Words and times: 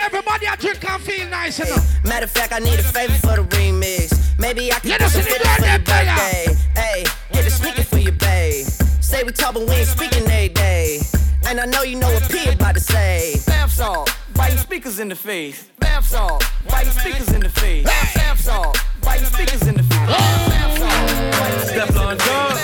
everybody 0.00 0.46
I 0.46 0.56
drink 0.56 0.88
and 0.88 1.02
feel 1.02 1.28
nice 1.28 1.58
enough. 1.60 1.84
Matter 2.04 2.24
of 2.24 2.30
fact, 2.30 2.52
I 2.52 2.58
need 2.58 2.78
a 2.78 2.82
favor 2.82 3.14
for 3.14 3.36
the 3.36 3.46
remix. 3.56 4.12
Maybe 4.38 4.72
I 4.72 4.78
can 4.78 4.98
get 4.98 5.10
some 5.10 5.22
fitness 5.22 5.56
for 5.56 5.66
your 5.66 5.78
birthday. 5.78 6.46
Hey, 6.74 7.04
get 7.32 7.46
a 7.46 7.50
sneaker 7.50 7.82
for 7.84 7.98
your 7.98 8.12
babe. 8.12 8.66
Say 9.00 9.22
we 9.24 9.32
talk, 9.32 9.54
but 9.54 9.66
we 9.66 9.74
ain't 9.74 9.88
speaking 9.88 10.22
every 10.24 10.48
day. 10.48 11.00
And 11.46 11.60
I 11.60 11.66
know 11.66 11.82
you 11.82 11.96
know 11.96 12.08
what 12.12 12.28
P 12.30 12.48
about 12.48 12.74
to 12.74 12.80
say. 12.80 13.34
Bath 13.46 13.72
salt, 13.72 14.14
biting 14.34 14.58
speakers 14.58 14.98
in 14.98 15.08
the 15.08 15.16
face. 15.16 15.68
Bath 15.78 16.06
salt, 16.06 16.44
biting 16.68 16.92
speakers 16.92 17.32
in 17.32 17.40
the 17.40 17.48
face. 17.48 17.84
Bath 17.84 18.40
salt, 18.40 18.78
biting 19.02 19.26
speakers 19.26 19.66
in 19.66 19.74
the 19.76 19.82
face. 19.82 20.06
Bath 20.06 20.78
salt, 20.78 21.66
Step 21.66 21.96
on 21.96 22.16
dog. 22.18 22.56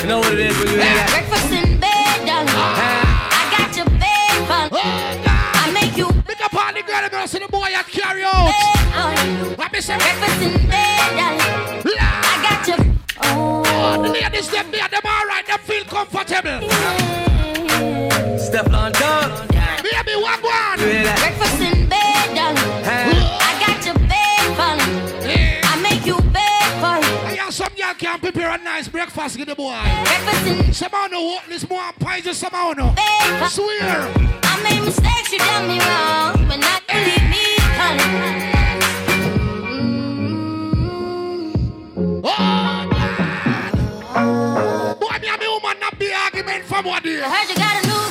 You 0.00 0.06
know 0.06 0.18
what 0.20 0.32
it 0.34 0.40
is 0.40 0.58
when 0.58 0.68
you 0.68 0.74
hear 0.74 0.84
that? 0.84 1.08
Breakfast 1.10 1.52
in 1.52 1.80
bed, 1.80 1.95
all 7.16 7.26
the 7.26 7.32
girl 7.32 7.32
girls 7.32 7.34
in 7.34 7.42
the 7.42 7.48
boy 7.48 7.68
at 7.74 7.86
carry 7.86 8.22
out. 8.24 9.58
What 9.58 9.72
me 9.72 9.80
say? 9.80 9.96
Breakfast 9.96 10.42
in 10.42 10.68
bed. 10.68 11.00
I 11.88 12.42
got 12.42 12.68
your. 12.68 12.94
Oh, 13.22 14.02
the 14.02 14.08
ladies 14.08 14.48
them 14.50 14.70
there, 14.70 14.88
them 14.88 15.00
all 15.04 15.26
right, 15.26 15.46
them 15.46 15.58
feel 15.60 15.84
comfortable. 15.84 17.05
Can 27.98 28.18
prepare 28.20 28.50
a 28.50 28.58
nice 28.58 28.88
breakfast 28.88 29.36
give 29.36 29.46
the 29.46 29.54
boy. 29.54 29.78
Breakfast 30.04 30.46
in 30.46 30.72
Some 30.72 30.94
of 30.94 31.10
no 31.10 31.22
what 31.22 31.46
this 31.48 31.68
more 31.68 31.92
pies 31.98 32.24
than 32.24 32.34
some 32.34 32.54
of 32.54 32.76
no. 32.76 32.94
Swear. 33.48 34.12
I 34.42 34.60
made 34.62 34.84
mistakes, 34.84 35.32
you 35.32 35.38
done 35.38 35.66
me 35.68 35.78
wrong, 35.80 36.46
but 36.48 36.58
not 36.58 36.86
believe 36.86 37.28
me, 37.30 37.56
honey. 37.78 38.52
Oh, 44.18 44.96
boy, 45.00 45.18
me 45.20 45.28
and 45.28 45.40
me 45.40 45.48
woman 45.48 45.80
not 45.80 45.98
be 45.98 46.12
argument 46.12 46.64
for 46.64 46.82
what 46.82 47.04
I 47.04 47.08
heard 47.08 47.48
you 47.48 47.56
got 47.56 47.82
a 47.82 47.86
new 47.86 48.04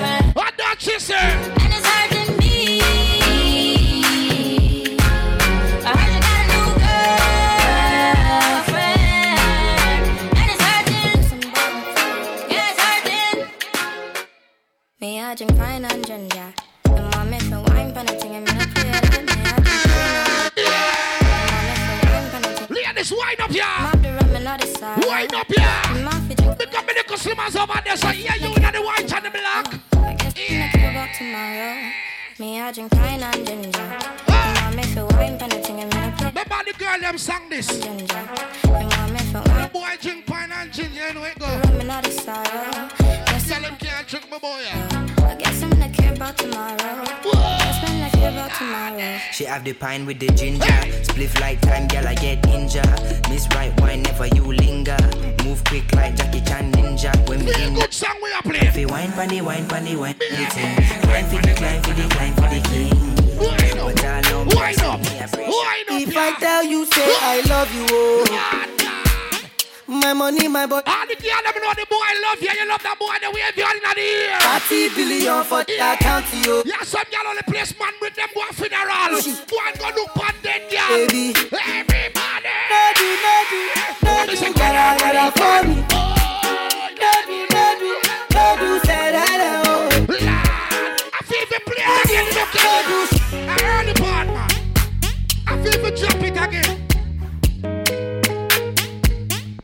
girlfriend, 0.00 0.34
What 0.34 0.54
that 0.58 0.76
she 0.78 0.98
say? 0.98 1.55
Me 15.26 15.32
I 15.32 15.34
drink 15.34 15.56
pine 15.58 15.84
and 15.84 16.06
ginger. 16.06 16.54
The 16.84 17.02
mommy 17.02 17.40
for 17.40 17.60
wine 17.62 17.92
pan 17.92 18.08
a 18.08 18.12
thing 18.12 18.36
and 18.36 18.46
me 18.46 18.52
no 18.52 18.64
play 18.72 18.90
that. 18.92 19.10
Me 22.70 22.84
I 22.84 22.92
drink 22.92 23.10
Ladies, 23.10 23.10
wind 23.10 23.40
up 23.40 23.50
here. 23.50 23.64
Mop 23.80 24.02
the 24.02 24.12
rum 24.12 24.46
all 24.46 24.56
the 24.56 24.66
side. 24.66 25.04
Wind 25.04 25.34
up 25.34 25.48
here. 25.48 25.94
Me 25.94 26.02
mouth 26.04 26.28
fi 26.28 26.34
drink. 26.34 26.58
Pick 26.60 26.78
up 26.78 26.86
me 26.86 26.92
the 26.94 27.02
customers 27.08 27.56
over 27.56 27.80
there, 27.84 27.96
so 27.96 28.10
yeah, 28.10 28.36
you 28.36 28.54
in 28.54 28.62
the 28.62 28.80
white 28.80 29.12
and 29.12 29.24
the 29.24 29.30
black. 29.30 29.80
I 29.96 30.14
guess 30.14 30.34
we 30.48 30.58
not 30.58 30.70
care 30.70 30.90
about 30.92 31.12
tomorrow. 31.18 31.90
Me 32.38 32.60
I 32.60 32.70
drink 32.70 32.92
pine 32.92 33.22
and 33.24 33.44
ginger. 33.44 34.25
The 34.96 35.02
mommy 35.02 35.10
for 35.10 35.16
wine 35.18 35.38
pan 35.38 35.52
a 35.52 35.62
thing 35.62 35.80
and 35.80 35.94
me 35.94 36.00
no 36.22 36.30
play 36.30 36.62
the 36.64 36.78
girl 36.78 37.00
them 37.00 37.18
sang 37.18 37.50
this. 37.50 37.66
ginger. 37.66 38.06
The 38.62 38.68
mommy 38.70 39.18
for 39.30 39.42
wine 39.52 39.68
Boy 39.70 39.96
drink 40.00 40.24
pine 40.24 40.50
and 40.50 40.72
ginger, 40.72 41.08
you 41.08 41.12
know 41.12 41.24
it 41.24 41.38
go. 41.38 41.44
rum 41.46 41.80
and 41.80 41.90
all 41.90 42.00
the 42.00 42.10
sorrow. 42.10 42.88
Guess 43.26 43.48
Tell 43.48 43.62
him 43.62 43.76
can't 43.76 44.08
drink 44.08 44.30
my 44.30 44.38
boy. 44.38 44.64
I 45.22 45.34
guess 45.38 45.62
I'm 45.62 45.78
not 45.78 45.92
care 45.92 46.14
about 46.14 46.38
tomorrow. 46.38 47.04
Guess 47.22 47.90
I'm 47.90 48.00
not 48.00 48.12
care 48.12 48.30
about 48.30 48.50
tomorrow. 48.56 49.18
She 49.32 49.44
have 49.44 49.64
the 49.64 49.74
pine 49.74 50.06
with 50.06 50.18
the 50.18 50.28
ginger. 50.28 50.64
Spliff 51.04 51.38
like 51.40 51.60
time, 51.60 51.88
girl, 51.88 52.08
I 52.08 52.14
get 52.14 52.46
injured. 52.46 53.28
Miss 53.28 53.46
right 53.54 53.78
wine, 53.82 54.00
never 54.00 54.28
you 54.28 54.50
linger. 54.50 54.96
Move 55.44 55.62
quick 55.64 55.92
like 55.94 56.16
Jackie 56.16 56.40
Chan 56.40 56.72
Ninja. 56.72 57.12
When 57.28 57.44
we 57.44 57.52
in 57.62 57.74
good 57.74 57.92
song 57.92 58.16
we 58.22 58.32
are 58.32 58.40
If 58.46 58.72
playing. 58.72 58.78
you 58.78 58.88
wine 58.88 59.12
pandy, 59.12 59.42
wine 59.42 59.68
pandy, 59.68 59.94
wine 59.94 60.14
pandy, 60.14 60.46
climb 61.02 61.26
for 61.26 61.42
the 61.46 61.52
climb 61.54 61.82
for 61.82 61.92
the 61.92 62.08
climb 62.08 62.34
for 62.34 62.48
the 62.48 62.60
king. 62.70 63.25
Wind 63.86 64.02
up. 64.02 64.48
But 64.50 64.58
I 64.58 64.66
Wind 64.66 64.82
up. 64.82 64.98
Wind 64.98 65.30
up. 65.30 66.02
If 66.02 66.16
I 66.16 66.34
tell 66.40 66.64
you, 66.64 66.86
say 66.86 67.06
I 67.06 67.38
love 67.46 67.70
you, 67.72 67.86
oh. 67.88 68.26
My 69.86 70.12
money, 70.12 70.48
my 70.48 70.66
body. 70.66 70.90
All 70.90 71.06
the 71.06 71.14
girl 71.14 71.38
them 71.46 71.54
know 71.62 71.70
the 71.70 71.86
boy 71.86 72.02
I 72.02 72.18
love 72.26 72.42
you, 72.42 72.50
you 72.50 72.66
love 72.66 72.82
that 72.82 72.98
boy, 72.98 73.14
the 73.22 73.30
wave 73.30 73.54
you 73.54 73.62
in 73.62 73.78
the 73.86 73.94
ear. 73.94 74.34
30 74.66 74.90
billion 74.98 75.44
for 75.46 75.62
the 75.62 75.78
account, 75.78 76.26
yo. 76.42 76.66
Yeah, 76.66 76.82
some 76.82 77.06
girl 77.14 77.30
only 77.30 77.46
place 77.46 77.78
man 77.78 77.94
with 78.02 78.18
them 78.18 78.26
boy 78.34 78.50
funeral. 78.58 78.90
One 78.90 79.74
go 79.78 79.86
look 79.94 80.18
on 80.18 80.34
dead 80.42 80.66
girl. 80.66 81.06
Baby. 81.06 81.30
Everybody. 81.54 82.50
Do, 82.98 83.06
no 83.22 83.34
do, 83.46 83.70
no 84.02 84.50
gotta, 84.50 84.98
gotta 84.98 85.30
for 85.30 85.62
me. 85.62 85.78
No 86.98 87.12
do, 87.22 87.90
no 88.34 88.44
do, 88.58 88.82
say 88.82 89.14
that, 89.14 89.62
oh. 89.62 89.86
I 91.14 91.22
feel 91.22 91.46
the 91.46 91.62
play 91.62 91.86
again, 91.86 92.26
look 92.34 92.50
at 92.50 93.15
feel 95.70 95.82
the 95.82 95.90
drop 95.90 96.22
it 96.22 96.36
again. 96.36 96.76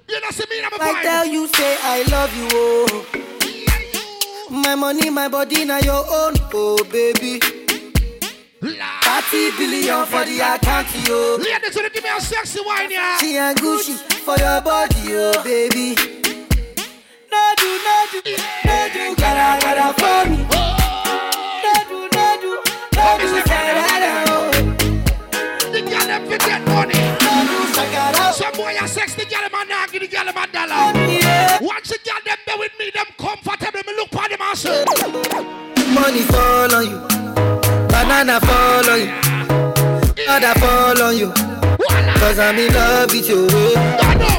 You 0.08 0.20
know, 0.20 0.30
see 0.30 0.44
me, 0.50 0.56
I'm 0.64 0.72
a 0.72 0.82
I 0.82 1.02
tell 1.02 1.26
you, 1.26 1.46
say 1.48 1.76
I 1.82 2.02
love 2.10 2.36
you, 2.36 2.48
oh. 2.52 3.06
My 4.50 4.74
money, 4.74 5.10
my 5.10 5.28
body, 5.28 5.64
now 5.64 5.78
your 5.78 6.04
own, 6.10 6.34
oh 6.52 6.84
baby. 6.90 7.40
30 8.60 9.50
billion 9.56 10.06
for 10.06 10.24
the 10.24 10.40
account, 10.40 10.88
yo. 11.08 11.36
Ladies, 11.36 11.74
you 11.76 11.90
give 11.90 12.02
me 12.02 12.10
a 12.10 12.20
sexy 12.20 12.60
wine, 12.64 12.90
yeah. 12.90 13.18
She 13.18 13.36
and 13.36 13.58
Gucci 13.58 13.96
for 14.24 14.36
your 14.38 14.60
body, 14.60 15.14
oh 15.14 15.42
baby. 15.42 15.94
No 17.30 17.54
do, 17.56 17.80
no 17.86 18.06
do, 18.12 18.20
no 18.64 18.88
do, 18.92 19.14
gotta, 19.16 19.64
gotta 19.64 19.94
for 20.00 20.30
me. 20.30 20.36
No 20.50 21.01
now 30.24 30.32
give 30.32 30.36
a 30.36 30.52
dollar. 30.52 30.92
Once 31.66 31.88
the 31.88 31.98
girl 32.04 32.20
them 32.24 32.38
there 32.46 32.58
with 32.58 32.72
me, 32.78 32.90
them 32.94 33.06
comfortable. 33.18 33.80
Me 33.86 33.92
look 33.96 34.10
for 34.10 34.28
them 34.28 34.40
and 34.40 34.58
say, 34.58 34.84
Money 35.92 36.22
fall 36.22 36.74
on 36.74 36.84
you, 36.86 36.98
banana 37.88 38.40
fall 38.40 38.90
on 38.90 39.00
you, 39.00 39.10
other 40.28 40.54
fall 40.60 41.02
on 41.02 41.16
you. 41.16 41.32
Cause 42.22 42.38
I'm 42.38 42.56
in 42.58 42.72
love 42.72 43.10
with 43.10 43.28
you. 43.28 43.48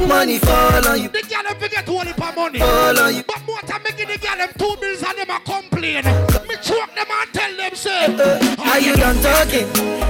Money 0.08 0.38
fall 0.40 0.88
on 0.88 1.02
you, 1.02 1.10
The 1.10 1.22
girl 1.30 1.44
them 1.44 1.60
forget 1.60 1.86
to 1.86 1.92
only 1.92 2.14
for 2.14 2.32
money. 2.34 2.60
fall 2.60 3.00
on 3.00 3.16
you. 3.16 3.24
But 3.24 3.46
more 3.46 3.60
time 3.62 3.82
making 3.84 4.08
the 4.08 4.18
girl 4.18 4.38
them 4.38 4.50
two 4.58 4.76
bills 4.80 5.04
and 5.04 5.18
them 5.18 5.30
a 5.30 5.40
complain. 5.42 6.04
Me 6.48 6.56
choke 6.64 6.94
them 6.96 7.08
and 7.12 7.34
tell 7.34 7.56
them 7.58 7.76
say, 7.76 8.06
uh, 8.06 8.56
Are 8.72 8.80
you 8.80 8.96
done 8.96 9.18
talking? 9.22 9.68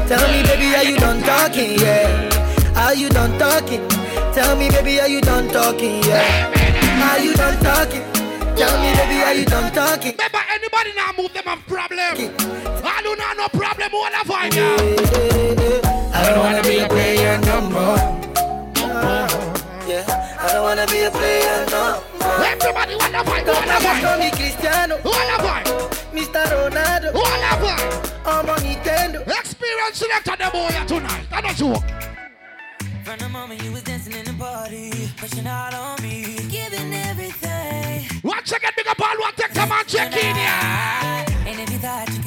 Tell 0.08 0.28
me, 0.32 0.44
baby, 0.44 0.76
are 0.76 0.84
you 0.84 0.98
done 0.98 1.22
talking? 1.22 1.80
Yeah. 1.80 2.30
Are 2.84 2.94
you 2.94 3.08
done 3.10 3.40
talking? 3.40 3.88
Tell 4.34 4.58
me, 4.58 4.70
baby, 4.70 5.00
are 5.00 5.08
you 5.08 5.22
done 5.22 5.48
talking? 5.48 6.04
Yeah. 6.04 7.12
Are 7.12 7.20
you 7.20 7.34
done 7.34 7.58
talking? 7.64 8.04
Tell 8.60 8.76
me, 8.84 8.92
baby, 8.94 9.24
are 9.24 9.34
you 9.34 9.46
done 9.46 9.72
talking? 9.74 10.12
Remember 10.12 10.44
anybody 10.52 10.92
now 10.94 11.12
move 11.18 11.32
them 11.34 11.46
have 11.46 11.66
problem. 11.66 11.98
I 11.98 13.02
do 13.02 13.16
not 13.16 13.38
no 13.38 13.48
problem. 13.48 13.90
What 13.90 14.14
a 14.14 14.28
vibe, 14.28 14.56
yeah. 14.56 16.14
I 16.14 16.30
don't 16.30 16.40
wanna 16.40 16.62
be 16.62 16.80
a 16.80 16.88
player 16.90 17.38
no 17.48 17.62
more. 17.72 17.98
Yeah, 19.88 20.38
I 20.40 20.52
don't 20.52 20.64
wanna 20.64 20.86
be 20.88 21.04
a 21.04 21.12
player 21.12 21.66
no 21.72 22.04
more. 22.20 22.46
Everybody 22.46 22.96
what 22.96 23.16
a 23.16 23.24
vibe, 23.24 23.48
what 23.48 23.64
a 23.64 23.68
Don't 23.68 23.82
vibe, 23.82 24.02
call 24.04 24.20
me 24.20 24.30
Cristiano, 24.32 24.98
what 25.04 25.40
a 25.40 25.42
vibe, 25.42 25.68
Mr. 26.12 26.44
Ronaldo, 26.52 27.13
what 27.13 27.40
a 27.40 27.56
vibe. 27.63 28.12
I'm 28.25 28.50
on 28.50 28.57
Nintendo. 28.60 29.25
Experience 29.25 29.98
selector 29.98 30.36
the 30.38 30.50
boy 30.52 30.86
tonight. 30.86 31.25
I 31.31 31.42
don't 31.42 31.56
joke. 31.56 32.04
From 33.04 33.20
the 33.20 33.28
moment 33.28 33.62
you 33.62 33.74
was 33.74 33.84
dancing 33.84 34.14
in 34.14 34.24
the 34.24 34.34
party, 34.34 34.90
pushing 35.18 35.46
out 35.46 35.74
on 35.74 36.02
me, 36.02 36.38
giving 36.50 36.94
everything. 36.94 38.06
Once 38.24 38.50
again, 38.50 38.72
big 38.78 38.88
up 38.88 39.00
all 39.02 39.20
one 39.20 39.34
take 39.36 39.54
time 39.54 39.72
and 39.74 39.86
check 39.86 40.16
in 40.16 40.36
here. 40.36 41.26
And 41.46 41.60
if 41.60 41.70
you 41.70 41.80
thought 41.80 42.10
you 42.10 42.23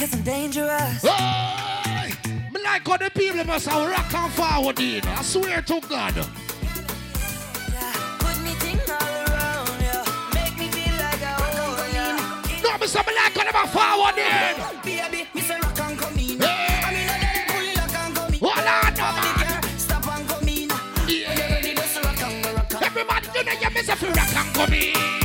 cause 0.00 0.14
I'm 0.14 0.22
dangerous. 0.22 1.02
Hey, 1.02 2.12
me 2.52 2.62
like 2.62 2.88
how 2.88 2.96
the 2.96 3.10
people 3.10 3.44
must 3.44 3.68
have 3.68 3.90
rock 3.90 4.14
and 4.14 4.32
forward 4.32 4.80
in. 4.80 5.04
I 5.04 5.22
swear 5.22 5.60
to 5.60 5.80
God. 5.80 6.14
Put 8.18 8.36
me 8.40 8.52
around, 8.88 9.68
yeah. 9.84 10.04
Make 10.32 10.56
me 10.58 10.68
feel 10.72 10.96
like 10.96 11.22
I 11.22 11.36
own 11.60 11.92
ya. 11.94 12.16
No, 12.62 12.78
me 12.78 12.86
say 12.86 13.02
me 13.06 13.12
like 13.14 13.36
how 13.36 13.44
them 13.44 13.68
forward 13.68 14.16
in. 14.16 14.56
Baby, 14.82 15.28
me 15.34 15.40
say 15.42 15.58
rock 15.60 15.80
and 15.80 15.98
come 15.98 16.18
in. 16.18 16.40
Hey. 16.40 16.80
I 16.82 16.92
mean, 16.92 17.08
I 17.08 17.18
let 17.20 17.36
it 17.36 17.44
pull 17.52 17.68
it 17.68 17.76
lock 17.76 17.94
and 17.94 18.14
come 18.16 18.32
in. 18.32 18.40
Hold 18.40 18.56
on, 18.56 18.94
no, 18.96 19.06
man. 19.20 19.78
Stop 19.78 20.08
and 20.08 20.28
come 20.28 20.48
in. 20.48 20.68
When 20.70 21.08
you 21.08 21.26
ready, 21.26 21.74
just 21.74 22.02
rock 22.02 22.22
rock 22.56 22.72
and 22.72 22.84
Every 22.84 23.04
do 23.04 23.44
know 23.44 23.52
you 23.52 23.70
miss 23.74 23.88
a 23.90 23.96
feel 23.96 24.12
rock 24.12 24.34
and 24.34 24.54
come 24.54 24.72
in. 24.72 25.19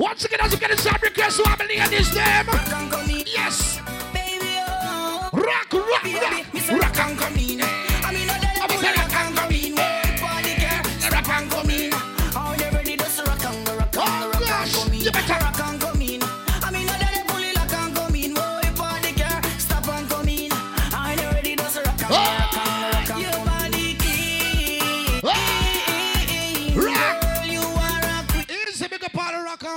Once 0.00 0.24
again, 0.24 0.40
as 0.40 0.50
you 0.50 0.58
get 0.58 0.78
song 0.78 0.96
request, 1.02 1.36
so 1.36 1.42
I 1.46 1.56
believe 1.56 1.84
in 1.84 1.92
his 1.92 2.14
name. 2.14 2.46
Yes. 3.26 3.78
Baby, 4.14 4.56
oh. 4.56 5.28
Rock, 5.30 5.70
rock, 5.74 6.04
rock. 6.04 6.80
rock 6.80 6.98
and 7.00 7.18
come 7.18 7.36
in. 7.36 7.60
I 7.60 8.10
mean, 8.10 8.30
I 8.30 8.66
say 8.80 8.88
it 8.88 8.96
rock 8.96 9.12
and 9.14 9.36
come 9.36 9.52
in. 9.52 9.74
Body 9.74 10.54
girl, 10.56 11.12
rock 11.12 11.28
and 11.28 11.50
come 11.50 11.70
in. 11.70 11.90
Oh, 12.34 12.56
you 12.58 12.70
ready, 12.78 12.96
just 12.96 13.26
rock 13.26 13.44
and 13.44 13.68
rock 13.68 13.94
rock 13.94 14.50
and 14.50 14.72
come 14.72 14.92
in. 14.94 15.00
You 15.00 15.12
better- 15.12 15.39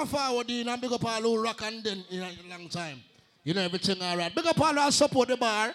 and 0.04 0.10
forward 0.10 0.50
in 0.50 0.68
and 0.68 0.82
big 0.82 0.92
up 0.92 1.06
all 1.06 1.22
who 1.22 1.42
rock 1.42 1.62
and 1.64 1.84
then 1.84 2.04
in 2.10 2.22
a 2.22 2.32
long 2.50 2.68
time. 2.70 3.02
You 3.44 3.54
know 3.54 3.62
everything 3.62 4.02
all 4.02 4.18
right. 4.18 4.34
Big 4.34 4.46
up 4.46 4.60
all 4.60 4.74
who 4.74 4.92
support 4.92 5.30
the 5.30 5.38
bar. 5.38 5.74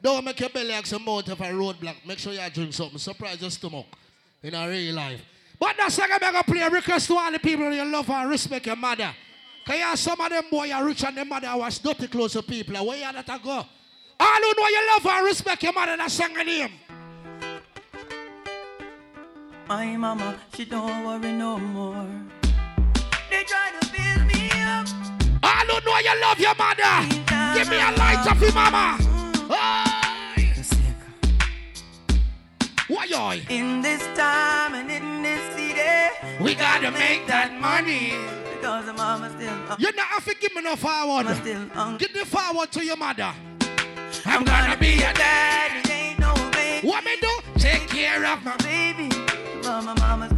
Don't 0.00 0.24
make 0.24 0.38
your 0.38 0.50
belly 0.50 0.72
ask 0.72 0.86
some 0.86 1.04
mouth 1.04 1.28
of 1.28 1.40
a 1.40 1.44
roadblock. 1.44 2.06
Make 2.06 2.18
sure 2.18 2.32
you 2.32 2.40
drink 2.52 2.72
something. 2.72 2.98
Surprise 2.98 3.40
your 3.40 3.50
stomach 3.50 3.86
in 4.42 4.54
a 4.54 4.68
real 4.68 4.94
life. 4.94 5.22
But 5.58 5.76
that's 5.78 5.98
like 5.98 6.10
I'm 6.12 6.20
going 6.20 6.34
to 6.34 6.44
play 6.44 6.60
a 6.60 6.70
request 6.70 7.06
to 7.08 7.16
all 7.16 7.32
the 7.32 7.38
people 7.38 7.72
you 7.72 7.84
love 7.84 8.10
and 8.10 8.28
respect 8.28 8.66
your 8.66 8.76
mother. 8.76 9.14
Because 9.64 9.78
you 9.78 9.84
have 9.84 9.98
some 9.98 10.20
of 10.20 10.30
them 10.30 10.44
boy 10.50 10.70
are 10.70 10.84
rich 10.84 11.04
and 11.04 11.16
their 11.16 11.24
mother 11.24 11.50
was 11.56 11.78
dirty 11.78 12.06
close 12.06 12.34
to 12.34 12.42
people. 12.42 12.86
Where 12.86 12.98
you 12.98 13.12
that 13.12 13.28
a 13.28 13.42
go? 13.42 13.64
All 14.20 14.36
who 14.36 14.52
know 14.54 14.68
you 14.68 14.88
love 14.92 15.06
and 15.06 15.26
respect 15.26 15.62
your 15.62 15.72
mother, 15.72 15.96
that's 15.96 16.14
song 16.14 16.36
a 16.36 16.44
name. 16.44 16.70
My 19.66 19.96
mama, 19.96 20.38
she 20.54 20.66
don't 20.66 21.04
worry 21.06 21.32
no 21.32 21.58
more. 21.58 22.06
They 23.34 23.42
try 23.42 23.68
to 23.80 23.82
build 23.90 24.22
me 24.30 24.42
up. 24.62 24.86
All 25.42 25.66
who 25.66 25.76
know 25.84 25.98
you 25.98 26.20
love 26.20 26.38
your 26.38 26.54
mother. 26.54 26.94
Give 27.58 27.68
me 27.68 27.76
a 27.76 27.90
light 27.98 28.24
of 28.30 28.40
your 28.40 28.52
mama. 28.52 28.98
Why 32.86 33.06
yoy? 33.06 33.42
In 33.48 33.80
this 33.82 34.02
time 34.16 34.74
and 34.74 34.90
in 34.90 35.22
this 35.22 35.42
city, 35.56 36.42
We 36.42 36.54
gotta 36.54 36.90
make 36.92 37.26
that 37.26 37.58
money. 37.60 38.12
because 38.54 38.86
the 38.86 38.92
mama 38.92 39.30
still 39.30 39.48
uh, 39.68 39.72
up. 39.72 39.80
You 39.80 39.90
not 39.96 40.06
have 40.06 40.24
to 40.26 40.34
give 40.40 40.54
me 40.54 40.62
no 40.62 40.76
forward. 40.76 41.26
Still 41.36 41.66
hungry. 41.70 42.06
Give 42.06 42.14
the 42.16 42.26
forward 42.26 42.70
to 42.72 42.84
your 42.84 42.96
mother. 42.96 43.32
I'm 44.26 44.44
gonna 44.44 44.76
be 44.76 44.90
your 44.90 45.12
dad. 45.14 45.82
Daddy 45.82 45.92
ain't 45.92 46.18
no 46.20 46.34
baby, 46.52 46.86
What 46.86 47.04
me 47.04 47.16
do? 47.20 47.32
Take 47.58 47.88
care 47.88 48.24
of 48.26 48.44
my 48.44 48.56
baby. 48.58 49.08
Mama, 49.64 49.94
mama 49.98 50.26
still 50.28 50.33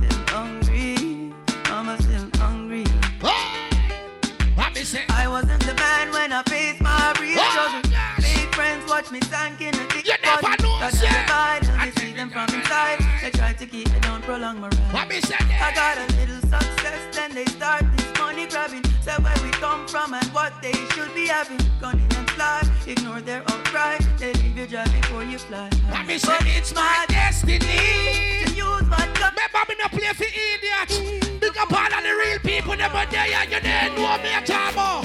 say? 4.86 5.04
I 5.08 5.26
wasn't 5.28 5.60
the 5.66 5.74
man 5.74 6.12
when 6.12 6.32
I 6.32 6.42
faced 6.44 6.80
my 6.80 7.12
real 7.20 7.38
Oh, 7.40 7.50
struggle. 7.50 7.90
gosh. 7.90 8.22
Fake 8.24 8.54
friends 8.54 8.88
watch 8.88 9.10
me 9.10 9.20
sank 9.22 9.60
in 9.60 9.74
a 9.74 9.86
deep 9.88 10.06
You 10.06 10.14
never 10.22 10.50
know, 10.62 10.78
Got 10.78 10.92
sir. 10.94 11.06
to 11.06 11.12
divide 11.12 11.62
and 11.68 11.80
I 11.80 11.90
see 11.98 12.12
them 12.12 12.30
from 12.30 12.46
inside. 12.54 13.00
it. 13.00 13.06
They 13.22 13.30
try 13.30 13.52
to 13.52 13.66
keep 13.66 13.88
me, 13.92 13.98
don't 14.00 14.22
prolong 14.22 14.60
my 14.60 14.68
ride. 14.68 14.92
What 14.94 15.08
me 15.08 15.20
say? 15.20 15.34
I 15.38 15.72
got 15.74 15.98
a 15.98 16.06
little 16.16 16.40
success, 16.42 17.00
then 17.16 17.34
they 17.34 17.44
start 17.46 17.84
this 17.96 18.06
money 18.18 18.46
grabbing. 18.46 18.84
Say 19.02 19.16
where 19.20 19.34
we 19.42 19.50
come 19.58 19.86
from 19.88 20.14
and 20.14 20.26
what 20.28 20.52
they 20.62 20.72
should 20.94 21.12
be 21.14 21.26
having. 21.26 21.58
Gunning 21.80 22.06
and 22.16 22.30
fly, 22.30 22.62
ignore 22.86 23.20
their 23.20 23.42
outcry. 23.50 23.98
They 24.18 24.32
leave 24.34 24.56
you 24.56 24.66
dry 24.68 24.86
before 24.88 25.24
you 25.24 25.38
fly. 25.38 25.68
What 25.90 26.06
me 26.06 26.18
say? 26.18 26.36
It's 26.56 26.72
my 26.74 27.04
destiny. 27.08 27.58
to 27.58 28.54
use 28.54 28.86
God 28.88 29.08
Remember 29.18 29.62
me 29.68 29.74
no 29.82 29.88
play 29.88 30.12
for 30.14 30.24
idiots. 30.30 31.25
Big 31.56 31.62
up 31.62 31.72
all 31.72 31.98
of 31.98 32.02
the 32.04 32.10
real 32.10 32.38
people 32.40 32.76
them 32.76 32.94
are 32.94 33.06
there 33.06 33.26
you 33.26 33.48
didn't 33.48 33.94
know 33.96 34.18
me 34.18 34.28
at 34.28 34.50
all. 34.76 35.02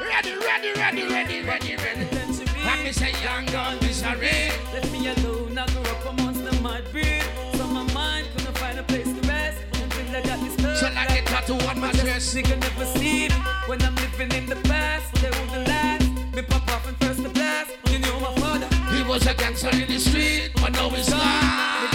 Ready, 0.00 0.36
ready, 0.36 0.72
ready, 0.78 1.02
ready, 1.08 1.42
ready, 1.42 1.74
ready. 1.74 2.84
Me 2.84 2.92
say? 2.92 3.12
Young 3.24 3.44
gun 3.46 3.76
misery. 3.80 4.52
Let 4.72 4.88
me 4.92 5.08
alone, 5.08 5.58
I 5.58 5.66
grew 5.66 5.82
up 5.82 6.06
amongst 6.06 6.44
the 6.44 6.52
mud 6.62 6.84
breed. 6.92 7.24
So 7.54 7.66
my 7.66 7.82
mind 7.92 8.28
couldn't 8.36 8.56
find 8.58 8.78
a 8.78 8.84
place 8.84 9.12
to 9.12 9.28
rest 9.28 9.58
until 9.82 10.16
I 10.16 10.20
got 10.20 10.38
this 10.40 10.60
love. 10.60 10.76
So 10.76 10.86
like 10.94 11.10
a 11.10 11.22
tattoo 11.24 11.54
on 11.68 11.80
my 11.80 11.90
dress. 11.90 12.34
Nigga 12.34 12.60
never 12.60 12.84
see 12.84 13.26
me 13.28 13.34
when 13.66 13.82
I'm 13.82 13.96
living 13.96 14.30
in 14.30 14.46
the 14.46 14.56
past. 14.68 15.12
They 15.14 15.30
wouldn't 15.30 15.66
last. 15.66 16.08
Me 16.34 16.42
pop 16.42 16.68
off 16.70 16.86
and 16.86 16.96
first 16.98 17.20
the 17.20 17.30
blast. 17.30 17.72
You 17.90 17.98
knew 17.98 18.20
my 18.20 18.32
father. 18.36 18.68
He 18.94 19.02
was 19.02 19.26
a 19.26 19.34
gangster 19.34 19.70
in 19.70 19.88
the 19.88 19.98
street, 19.98 20.52
but 20.54 20.70
now 20.70 20.88
he's 20.90 21.10
not. 21.10 21.89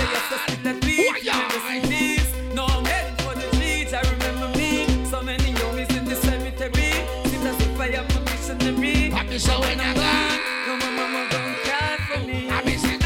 Me 9.36 9.40
say 9.40 9.60
when 9.60 9.80
I 9.82 9.92
No, 9.92 10.00
got? 10.00 10.80
my 10.80 10.90
mama 10.96 11.28
don't 11.30 11.56
care 11.68 11.98
for 12.08 12.20
me. 12.26 12.50
I 12.50 12.64
me 12.64 12.78
say. 12.78 12.98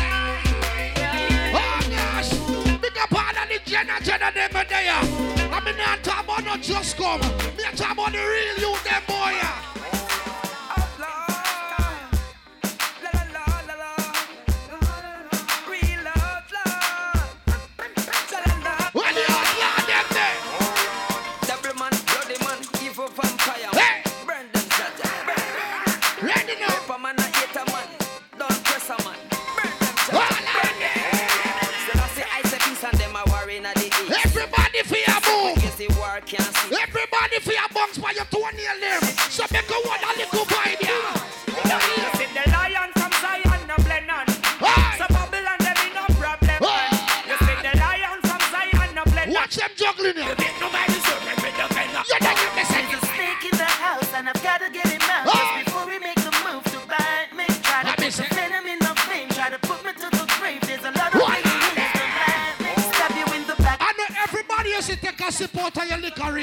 Oh 1.57 1.79
gosh, 1.89 2.29
big 2.79 2.97
up 3.01 3.11
all 3.11 3.37
of 3.41 3.49
the 3.49 3.59
Jenna 3.65 3.97
Jenna 4.03 4.29
them 4.31 4.51
there. 4.69 5.01
I 5.51 5.59
mean 5.65 5.77
not 5.77 6.03
talk 6.03 6.23
about 6.25 6.45
not 6.45 6.61
just 6.61 6.97
come. 6.97 7.19
Me 7.57 7.63
a 7.65 7.75
talk 7.75 7.93
about 7.93 8.11
the 8.11 8.19
real 8.19 8.58
Bunks 37.79 37.97
by 37.97 38.11
your 38.11 38.25
toenail. 38.25 38.99
So 39.31 39.45
make 39.53 39.69
a 39.71 39.79
one 39.87 40.18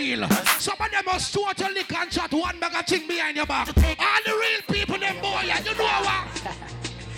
your 0.07 0.17
liquor 0.19 0.35
reel. 0.35 0.47
Some 0.59 0.77
of 0.81 0.91
them 0.91 1.05
must 1.07 1.33
start 1.33 1.59
your 1.61 1.71
liquor 1.73 1.97
and 1.99 2.11
chat 2.11 2.33
one 2.33 2.59
bag 2.61 2.75
of 2.75 2.87
thing 2.87 3.07
behind 3.07 3.37
your 3.37 3.47
back. 3.47 3.69
All 3.69 4.21
the 4.25 4.33
real 4.33 4.63
people, 4.71 4.99
them 4.99 5.17
boy, 5.21 5.43
and 5.51 5.65
you 5.67 5.75
know 5.77 5.85
what? 5.85 6.57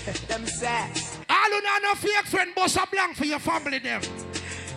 Them 0.26 0.46
sass. 0.46 1.18
All 1.28 1.36
who 1.50 1.60
know 1.60 1.78
no 1.82 1.94
fake 1.94 2.24
friend, 2.24 2.54
boss 2.54 2.76
a 2.76 2.86
blank 2.90 3.14
for 3.14 3.26
your 3.26 3.38
family, 3.38 3.78
them. 3.78 4.00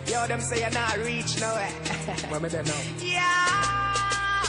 Yo, 0.06 0.26
them 0.26 0.40
say 0.42 0.60
you're 0.60 0.70
not 0.72 0.98
reach 0.98 1.40
nowhere. 1.40 1.68
Where 2.28 2.38
me 2.40 2.48
there 2.50 2.62
now? 2.62 2.80
Yeah. 2.98 4.44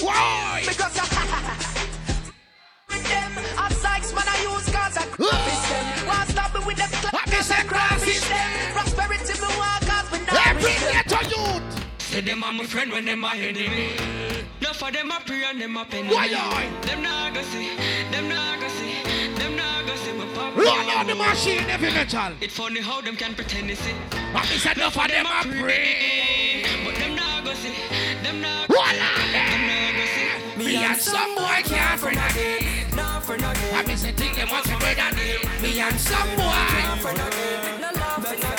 Why? 0.00 0.62
Because 0.64 0.94
with 0.94 1.10
them, 3.08 3.32
I'm 3.58 3.72
Sykes, 3.72 4.14
man, 4.14 4.22
I 4.28 4.42
use 4.42 4.68
cars, 4.72 4.96
I 4.96 5.06
craffish 5.06 5.70
them. 5.70 6.06
Want 6.06 6.28
stop 6.28 6.54
me 6.54 6.60
with 6.64 6.76
them, 6.76 6.90
Let 7.12 7.26
me 7.26 7.36
say 7.42 7.64
craffish 7.66 8.20
craffish 8.20 8.28
them. 8.28 8.72
Prosperity, 8.74 9.40
me 9.40 9.48
want 9.58 9.86
cause 9.86 10.12
me 10.12 10.18
not 10.24 10.46
Every 10.46 10.64
reach 10.70 10.78
them. 10.78 10.92
ghetto 10.92 11.20
youth. 11.30 11.77
Say 12.08 12.22
them 12.22 12.42
are 12.42 12.52
my 12.54 12.64
friend 12.64 12.90
when 12.90 13.04
them 13.04 13.20
my 13.20 13.36
enemy. 13.36 13.92
No 14.62 14.72
for 14.72 14.90
them 14.90 15.10
a 15.10 15.20
pray 15.26 15.44
and 15.44 15.60
them 15.60 15.76
a 15.76 15.84
penny. 15.84 16.08
Why, 16.08 16.28
why? 16.28 16.66
Them 16.86 17.02
nah 17.02 17.28
go 17.30 17.42
see, 17.42 17.76
them 18.10 18.30
nah 18.30 18.56
go 18.56 18.66
see, 18.68 18.96
them 19.36 19.54
nah 19.54 19.82
go 19.82 19.94
see 19.94 20.12
my 20.14 20.24
papa. 20.32 20.58
Run 20.58 20.88
on 20.96 21.06
the 21.06 21.14
machine, 21.14 21.68
every 21.68 21.92
metal. 21.92 22.32
It 22.40 22.50
funny 22.50 22.80
how 22.80 23.02
them 23.02 23.14
can 23.14 23.34
pretend 23.34 23.68
to 23.68 23.76
see. 23.76 23.92
Me 23.92 24.56
said 24.56 24.78
enough 24.78 24.96
of 24.96 25.06
them 25.08 25.26
a 25.26 25.42
pray. 25.60 26.64
But 26.82 26.94
them 26.96 27.14
nah 27.14 27.42
go 27.42 27.50
go 27.50 27.54
see. 27.54 27.76
Them 28.22 28.40
nah 28.40 28.64
What 28.68 28.96
Them 28.96 29.62
nah 29.68 29.92
go 29.92 30.04
see. 30.08 30.64
Me 30.64 30.76
and 30.76 30.96
some 30.96 31.34
boy 31.34 31.60
can't 31.64 32.00
friend 32.00 32.16
again. 32.16 32.96
Nah 32.96 33.20
for 33.20 33.36
nothing. 33.36 33.74
I 33.76 33.82
miss 33.86 34.04
a 34.04 34.12
thing 34.12 34.34
them 34.34 34.48
want 34.48 34.64
to 34.64 34.72
and 34.72 35.16
deal. 35.16 35.40
Me 35.60 35.78
and 35.78 36.00
some 36.00 36.30
boy. 36.40 37.04
For 37.04 37.12
nothing. 37.12 37.80
No 37.82 37.90
love 38.00 38.26
for 38.26 38.34
nothing 38.40 38.57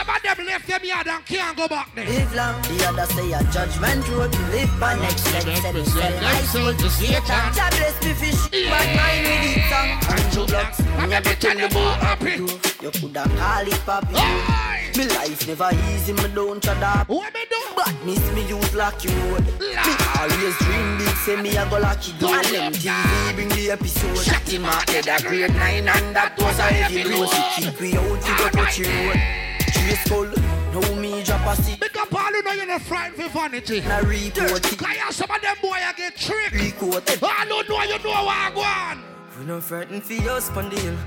Some 0.08 0.16
of 0.16 0.22
them 0.22 0.46
left 0.46 0.66
them 0.66 0.80
yard 0.84 1.06
and 1.06 1.26
can't 1.26 1.54
go 1.54 1.68
back 1.68 1.94
there. 1.94 2.06
Live 2.06 2.34
long, 2.34 2.62
the 2.62 2.86
other 2.88 3.04
say 3.12 3.30
a 3.30 3.44
judgment 3.52 4.08
road. 4.08 4.32
Live 4.52 4.80
by 4.80 4.94
next 4.96 5.30
leg, 5.34 5.42
say 5.42 5.72
me 5.72 5.84
sell 5.84 6.22
my 6.22 6.40
soul 6.48 6.72
to 6.72 6.88
Satan. 6.88 7.20
God 7.28 7.70
bless 7.76 8.02
me 8.02 8.14
fish, 8.14 8.42
but 8.48 8.88
mine 8.96 9.22
with 9.28 9.52
it 9.52 9.68
song. 9.68 9.90
And 10.08 10.32
two 10.32 10.46
blocks, 10.46 10.80
I'm 10.96 11.10
me 11.10 11.20
gonna 11.20 11.36
tell 11.36 11.58
you 11.58 11.68
more 11.76 11.92
happy. 12.00 12.40
You 12.80 12.90
coulda 12.90 13.28
call 13.36 13.68
it 13.68 13.80
papi. 13.84 14.96
Me 14.96 15.04
life 15.08 15.46
never 15.46 15.70
easy, 15.92 16.14
me 16.14 16.28
don't 16.34 16.64
shut 16.64 16.82
up. 16.82 17.06
What 17.10 17.34
me 17.34 17.40
do? 17.50 17.60
But 17.76 17.94
miss 18.06 18.32
me 18.32 18.48
use 18.48 18.74
lock 18.74 19.04
you. 19.04 19.10
Me 19.10 19.92
always 20.16 20.56
dream 20.56 20.88
big, 20.96 21.16
say 21.20 21.36
me 21.36 21.54
a 21.54 21.68
go 21.68 21.80
lock 21.80 22.00
it 22.08 22.18
down. 22.18 22.42
Them 22.44 22.72
TV 22.72 23.34
bring 23.34 23.48
the 23.50 23.72
episode. 23.72 24.16
Shot 24.16 24.48
him 24.48 24.64
out 24.64 24.88
head 24.88 25.06
a 25.06 25.22
grade 25.22 25.52
nine 25.52 25.86
and 25.86 26.16
that 26.16 26.32
was 26.38 26.58
a 26.58 26.62
heavy 26.62 27.02
blow. 27.02 27.26
She 27.26 27.62
kick 27.62 27.78
we 27.78 27.94
out, 27.94 28.24
he 28.24 28.36
go 28.38 28.48
touch 28.48 28.78
you 28.78 28.86
road. 28.86 29.47
Chase 29.88 30.04
skull, 30.04 30.26
now 30.26 30.94
me 30.96 31.22
drop 31.24 31.46
a 31.46 31.62
seat. 31.62 31.82
Up 31.82 32.14
all 32.14 32.20
who 32.20 32.42
know 32.42 32.52
you're 32.52 32.66
not 32.66 32.82
frightened 32.82 33.22
for 33.22 33.30
vanity. 33.30 33.80
Na 33.80 33.96
report 33.98 34.70
it, 34.70 34.78
Cause 34.78 34.96
you 34.96 35.12
some 35.12 35.30
of 35.30 35.40
them 35.40 35.56
boy 35.62 35.70
I 35.70 35.94
get 35.96 36.14
tricked. 36.14 36.52
requote. 36.52 37.22
All 37.22 37.30
who 37.30 37.48
know 37.48 37.82
you 37.84 37.98
know 38.04 38.10
what 38.10 38.36
I 38.36 38.52
want. 38.54 39.00
We 39.38 39.46
no 39.46 39.62
frightened 39.62 40.04
for 40.04 40.12
your 40.12 40.40
spondyle. 40.40 40.98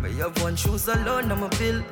But 0.00 0.12
you 0.12 0.22
have 0.22 0.42
one 0.42 0.56
shoes 0.56 0.88
alone, 0.88 1.30
I'm 1.30 1.42
a 1.42 1.48
bill. 1.50 1.82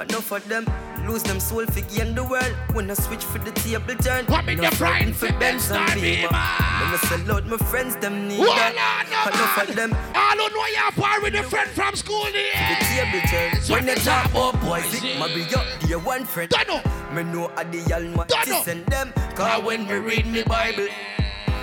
Enough 0.00 0.32
of 0.32 0.48
them 0.48 0.66
lose 1.06 1.22
them 1.22 1.38
soul 1.38 1.64
for 1.66 1.80
gain 1.94 2.14
the 2.14 2.24
world. 2.24 2.52
When 2.72 2.90
I 2.90 2.94
switch 2.94 3.22
for 3.24 3.38
the 3.38 3.52
table 3.52 3.94
turn, 3.94 4.26
What 4.26 4.44
no 4.46 4.54
the 4.56 4.76
frightened 4.76 5.14
for 5.16 5.32
Benz 5.38 5.70
and 5.70 5.86
Beamer? 5.94 6.28
When 6.28 6.32
I 6.32 6.98
sell 7.08 7.32
out 7.36 7.46
my 7.46 7.56
friends, 7.58 7.94
them 7.96 8.26
need 8.28 8.38
Hold 8.38 8.48
that. 8.48 8.74
no 9.08 9.30
Enough 9.30 9.68
of 9.68 9.76
them 9.76 9.94
I 10.14 10.34
don't 10.34 10.52
know 10.52 10.66
you're 10.74 10.92
far 10.92 11.20
with 11.22 11.34
a 11.34 11.42
friend 11.44 11.70
from 11.70 11.94
school 11.94 12.24
the 12.24 12.30
here. 12.32 12.78
table 12.90 13.26
turn. 13.28 13.60
So 13.62 13.74
When 13.74 13.86
they 13.86 13.94
the 13.94 14.00
talk 14.00 14.30
oh, 14.34 14.50
top 14.50 14.54
about 14.54 14.60
boys, 14.62 14.82
boys, 15.00 15.04
it 15.04 15.34
be 15.48 15.54
up 15.54 15.64
dear 15.80 15.98
one 16.00 16.24
friend. 16.24 16.50
Don't 16.50 16.68
know. 16.68 16.82
Me 17.14 17.22
know 17.22 17.52
a 17.56 17.64
the 17.64 17.94
Almighty 17.94 18.50
send 18.64 18.86
them. 18.86 19.12
Cause 19.36 19.62
when 19.62 19.86
me 19.86 19.94
read 19.94 20.26
me 20.26 20.42
Bible, 20.42 20.88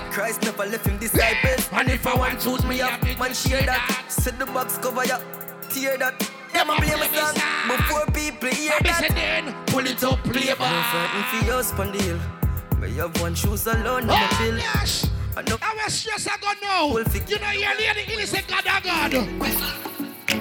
Christ 0.10 0.44
never 0.44 0.66
left 0.66 0.88
him 0.88 0.98
disciples. 1.00 1.68
And 1.74 1.90
if 1.90 2.08
I 2.08 2.16
want 2.16 2.40
to, 2.40 2.50
choose 2.50 2.64
me 2.66 2.80
up, 2.82 3.02
man 3.20 3.34
share 3.34 3.62
that. 3.64 4.06
Set 4.08 4.40
the 4.40 4.46
box 4.46 4.78
cover 4.78 5.04
ya, 5.06 5.20
tear 5.70 5.98
that. 5.98 6.16
Them 6.54 6.70
a 6.70 6.76
my 6.98 7.08
song 7.08 7.36
before 7.68 8.06
people 8.14 8.50
hear 8.50 8.78
that. 8.84 9.12
then. 9.14 9.54
Pull 9.68 9.86
it 9.88 10.04
up, 10.04 10.24
play 10.24 10.46
No 10.50 10.56
back. 10.56 10.92
frightened 10.92 11.26
for 11.32 11.46
your. 11.48 12.20
But 12.80 12.90
have 13.02 13.22
one 13.22 13.36
shoes 13.36 13.68
alone, 13.68 14.10
I'm 14.10 14.24
a 14.24 14.28
Oh, 14.32 14.38
bill. 14.40 14.58
yes. 14.58 15.10
I 15.38 15.42
know 15.44 15.58
I 15.62 15.74
was 15.84 15.94
stress 15.94 16.28
I 16.28 16.36
go 16.42 16.52
now. 16.62 16.98
You 17.30 17.40
know 17.40 17.52
you're 17.52 17.76
lady 17.76 18.14
innocent 18.14 18.48
God 18.48 18.64
oh 18.68 18.80
God. 18.84 19.14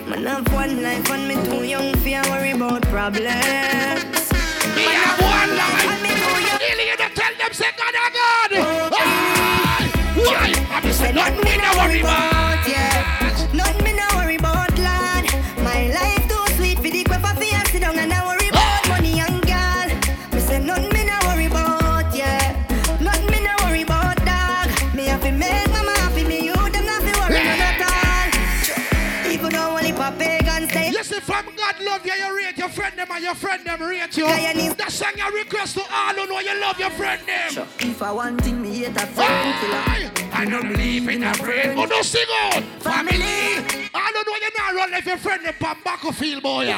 Man 0.09 0.25
have 0.27 0.53
one 0.53 0.83
life 0.83 1.09
and 1.11 1.29
me 1.29 1.35
too 1.47 1.65
young 1.65 1.95
for 1.97 2.09
worry 2.31 2.51
about 2.51 2.83
problems. 2.83 4.33
Me 4.75 4.83
have 4.83 5.21
one 5.21 5.51
life. 5.57 6.03
me 6.03 6.09
too 6.11 6.39
young. 6.43 6.59
Really, 6.59 6.87
you 6.91 6.97
don't 6.97 7.15
tell 7.15 7.33
them 7.39 7.53
say 7.53 7.71
God 7.79 7.95
oh 7.95 8.11
God. 8.19 8.51
Aye. 8.99 9.91
Why? 10.17 10.53
I 10.75 10.81
miss 10.85 11.01
it. 11.03 11.15
Nothing 11.15 11.45
me 11.45 11.57
no 11.59 11.71
worry 11.79 12.01
about. 12.01 12.67
Yeah, 12.67 13.20
My 15.71 15.87
life 15.99 16.29
too 16.29 16.45
sweet 16.57 16.77
for 16.79 16.91
the 16.91 17.05
quiff 17.05 17.23
for 17.23 17.45
you 17.45 17.65
sit 17.71 17.81
down 17.81 17.97
and 17.99 18.13
I 18.13 18.27
worry 18.27 18.49
about 18.49 18.89
money 18.89 19.21
and 19.21 19.41
girl. 19.47 19.89
Me 20.35 20.41
say 20.41 20.59
nothing 20.59 20.93
me 20.93 21.05
no 21.05 21.17
worry 21.29 21.47
about, 21.47 22.15
yeah. 22.15 22.55
Nothing 23.01 23.31
me 23.31 23.39
no 23.47 23.55
worry 23.63 23.83
about, 23.83 24.17
dog. 24.27 24.67
Me 24.95 25.05
happy 25.07 25.31
make 25.31 25.69
mama 25.71 25.93
happy, 26.03 26.25
me 26.25 26.47
you 26.47 26.55
them 26.55 26.85
not 26.87 27.03
fi 27.03 27.13
worry 27.21 27.45
none 27.45 27.63
at 27.71 27.83
all. 27.87 29.31
Even 29.33 29.51
though 29.53 29.77
only 29.77 29.93
for 29.93 30.11
pagans 30.19 30.73
say 30.73 30.91
Listen, 30.91 31.21
from 31.21 31.47
God 31.57 31.77
love 31.83 32.05
you, 32.05 32.13
you 32.15 32.37
rate 32.37 32.59
your 32.59 32.69
friend 32.69 32.95
them 32.99 33.07
and 33.11 33.23
your 33.25 33.35
friend 33.37 33.65
them 33.65 33.81
rate 33.83 34.17
you. 34.17 34.25
Guy, 34.25 34.51
I 34.51 34.53
need- 34.55 34.77
That 34.77 34.91
song 34.91 35.13
you 35.17 35.31
request 35.39 35.75
to 35.77 35.83
all 35.93 36.15
who 36.15 36.27
know 36.27 36.41
you 36.41 36.61
love 36.61 36.79
your 36.81 36.91
friend 36.91 37.21
them. 37.27 37.67
If 37.79 38.03
I 38.03 38.11
want 38.11 38.41
thing, 38.43 38.61
me 38.61 38.71
hate 38.79 38.97
a 38.97 39.07
friend 39.07 39.55
killer. 39.61 40.11
I 40.33 40.45
don't 40.47 40.69
believe 40.73 41.09
in 41.09 41.23
a 41.23 41.33
friend. 41.35 41.79
Oh, 41.79 41.85
no, 41.85 42.03
sing 42.03 42.27
out. 42.43 42.63
Family. 42.83 43.80
I 44.33 44.39
know 44.39 44.47
you 44.47 44.75
not 44.75 44.75
run 44.81 44.91
like 44.93 45.07
your 45.07 45.17
friend 45.17 45.45
them 45.45 45.55
from 45.59 45.77
battlefield, 45.85 46.43
boy. 46.43 46.77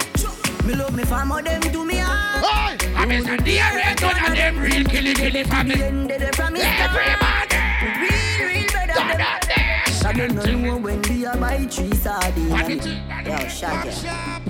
Me 0.65 0.75
love 0.75 0.97
me 0.97 1.05
family, 1.05 1.43
them 1.43 1.61
do 1.73 1.85
me 1.85 1.97
hard. 1.97 2.45
Aye. 2.45 2.95
I 2.97 3.05
miss 3.05 3.27
a 3.27 3.37
dear 3.37 3.65
red 3.75 4.01
none 4.01 4.25
of 4.31 4.35
them 4.37 4.59
real 4.59 4.85
killy 4.85 5.13
killy 5.15 5.45
family. 5.45 5.75
Then 5.77 6.07
they 6.07 6.31
from 6.33 6.55
me. 6.55 6.61
Everybody. 6.63 7.57
Real, 8.01 8.49
real 8.49 8.73
better 8.73 8.95
than 8.95 9.19
that. 9.19 10.03
I 10.07 10.13
don't 10.13 10.35
know 10.63 10.79
when 10.79 11.03
we 11.03 11.27
are 11.27 11.37
buy 11.37 11.67
three 11.67 11.93
sardines. 11.95 12.53
And- 12.53 13.27
Yo, 13.27 13.49
shut 13.49 14.07
up? 14.07 14.43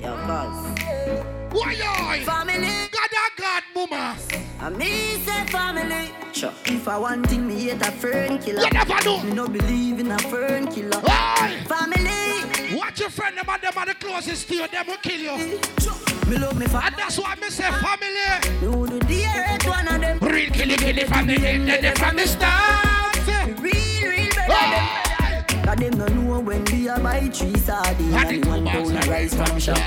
Yo, 0.00 0.16
cuz. 0.16 0.72
Why? 1.52 2.22
Family. 2.24 2.88
God, 2.90 3.10
oh 3.12 3.30
God, 3.36 3.62
mama. 3.74 4.16
And 4.60 4.76
me 4.78 5.16
say 5.24 5.44
family. 5.46 6.10
Sure. 6.32 6.52
If 6.66 6.88
I 6.88 6.98
want 6.98 7.26
thing, 7.28 7.46
me 7.48 7.60
hate 7.64 7.82
a 7.82 7.90
fern 7.92 8.38
killer. 8.38 8.62
You 8.62 8.70
never 8.70 9.04
know. 9.04 9.22
Me 9.22 9.32
no 9.32 9.46
believe 9.48 9.98
in 10.00 10.10
a 10.10 10.18
fern 10.18 10.66
killer. 10.68 11.00
Aye. 11.04 11.62
Family. 11.66 12.45
Watch 12.72 13.00
your 13.00 13.10
friend 13.10 13.36
them 13.36 13.46
and 13.48 13.62
them 13.62 13.72
are 13.76 13.86
the 13.86 13.94
closest 13.94 14.48
to 14.48 14.54
you, 14.54 14.68
them 14.68 14.86
will 14.86 14.96
kill 14.96 15.20
you. 15.20 15.58
Me 16.28 16.38
love 16.38 16.58
me 16.58 16.66
And 16.66 16.94
that's 16.96 17.18
why 17.18 17.36
I 17.40 17.48
say 17.48 17.70
family. 17.70 18.60
You 18.60 18.86
the 18.86 19.04
dearest 19.06 19.68
one 19.68 19.86
of 19.86 20.00
them. 20.00 20.18
Real 20.18 20.50
killy 20.50 20.76
killy 20.76 21.04
family, 21.04 21.36
then 21.36 21.66
they 21.66 21.92
from 21.92 22.16
the 22.16 22.26
start. 22.26 23.16
Real, 23.60 24.10
real 24.10 24.34
better. 24.34 25.64
Cause 25.64 25.76
them 25.76 25.98
no 25.98 26.06
know 26.06 26.40
when 26.40 26.64
we 26.64 26.88
a 26.88 26.98
buy 26.98 27.28
three 27.28 27.56
sardines 27.56 28.14
And 28.14 28.30
and 28.30 28.42
the 28.42 28.48
one 28.48 28.66
pound 28.66 28.96
of 28.96 29.08
rice 29.08 29.34
from 29.34 29.58
shop. 29.60 29.78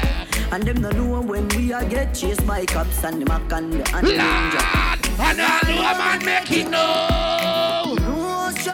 And 0.51 0.63
them 0.63 0.81
no 0.81 0.91
know 0.91 1.21
when 1.21 1.48
we 1.50 1.74
a 1.74 1.83
get 1.86 2.13
chased 2.15 2.48
by 2.48 2.65
cops 2.65 3.03
and 3.03 3.21
the 3.21 3.25
mac 3.25 3.51
and 3.51 3.74
the 3.74 3.95
and 3.95 4.07
the 4.07 4.12
ninja. 4.12 5.19
And 5.19 5.41
all 5.41 5.75
know 5.75 5.81
a 5.81 5.98
man 5.98 6.25
make 6.25 6.51
it 6.51 6.69
know. 6.69 7.99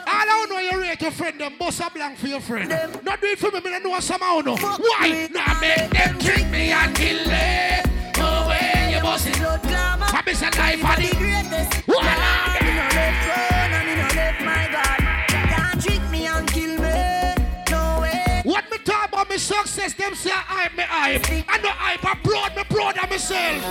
I 0.07 0.25
don't 0.25 0.49
know 0.49 0.59
you 0.59 0.79
rate 0.81 1.01
your 1.01 1.11
friend, 1.11 1.39
them 1.39 1.53
bust 1.59 1.81
a 1.81 1.89
blank 1.93 2.17
for 2.17 2.27
your 2.27 2.39
friend. 2.39 2.69
Not 3.03 3.19
do 3.21 3.27
it 3.27 3.39
for 3.39 3.51
me, 3.51 3.59
me 3.59 3.69
don't 3.71 3.83
know 3.83 3.99
somehow 3.99 4.39
no. 4.39 4.55
Why? 4.55 5.27
Now 5.31 5.59
make 5.59 5.89
them 5.89 6.19
trick 6.19 6.47
me 6.49 6.71
and 6.71 6.95
kill 6.95 7.25
me. 7.27 7.81
No 8.17 8.47
way, 8.47 8.93
you 8.95 9.01
bust 9.01 9.27
it. 9.27 9.35
I 9.37 10.21
miss 10.25 10.41
a 10.41 10.45
life 10.57 10.79
The 10.79 11.15
greatest. 11.17 11.87
What? 11.87 12.03
Me 12.05 12.71
no 12.73 12.87
left 12.95 13.27
run 13.27 13.71
and 13.73 13.85
me 13.87 13.95
no 13.95 14.07
left 14.15 14.41
my 14.41 14.67
God. 14.71 14.99
Can't 15.27 15.81
trick 15.81 16.03
me 16.09 16.25
and 16.27 16.47
kill 16.47 16.77
me. 16.79 17.35
No 17.69 17.99
way. 18.01 18.41
What 18.45 18.71
me 18.71 18.77
talk 18.77 19.09
about 19.09 19.29
me 19.29 19.37
success, 19.37 19.93
them 19.93 20.15
say 20.15 20.31
I 20.33 20.69
me 20.75 20.83
hype. 20.83 21.25
I 21.49 21.57
know 21.57 21.69
hype, 21.69 22.05
I 22.05 22.15
proud, 22.23 22.55
me 22.55 22.63
proud 22.69 22.97
of 22.97 23.09
myself. 23.09 23.61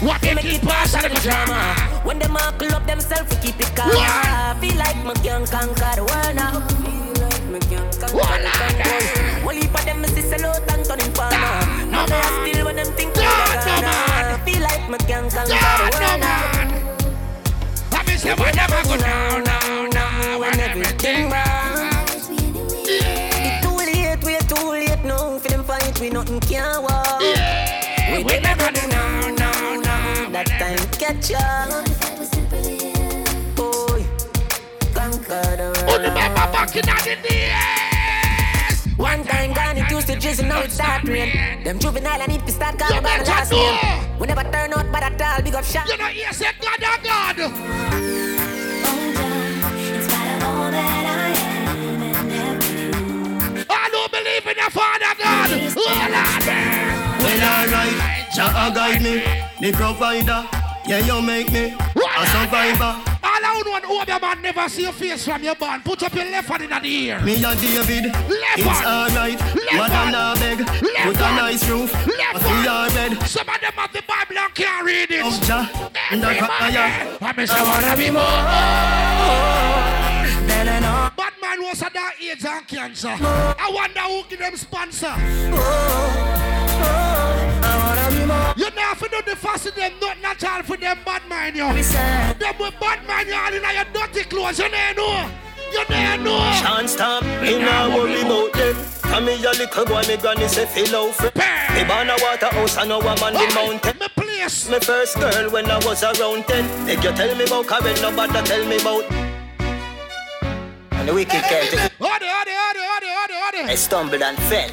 What 0.00 0.20
they 0.20 0.34
make 0.34 0.44
it 0.44 0.62
pass 0.62 0.94
out 0.94 1.06
of 1.06 1.14
the 1.14 1.20
drama. 1.20 1.74
When 2.04 2.18
them 2.18 2.36
all 2.36 2.52
pull 2.52 2.74
up 2.74 2.86
themselves, 2.86 3.30
we 3.30 3.36
keep 3.40 3.60
it 3.60 3.74
calm. 3.74 3.90
I 3.92 4.56
feel 4.60 4.76
like 4.76 4.96
my 5.04 5.14
young 5.22 5.46
conquer 5.46 5.96
the 5.96 6.04
world 6.04 6.34
now. 6.34 6.62
Well, 9.44 9.54
heap 9.54 9.74
of 9.74 9.84
them 9.84 10.04
is 10.04 10.14
this 10.14 10.30
low 10.42 10.52
tank 10.66 10.90
on 10.90 11.00
informer. 11.00 11.86
Now 11.90 12.06
they 12.06 12.14
are 12.16 12.46
still 12.46 12.64
when 12.66 12.76
them 12.76 12.92
think 12.94 13.14
they're 13.14 13.24
gonna. 13.64 14.40
Feel 14.44 14.60
like 14.60 14.88
my 14.90 14.98
young 15.08 15.30
conquer 15.30 15.54
the 15.54 15.88
world 15.94 16.20
now. 16.20 16.42
I 17.92 18.02
miss 18.06 18.24
you, 18.24 18.36
but 18.36 18.54
never 18.56 18.82
go 18.84 18.96
now, 18.96 19.38
now, 19.38 19.86
now 19.86 20.38
when 20.38 20.60
everything 20.60 21.30
wrong. 21.30 21.90
It's 22.86 23.60
too 23.64 23.76
late, 23.76 24.22
we're 24.22 24.40
too 24.40 24.70
late 24.70 25.04
now. 25.04 25.38
For 25.38 25.48
them 25.48 25.64
fight, 25.64 25.98
we 26.00 26.10
nothing 26.10 26.40
can 26.40 26.82
walk. 26.82 27.20
Yeah 27.22 27.63
now. 30.48 30.58
That 30.58 30.78
time 30.78 30.88
catch 30.98 31.32
up. 31.32 31.84
Boy, 33.56 34.04
conquer 34.94 35.56
the 35.56 35.72
Who 35.86 35.92
remember 35.98 36.46
back 36.52 36.76
in 36.76 36.82
the 36.82 37.16
days? 37.28 38.84
One 38.96 39.24
time 39.24 39.52
gone, 39.52 39.76
it 39.76 39.90
used 39.90 40.06
to 40.06 40.14
drizzle, 40.18 40.46
now 40.46 40.60
it 40.60 40.70
start 40.70 41.02
rain. 41.04 41.64
Them 41.64 41.78
juvenile 41.78 42.22
and 42.22 42.32
if 42.32 42.42
you 42.46 42.52
start 42.52 42.78
calling 42.78 43.02
by 43.02 43.18
the 43.18 43.24
last 43.24 43.50
name. 43.50 43.78
We 44.18 44.26
never 44.28 44.44
turn 44.44 44.72
out 44.72 44.90
by 44.92 45.00
that 45.00 45.20
all, 45.20 45.42
big 45.42 45.54
up 45.54 45.64
shot. 45.64 45.88
You 45.88 45.96
know, 45.98 46.08
say 46.30 46.52
God, 46.60 46.78
oh 46.80 46.96
God. 47.02 47.38
In 47.40 47.50
spite 50.02 50.36
of 50.36 50.44
all 50.44 50.70
that 50.70 51.06
I 51.10 51.12
am 51.66 52.02
and 52.02 52.32
have 52.32 52.60
I 53.68 53.88
don't 53.90 54.10
believe 54.12 54.46
in 54.46 54.56
your 54.56 54.70
Father 54.70 55.14
God. 55.18 55.50
Oh, 55.50 55.56
Lord. 55.74 56.12
Well, 57.18 57.42
alright, 57.42 57.98
Jah 58.34 58.70
guide 58.74 59.00
me, 59.02 59.22
the 59.60 59.70
provider. 59.72 60.44
Yeah, 60.86 60.98
you 61.06 61.22
make 61.22 61.52
me 61.52 61.66
a 61.70 62.26
survivor. 62.26 63.00
All 63.22 63.40
I 63.42 63.62
know 63.64 63.76
and 63.76 63.84
hope 63.84 64.08
your 64.08 64.20
man 64.20 64.42
never 64.42 64.68
see 64.68 64.82
your 64.82 64.92
face 64.92 65.24
from 65.24 65.42
your 65.44 65.54
band. 65.54 65.84
Put 65.84 66.02
up 66.02 66.12
your 66.14 66.24
left 66.24 66.48
hand 66.48 66.64
in 66.64 66.70
the 66.70 66.84
ear. 66.88 67.20
Me 67.20 67.34
and 67.42 67.60
David, 67.60 68.06
Left 68.06 68.58
it's 68.58 68.66
hand. 68.66 69.12
alright. 69.12 69.40
Hand. 69.40 70.12
nah 70.12 70.34
beg, 70.34 70.58
Left 70.58 70.82
put 71.04 71.16
a 71.16 71.30
nice 71.36 71.68
roof. 71.70 71.92
Left 71.94 72.32
But 72.34 72.42
we 72.42 72.66
are 72.66 72.90
hand. 72.90 73.12
red. 73.18 73.22
Some 73.28 73.48
of 73.48 73.60
them 73.60 73.72
have 73.72 73.92
the 73.92 74.02
Bible 74.02 74.36
and 74.38 74.54
can't 74.54 74.84
read 74.84 75.10
it. 75.12 75.24
Of 75.24 75.40
Jah, 75.46 75.90
and 76.10 76.22
the 76.22 76.34
fire. 76.34 77.18
I 77.20 77.32
miss 77.36 77.50
I 77.50 77.62
wanna 77.62 77.96
be 77.96 78.10
more. 78.10 78.22
I 80.66 80.80
know. 80.80 81.10
Bad 81.16 81.32
man 81.40 81.62
was 81.62 81.80
a 81.82 81.90
that 81.94 82.14
AIDS 82.20 82.44
and 82.44 82.66
cancer. 82.66 83.14
I 83.16 83.70
wonder 83.72 84.00
who 84.00 84.24
give 84.28 84.40
them 84.40 84.56
sponsor. 84.56 85.06
I 85.06 85.50
more. 85.50 86.63
You 88.56 88.70
know 88.70 88.92
if 88.92 89.02
you 89.02 89.08
do 89.08 89.20
the 89.26 89.34
fast 89.34 89.74
them 89.74 89.92
not 90.00 90.20
natural 90.22 90.62
for 90.62 90.76
them 90.76 90.98
bad 91.04 91.26
mind 91.28 91.56
you. 91.56 91.68
We 91.74 91.82
said, 91.82 92.38
Them 92.38 92.54
with 92.60 92.78
bad 92.78 93.04
mind 93.06 93.28
you 93.28 93.34
all 93.34 93.52
in 93.52 93.62
your 93.62 93.84
dirty 93.92 94.24
clothes. 94.28 94.58
You 94.60 94.70
never 94.70 95.00
know. 95.00 95.30
You 95.72 95.84
never 95.90 96.22
know. 96.22 96.38
Can't 96.62 96.88
stop, 96.88 97.24
me 97.42 97.58
nah 97.58 97.88
worry 97.96 98.20
about 98.20 98.52
them. 98.52 98.76
Come 99.02 99.24
me 99.24 99.44
a 99.44 99.50
little 99.50 99.84
boy, 99.84 100.02
me 100.06 100.16
granny 100.16 100.46
say 100.46 100.66
feel 100.66 100.94
out 100.94 101.14
free. 101.14 101.30
Me 101.74 101.82
born 101.82 102.08
a 102.08 102.16
water 102.22 102.46
house, 102.46 102.76
I 102.76 102.84
know 102.86 103.00
I'm 103.00 103.22
on 103.22 103.32
the 103.32 103.52
mountain. 103.54 103.98
Me 103.98 104.06
place. 104.14 104.68
Me 104.70 104.78
first 104.78 105.18
girl 105.18 105.50
when 105.50 105.68
I 105.68 105.84
was 105.84 106.04
around 106.04 106.44
ten. 106.46 106.86
Make 106.86 107.02
you 107.02 107.12
tell 107.12 107.34
me 107.34 107.44
about 107.44 107.66
Karen, 107.66 108.00
nobody 108.02 108.40
tell 108.46 108.64
me 108.68 108.76
about. 108.76 109.04
And 110.92 111.08
the 111.08 111.14
wicked 111.14 111.42
can't 111.42 111.70
take 111.70 111.72
it. 111.72 111.92
Ode, 112.00 112.22
ode, 112.22 112.48
ode, 112.48 112.76
ode, 112.76 113.64
ode, 113.64 113.70
I 113.70 113.74
stumbled 113.74 114.22
and 114.22 114.38
fell. 114.38 114.70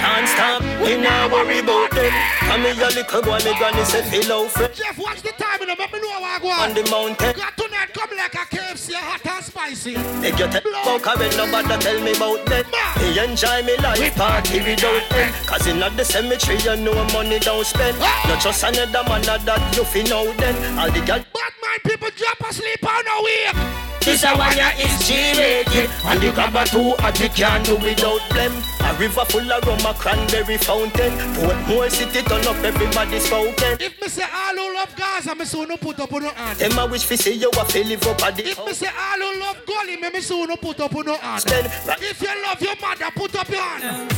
Can't 0.00 0.28
stop, 0.28 0.62
me 0.80 0.96
nah 0.96 1.28
worry 1.28 1.58
about 1.58 1.90
them. 1.90 2.12
Come 2.40 2.62
me 2.62 2.70
a 2.70 2.88
little 2.88 3.22
boy, 3.22 3.38
me 3.44 3.52
granny 3.58 3.84
feel 3.84 4.32
out 4.32 4.50
free. 4.50 4.68
Jeff, 4.74 4.98
watch 4.98 5.22
the 5.22 5.32
time. 5.32 5.49
You 5.60 5.66
know, 5.66 5.74
let 5.78 5.92
me 5.92 6.00
know 6.00 6.08
I 6.08 6.38
go 6.40 6.48
On 6.48 6.70
on. 6.70 6.74
the 6.74 6.82
mountain. 6.90 7.36
Got 7.36 7.56
tonight 7.56 7.92
come 7.92 8.16
like 8.16 8.34
a 8.34 8.44
KFC, 8.48 8.94
hot 8.94 9.26
and 9.26 9.44
spicy. 9.44 9.92
Make 10.24 10.38
you 10.38 10.48
tell 10.48 10.64
me 10.64 10.72
about 10.72 11.02
Karen, 11.04 11.30
nobody 11.36 11.76
tell 11.84 12.00
me 12.00 12.12
about 12.16 12.46
them. 12.46 12.64
Me 12.96 13.18
enjoy 13.20 13.62
me 13.68 13.76
life, 13.76 14.00
we 14.00 14.10
party 14.10 14.58
without 14.64 15.04
them. 15.10 15.32
Cause 15.44 15.66
in 15.66 15.78
the 15.80 16.04
cemetery, 16.04 16.56
you 16.64 16.76
know 16.82 16.96
money 17.12 17.38
don't 17.40 17.66
spend. 17.66 17.98
Not 18.00 18.40
just 18.40 18.64
another 18.64 19.04
man 19.04 19.20
that 19.44 19.76
you 19.76 19.84
feel 19.84 20.06
know 20.08 20.32
then. 20.40 20.56
All 20.78 20.90
the 20.90 21.00
girl 21.04 21.20
Bad 21.20 21.52
mind 21.60 21.82
people 21.84 22.08
drop 22.16 22.40
asleep 22.50 22.80
on 22.82 23.04
the 23.04 23.16
way. 23.22 23.76
This 24.00 24.24
a 24.24 24.32
one 24.32 24.56
ya 24.56 24.70
is 24.80 25.06
G-rated 25.06 25.90
And 26.06 26.20
the 26.22 26.32
grabber 26.32 26.64
too 26.64 26.96
hot 27.04 27.20
we 27.20 27.28
can't 27.28 27.62
do 27.66 27.76
without 27.76 28.24
them 28.30 28.50
A 28.80 28.96
river 28.98 29.26
full 29.28 29.44
of 29.52 29.62
rum, 29.66 29.78
a 29.84 29.92
cranberry 29.92 30.56
fountain 30.56 31.12
Portmore 31.36 31.90
city 31.90 32.22
turn 32.22 32.40
up, 32.48 32.56
everybody 32.64 33.20
spoken 33.20 33.76
If 33.78 34.00
me 34.00 34.08
say 34.08 34.24
all 34.24 34.56
who 34.56 34.74
love 34.74 34.96
Gaza, 34.96 35.34
me 35.34 35.44
soon 35.50 35.76
put 35.78 35.98
up 35.98 36.12
on 36.12 36.22
your 36.22 36.32
hand. 36.32 36.58
Them 36.58 36.78
a 36.78 36.86
wish 36.86 37.04
fi 37.04 37.16
see 37.16 37.34
you 37.34 37.50
a 37.50 37.64
fi 37.64 37.82
live 37.82 38.06
up 38.06 38.22
at 38.22 38.36
the 38.36 38.46
If 38.48 38.64
me 38.64 38.72
say 38.72 38.86
all 38.86 39.18
who 39.18 39.40
love 39.40 39.58
Gully, 39.66 39.96
me 39.96 40.10
me 40.10 40.20
soon 40.20 40.56
put 40.58 40.78
up 40.80 40.94
on 40.94 41.04
your 41.04 41.18
hand. 41.18 41.42
Spend 41.42 41.66
right 41.86 41.98
If 42.00 42.22
you 42.22 42.42
love 42.42 42.60
your 42.62 42.76
mother, 42.80 43.10
put 43.16 43.34
up 43.34 43.48
your 43.48 43.60
hand. 43.62 44.12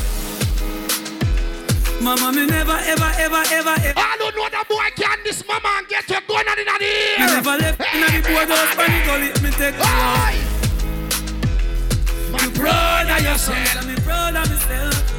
Mama, 2.02 2.32
me 2.32 2.46
never, 2.46 2.72
ever, 2.84 3.10
ever, 3.16 3.42
ever, 3.48 3.76
ever. 3.80 3.98
All 4.00 4.18
who 4.18 4.30
know 4.36 4.48
the 4.50 4.64
boy 4.68 4.88
can 4.96 5.18
this 5.24 5.46
mama 5.46 5.68
and 5.78 5.88
get 5.88 6.08
your 6.10 6.20
gun 6.28 6.48
on 6.48 6.58
in 6.58 6.66
the 6.66 6.78
Me 6.80 6.86
ear. 6.86 7.26
never 7.26 7.56
left 7.62 7.80
in 7.94 8.00
the 8.00 8.28
boardhouse, 8.28 8.74
but 8.76 8.86
the 8.86 8.98
gully, 9.06 9.28
me 9.42 9.50
take 9.56 9.74
you 9.76 9.82
Aye. 9.84 10.42
out. 10.42 12.32
My 12.32 12.48
brother, 12.58 13.18
you 13.22 13.38
said. 13.38 13.76
I'm 13.78 13.94
proud 14.02 14.36
of 14.36 14.50
myself. 14.50 15.12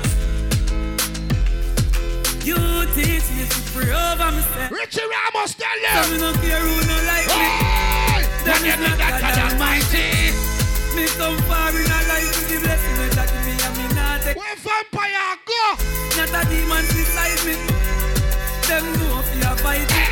You 2.44 2.60
teach 2.92 3.24
me 3.32 3.48
to 3.48 3.60
pray 3.72 3.88
over 3.88 4.28
myself. 4.36 4.68
Richie 4.72 5.00
Ramos, 5.08 5.56
tell 5.56 5.72
So 5.80 5.88
them. 5.96 6.12
me 6.12 6.18
no 6.20 6.32
care 6.44 6.60
who 6.60 6.76
no 6.92 6.98
like 7.08 7.28
me. 7.32 7.48
Aye. 7.48 8.28
That 8.44 8.60
know 8.68 8.76
not 8.84 8.98
that 9.00 9.16
God 9.24 9.38
Almighty. 9.48 10.36
Me 10.92 11.08
come 11.16 11.40
far 11.48 11.72
in 11.72 11.88
a 11.88 12.00
life 12.12 12.28
with 12.36 12.52
the 12.52 12.58
blessing 12.60 12.96
me 13.00 13.08
that 13.16 13.32
me 13.48 13.56
and 13.56 13.74
me 13.80 13.86
not 13.96 14.20
take. 14.28 14.36
Where 14.36 14.60
vampire 14.60 15.40
go? 15.48 15.64
Not 16.20 16.36
a 16.36 16.42
demon 16.52 16.84
beside 16.92 17.40
me. 17.48 17.56
Them 18.68 18.86
know 19.00 19.24
if 19.24 19.30
you 19.40 19.52
fight 19.64 19.88
it. 19.88 20.12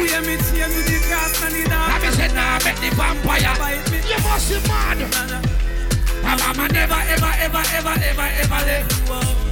We 0.00 0.08
am 0.16 0.24
it 0.32 0.40
chain 0.48 0.72
with 0.72 0.88
the 0.88 0.98
cross 1.04 1.36
and 1.44 1.52
the 1.52 1.62
I 1.68 2.00
dark. 2.00 2.00
be 2.00 2.08
said 2.16 2.32
nah, 2.32 2.56
bet 2.64 2.80
the 2.80 2.88
vampire. 2.96 3.52
Fight 3.60 3.84
me. 3.92 4.00
You 4.08 4.18
must 4.24 4.48
be 4.48 4.56
mad. 4.72 5.04
Nah, 5.04 5.36
nah. 5.36 5.44
My 6.24 6.32
mama 6.40 6.64
never, 6.72 6.96
ever, 7.12 7.32
ever, 7.44 7.62
ever, 7.76 7.94
ever, 8.08 8.28
ever 8.40 8.60
left. 8.64 8.92
Whoa. 9.04 9.45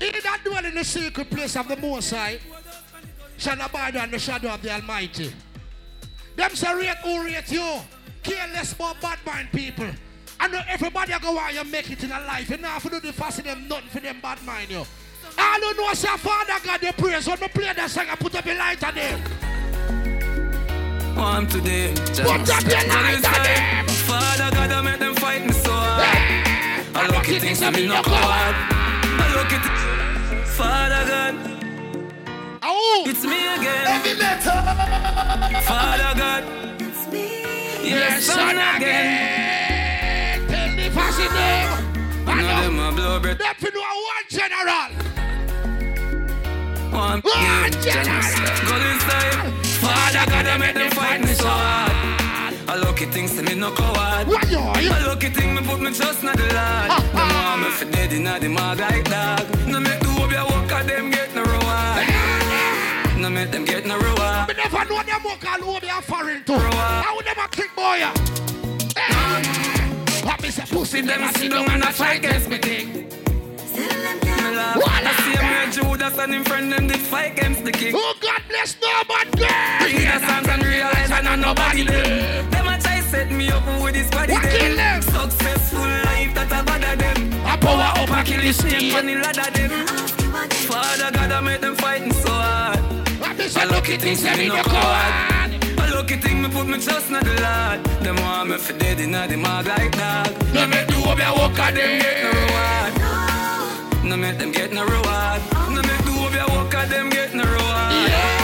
He 0.00 0.10
that 0.10 0.40
dwell 0.42 0.64
in 0.64 0.74
the 0.74 0.84
secret 0.84 1.30
place 1.30 1.56
of 1.56 1.68
the 1.68 1.76
Most 1.76 2.10
High 2.10 2.40
shall 3.36 3.60
abide 3.60 3.96
under 3.96 4.16
the 4.16 4.18
shadow 4.18 4.48
of 4.48 4.62
the 4.62 4.72
Almighty. 4.72 5.32
Them 6.36 6.54
say 6.54 6.74
rate 6.74 6.96
who 7.02 7.24
rate 7.24 7.52
you. 7.52 7.80
Care 8.22 8.48
less 8.48 8.72
about 8.72 9.00
bad 9.00 9.18
mind 9.26 9.50
people. 9.52 9.90
I 10.38 10.48
know 10.48 10.60
everybody 10.68 11.12
go 11.20 11.32
want 11.32 11.54
you 11.54 11.64
make 11.64 11.90
it 11.90 12.02
in 12.02 12.10
a 12.10 12.20
life. 12.20 12.48
You 12.48 12.56
know 12.56 12.74
if 12.76 12.84
you 12.84 12.90
do 12.90 13.00
the 13.00 13.12
fast 13.12 13.44
them 13.44 13.68
nothing 13.68 13.88
for 13.90 14.00
them 14.00 14.20
bad 14.22 14.42
mind 14.42 14.70
you. 14.70 14.84
I 15.36 15.58
don't 15.60 15.76
know 15.76 15.92
say 15.92 16.08
Father 16.16 16.54
God 16.64 16.80
they 16.80 16.92
praise 16.92 17.26
when 17.26 17.40
me 17.40 17.48
play 17.48 17.72
that 17.72 17.90
song 17.90 18.06
I 18.10 18.14
put 18.14 18.34
up 18.34 18.46
a 18.46 18.54
light 18.56 18.82
on 18.82 18.94
them. 18.94 19.20
Warm 21.16 21.46
today. 21.46 21.92
Put 21.94 22.48
up 22.48 22.62
your 22.62 22.88
light 22.88 23.16
on 23.16 23.42
them. 23.42 23.88
Father 23.88 24.50
God, 24.56 24.70
I 24.70 24.80
make 24.82 24.98
them 24.98 25.14
fight 25.16 25.46
me 25.46 25.52
so 25.52 25.72
hard. 25.72 26.96
I 26.96 27.06
look 27.06 27.28
at 27.28 27.40
things 27.42 27.60
that 27.60 27.74
me 27.74 27.86
no 27.86 28.02
hard. 28.02 28.79
I 29.30 29.34
look 29.36 29.52
at 29.52 30.46
Father 30.48 31.04
God, 31.08 31.34
Oh, 32.62 33.04
it's 33.06 33.24
me 33.24 33.38
again. 33.54 33.86
Father 35.62 36.12
God, 36.18 36.44
yes, 37.82 38.24
son 38.24 38.56
again. 38.76 40.48
Tell 40.48 40.76
the 40.76 40.90
fast 40.90 41.18
them. 41.18 42.28
I 42.28 42.34
None 42.34 42.38
of 42.40 42.44
know. 42.44 42.62
them 42.62 42.78
a 42.80 42.92
blow 42.96 43.20
breath. 43.20 43.38
Them 43.38 43.54
for 43.58 43.70
know 43.70 43.80
one 43.80 44.26
general. 44.28 44.90
One 46.92 47.20
One 47.20 47.70
general. 47.80 48.20
general. 48.20 48.66
Go 48.66 48.74
inside. 48.90 49.54
Father 49.80 50.24
God, 50.30 50.46
I 50.46 50.56
make 50.58 50.74
them 50.74 50.90
fight 50.90 51.20
me 51.20 51.32
so 51.34 51.48
hard. 51.48 51.89
I 52.70 52.76
look 52.76 53.02
at 53.02 53.12
things 53.12 53.34
that 53.34 53.44
me 53.46 53.56
no 53.56 53.72
coward. 53.72 54.28
You? 54.28 54.60
you 54.78 54.94
look 55.02 55.24
at 55.24 55.34
things 55.34 55.58
me 55.58 55.66
put 55.66 55.80
me 55.80 55.90
trust 55.92 56.22
in 56.22 56.30
the 56.30 56.38
Lord. 56.54 56.88
No 57.18 57.26
want 57.26 57.62
me 57.62 57.70
for 57.70 57.90
dead 57.90 58.12
in 58.12 58.22
the 58.22 58.48
mag 58.48 58.78
like 58.78 59.10
dog. 59.10 59.42
No 59.66 59.80
make 59.80 59.98
the 59.98 60.06
hope 60.06 60.30
you 60.30 60.38
walk 60.38 60.70
at 60.70 60.86
them 60.86 61.10
get 61.10 61.34
no 61.34 61.42
reward. 61.42 63.18
No 63.18 63.28
make 63.28 63.50
them 63.50 63.64
get 63.64 63.86
no 63.86 63.98
reward. 63.98 64.46
Me 64.46 64.54
never 64.54 64.84
know 64.86 65.02
them 65.02 65.20
walk 65.24 65.44
all 65.50 65.74
over 65.74 65.84
a 65.84 66.00
foreign 66.00 66.44
too. 66.44 66.54
How 66.54 67.16
would 67.16 67.26
them 67.26 67.42
a 67.42 67.48
kick 67.48 67.74
boy? 67.74 68.06
What 70.22 70.40
me 70.40 70.50
say 70.50 70.62
pussy 70.70 71.00
them 71.00 71.24
a 71.24 71.32
sit 71.36 71.50
down 71.50 71.68
and 71.72 71.82
a 71.82 71.92
try 71.92 72.14
against 72.22 72.48
me 72.48 72.58
thing. 72.58 73.10
Laugh. 74.54 74.78
I 74.86 75.12
see 75.24 75.34
a 75.34 75.42
man 75.42 75.72
Judas 75.72 76.18
and 76.18 76.34
him 76.34 76.44
friend 76.44 76.70
them 76.70 76.86
did 76.86 77.00
fight 77.00 77.32
against 77.32 77.64
the 77.64 77.72
king. 77.72 77.94
Oh 77.96 78.14
God 78.20 78.42
bless 78.48 78.76
no 78.80 79.02
bad 79.08 79.26
girl. 79.36 79.48
Bring 79.80 80.06
the 80.06 80.18
songs 80.24 80.48
and 80.48 80.62
realize 80.62 81.10
I 81.10 81.20
know 81.22 81.34
nobody 81.34 81.82
there. 81.82 82.59
Them 83.10 83.26
set 83.28 83.36
me 83.36 83.50
up 83.50 83.66
with 83.82 83.94
this 83.94 84.08
body 84.10 84.32
What 84.32 84.42
kill 84.50 84.76
them? 84.76 85.02
Successful 85.02 85.80
life 85.80 86.32
that 86.34 86.52
a 86.52 86.62
bother 86.62 86.94
them. 86.94 87.34
I 87.44 87.56
power 87.56 87.90
up 87.98 88.10
a 88.10 88.22
kill 88.22 88.40
this 88.40 88.60
thing. 88.60 88.94
on 88.94 89.06
the 89.06 89.16
ladder 89.16 89.50
them. 89.50 89.86
Father 90.70 91.10
God 91.10 91.32
I 91.32 91.40
make 91.40 91.60
them 91.60 91.74
fighting 91.74 92.12
so 92.12 92.30
hard. 92.30 92.78
What 93.18 93.36
me 93.36 93.44
I 93.44 93.48
say 93.48 93.66
look 93.66 93.88
at 93.88 94.00
things 94.00 94.22
that 94.22 94.38
me 94.38 94.46
no 94.48 94.62
coward. 94.62 95.58
I 95.78 95.90
look 95.90 96.12
at 96.12 96.22
things 96.22 96.38
me 96.46 96.54
put 96.54 96.68
me 96.68 96.78
trust 96.78 97.08
in 97.10 97.14
the 97.14 97.34
Lord. 97.42 97.84
Them 98.04 98.16
want 98.22 98.50
me 98.50 98.58
for 98.58 98.74
dead 98.78 99.00
in 99.00 99.10
the 99.10 99.36
mag 99.36 99.66
like 99.66 99.90
dog. 99.90 100.30
No 100.54 100.66
me 100.68 100.78
do 100.86 101.00
what 101.02 101.18
me 101.18 101.24
walk 101.34 101.58
at 101.58 101.74
Get 101.74 101.98
no 101.98 102.30
them. 102.30 102.38
reward. 102.46 102.92
No 104.06 104.16
make 104.16 104.38
them 104.38 104.52
get 104.52 104.72
no 104.72 104.84
reward. 104.84 105.40
No 105.74 105.82
make 105.82 106.04
do 106.06 106.12
what 106.14 106.32
you 106.32 106.46
walk 106.54 106.74
at 106.74 106.88
them 106.88 107.10
get 107.10 107.34
no 107.34 107.42
reward. 107.42 107.90
Everybody 107.90 108.39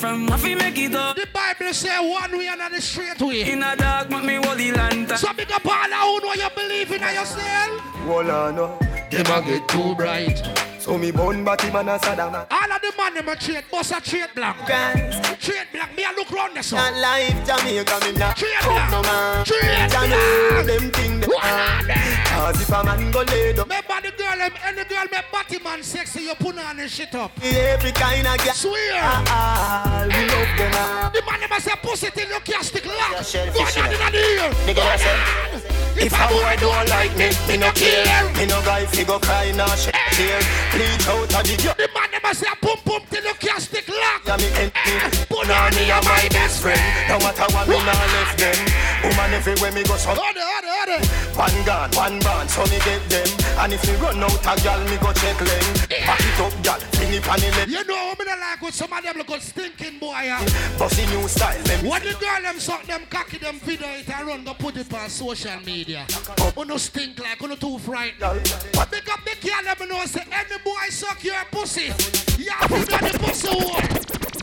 from 0.00 0.26
Mafi 0.26 0.56
make 0.56 0.78
it 0.78 0.94
up. 0.94 1.14
The 1.16 1.26
Bible 1.32 1.50
Bible 1.70 1.74
say 1.74 1.98
one 1.98 2.38
way 2.38 2.48
and 2.48 2.74
the 2.74 2.80
straight 2.80 3.20
way. 3.20 3.52
In 3.52 3.62
a 3.62 3.76
dark, 3.76 4.08
make 4.08 4.24
me 4.24 4.34
holy 4.36 4.72
lantern. 4.72 5.18
So 5.18 5.32
big 5.34 5.52
up 5.52 5.66
all 5.66 5.74
who 5.74 6.20
know 6.20 6.32
you 6.32 6.48
believe 6.56 6.90
in 6.90 7.02
yourself. 7.02 7.80
Hold 8.06 8.30
on, 8.30 8.56
no. 8.56 8.78
Them 9.10 9.26
a 9.26 9.42
get 9.44 9.68
too 9.68 9.94
bright. 9.94 10.42
So 10.78 10.96
me 10.96 11.10
born 11.10 11.44
batty 11.44 11.70
man 11.70 11.88
and 11.90 12.00
Saddam. 12.00 12.46
All 12.50 12.72
of 12.72 12.80
the 12.80 12.92
man 12.96 13.14
them 13.14 13.28
a 13.28 13.36
trade, 13.36 13.64
boss 13.70 13.90
a 13.90 14.00
trade 14.00 14.30
black. 14.34 14.56
Trade 15.50 15.66
black, 15.72 15.96
me 15.96 16.04
a 16.04 16.10
look 16.16 16.30
round 16.30 16.56
the 16.56 16.62
sun. 16.62 16.78
Not 16.78 17.00
life, 17.02 17.34
Jamaica, 17.44 17.98
me 18.06 18.12
not 18.12 18.36
Trade 18.36 18.54
black. 18.62 18.90
no 18.92 19.02
man. 19.02 19.44
Trade 19.44 19.90
black. 19.90 20.66
them 20.66 20.90
thing 20.92 21.18
them 21.18 21.30
One 21.30 21.42
man. 21.42 21.80
of 21.80 21.86
them. 21.88 22.24
Cause 22.30 22.60
if 22.62 22.68
a 22.70 22.84
man 22.84 23.10
go 23.10 23.22
lay 23.22 23.52
down, 23.52 23.66
Remember 23.66 23.98
the 24.00 24.12
girl, 24.16 24.38
them, 24.38 24.52
any 24.64 24.84
girl 24.84 25.06
make 25.10 25.26
body 25.32 25.58
man 25.64 25.82
sexy, 25.82 26.22
you 26.22 26.34
put 26.36 26.56
on 26.56 26.76
the 26.76 26.86
shit 26.86 27.12
up. 27.16 27.32
every 27.42 27.90
kind 27.90 28.26
of 28.28 28.38
girl. 28.38 28.54
Swear. 28.54 29.02
Ah, 29.02 30.06
we 30.06 30.22
love 30.30 30.52
them 30.54 30.72
all. 30.78 31.10
The 31.10 31.22
man 31.26 31.40
never 31.40 31.60
say 31.60 31.74
pussy 31.82 32.10
till 32.14 32.28
you 32.28 32.40
can't 32.44 32.64
stick 32.64 32.86
lock. 32.86 33.10
Go 33.10 33.66
down 33.74 33.92
in 33.92 34.12
the 34.12 34.18
ear. 34.22 34.50
The 34.66 34.74
girl 34.74 34.98
say, 34.98 36.06
If 36.06 36.14
a 36.14 36.28
boy 36.30 36.56
don't 36.60 36.88
like 36.88 37.10
me, 37.18 37.30
me 37.48 37.56
no 37.58 37.72
care. 37.72 38.06
Me 38.38 38.46
no 38.46 38.62
guy 38.62 38.86
fi 38.86 39.02
go 39.02 39.18
cry 39.18 39.50
nah 39.50 39.66
shed 39.74 39.94
tear. 40.12 40.38
Bleach 40.70 41.08
out 41.08 41.26
of 41.26 41.42
the 41.42 41.56
girl. 41.62 41.74
The 41.76 41.88
man 41.92 42.08
never 42.12 42.34
say 42.34 42.46
pum 42.62 42.78
pum 42.84 43.02
till 43.10 43.24
you 43.24 43.34
can't 43.34 43.60
stick 43.60 43.79
lock. 44.10 44.26
Yeah, 44.26 44.36
me 44.36 44.48
and 44.58 44.72
me. 44.86 44.94
Punani 45.30 45.82
my 46.04 46.28
best 46.30 46.62
friend. 46.62 46.80
No 47.08 47.18
matter 47.18 47.46
what 47.54 47.68
me 47.68 47.78
nah 47.78 48.04
left 48.14 48.38
them. 48.38 48.58
Woman 49.02 49.34
everywhere 49.34 49.72
me 49.72 49.82
go 49.84 49.96
so. 49.96 50.12
It, 50.12 50.18
hold 50.18 50.88
it. 50.88 51.06
One 51.36 51.64
gun, 51.64 51.90
one 51.94 52.18
band, 52.20 52.50
so 52.50 52.62
me 52.64 52.78
get 52.84 53.02
them. 53.08 53.28
And 53.58 53.72
if 53.72 53.82
me 53.86 53.94
run 53.96 54.22
out 54.22 54.40
a 54.44 54.54
gal, 54.62 54.80
me 54.84 54.96
go 54.98 55.12
check 55.12 55.38
them. 55.38 55.64
Back 56.06 56.20
it 56.20 56.40
up, 56.40 56.54
gal, 56.62 56.80
fling 57.10 57.22
it 57.22 57.28
on 57.28 57.66
the. 57.66 57.70
You 57.70 57.84
know 57.84 57.96
how 57.96 58.14
me 58.18 58.24
like 58.24 58.62
when 58.62 58.72
some 58.72 58.92
of 58.92 59.02
them 59.02 59.16
look 59.16 59.26
good 59.26 59.42
stinking 59.42 59.98
boy. 59.98 60.12
Yeah. 60.22 60.44
Bossy 60.78 61.06
new 61.06 61.26
style, 61.28 61.62
them. 61.64 61.88
When 61.88 62.02
the 62.02 62.14
girl 62.14 62.42
them 62.42 62.58
suck 62.58 62.84
them 62.86 63.02
cocky 63.10 63.38
them 63.38 63.58
video 63.60 63.88
it 63.88 64.08
and 64.08 64.26
run 64.26 64.44
go 64.44 64.54
put 64.54 64.76
it 64.76 64.92
on 64.94 65.08
social 65.08 65.60
media. 65.64 66.06
Oh. 66.38 66.52
Who 66.56 66.64
no 66.64 66.76
stink 66.76 67.18
like, 67.18 67.38
who 67.38 67.48
no 67.48 67.56
too 67.56 67.78
frightened. 67.78 68.20
But 68.72 68.90
big 68.90 69.08
up 69.08 69.20
the 69.24 69.36
girl 69.46 69.74
them 69.74 69.88
know 69.88 70.04
say 70.06 70.24
any 70.30 70.62
boy 70.64 70.88
suck 70.90 71.22
your 71.24 71.44
pussy. 71.50 71.92
Yeah, 72.38 72.66
video 72.66 72.98
the 72.98 73.18
pussy 73.18 73.48
hole. 73.48 73.80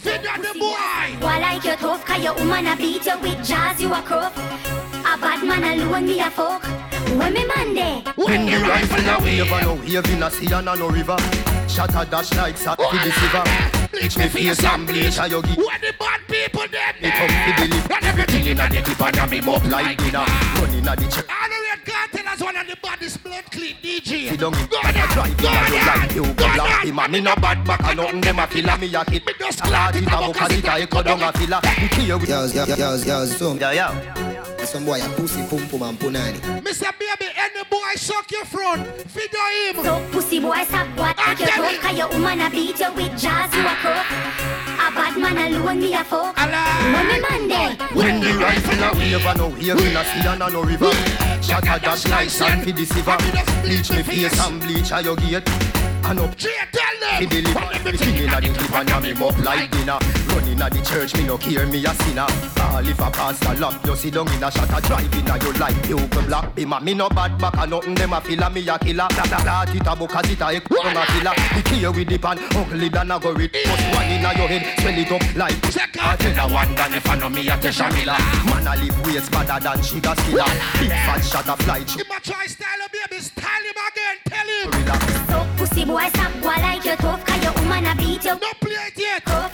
Video 0.02 0.32
the 0.38 0.60
boy. 0.60 1.20
Boy 1.20 1.40
like 1.40 1.64
you 1.64 1.76
tough, 1.76 2.06
cause 2.06 2.24
your 2.24 2.34
woman 2.36 2.68
a 2.68 2.76
beat 2.76 3.06
you 3.06 3.20
with 3.20 3.46
jazz, 3.46 3.82
you 3.82 3.94
a 3.94 4.02
crook. 4.02 4.36
A 4.36 5.18
bad 5.18 5.44
man 5.44 5.64
alone, 5.64 6.06
me 6.06 6.20
a 6.20 6.30
fuck. 6.30 6.64
When 7.08 7.34
me 7.34 7.46
man 7.46 7.74
there, 7.74 8.02
When 8.16 8.46
the 8.46 8.58
rifle 8.58 9.24
away. 9.24 9.38
Never 9.38 9.62
know 9.62 9.76
wave 9.76 10.10
in 10.12 10.24
a 10.24 10.30
sea 10.30 10.52
and 10.52 10.66
no 10.66 10.90
river. 10.90 11.18
A 11.80 12.06
dash 12.06 12.34
like 12.34 12.58
sat 12.58 12.80
to 12.80 12.98
the 12.98 13.12
silver. 13.12 13.77
Bleach 13.92 14.18
me 14.18 14.28
face 14.28 14.64
and 14.64 14.88
bleach. 14.88 15.18
How 15.18 15.26
you 15.26 15.42
give 15.42 15.58
When 15.58 15.82
the 15.82 15.94
bad 16.00 16.22
people 16.28 16.68
them 16.68 16.96
me 17.02 17.10
come 17.12 17.28
to 17.28 17.52
the 17.58 17.76
lip. 17.76 17.92
And 17.92 18.06
everything 18.06 18.46
in 18.46 18.58
the 18.58 18.82
clip 18.84 19.02
and 19.02 19.32
me 19.32 19.40
up 19.40 19.64
Like 19.64 19.72
like 19.72 19.98
dinner, 19.98 20.26
running 20.60 20.88
at 20.88 20.98
the 20.98 21.06
church. 21.06 21.26
All 21.30 21.50
the 21.50 21.58
red 21.66 21.82
cartel 21.86 22.28
as 22.28 22.42
one 22.42 22.56
of 22.58 22.68
the 22.68 22.78
baddest 22.82 23.24
blood 23.24 23.46
clean 23.52 23.76
DJ. 23.82 24.30
Sit 24.30 24.40
down 24.40 24.52
Go 24.52 24.78
and 24.84 24.88
I 24.88 24.92
down, 24.92 25.14
drive 25.14 25.38
go 25.38 25.48
in 25.48 25.72
down, 25.72 26.00
like 26.00 26.16
you 26.16 26.24
go 26.24 26.34
go 26.34 26.54
black 26.54 26.58
down. 26.58 26.88
him 26.88 27.00
and 27.00 27.12
me 27.12 27.22
no 27.22 27.36
bad 27.36 27.64
back 27.66 27.84
and 27.84 27.98
nothing 27.98 28.22
them 28.22 28.40
a 28.40 28.48
feel 28.48 28.70
a 28.70 28.78
me 28.78 28.96
a 28.96 29.06
kid. 29.06 29.26
Me 29.26 29.34
just 29.40 29.60
Salad 29.60 29.72
clap 29.72 29.96
it 29.96 30.04
it 30.04 30.12
a 30.12 30.16
up, 30.18 30.26
book 30.26 30.42
as 30.42 30.58
it 30.58 30.66
a 30.66 30.72
echo 30.74 31.04
down 31.04 31.22
a 31.22 31.32
filler. 31.34 31.62
Me 31.82 31.88
clear 31.88 32.18
with 32.18 32.30
Yo, 32.30 32.46
yo, 32.46 32.66
yo, 32.66 32.96
yo, 32.96 33.26
some, 33.26 33.58
yeah 33.60 33.72
yeah. 33.72 34.66
some 34.66 34.86
boy 34.86 35.00
a 35.02 35.08
pussy 35.16 35.42
pum 35.48 35.68
pum 35.70 35.84
and 35.84 36.00
punani. 36.00 36.40
Mr. 36.62 36.92
Baby, 37.00 37.32
any 37.38 37.64
boy 37.70 37.96
suck 37.96 38.30
your 38.32 38.46
front, 38.46 38.86
video 39.08 39.40
him. 39.72 39.84
so 39.84 40.08
pussy 40.12 40.40
boy 40.40 40.64
stop 40.66 40.88
boy 40.96 41.12
like 41.16 41.40
you 41.40 41.48
tough, 41.48 41.82
cause 41.82 41.98
your 41.98 42.10
woman 42.10 42.42
a 42.42 42.50
beat 42.50 42.80
you 42.80 42.94
with 42.94 43.18
jazz, 43.18 43.54
you 43.56 43.62
a 43.62 43.76
crook. 43.80 44.77
A 44.88 44.92
bad 44.92 45.18
man 45.18 45.54
alone, 45.54 45.80
me 45.80 45.94
a 45.94 46.04
fuck. 46.04 46.38
When 46.38 47.08
me 47.08 47.20
man 47.20 47.48
there, 47.50 47.76
When 47.94 48.22
the 48.22 48.32
rifle 48.40 48.84
a 48.84 48.94
wave 48.98 49.26
and 49.26 49.38
no 49.38 49.48
wave 49.50 49.86
in 49.86 49.98
a 49.98 50.04
sea 50.06 50.28
and 50.28 50.44
a 50.44 50.50
no 50.50 50.62
river. 50.64 50.92
Shot 51.42 51.64
a 51.64 51.78
dash 51.78 52.08
like 52.08 52.30
sand 52.30 52.64
for 52.64 52.72
the 52.72 52.86
silver. 52.86 53.18
Bleach 53.64 53.92
me 53.92 54.02
face 54.04 54.40
and 54.40 54.62
bleach 54.62 54.92
a 54.92 55.02
your 55.04 55.18
gate. 55.18 55.44
And 56.04 56.20
up 56.20 56.38
Jay, 56.38 56.56
tell 56.72 57.00
them. 57.02 57.20
He 57.20 57.26
deliver 57.26 57.60
the 57.84 57.98
thing 57.98 58.16
inna 58.16 58.40
the 58.40 58.48
clip 58.48 58.74
and 58.76 58.90
yam 58.90 59.04
him 59.04 59.24
up 59.24 59.38
like 59.44 59.72
dinner. 59.72 60.00
Run 60.30 60.48
inna 60.48 60.70
the 60.70 60.82
church, 60.86 61.16
me 61.18 61.26
no 61.26 61.38
care 61.38 61.68
me 61.68 61.84
a 61.84 61.94
sinner. 61.96 62.28
All 62.62 62.88
if 62.88 63.00
a 63.00 63.12
pastor 63.12 63.56
lock, 63.60 63.86
you 63.86 63.96
sit 63.96 64.14
down 64.14 64.32
in 64.32 64.44
a 64.44 64.50
shot 64.50 64.72
a 64.72 64.88
drive 64.88 65.14
inna 65.14 65.38
your 65.44 65.54
life. 65.54 65.90
You 65.90 65.98
go 66.08 66.22
black 66.28 66.56
be 66.56 66.64
man, 66.66 66.86
me 66.86 66.94
no 66.94 67.10
bad 67.10 67.38
back 67.38 67.58
and 67.58 67.72
nothing 67.72 67.96
them 67.96 68.14
a 68.14 68.22
filler 68.22 68.50
me 68.50 68.62
a 68.70 68.80
killer. 68.80 69.08
That 69.10 69.28
that 69.28 69.44
that 69.44 69.76
it 69.76 69.88
a 69.88 69.96
book 69.96 70.16
as 70.16 70.32
it 70.32 70.40
a 70.40 70.46
echo 70.48 70.76
down 70.82 70.96
a 70.96 71.06
filler. 71.12 71.34
The 71.56 71.62
clear 71.66 71.92
with 71.92 72.08
the 72.08 72.18
pan, 72.20 72.40
ugly 72.56 72.90
than 72.90 73.12
a 73.12 73.20
go 73.20 73.34
read. 73.34 73.52
Put 73.52 73.82
one 73.92 74.08
inna 74.08 74.32
your 74.38 74.48
head, 74.48 74.77
swell 74.82 74.98
it 74.98 75.12
up 75.12 75.36
like. 75.36 75.58
I 76.00 76.16
tell 76.16 76.50
a 76.50 76.54
one 76.54 76.76
than 76.76 76.94
if 76.94 77.10
I 77.10 77.16
know 77.18 77.30
me 77.30 77.48
a 77.48 77.58
Tesha 77.58 77.88
Miller. 77.94 78.18
Man 78.48 78.68
a 78.68 78.74
live 78.82 79.00
ways 79.06 79.30
better 79.30 79.60
than 79.60 79.82
sugar 79.84 80.16
skiller. 80.16 80.48
Big 80.80 80.90
fat 80.90 81.22
shot 81.22 81.48
a 81.48 81.56
fly. 81.64 81.80
Him 81.80 82.12
a 82.12 82.20
try 82.22 82.46
style 82.48 82.82
of 82.86 82.92
baby, 82.92 83.22
style 83.22 83.66
him 83.66 83.80
again, 83.88 84.18
tell 84.26 84.48
him. 84.48 84.68
so 85.30 85.40
pussy 85.58 85.86
boy 85.86 86.08
stop 86.10 86.34
boy 86.42 86.58
like 86.62 86.86
you 86.86 86.96
tough, 86.96 87.26
cause 87.26 87.44
your 87.44 87.54
woman 87.54 87.86
a 87.86 87.96
beat 87.96 88.24
you 88.24 88.36
No 88.36 88.52
play 88.62 88.88
it 88.88 88.98
yet. 88.98 89.26
tough. 89.26 89.54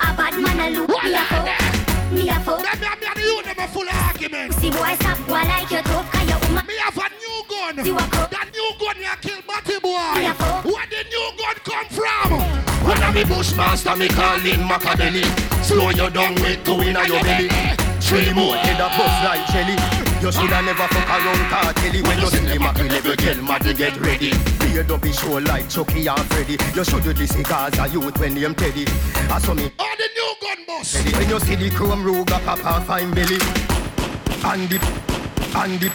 A 0.00 0.08
bad 0.16 0.34
man 0.40 0.60
alone, 0.74 0.86
me 0.88 1.14
a 1.14 1.24
fuck. 1.30 2.12
Me 2.12 2.28
a 2.28 2.38
fuck. 2.40 2.62
Them 2.62 2.80
me 2.80 3.06
and 3.06 3.18
you 3.18 3.42
never 3.42 3.66
full 3.72 3.88
of 3.88 3.96
argument. 4.08 4.52
Pussy 4.52 4.70
boy 4.70 4.94
stop 5.00 5.18
boy 5.26 5.42
like 5.44 5.70
you 5.70 5.82
tough, 5.82 6.10
cause 6.12 6.28
your 6.28 6.38
woman 6.48 6.66
Me 6.66 6.76
have 6.78 6.98
a 6.98 7.06
new 7.18 7.38
gun. 7.48 7.84
You 7.84 7.96
a 7.96 8.04
cook. 8.12 8.30
That 8.30 8.48
new 8.52 8.70
gun 8.78 8.96
you 9.02 9.16
kill 9.20 9.40
Batty 9.48 9.78
boy. 9.80 10.20
Me 10.20 10.26
a 10.26 10.34
fuck. 10.34 10.64
Where 10.64 10.86
the 10.86 11.02
new 11.10 11.26
gun 11.38 11.56
come 11.64 11.88
from? 11.90 12.53
When 12.84 13.02
I'm 13.02 13.16
a 13.16 13.24
bushmaster, 13.24 13.96
me 13.96 14.08
call 14.08 14.38
him 14.40 14.68
Machiavelli. 14.68 15.24
Slow 15.62 15.90
you 15.90 16.10
down 16.10 16.34
with 16.36 16.62
two 16.64 16.80
in 16.82 16.94
your 17.08 17.22
belly. 17.24 17.48
Three 18.00 18.32
more. 18.34 18.56
Head 18.56 18.80
a 18.80 18.88
bust 18.92 19.24
like 19.24 19.46
jelly. 19.48 20.04
You 20.24 20.32
shoulda 20.32 20.62
never 20.62 20.88
fuck 20.88 21.08
around 21.08 21.50
cartelly 21.50 22.00
When 22.02 22.18
you 22.18 22.26
see 22.28 22.38
them 22.38 22.62
a 22.62 22.72
kill 22.72 22.90
every 22.90 23.16
girl 23.16 23.42
mad 23.44 23.76
get 23.76 24.00
ready 24.00 24.32
Beard 24.58 24.90
up 24.90 25.04
his 25.04 25.18
show 25.18 25.36
like 25.36 25.68
Chucky 25.68 26.06
and 26.06 26.24
Freddy 26.32 26.56
You 26.74 26.82
should 26.82 27.02
do 27.02 27.12
the 27.12 27.26
cigars 27.26 27.78
a 27.78 27.86
youth 27.92 28.18
when 28.18 28.32
name 28.32 28.54
Teddy 28.54 28.86
I 29.28 29.38
saw 29.38 29.52
me 29.52 29.70
All 29.78 29.96
the 29.98 30.08
new 30.16 30.34
gun 30.40 30.64
boss. 30.66 30.92
Teddy 30.94 31.12
When 31.12 31.28
you 31.28 31.40
see 31.40 31.56
the 31.56 31.68
chrome 31.68 32.02
Ruger 32.02 32.42
pop 32.42 32.58
a 32.64 32.80
fine 32.86 33.10
belly 33.10 33.36
And 34.44 34.66
the 34.70 34.80
And 35.54 35.78
the 35.78 35.90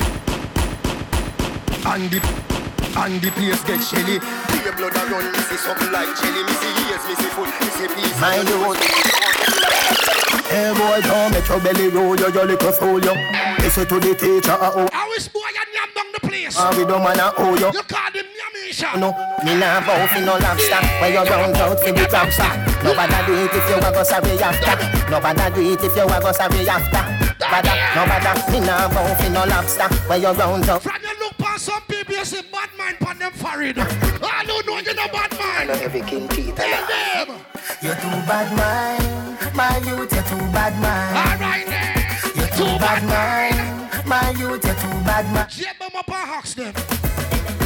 And 1.88 2.12
the 2.12 2.50
and 2.98 3.22
the 3.22 3.30
place 3.32 3.64
get 3.64 3.82
shelly 3.82 4.18
blood 4.80 4.96
a 4.96 5.04
run, 5.12 5.26
me 5.32 5.40
see 5.52 5.60
something 5.60 5.92
like 5.92 6.08
jelly 6.16 6.42
Me 6.48 6.54
see 6.56 6.74
ears, 6.88 7.04
me 7.04 7.14
see 7.20 7.32
foot, 7.36 7.52
me 7.52 7.70
see 7.76 7.90
peace 7.92 8.16
My 8.24 8.40
Hey 10.50 10.72
boy, 10.74 11.00
don't 11.04 11.32
make 11.36 11.48
your 11.48 11.60
belly 11.60 11.88
roll, 11.90 12.16
you 12.16 12.32
your 12.32 12.46
little 12.48 12.72
fool, 12.72 13.00
you 13.04 13.14
Listen 13.60 13.86
to 13.86 14.00
the 14.00 14.16
teacher, 14.16 14.56
oh 14.56 14.88
I 14.92 15.08
wish 15.12 15.28
boy 15.28 15.44
and 15.46 15.70
yam 15.76 15.90
down 15.94 16.08
the 16.16 16.20
place. 16.26 16.56
Ah, 16.58 16.74
we 16.74 16.86
don't 16.88 17.04
wanna 17.04 17.30
owe 17.38 17.54
you. 17.60 17.70
You 17.70 17.84
call 17.84 18.10
him 18.10 18.26
Yamisha. 18.26 18.98
no, 18.98 19.12
me 19.44 19.60
nah 19.60 19.84
bow 19.86 20.08
fi 20.08 20.24
no 20.24 20.40
lobster. 20.40 20.82
Where 21.04 21.12
you 21.12 21.22
round 21.28 21.58
out 21.60 21.78
fi 21.84 21.92
the 21.92 22.08
lobster 22.08 22.50
Nobody 22.82 23.20
do 23.28 23.34
it 23.36 23.54
if 23.54 23.70
you 23.70 23.78
a 23.78 23.90
go 23.92 24.02
sorry 24.02 24.40
after. 24.40 24.76
Nobody 25.12 25.46
do 25.54 25.62
it 25.74 25.84
if 25.84 25.96
you 25.96 26.08
a 26.08 26.18
go 26.18 26.32
sorry 26.32 26.66
after. 26.66 27.04
Bada, 27.40 27.74
nobody, 27.94 28.32
me 28.52 28.60
nah 28.66 28.88
bow 28.90 29.14
fi 29.20 29.28
no 29.30 29.44
lobster. 29.46 29.90
Where 30.08 30.18
you 30.18 30.32
round 30.32 30.70
out 30.70 30.82
From 30.82 31.02
you 31.04 31.20
look 31.20 31.38
past 31.38 31.66
some 31.66 31.82
people, 31.88 32.16
you 32.16 32.26
see 32.26 32.42
bad 32.52 32.70
mind 32.78 32.98
pon 33.00 33.20
them 33.20 33.34
forehead. 33.34 33.78
I 33.78 34.46
don't 34.48 34.48
know 34.48 34.59
you 34.90 34.96
know 34.96 35.08
bad 35.08 35.32
mind. 35.38 35.70
every 35.82 36.02
king 36.02 36.28
teeth 36.30 36.56
Tell 36.56 36.88
them. 36.88 37.38
You 37.82 37.94
too 37.94 38.18
bad 38.28 38.50
mind, 38.58 39.56
my 39.56 39.78
youth, 39.78 40.12
you're 40.12 40.24
too 40.24 40.46
bad 40.52 40.74
mind 40.82 41.18
All 41.18 41.38
right 41.48 41.66
then. 41.68 42.36
You're 42.36 42.54
too 42.58 42.78
bad 42.82 43.02
mind, 43.06 44.08
my 44.08 44.30
youth, 44.32 44.66
you're 44.66 44.76
too 44.76 44.96
bad 45.06 45.26
mind 45.34 45.50
Jab 45.50 45.78
them 45.78 45.96
up 45.96 46.08
and 46.08 46.30
hawks 46.30 46.54
them. 46.56 46.74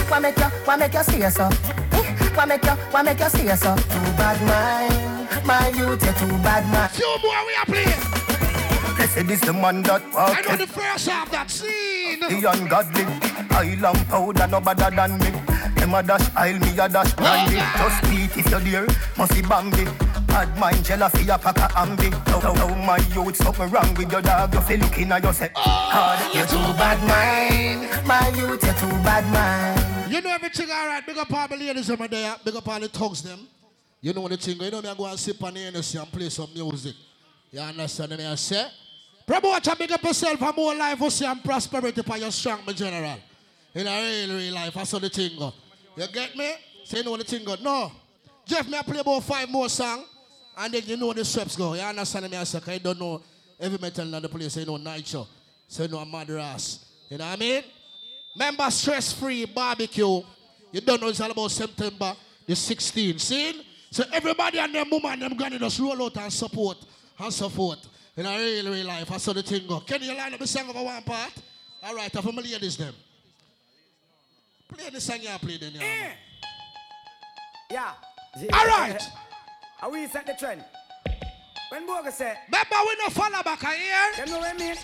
What 0.09 0.21
make 0.21 0.37
you, 0.37 0.43
what 0.65 0.79
make 0.79 0.93
you 0.93 1.03
say 1.03 1.29
so? 1.29 1.45
Eh? 1.45 2.35
What 2.35 2.47
make 2.47 2.63
you, 2.63 2.71
what 2.91 3.05
make 3.05 3.19
you 3.19 3.29
say 3.29 3.55
so? 3.55 3.75
Too 3.75 4.11
bad 4.19 4.39
mind, 4.43 5.45
my 5.45 5.69
youth, 5.69 6.03
you're 6.03 6.13
too 6.13 6.27
bad 6.43 6.67
mind 6.71 6.91
Few 6.91 7.07
more 7.23 7.45
we 7.47 7.55
are 7.55 7.65
playing. 7.65 8.97
They 8.97 9.07
say 9.07 9.23
this 9.23 9.39
the 9.41 9.53
man 9.53 9.81
that 9.83 10.01
I 10.15 10.41
know 10.41 10.57
the 10.57 10.67
first 10.67 11.07
half 11.09 11.31
that 11.31 11.49
scene. 11.49 12.19
The 12.19 12.51
ungodly, 12.51 13.05
island 13.49 14.07
powder 14.07 14.47
no 14.47 14.59
better 14.61 14.95
than 14.95 15.17
me. 15.19 15.52
Them 15.83 15.95
a 15.95 16.01
dash 16.01 16.33
aisle, 16.33 16.59
me 16.59 16.69
a 16.79 16.87
dash 16.87 17.11
brandy. 17.11 17.57
Just 17.57 18.13
eat 18.13 18.37
if 18.37 18.49
you're 18.49 18.61
there, 18.61 18.87
must 19.17 19.33
be 19.35 19.41
Bambi. 19.41 19.83
Bad 20.27 20.57
mind, 20.57 20.85
jelly 20.85 21.09
for 21.09 21.19
your 21.19 21.37
pack 21.37 21.59
of 21.59 21.71
ambi. 21.71 22.09
How, 22.25 22.39
how, 22.39 22.55
how 22.55 22.75
my 22.75 22.99
youth, 23.13 23.35
something 23.35 23.69
wrong 23.69 23.93
with 23.95 24.09
your 24.09 24.21
dog. 24.21 24.53
You 24.53 24.61
feel 24.61 24.79
looking 24.79 25.11
at 25.11 25.21
yourself. 25.21 25.51
Hard, 25.55 26.33
you're 26.33 26.47
too 26.47 26.55
bad 26.79 27.03
mind. 27.03 28.07
My 28.07 28.29
youth, 28.29 28.63
you're 28.63 28.73
too 28.75 28.95
bad 29.03 29.27
mind. 29.27 30.09
You 30.09 30.21
know 30.21 30.29
everything 30.33 30.69
all 30.71 30.87
right. 30.87 31.05
Big 31.05 31.17
up 31.17 31.33
all 31.33 31.49
the 31.49 31.57
ladies 31.57 31.91
over 31.91 32.07
there. 32.07 32.33
Big 32.45 32.55
up 32.55 32.65
all 32.65 32.79
the 32.79 32.87
thugs 32.87 33.21
them. 33.21 33.45
You 33.99 34.13
know 34.13 34.25
the 34.29 34.37
thing. 34.37 34.61
You 34.61 34.71
know 34.71 34.81
me 34.81 34.87
I 34.87 34.95
go 34.95 35.05
and 35.05 35.19
sip 35.19 35.43
on 35.43 35.53
the 35.53 35.59
Hennessy 35.59 35.97
and 35.97 36.09
play 36.09 36.29
some 36.29 36.47
music. 36.55 36.95
You 37.51 37.59
understand 37.59 38.17
me 38.17 38.25
I 38.25 38.35
say? 38.35 38.67
Promoter, 39.27 39.75
big 39.77 39.91
up 39.91 40.01
yourself 40.01 40.41
and 40.41 40.55
more 40.55 40.75
life 40.75 40.97
for 40.97 41.11
see 41.11 41.25
and 41.25 41.43
prosperity 41.43 42.01
for 42.01 42.17
your 42.17 42.31
strong, 42.31 42.61
my 42.65 42.71
general. 42.71 43.19
In 43.75 43.85
a 43.85 44.01
real, 44.01 44.37
real 44.37 44.53
life, 44.53 44.73
that's 44.75 44.93
how 44.93 44.99
the 44.99 45.09
thing 45.09 45.31
go. 45.37 45.51
You 45.95 46.07
get 46.07 46.35
me? 46.35 46.51
Say 46.83 46.99
you 46.99 47.03
know 47.03 47.17
the 47.17 47.23
thing. 47.23 47.45
No. 47.61 47.91
Jeff, 48.45 48.67
me 48.67 48.77
I 48.77 48.81
play 48.81 48.99
about 48.99 49.23
five 49.23 49.49
more 49.49 49.69
songs. 49.69 50.05
And 50.57 50.73
then 50.73 50.83
you 50.85 50.97
know 50.97 51.13
the 51.13 51.25
steps 51.25 51.55
go. 51.55 51.73
You 51.73 51.81
understand 51.81 52.29
me? 52.29 52.37
I 52.37 52.43
say, 52.43 52.59
you 52.73 52.79
don't 52.79 52.99
know 52.99 53.21
every 53.59 53.77
metal 53.79 54.13
in 54.13 54.21
the 54.21 54.29
place, 54.29 54.57
you 54.57 54.65
know, 54.65 54.77
nature. 54.77 55.23
So 55.67 55.83
you 55.83 55.89
know. 55.89 56.03
You 56.03 56.07
know 56.09 56.57
what 57.09 57.21
I 57.21 57.35
mean? 57.37 57.63
Remember, 58.35 58.69
stress 58.69 59.13
free 59.13 59.45
barbecue. 59.45 60.21
You 60.71 60.81
don't 60.81 61.01
know 61.01 61.07
it's 61.07 61.21
all 61.21 61.31
about 61.31 61.51
September 61.51 62.15
the 62.45 62.53
16th. 62.53 63.19
See? 63.19 63.65
So 63.91 64.03
everybody 64.11 64.59
and 64.59 64.73
their 64.73 64.85
mama 64.85 65.09
and 65.09 65.21
them 65.21 65.37
granny 65.37 65.59
just 65.59 65.79
roll 65.79 66.03
out 66.03 66.17
and 66.17 66.33
support 66.33 66.77
and 67.19 67.33
support. 67.33 67.79
In 68.15 68.25
a 68.25 68.37
real, 68.37 68.71
real 68.71 68.87
life, 68.87 69.11
I 69.11 69.17
saw 69.17 69.33
the 69.33 69.43
thing 69.43 69.67
go. 69.67 69.79
Can 69.81 70.01
you 70.01 70.15
line 70.15 70.33
up 70.33 70.39
the 70.39 70.47
song 70.47 70.69
over 70.69 70.83
one 70.83 71.01
part? 71.03 71.31
All 71.83 71.95
right, 71.95 72.15
I'm 72.15 72.21
familiar 72.23 72.53
ladies 72.53 72.77
them. 72.77 72.93
Play 74.77 74.89
the 74.89 75.01
song 75.01 75.19
you 75.21 75.29
play 75.39 75.57
then, 75.57 75.71
yeah. 75.73 76.11
Yeah. 77.71 77.91
All 78.53 78.65
right. 78.67 78.91
Eh, 78.91 78.95
eh, 78.95 79.05
how 79.79 79.91
we 79.91 80.07
set 80.07 80.25
the 80.25 80.33
trend? 80.33 80.63
When 81.69 81.87
Boga 81.87 82.11
said, 82.11 82.37
Remember, 82.47 82.75
we 82.87 82.95
no 83.03 83.09
follow 83.09 83.43
back 83.43 83.61
here. 83.61 84.25
You 84.25 84.31
know 84.31 84.39
what 84.39 84.53
I 84.53 84.57
mean? 84.57 84.75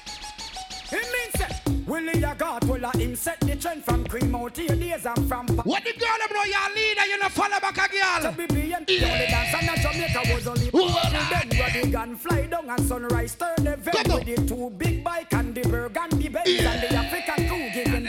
It 0.92 1.08
means 1.14 1.34
that 1.38 1.62
Willie 1.86 2.24
a 2.24 2.34
God 2.36 2.64
will 2.66 2.84
a 2.84 2.98
him 2.98 3.16
set 3.16 3.40
the 3.42 3.56
trend 3.56 3.84
from 3.84 4.06
cream 4.06 4.34
out 4.34 4.56
to 4.56 4.64
your 4.64 4.76
days 4.76 5.06
and 5.06 5.28
from 5.28 5.48
What 5.48 5.84
the 5.84 5.94
girl 5.94 6.18
them 6.18 6.36
know 6.36 6.44
your 6.44 6.76
leader, 6.76 7.06
you 7.06 7.20
no 7.20 7.30
follow 7.30 7.60
back 7.60 7.78
a 7.78 7.92
girl. 7.92 8.32
To 8.32 8.38
be 8.38 8.46
being 8.48 8.70
the 8.70 9.12
only 9.12 9.26
dance 9.28 9.54
and 9.54 9.70
a 9.70 9.82
Jamaica 9.82 10.34
was 10.34 10.48
only 10.48 10.70
born 10.72 10.92
Then 11.30 11.60
Roddy 11.60 11.92
gun 11.92 12.16
fly 12.16 12.48
down 12.48 12.70
and 12.70 12.88
sunrise 12.88 13.36
turn 13.36 13.64
the 13.64 13.76
vent 13.78 14.08
With 14.08 14.26
the 14.26 14.48
two 14.48 14.70
big 14.72 15.04
bike 15.04 15.32
and 15.34 15.54
the 15.54 15.62
burgundy 15.62 16.28
Benz 16.28 16.50
And 16.60 16.82
the 16.82 16.96
African 16.96 17.48
crew 17.48 17.70
giving 17.72 18.06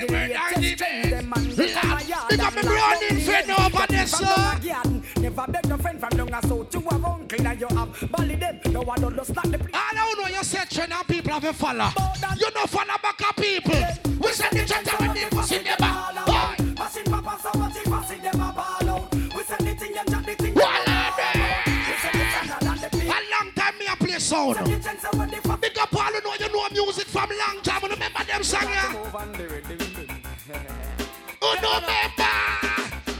the 0.60 0.66
latest 0.66 0.78
trend 0.78 1.12
Them 1.12 1.28
man 1.28 1.54
they 1.56 1.72
come 1.72 1.92
a 1.92 2.02
yard 2.04 2.28
Big 2.28 2.40
up 2.40 2.52
friend 2.52 3.50
over 3.50 3.86
there, 3.88 4.06
sir. 4.06 4.60
Never 5.20 5.46
beg 5.52 5.68
no 5.68 5.76
friend 5.76 6.00
from 6.00 6.10
down 6.10 6.34
a 6.34 6.46
south 6.46 6.74
You 6.74 6.80
have 6.80 7.04
uncle 7.04 7.46
and 7.46 7.60
you 7.60 7.66
have 7.68 8.10
Bally 8.12 8.34
them 8.36 8.60
No 8.72 8.80
one 8.82 9.00
don't 9.00 9.16
just 9.16 9.34
not 9.34 9.50
the 9.50 9.58
place 9.58 9.74
All 9.74 9.80
I 9.80 10.14
know 10.18 10.36
you 10.36 10.44
say 10.44 10.64
trend 10.70 10.92
and 10.92 11.06
people 11.06 11.32
have 11.32 11.44
a. 11.44 11.92
You 12.38 12.48
no 12.54 12.66
follow 12.66 12.96
back 13.02 13.20
a 13.20 13.34
people. 13.40 13.74
We 14.18 14.32
send 14.32 14.56
the 14.56 14.64
trend 14.66 14.88
when 14.98 15.14
they 15.14 15.26
pussy 15.26 15.58
them 15.58 15.76
back. 15.78 16.26
Boy. 16.26 16.74
Passing 16.74 17.04
papa 17.04 17.38
so 17.42 17.50
what 17.58 17.76
if 17.76 17.84
passing 17.84 18.22
them 18.22 18.40
a 18.40 18.52
ball 18.52 18.88
out 18.88 19.14
We 19.14 19.42
send 19.42 19.66
the 19.66 19.74
thing 19.74 19.98
and 19.98 20.10
jump 20.10 20.26
the 20.26 20.34
thing 20.34 20.56
A 23.10 23.18
long 23.30 23.52
time 23.54 23.78
me 23.78 23.86
a 23.86 23.96
play 23.96 24.18
sound. 24.18 24.56
Big 25.60 25.78
up 25.78 25.94
all 25.94 26.12
who 26.12 26.20
know 26.22 26.34
you 26.38 26.52
know 26.52 26.68
music 26.72 27.06
from 27.06 27.30
long 27.30 27.62
time. 27.62 27.82
Remember 27.82 28.24
them 28.24 28.42
song 28.42 28.64
yeah? 28.64 28.94
Know 31.70 31.76
remember? 31.76 32.24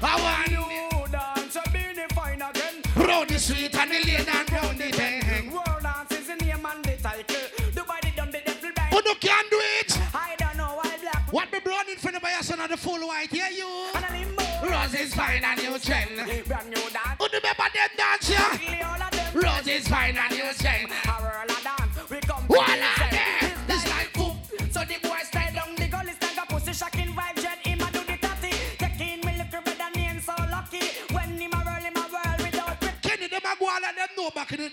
I 0.03 0.17
want 0.19 0.51
you 0.51 1.13
dance 1.13 1.55
a 1.55 1.61
beanie 1.71 2.11
fine 2.13 2.43
again 2.43 2.83
Round 2.97 3.29
the 3.29 3.39
street 3.39 3.75
and 3.77 3.91
the 3.91 3.99
lane 4.05 4.27
and 4.27 4.53
round 4.53 4.77
the 4.77 4.91
bang. 4.91 5.53
World 5.53 5.83
dance 5.83 6.11
is 6.11 6.27
the 6.27 6.35
name 6.35 6.67
and 6.67 6.85
the 6.85 6.97
title 7.01 7.47
Dubai 7.71 8.01
they 8.03 8.11
done 8.11 8.31
the 8.33 8.41
devil 8.45 8.71
bang 8.75 8.91
Who 8.91 9.15
can 9.21 9.45
do 9.51 9.61
it? 9.79 9.97
I 10.13 10.35
don't 10.37 10.57
know 10.57 10.81
why 10.83 10.97
black 11.01 11.33
What 11.33 11.53
me 11.53 11.61
brown 11.61 11.89
in 11.91 11.97
front 11.97 12.17
of 12.17 12.23
my 12.25 12.33
son 12.41 12.59
of 12.59 12.71
the 12.71 12.77
full 12.77 13.07
white? 13.07 13.33
Yeah, 13.33 13.51
you. 13.51 13.69
And 13.95 14.05
a 14.05 14.13
limbo 14.19 14.43
Rose 14.69 14.95
is 14.95 15.15
fine 15.15 15.45
and 15.45 15.63
you 15.63 15.79
trend. 15.79 16.17
Brand 16.49 16.71
new 16.71 16.75
dance 16.75 17.19
Who 17.21 17.27
remember 17.27 17.69
them 17.73 17.91
dance? 17.97 18.33
All 18.35 19.41
Rose 19.41 19.69
is 19.69 19.87
fine 19.87 20.19
and 20.19 20.33
you 20.33 20.40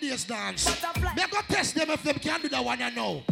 know 0.09 0.17
back 0.27 0.53
in 0.53 0.63
the 0.63 0.63
days 0.63 0.63
dance. 0.63 0.65
They 1.15 1.27
go 1.29 1.39
test 1.47 1.75
them 1.75 1.89
if 1.89 2.03
them 2.03 2.15
can 2.15 2.41
do 2.41 2.49
that 2.49 2.63
one 2.63 2.79
you 2.79 2.91
know. 2.91 3.23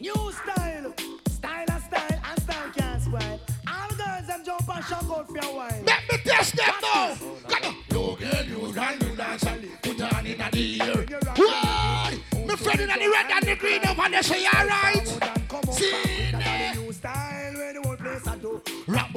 New 0.00 0.32
style. 0.32 0.94
Style 1.30 1.66
and 1.68 1.82
style 1.82 2.20
and 2.24 2.42
style 2.42 2.70
can't 2.76 3.02
spoil. 3.02 3.40
All 3.68 3.88
girls 3.96 4.26
them 4.26 4.44
jump 4.44 4.76
and 4.76 4.84
shock 4.84 5.04
out 5.04 5.28
for 5.28 5.38
a 5.38 5.54
while. 5.54 5.82
Let 5.86 6.02
me 6.10 6.18
test 6.24 6.56
them 6.56 6.74
now. 6.82 7.14
Come 7.48 7.64
on. 7.64 7.76
You 7.90 8.16
girl, 8.16 8.44
you 8.44 8.72
dance, 8.72 9.02
you 9.02 9.16
dance, 9.16 9.42
and 9.44 9.82
put 9.82 10.00
on 10.00 10.26
in 10.26 10.38
the 10.38 10.84
ear. 10.84 11.06
Why? 11.36 12.18
My 12.46 12.56
friend 12.56 12.80
in 12.80 12.88
the 12.88 12.94
red 12.94 13.30
and 13.30 13.46
the 13.46 13.56
green 13.56 13.86
over 13.86 14.08
there 14.10 14.22
say 14.22 14.46
alright. 14.46 15.06
See 15.06 15.41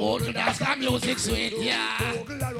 Rap 0.06 0.20
out 0.20 0.26
to 0.26 0.32
dance, 0.32 0.58
the 0.58 0.76
music 0.76 1.18
sweet, 1.18 1.54
yeah. 1.58 1.98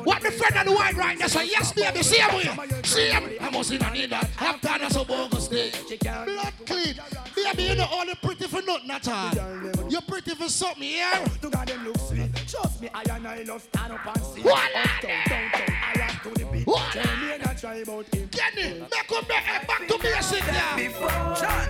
What 0.04 0.22
my 0.22 0.30
friend 0.30 0.56
on 0.56 0.66
the 0.66 0.72
white 0.72 0.96
right 0.96 1.18
there 1.18 1.28
say, 1.28 1.46
yes 1.46 1.72
baby, 1.72 2.02
see 2.02 2.20
him 2.20 2.30
here. 2.30 2.82
See 2.82 3.08
him. 3.08 3.30
I 3.40 3.50
must 3.50 3.70
in 3.70 3.92
need 3.92 4.10
that. 4.10 4.24
Have 4.36 4.60
time 4.60 4.80
to 4.80 4.90
so 4.92 5.04
bogus 5.04 5.44
stay. 5.44 5.70
Blood 6.00 6.52
clean. 6.66 6.94
Baby, 7.34 7.62
you 7.62 7.74
know 7.76 7.86
all 7.90 8.06
the 8.06 8.16
pretty 8.22 8.46
for 8.46 8.62
nothing 8.62 8.90
at 8.90 9.08
all. 9.08 9.32
You're 9.88 10.00
pretty 10.02 10.34
for 10.34 10.48
something 10.48 10.82
here. 10.82 11.24
To 11.42 11.50
God 11.50 11.68
them 11.68 11.84
look 11.84 11.98
sweet. 11.98 12.34
Trust 12.48 12.82
me, 12.82 12.88
I 12.92 13.02
and 13.10 13.26
I 13.28 13.42
love 13.42 13.62
stand 13.62 13.92
up 13.92 14.06
and 14.06 14.24
see. 14.24 14.42
What? 14.42 14.70
Uptown, 14.74 15.10
downtown, 15.28 15.75
I 15.75 15.75
What? 16.66 16.96
I 16.96 17.54
try 17.56 17.76
about 17.76 18.12
him. 18.12 18.28
Kenny, 18.28 18.80
make 18.80 19.12
up 19.12 19.28
back, 19.28 19.68
back 19.68 19.86
to 19.86 19.96
basic 19.98 20.44
now. 20.48 20.76
Before, 20.76 21.08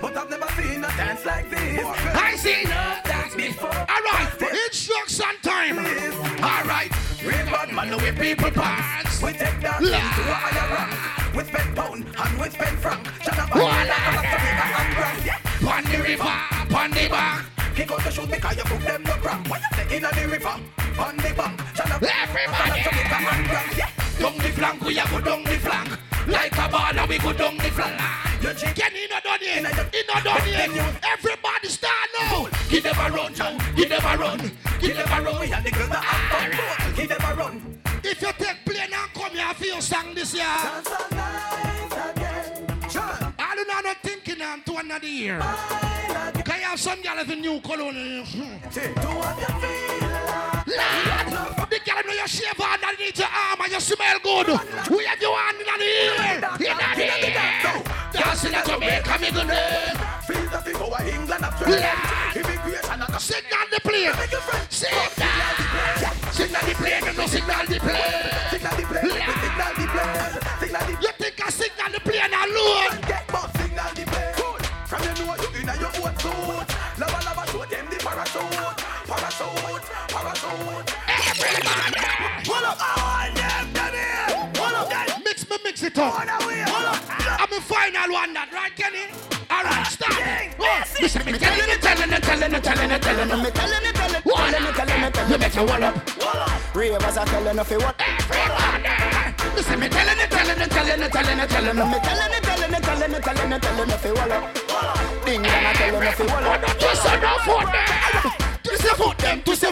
but 0.01 0.17
I've 0.17 0.27
never 0.27 0.47
seen 0.59 0.83
a 0.83 0.87
dance 0.97 1.23
like 1.23 1.47
this. 1.51 1.85
I 1.85 2.35
see 2.35 2.63
dance 2.63 3.35
before. 3.35 3.69
All 3.69 3.85
right, 3.85 4.27
instruction 4.65 5.35
time. 5.43 5.77
All 6.41 6.63
right, 6.65 6.89
bad 7.21 7.71
man, 7.73 7.95
we 8.01 8.11
people 8.11 8.49
parts. 8.49 9.21
We 9.21 9.33
take 9.33 9.61
that 9.61 9.83
La. 9.83 9.99
to 9.99 10.01
a 10.01 10.33
higher 10.33 10.67
rank. 10.73 10.95
We 11.35 11.43
spend 11.43 11.75
pound 11.75 12.03
and 12.17 12.39
with 12.39 12.57
Ben 12.57 12.75
Frank. 12.77 13.05
Shut 13.21 13.37
up, 13.37 13.55
and 13.55 13.91
On 15.67 15.83
the 15.83 15.97
river, 16.01 16.23
on 16.75 16.89
the 16.89 17.07
bank. 17.07 17.45
Kick 17.75 17.91
out 17.91 18.03
the 18.03 18.09
shoes 18.09 18.25
because 18.25 18.57
you 18.57 18.63
put 18.63 18.81
them 18.81 19.03
no 19.03 19.13
cramp. 19.21 19.47
Why 19.47 19.59
you 19.59 19.69
say 19.77 19.95
in 19.97 20.01
the 20.01 20.27
river, 20.27 20.59
on 20.97 21.17
the 21.17 21.33
bank. 21.37 21.61
Shut 21.75 21.91
up, 21.91 22.01
Everybody. 22.01 22.81
Down 24.19 24.37
the 24.37 24.49
flank, 24.49 24.81
we 24.83 24.99
a 24.99 25.05
go 25.09 25.21
down 25.21 25.43
the 25.43 25.57
flank. 25.57 25.89
Like 26.27 26.53
a 26.53 26.67
baller, 26.69 27.07
we 27.07 27.17
go 27.19 27.33
down 27.33 27.57
the 27.57 27.69
flank. 27.69 28.01
You 28.41 28.53
chicken, 28.53 28.91
he 28.93 29.07
not 29.07 29.23
done 29.23 29.39
yet. 29.41 29.93
He 29.93 30.01
not 30.07 30.23
done 30.23 30.47
yet. 30.47 30.69
Everybody 31.03 31.67
stand 31.67 32.09
now. 32.19 32.47
Give 32.69 32.83
them 32.83 32.95
a 32.95 33.09
run 33.09 33.33
now. 33.33 33.57
Give 33.75 33.89
them 33.89 34.05
a 34.05 34.17
run. 34.17 34.51
Give 34.79 34.95
them 34.95 35.07
a 35.11 35.21
run. 35.21 35.39
We 35.39 35.51
and 35.53 35.65
the 35.65 35.71
girls 35.71 35.89
that 35.89 36.03
have. 36.03 36.95
Give 36.95 37.09
them 37.09 37.21
a 37.21 37.35
run. 37.35 37.79
If 38.03 38.21
you 38.21 38.31
take 38.37 38.65
plane 38.65 38.93
and 38.93 39.13
come 39.13 39.31
here 39.31 39.53
for 39.53 39.65
your 39.65 39.81
song 39.81 40.13
this 40.13 40.33
year. 40.33 40.45
I 43.39 43.55
do 43.55 43.65
not 43.67 43.97
thinking 44.03 44.41
I'm 44.41 44.61
to 44.63 44.77
another 44.77 45.07
year. 45.07 45.37
You 45.37 45.96
have 46.67 46.79
some 46.79 47.01
girl 47.01 47.15
with 47.15 47.29
a 47.31 47.35
new 47.35 47.61
colony? 47.61 48.23
Lad, 50.67 51.27
the 51.69 51.79
girl 51.85 52.03
know 52.05 52.13
you 52.13 52.27
shave 52.27 52.59
underneath 52.59 53.17
your 53.17 53.27
arm 53.27 53.61
and 53.63 53.71
you 53.71 53.79
smell 53.79 54.19
good. 54.19 54.47
We 54.91 55.05
have 55.05 55.21
your 55.21 55.37
hand 55.37 55.57
in 55.61 55.65
the 55.65 55.85
ear. 55.87 56.11
In 56.35 56.75
the 56.75 57.07
ear. 57.23 57.83
Dancing 58.11 58.53
at 58.53 58.65
Jamaica, 58.65 59.17
me 59.21 59.31
good 59.31 59.47
name. 59.47 59.95
Feel 60.27 60.49
the 60.51 60.59
thing 60.59 60.75
over 60.75 61.03
England 61.07 61.45
to 61.57 61.63
Immigration 62.35 63.01
and 63.01 63.21
Signal 63.21 63.67
the 63.71 63.79
plane. 63.79 64.11
Signal. 64.69 65.07
Signal 66.31 66.61
the 66.67 66.73
plane. 66.75 67.03
You 67.15 67.27
signal 67.27 67.65
the 67.65 67.79
plane. 67.79 68.27
Signal 68.51 68.75
the 68.75 68.83
plane. 68.83 69.07
Signal 69.07 69.71
the 69.71 69.85
plane. 69.87 70.35
Signal 70.59 70.83
the 70.83 70.97
You 71.01 71.11
think 71.17 71.45
I 71.45 71.49
signal 71.49 71.91
the 71.93 71.99
plane 72.01 72.33
alone? 72.33 73.01
Get 73.07 73.27
boss 73.27 73.51
signal 73.55 73.93
the 73.95 74.03
plane. 74.03 74.37
From 74.87 75.03
you 75.03 75.25
know 75.25 75.46
show 77.51 77.63
them 77.65 77.85
the 77.89 77.97
parachute. 77.97 78.77
Parachute. 79.07 79.85
Parachute. 80.11 80.89
Everybody. 81.07 82.01
Hold 82.47 82.65
up. 82.65 82.77
All 82.79 83.31
them 83.33 83.93
it. 83.95 84.57
Hold 84.57 84.75
up. 84.75 84.89
Guys. 84.89 85.11
Mix 85.23 85.49
me, 85.49 85.57
mix 85.63 85.83
it 85.83 85.97
up. 85.97 86.13
Hold 86.13 86.85
up. 86.85 87.01
I'm 87.39 87.51
a 87.53 87.61
final 87.61 88.11
one, 88.13 88.33
that 88.33 88.49
right, 88.51 88.73
Kenny? 88.75 89.07
All 89.49 89.63
right. 89.63 89.87
Oh, 90.59 90.83
listen, 91.01 91.23
me 91.25 91.37
telling 91.37 91.69
you, 91.69 91.77
telling 91.77 92.11
you, 92.11 92.19
telling 92.19 92.51
you, 92.51 92.59
telling 92.59 92.91
you, 92.91 92.99
telling 92.99 93.29
you, 93.29 93.37
Me 93.37 93.49
telling 93.51 93.85
you, 93.85 93.93
telling 93.93 94.15
you, 94.15 94.21
Wall 94.25 94.37
telling 94.51 94.65
you, 94.65 94.73
telling 94.73 95.03
you, 95.03 95.11
telling 95.11 95.29
You 95.29 95.35
you. 95.35 95.39
better 95.39 95.63
wall 95.63 95.83
up. 95.83 96.75
Ravers 96.75 97.17
are 97.17 97.25
telling 97.25 97.57
you 97.57 97.63
fi 97.63 97.77
what. 97.77 97.95
Everybody. 98.01 99.55
Listen, 99.55 99.79
me 99.79 99.87
telling 99.89 100.17
you, 100.19 100.27
telling 100.27 100.59
you, 100.59 100.67
telling 100.67 100.99
you, 101.01 101.07
telling 101.07 101.39
you, 101.39 101.47
telling 101.47 101.77
you. 101.77 101.85
Me 101.85 101.97
telling 102.03 102.33
you, 102.33 102.41
telling 102.41 102.73
you, 102.73 102.79
telling 102.81 103.11
you, 103.11 103.19
telling 103.19 103.51
you, 103.51 103.59
telling 103.59 103.89
you 103.89 103.97
fi 103.97 104.11
what 104.11 104.31
up. 104.31 104.43
Ding 105.25 105.41
dong 105.43 105.65
a 105.65 105.73
telling 105.73 106.03
you 106.03 106.11
fi 106.11 106.23
Oh, 106.27 106.51
up. 106.51 106.66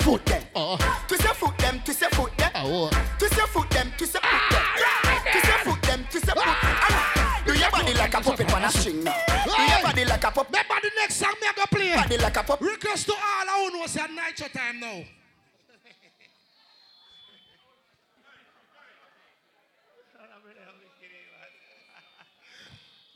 Foot 0.05 0.25
them. 0.25 0.43
Oh, 0.55 0.77
Twist 1.07 1.23
your 1.23 1.33
foot 1.33 1.57
them, 1.57 1.81
twist 1.83 2.01
your 2.01 2.09
foot 2.11 2.37
them. 2.37 2.51
oh. 2.55 2.89
Twist 3.17 3.37
your 3.37 3.47
foot 3.47 3.69
them, 3.71 3.91
twist 3.97 4.13
your 4.13 4.21
foot 4.21 4.49
them. 4.51 4.61
Ah, 4.61 5.21
twist 5.31 5.47
your 5.47 5.59
foot 5.65 5.81
them, 5.81 6.05
twist 6.11 6.25
your 6.27 6.35
foot. 6.35 6.45
Alright. 6.45 7.45
Do 7.45 7.53
your 7.57 7.71
body 7.71 7.93
like 7.95 8.13
a 8.13 8.21
puppet 8.21 8.53
on 8.53 8.63
a 8.63 8.69
string 8.69 9.03
now. 9.03 9.17
Do 9.45 9.61
your 9.61 9.81
body 9.81 10.05
like 10.05 10.23
a 10.23 10.31
puppet. 10.31 10.51
Remember 10.53 10.87
the 10.87 10.91
next 10.95 11.15
song 11.15 11.33
me 11.41 11.47
I 11.47 11.53
go 11.55 11.63
play. 11.71 11.95
Body 11.95 12.17
like 12.17 12.37
a 12.37 12.43
puppet. 12.43 12.67
Request 12.67 13.07
to 13.07 13.13
all 13.13 13.69
who 13.71 13.79
know 13.79 13.85
say 13.87 14.01
night 14.13 14.39
your 14.39 14.49
time 14.49 14.79
now. 14.79 15.01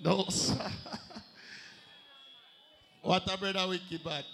No, 0.02 0.26
sir. 0.30 0.56
What 3.02 3.24
a 3.34 3.38
brother 3.38 3.66
wicked 3.68 4.04
bad. 4.04 4.26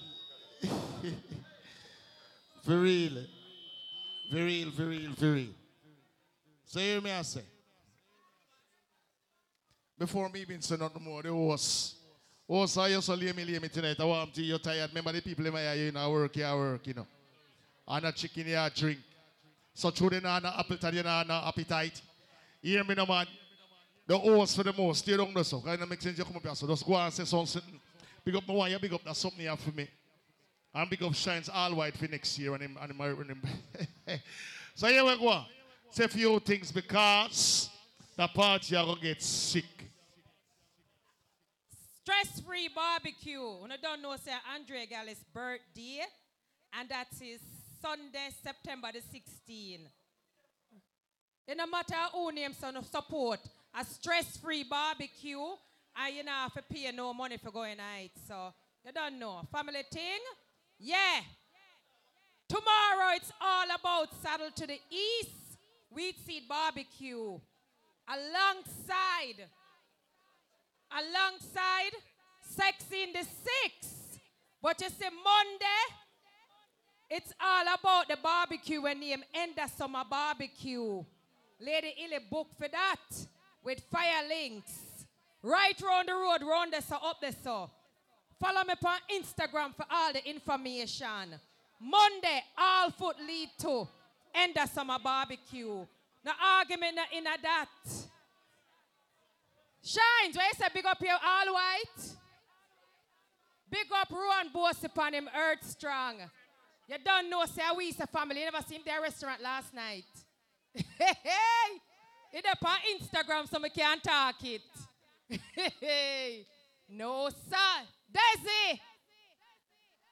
for 2.65 2.81
real, 2.81 4.71
for 4.71 4.85
real. 5.33 5.49
So 6.65 6.79
hear 6.79 6.99
me 6.99 7.11
I 7.11 7.21
say. 7.21 7.41
Before 9.97 10.27
me 10.29 10.41
even 10.41 10.61
say 10.61 10.75
nothing 10.75 11.03
more, 11.03 11.21
the 11.21 11.29
host. 11.29 11.95
Host, 12.47 12.77
I 12.77 12.99
to 12.99 13.15
lay 13.15 13.31
me, 13.31 13.45
lay 13.45 13.59
me 13.59 13.69
tonight. 13.69 13.99
I 13.99 14.03
want 14.03 14.33
to 14.33 14.41
you're 14.41 14.59
tired. 14.59 14.89
Remember 14.89 15.11
the 15.11 15.21
people 15.21 15.45
in 15.45 15.53
my 15.53 15.67
eye, 15.67 15.73
you 15.75 15.91
know, 15.91 16.11
work, 16.11 16.35
you 16.35 16.43
work, 16.43 16.85
you 16.87 16.93
know. 16.93 17.07
And 17.87 18.05
a 18.05 18.11
chicken, 18.11 18.47
you 18.47 18.69
drink. 18.75 18.99
So 19.73 19.89
through 19.91 20.09
the 20.11 20.21
no 20.21 20.29
appetite, 20.29 20.93
you 20.93 21.03
know, 21.03 21.23
no 21.27 21.41
appetite. 21.45 22.01
Hear 22.61 22.83
me 22.83 22.95
no 22.95 23.05
man. 23.05 23.27
The 24.07 24.17
host 24.17 24.55
for 24.55 24.63
the 24.63 24.73
most, 24.73 24.99
stay 24.99 25.17
down 25.17 25.33
there, 25.33 25.43
so. 25.43 25.63
Of 25.65 25.89
make 25.89 26.01
sense, 26.01 26.17
you 26.17 26.23
come 26.23 26.35
up 26.35 26.43
here, 26.43 26.55
so 26.55 26.67
just 26.67 26.85
go 26.85 26.95
and 26.95 27.13
say 27.13 27.25
something. 27.25 27.61
Big 28.23 28.35
up 28.35 28.47
my 28.47 28.67
you 28.67 28.79
big 28.79 28.93
up 28.93 29.03
that 29.03 29.15
something 29.15 29.39
here 29.39 29.55
for 29.55 29.71
me. 29.71 29.87
And 30.75 30.89
big 30.89 31.01
up 31.03 31.15
Shines 31.15 31.47
all 31.47 31.73
white 31.73 31.95
for 31.95 32.05
next 32.05 32.37
year 32.37 32.53
and 32.53 32.61
him 32.61 32.77
and 32.81 32.91
him, 32.91 32.99
and 32.99 33.29
him. 33.29 33.41
so 34.75 34.87
here 34.87 35.05
we 35.05 35.17
go. 35.17 35.43
Say 35.89 36.03
a 36.03 36.07
few 36.09 36.37
things 36.41 36.69
because 36.69 37.69
the 38.17 38.27
party 38.27 38.75
are 38.75 38.85
gonna 38.85 38.99
get 38.99 39.21
sick. 39.21 39.63
Stress 42.01 42.41
free 42.41 42.69
barbecue. 42.75 43.39
I 43.39 43.77
don't 43.81 44.01
know, 44.01 44.17
say 44.17 44.33
Andre 44.53 44.85
Gallis' 44.85 45.23
birthday, 45.33 46.01
and 46.77 46.89
that 46.89 47.07
is 47.21 47.39
Sunday, 47.81 48.29
September 48.43 48.89
the 48.91 48.99
16th. 48.99 49.87
It 51.47 51.55
no 51.55 51.67
matter 51.67 51.95
who 52.11 52.33
name 52.33 52.51
son 52.51 52.75
of 52.75 52.85
support, 52.85 53.39
a 53.79 53.85
stress 53.85 54.35
free 54.35 54.65
barbecue, 54.65 55.39
and 55.95 56.15
you 56.15 56.23
know 56.25 56.31
have 56.33 56.53
to 56.53 56.63
pay 56.63 56.91
no 56.93 57.13
money 57.13 57.37
for 57.37 57.51
going 57.51 57.79
out. 57.79 58.09
So 58.27 58.53
you 58.85 58.91
don't 58.91 59.17
know. 59.17 59.47
Family 59.53 59.83
thing? 59.89 60.19
Yeah. 60.79 61.21
Tomorrow 62.47 63.15
it's 63.15 63.31
all 63.41 63.65
about 63.65 64.13
saddle 64.21 64.51
to 64.55 64.67
the 64.67 64.79
east, 64.89 65.57
wheat 65.89 66.15
seed 66.25 66.43
barbecue. 66.47 67.39
Alongside 68.07 69.49
alongside 70.91 71.91
Sex 72.41 72.85
in 72.91 73.11
the 73.13 73.23
Six. 73.23 74.19
But 74.61 74.81
you 74.81 74.89
see, 74.89 75.05
Monday, 75.05 75.83
it's 77.09 77.33
all 77.39 77.65
about 77.73 78.07
the 78.07 78.17
barbecue 78.21 78.81
when 78.81 78.99
name 78.99 79.23
Ender 79.33 79.65
Summer 79.75 80.03
Barbecue. 80.09 81.03
Lady 81.59 81.93
Illy 82.03 82.19
book 82.29 82.47
for 82.57 82.67
that 82.67 83.27
with 83.63 83.79
fire 83.91 84.27
links. 84.27 84.71
Right 85.43 85.79
round 85.81 86.07
the 86.07 86.13
road, 86.13 86.41
round 86.41 86.73
the 86.73 86.81
so 86.81 86.95
up 86.95 87.21
the 87.21 87.33
so. 87.43 87.69
Follow 88.39 88.63
me 88.63 88.73
on 88.85 88.99
Instagram 89.11 89.75
for 89.75 89.85
all 89.89 90.13
the 90.13 90.27
information. 90.29 91.39
Monday, 91.79 92.43
all 92.57 92.91
foot 92.91 93.17
lead 93.25 93.49
to 93.59 93.87
Ender 94.33 94.65
Summer 94.71 94.97
Barbecue. 95.01 95.85
No 96.23 96.31
argument 96.41 96.97
in 97.15 97.23
that. 97.23 97.67
Shines, 99.83 100.35
where 100.35 100.47
you 100.47 100.53
say 100.57 100.65
big 100.73 100.85
up 100.85 100.97
here, 100.99 101.15
all 101.23 101.53
white? 101.53 102.15
Big 103.69 103.85
up 103.95 104.09
Rowan 104.11 104.51
Boss 104.53 104.83
upon 104.83 105.13
him, 105.13 105.29
Earth 105.35 105.63
Strong. 105.63 106.15
You 106.87 106.97
don't 107.03 107.29
know, 107.29 107.45
say 107.45 107.63
we 107.75 107.85
is 107.85 107.99
a 107.99 108.07
family. 108.07 108.39
You 108.39 108.45
never 108.51 108.63
seen 108.67 108.81
their 108.85 109.01
restaurant 109.01 109.41
last 109.41 109.73
night. 109.73 110.05
hey, 110.73 111.13
hey. 111.23 111.79
It's 112.33 112.47
up 112.49 112.57
on 112.65 112.77
Instagram 112.99 113.49
so 113.49 113.59
we 113.61 113.69
can't 113.69 114.03
talk 114.03 114.35
it. 114.43 114.61
hey, 115.79 116.45
no, 116.89 117.29
sir. 117.29 117.87
Desi. 118.15 118.79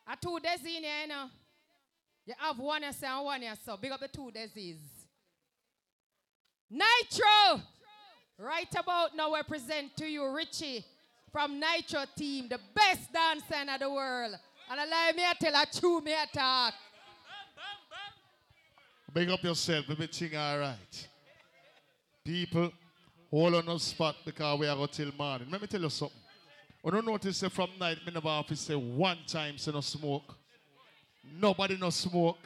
A 0.07 0.17
two 0.21 0.39
Desi 0.43 0.77
in 0.77 0.83
here, 0.83 1.01
you 1.03 1.07
know. 1.07 1.25
You 2.25 2.33
have 2.37 2.57
one 2.57 2.81
yes 2.81 3.03
and 3.03 3.23
one 3.25 3.41
so 3.65 3.77
big 3.77 3.91
up 3.91 3.99
the 3.99 4.07
two 4.07 4.31
Desis. 4.33 4.77
Nitro. 6.69 7.61
Right 8.39 8.73
about 8.77 9.15
now, 9.15 9.33
I 9.33 9.43
present 9.43 9.95
to 9.97 10.05
you 10.05 10.27
Richie 10.35 10.83
from 11.31 11.59
Nitro 11.59 12.03
Team, 12.15 12.47
the 12.49 12.59
best 12.73 13.13
dancer 13.13 13.61
in 13.61 13.79
the 13.79 13.89
world. 13.89 14.35
And 14.69 14.79
I 14.79 14.83
allow 14.85 15.11
me 15.15 15.23
tell 15.39 15.61
a 15.61 15.65
true 15.65 16.01
me 16.01 16.13
talk. 16.33 16.73
Big 19.13 19.29
up 19.29 19.43
yourself, 19.43 19.85
everything 19.89 20.35
all 20.35 20.59
right. 20.59 21.07
People, 22.25 22.71
hold 23.29 23.53
on 23.53 23.65
the 23.65 23.77
spot 23.77 24.15
because 24.25 24.59
we 24.59 24.67
are 24.67 24.75
going 24.75 24.87
till 24.87 25.11
morning. 25.15 25.47
Let 25.51 25.61
me 25.61 25.67
tell 25.67 25.81
you 25.81 25.89
something. 25.89 26.22
I 26.85 26.89
don't 26.89 27.05
notice 27.05 27.39
that 27.39 27.51
from 27.51 27.69
night, 27.79 27.97
me 28.05 28.11
never 28.11 28.27
have 28.27 28.47
to 28.47 28.55
say 28.57 28.75
one 28.75 29.19
time 29.25 29.57
say 29.57 29.71
no 29.71 29.79
smoke. 29.79 30.35
Nobody 31.39 31.77
no 31.77 31.89
smoke. 31.89 32.39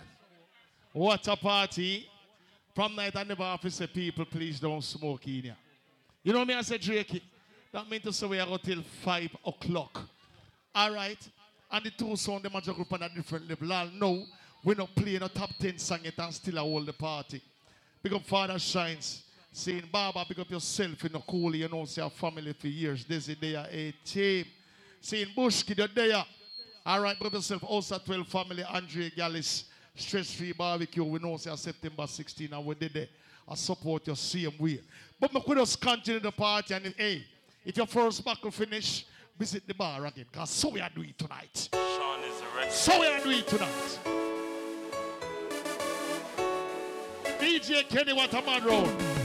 What 0.94 1.28
a 1.28 1.36
party. 1.36 2.08
From 2.76 2.96
night 2.96 3.16
I 3.16 3.24
never 3.24 3.44
to 3.62 3.72
say 3.72 3.88
people 3.88 4.26
please 4.26 4.60
don't 4.60 4.84
smoke 4.84 5.26
in 5.28 5.42
here. 5.42 5.58
You 6.24 6.34
know 6.34 6.46
me 6.46 6.54
I 6.54 6.62
said 6.62 6.82
Drake. 6.82 7.24
That 7.74 7.90
means 7.90 8.04
to 8.04 8.14
say 8.14 8.28
we 8.28 8.40
are 8.40 8.46
going 8.46 8.60
till 8.60 8.84
five 9.04 9.36
o'clock. 9.44 10.08
All 10.76 10.92
right. 10.92 11.18
And 11.72 11.86
the 11.86 11.92
two 11.92 12.16
sound 12.16 12.44
the 12.44 12.50
major 12.52 12.74
group 12.74 12.94
on 12.94 13.02
a 13.02 13.10
different 13.10 13.50
level. 13.50 13.74
All 13.74 13.90
know 13.96 14.24
we 14.64 14.76
not 14.76 14.94
playing 14.96 15.24
a 15.24 15.30
top 15.30 15.50
10 15.60 15.80
song 15.80 16.00
yet 16.04 16.14
and 16.18 16.34
still 16.34 16.60
I 16.60 16.62
hold 16.62 16.86
the 16.86 16.94
party. 16.94 17.42
Because 18.04 18.22
Father 18.22 18.60
Shines. 18.60 19.24
Saying, 19.58 19.90
Baba, 19.92 20.24
pick 20.24 20.38
up 20.38 20.52
yourself 20.52 21.04
in 21.04 21.14
the 21.14 21.20
cool, 21.20 21.56
you 21.56 21.68
know, 21.68 21.84
say 21.86 22.04
a 22.04 22.12
family 22.12 22.54
for 22.54 22.68
years. 22.68 23.04
This 23.04 23.28
is 23.28 23.36
a 23.42 23.92
team. 24.06 24.46
Saying, 25.02 25.30
Bushki, 25.36 25.76
you're 25.76 25.88
there. 25.88 26.24
All 26.86 27.02
right, 27.02 27.20
brother 27.20 27.38
yourself, 27.38 27.64
also 27.64 27.98
12 27.98 28.28
family, 28.28 28.64
Andre 28.64 29.10
Gallis, 29.10 29.64
stress 29.96 30.32
free 30.32 30.54
barbecue. 30.54 31.04
We 31.04 31.18
know, 31.18 31.38
say 31.38 31.56
September 31.56 32.06
16, 32.06 32.54
and 32.54 32.64
we 32.64 32.76
did 32.76 32.96
it. 32.98 33.10
I 33.48 33.56
support 33.56 34.06
your 34.06 34.16
same 34.16 34.54
way. 34.60 34.80
But 35.20 35.34
we 35.34 35.42
could 35.42 35.58
just 35.58 35.82
continue 35.82 36.20
the 36.20 36.32
party, 36.32 36.76
and 36.76 36.86
if, 36.86 36.96
hey, 36.96 37.26
if 37.66 37.76
your 37.76 37.88
first 37.88 38.24
buckle 38.24 38.52
finish, 38.52 39.08
visit 39.40 39.68
the 39.68 39.74
bar 39.74 40.06
again, 40.06 40.26
because 40.32 40.52
so 40.52 40.70
we 40.70 40.82
are 40.82 40.92
doing 40.94 41.16
tonight. 41.18 41.68
Sean 41.74 42.24
is 42.24 42.40
the 42.40 42.46
rest. 42.56 42.78
So 42.78 43.00
we 43.00 43.08
are 43.08 43.24
doing 43.24 43.44
tonight. 43.44 44.00
DJ 47.40 47.90
Kenny, 47.90 48.14
what 48.14 48.32
a 48.36 49.17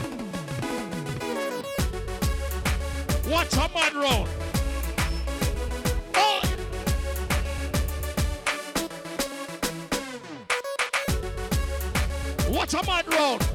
man. 3.25 3.31
What 3.31 3.53
a 3.53 3.69
man 3.73 3.95
round. 3.95 4.29
Oh. 6.15 6.41
What 12.49 12.73
a 12.73 12.85
man 12.85 13.05
round. 13.07 13.47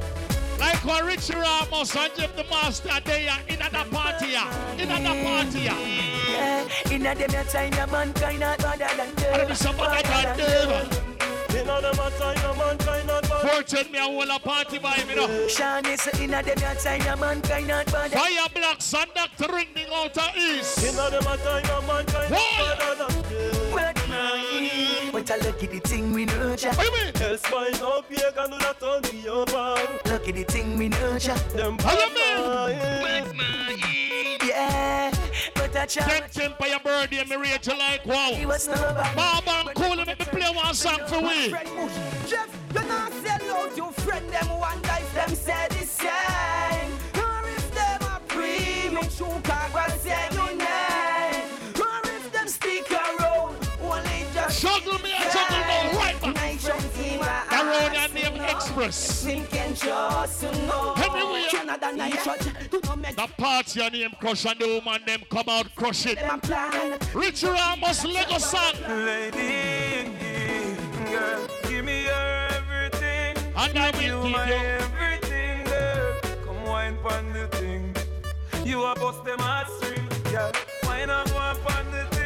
Like 0.59 0.83
what 0.85 1.05
Richie 1.05 1.35
Ramos 1.35 1.95
and 1.95 2.11
Jeff 2.15 2.35
the 2.35 2.43
Master, 2.43 2.89
they 3.05 3.27
are 3.29 3.39
in 3.47 3.59
the 3.59 3.85
party. 3.91 4.35
In 4.77 4.89
the 4.89 5.23
party. 5.23 5.59
Yeah, 5.61 6.67
in 6.91 7.05
a 7.05 7.15
them 7.15 7.45
time, 7.47 7.73
your 7.73 7.87
mankind 7.87 8.39
not 8.41 8.57
better 8.57 8.97
than 8.97 9.15
them. 9.15 9.33
I 9.33 9.37
don't 9.37 9.49
know 9.49 9.55
somebody 9.55 10.03
can 10.03 10.37
do 10.37 11.08
In 11.49 11.67
a 11.67 11.81
them 11.81 11.95
time, 11.95 12.57
mankind 12.57 13.07
not 13.07 13.21
better 13.23 13.47
Fortune 13.47 13.91
me 13.91 13.97
a 13.99 14.01
whole 14.03 14.29
a 14.29 14.39
party 14.39 14.77
by 14.77 15.03
me 15.07 15.15
no. 15.15 15.47
Sean 15.47 15.85
is 15.85 16.05
in 16.19 16.33
a 16.33 16.43
them 16.43 16.57
time, 16.77 17.01
your 17.01 17.17
mankind 17.17 17.67
not 17.67 17.85
better. 17.87 18.17
Fire 18.17 18.47
black 18.53 18.81
sun 18.81 19.07
doctor 19.15 19.51
ringing 19.51 19.91
out 19.93 20.17
of 20.17 20.37
east. 20.37 20.83
In 20.83 20.95
a 20.99 21.09
them 21.09 21.23
time, 21.23 21.65
your 21.65 21.81
mankind 21.81 22.31
not 22.31 22.77
better 22.77 22.95
than 22.95 23.21
them 23.23 23.71
But 23.71 23.97
mine, 24.09 25.11
but 25.11 25.31
I 25.31 25.37
look 25.37 25.63
at 25.63 25.71
the 25.71 25.79
thing 25.79 26.13
we 26.13 26.25
nurture. 26.25 26.69
What 26.69 26.85
you 26.85 26.91
mean? 26.91 27.13
Else 27.21 27.41
by 27.49 27.69
no 27.79 28.01
pagan 28.03 28.51
do 28.51 28.57
not 28.57 28.79
turn 28.79 29.01
me 29.11 29.27
over 29.27 29.75
Look 30.05 30.27
at 30.27 30.35
the 30.35 30.43
thing 30.43 30.77
we 30.77 30.89
nurture. 30.89 31.35
Them 31.55 31.77
What 31.77 31.99
you 31.99 32.09
mean? 32.15 33.39
Yeah, 34.45 35.11
but 35.55 35.75
I 35.75 35.85
try. 35.85 36.03
Ten 36.07 36.29
ten 36.29 36.53
for 36.59 36.67
your 36.67 36.79
birthday, 36.79 37.23
me 37.25 37.35
rate 37.35 37.65
you 37.67 37.77
like 37.77 38.05
wow. 38.05 38.31
He 38.33 38.45
was 38.45 38.67
back. 38.67 39.15
Mama 39.15 39.63
and 39.67 39.75
cool, 39.75 39.95
let 39.95 40.07
me 40.19 40.25
play 40.25 40.49
one 40.55 40.73
song 40.73 40.99
for 41.07 41.21
we. 41.21 41.49
Jeff, 42.27 42.49
you 42.73 42.81
not 42.87 43.11
sell 43.13 43.55
out 43.57 43.77
your 43.77 43.91
friend 43.91 44.29
them 44.29 44.49
one 44.59 44.81
life 44.83 45.13
them 45.13 45.35
say 45.35 45.67
the 45.69 45.85
same. 45.85 46.91
Or 47.15 47.49
if 47.49 47.71
them 47.73 48.01
a 48.01 48.21
pre, 48.27 48.89
make 48.89 49.11
sure 49.11 49.39
Congress 49.43 50.01
say 50.01 50.27
your 50.33 50.55
name. 50.55 51.49
Or 51.79 52.01
if 52.09 52.31
them 52.31 52.47
stick 52.47 52.91
around, 52.91 53.55
only 53.81 54.25
just 54.33 54.61
Juggle 54.61 54.99
me 54.99 55.08
Around 57.79 58.13
your 58.13 58.31
name 58.31 58.41
Express. 58.49 59.25
Everywhere. 59.25 59.47
Canada 61.49 61.91
nitro, 61.95 62.33
do 62.69 62.79
not 62.83 62.99
make 62.99 63.15
The 63.15 63.27
party 63.37 63.79
your 63.79 63.89
name 63.89 64.11
crush 64.19 64.45
and 64.45 64.59
the 64.59 64.67
woman 64.67 65.01
them 65.05 65.21
come 65.29 65.49
out 65.49 65.73
crush 65.75 66.05
it. 66.05 66.19
them 66.19 66.35
a 66.35 66.37
plan. 66.41 66.99
Richie 67.13 67.47
Ramos 67.47 68.05
Lego 68.05 68.37
song. 68.37 68.73
Lady, 68.87 70.11
girl, 71.09 71.47
give 71.67 71.85
me 71.85 72.03
your 72.03 72.47
everything. 72.51 73.35
And 73.55 73.77
I 73.77 73.91
will 73.91 74.01
you 74.01 74.21
give 74.23 74.31
my 74.31 74.47
you. 74.47 74.53
everything, 74.55 75.63
girl. 75.65 76.15
Come 76.45 76.63
wine 76.65 76.97
pon 77.03 77.33
the 77.33 77.47
thing. 77.57 77.95
You 78.65 78.83
a 78.83 78.95
bust 78.95 79.23
them 79.25 79.39
heartstring. 79.39 80.05
Wine 80.87 81.09
and 81.09 81.29
go 81.31 81.37
up 81.37 81.77
on 81.77 81.91
the 81.91 82.03
thing. 82.15 82.18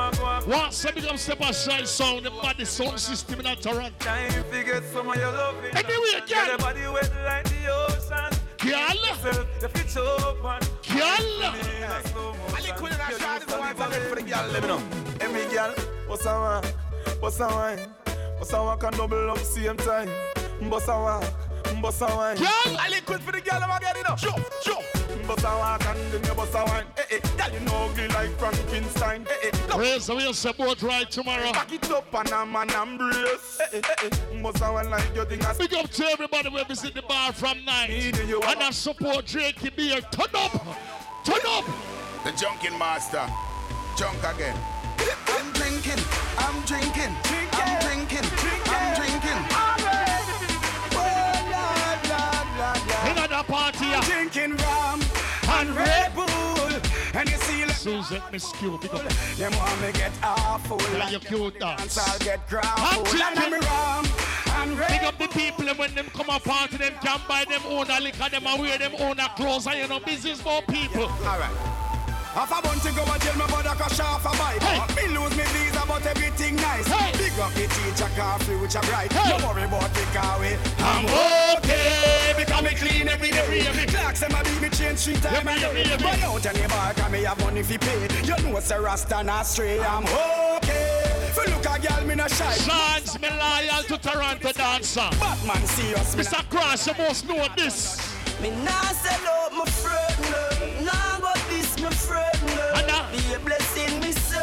Once 0.00 0.84
I 0.84 0.90
become 0.92 1.16
step 1.16 1.40
aside 1.40 1.88
sound, 1.88 2.26
the 2.26 2.30
body 2.30 2.64
sound 2.66 3.00
system 3.00 3.40
in 3.40 3.56
Toronto. 3.56 3.90
Time 4.00 4.30
to 4.30 4.62
get 4.64 4.84
some 4.92 5.08
of 5.08 5.16
your 5.16 5.32
loving. 5.32 5.70
Anyway, 5.74 6.20
Get 6.26 6.30
your 6.30 6.46
girl. 6.46 6.58
body 6.58 6.80
wet 6.92 7.10
like 7.24 7.44
the 7.44 7.66
ocean. 7.72 8.38
Girl. 8.58 9.32
If 9.62 9.74
it's 9.80 9.96
open. 9.96 10.60
Girl. 10.92 11.42
Ali 12.54 12.72
Queen 12.76 12.92
and 12.92 13.00
Ashad 13.00 13.40
is 13.40 13.46
the 13.46 13.58
ones 13.58 13.78
that 13.78 13.90
make 13.90 14.02
for 14.02 14.16
the 14.16 14.22
girl, 14.22 14.46
let 14.52 14.62
me 14.62 14.68
know. 14.68 14.82
Every 15.20 15.46
girl, 15.54 15.74
what's 16.08 16.26
a 16.26 16.32
wine? 16.34 16.64
What's 17.20 17.40
a 17.40 17.46
wine? 17.48 17.78
What's 18.38 18.52
a 18.52 18.62
wine 18.62 18.78
can 18.78 18.92
double 18.92 19.30
up 19.30 19.38
same 19.38 19.76
time? 19.78 20.08
What's 20.68 20.88
a 20.88 20.92
wine? 20.92 21.24
What's 21.80 22.00
a 22.02 22.06
wine? 22.06 22.36
Girl. 22.36 22.76
Ali 22.78 23.00
Queen 23.00 23.18
for 23.20 23.32
the 23.32 23.40
girl, 23.40 23.60
I'm 23.62 23.80
getting 23.80 24.02
it 24.02 24.10
up. 24.10 24.18
Jump, 24.18 24.44
jump. 24.62 24.82
Bust 25.26 25.44
a 25.44 25.48
walk 25.48 25.84
and 25.86 25.98
then 26.12 26.22
you 26.24 26.34
bust 26.34 26.54
a 26.54 26.64
wine. 26.64 26.84
Girl, 26.94 27.05
you 27.52 27.60
know 27.60 27.88
ugly 27.90 28.08
like 28.08 28.30
Frankenstein. 28.38 29.26
Eh. 29.42 29.50
Look, 29.68 29.78
Raise 29.78 30.06
the 30.06 30.14
wheels, 30.14 30.38
support 30.38 30.82
right 30.82 31.10
tomorrow. 31.10 31.52
back 31.52 31.72
it 31.72 31.90
up 31.90 32.12
and 32.14 32.30
a 32.30 32.46
man 32.46 32.70
embrace. 32.70 33.58
Eh, 33.72 33.80
eh. 34.04 34.42
Bust 34.42 34.60
like 34.60 35.14
you 35.14 35.24
think 35.24 35.46
I 35.48 35.52
Big 35.54 35.74
up 35.74 35.90
to 35.90 36.04
everybody 36.06 36.50
who 36.50 36.64
visit 36.64 36.94
the 36.94 37.02
bar 37.02 37.32
from 37.32 37.64
night. 37.64 37.90
And 37.90 38.62
I 38.62 38.70
support 38.70 39.26
Drake 39.26 39.74
Beer. 39.76 40.00
Turn 40.00 40.26
up. 40.34 40.52
Turn 41.24 41.40
up. 41.48 41.64
The 42.24 42.32
junkin 42.32 42.78
master. 42.78 43.26
Junk 43.96 44.18
again. 44.24 44.56
I'm 45.28 45.52
drinking, 45.52 46.02
I'm 46.38 46.62
drinking, 46.64 47.14
I'm 47.52 47.80
drinking, 47.80 48.24
I'm 48.66 48.94
drinking. 48.96 49.66
Another 53.10 53.42
party. 53.44 53.84
yeah. 53.84 54.00
Drinking 54.02 54.56
rum 54.56 55.00
and 55.48 55.76
Red 55.76 56.14
Bull. 56.14 56.45
Susan 57.86 58.20
Miss 58.32 58.50
Q, 58.54 58.76
big 58.82 58.92
up. 58.92 59.00
them 59.36 59.52
want 59.52 59.80
me 59.80 59.92
get 59.92 60.10
awful. 60.20 60.76
Like 60.98 61.12
your 61.12 61.20
cute 61.20 61.60
dance. 61.60 61.96
I'll 61.96 62.18
get. 62.18 62.40
And 62.50 63.06
drinking. 63.06 63.62
me 64.56 64.76
Red 64.76 64.88
Big 64.88 65.04
up 65.04 65.16
the 65.18 65.28
people 65.28 65.68
and 65.68 65.78
when 65.78 65.94
them 65.94 66.06
come 66.06 66.28
up 66.28 66.42
party, 66.42 66.78
them 66.78 66.94
can 67.00 67.20
buy 67.28 67.44
them 67.48 67.62
own 67.68 67.88
a 67.88 68.00
liquor, 68.00 68.28
them 68.28 68.44
and 68.44 68.60
wear 68.60 68.76
them 68.76 68.92
own 68.98 69.20
a 69.20 69.28
clothes, 69.36 69.68
and 69.68 69.78
you 69.78 69.86
know, 69.86 70.00
business 70.00 70.40
for 70.40 70.62
people. 70.62 71.04
All 71.04 71.38
right. 71.38 71.75
Half 72.36 72.52
a 72.52 72.60
bunch 72.60 72.82
to 72.82 72.92
go 72.92 73.00
and 73.00 73.22
tell 73.22 73.34
my 73.38 73.46
brother 73.46 73.74
crash 73.80 73.98
off 73.98 74.26
a 74.26 74.36
bike. 74.36 74.60
Me 74.94 75.08
lose 75.08 75.34
me 75.38 75.44
visa, 75.56 75.82
but 75.88 76.04
everything 76.04 76.56
nice. 76.56 76.84
Big 77.16 77.32
up 77.40 77.50
the 77.54 77.64
teacher, 77.64 78.10
car 78.14 78.38
future 78.40 78.84
bright. 78.92 79.08
Don't 79.08 79.40
worry 79.40 79.64
about 79.64 79.88
the 79.94 80.02
car 80.12 80.38
way. 80.38 80.58
I'm 80.76 81.06
okay 81.56 82.34
because 82.36 82.62
me 82.62 82.74
clean 82.76 83.08
every 83.08 83.30
day. 83.30 83.86
Clocks 83.88 84.20
and 84.20 84.34
my 84.34 84.42
beat 84.42 84.60
me 84.60 84.68
change 84.68 84.98
three 84.98 85.14
times 85.14 85.48
a 85.48 85.72
day. 85.72 85.96
Buy 85.96 86.20
out 86.28 86.44
any 86.44 86.68
bar, 86.68 86.92
cause 86.92 87.10
me 87.10 87.22
have 87.22 87.40
money 87.40 87.62
fi 87.62 87.78
pay. 87.78 88.06
You 88.22 88.36
know 88.44 88.58
it's 88.58 88.70
a 88.70 88.82
rasta 88.82 89.22
not 89.24 89.46
stray. 89.46 89.80
I'm 89.80 90.04
okay. 90.04 91.32
Fi 91.32 91.44
look 91.50 91.64
a 91.64 91.80
girl, 91.80 92.06
me 92.06 92.16
no 92.16 92.28
shy. 92.28 92.52
Sean's 92.52 93.18
me 93.18 93.30
loyal 93.30 93.82
to 93.84 93.96
Toronto 93.96 94.52
dancer. 94.52 95.08
Batman 95.18 95.66
serious, 95.68 96.14
me 96.14 96.22
Mr. 96.22 96.50
Cross, 96.50 96.86
you 96.86 96.94
must 96.98 97.26
know 97.26 97.48
this. 97.56 97.96
Me 98.42 98.50
nah 98.62 98.86
out 99.24 99.45
friend. 102.06 102.38
Be 103.12 103.34
a 103.34 103.38
blessing, 103.38 104.00
me 104.00 104.12
son. 104.12 104.42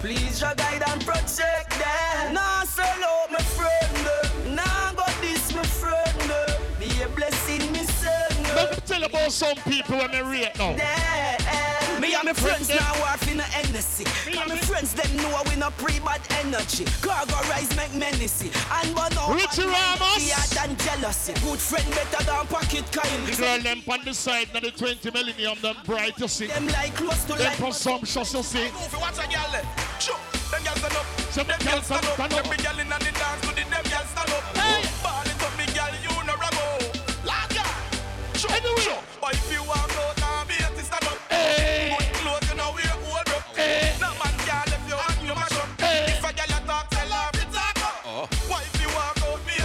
Please 0.00 0.40
your 0.40 0.54
guide 0.54 0.82
and 0.86 1.04
protect 1.04 1.70
them. 1.70 2.34
Nah 2.34 2.64
sell 2.64 3.04
out 3.04 3.30
my 3.30 3.42
friend, 3.56 3.92
no. 4.06 4.54
Nah 4.54 4.92
but 4.96 5.14
this 5.20 5.54
my 5.54 5.62
friend. 5.62 6.32
Be 6.78 7.02
a 7.02 7.08
blessing, 7.08 7.72
me 7.72 7.84
son. 7.84 8.54
Let 8.54 8.70
me 8.70 8.78
tell 8.86 9.04
about 9.04 9.32
some 9.32 9.56
people 9.68 9.98
when 9.98 10.10
they 10.10 10.22
rate 10.22 10.58
now. 10.58 10.70
Yeah. 10.70 11.69
Me 12.10 12.16
and 12.16 12.24
my 12.26 12.32
friends 12.32 12.66
Friend 12.66 12.80
now 12.80 13.06
work 13.06 13.22
in 13.30 13.38
a 13.38 13.44
Hennessy 13.44 14.04
And 14.26 14.48
my 14.50 14.58
friends 14.58 14.94
them 14.94 15.16
know 15.18 15.42
we 15.48 15.54
no 15.54 15.70
pre-bad 15.78 16.20
energy 16.42 16.84
Cargo 17.00 17.38
rise 17.46 17.70
make 17.76 17.94
menacy 17.94 18.50
And 18.82 18.92
but 18.96 19.14
no 19.14 19.32
Richie 19.32 19.62
Ramos. 19.62 20.18
Fear 20.18 20.42
than 20.58 20.76
jealousy 20.76 21.34
Good 21.34 21.60
friend 21.60 21.88
better 21.94 22.24
than 22.24 22.46
pocket 22.48 22.90
kind 22.90 23.26
The 23.28 23.36
girl 23.38 23.60
them 23.60 23.82
on 23.86 24.04
the 24.04 24.12
side, 24.12 24.48
now 24.52 24.58
the 24.58 24.72
20 24.72 25.08
millennium, 25.12 25.58
them 25.62 25.76
bright, 25.86 26.18
you 26.18 26.26
see. 26.26 26.48
Them 26.48 26.66
like 26.66 26.96
close 26.96 27.22
to 27.26 27.34
Them 27.34 27.46
like 27.46 27.58
presumptuous, 27.58 28.34
you 28.34 28.42
see. 28.42 28.64
Move 28.64 28.90
it, 28.92 29.00
watch 29.00 29.14
a 29.14 29.30
girl 29.30 29.54
eh, 29.54 29.62
there. 29.62 30.00
Sure, 30.00 30.18
them 30.50 30.64
girls 30.64 30.78
stand 30.78 30.96
up. 30.96 31.06
Some 31.30 31.46
girls 31.46 31.62
girls 31.62 31.84
stand 31.86 32.06
up. 32.06 32.14
stand 32.14 32.32
up. 32.32 32.44
Every 32.44 32.56
girl 32.58 32.78
in 32.80 32.88
the 32.88 32.98
dance 32.98 33.49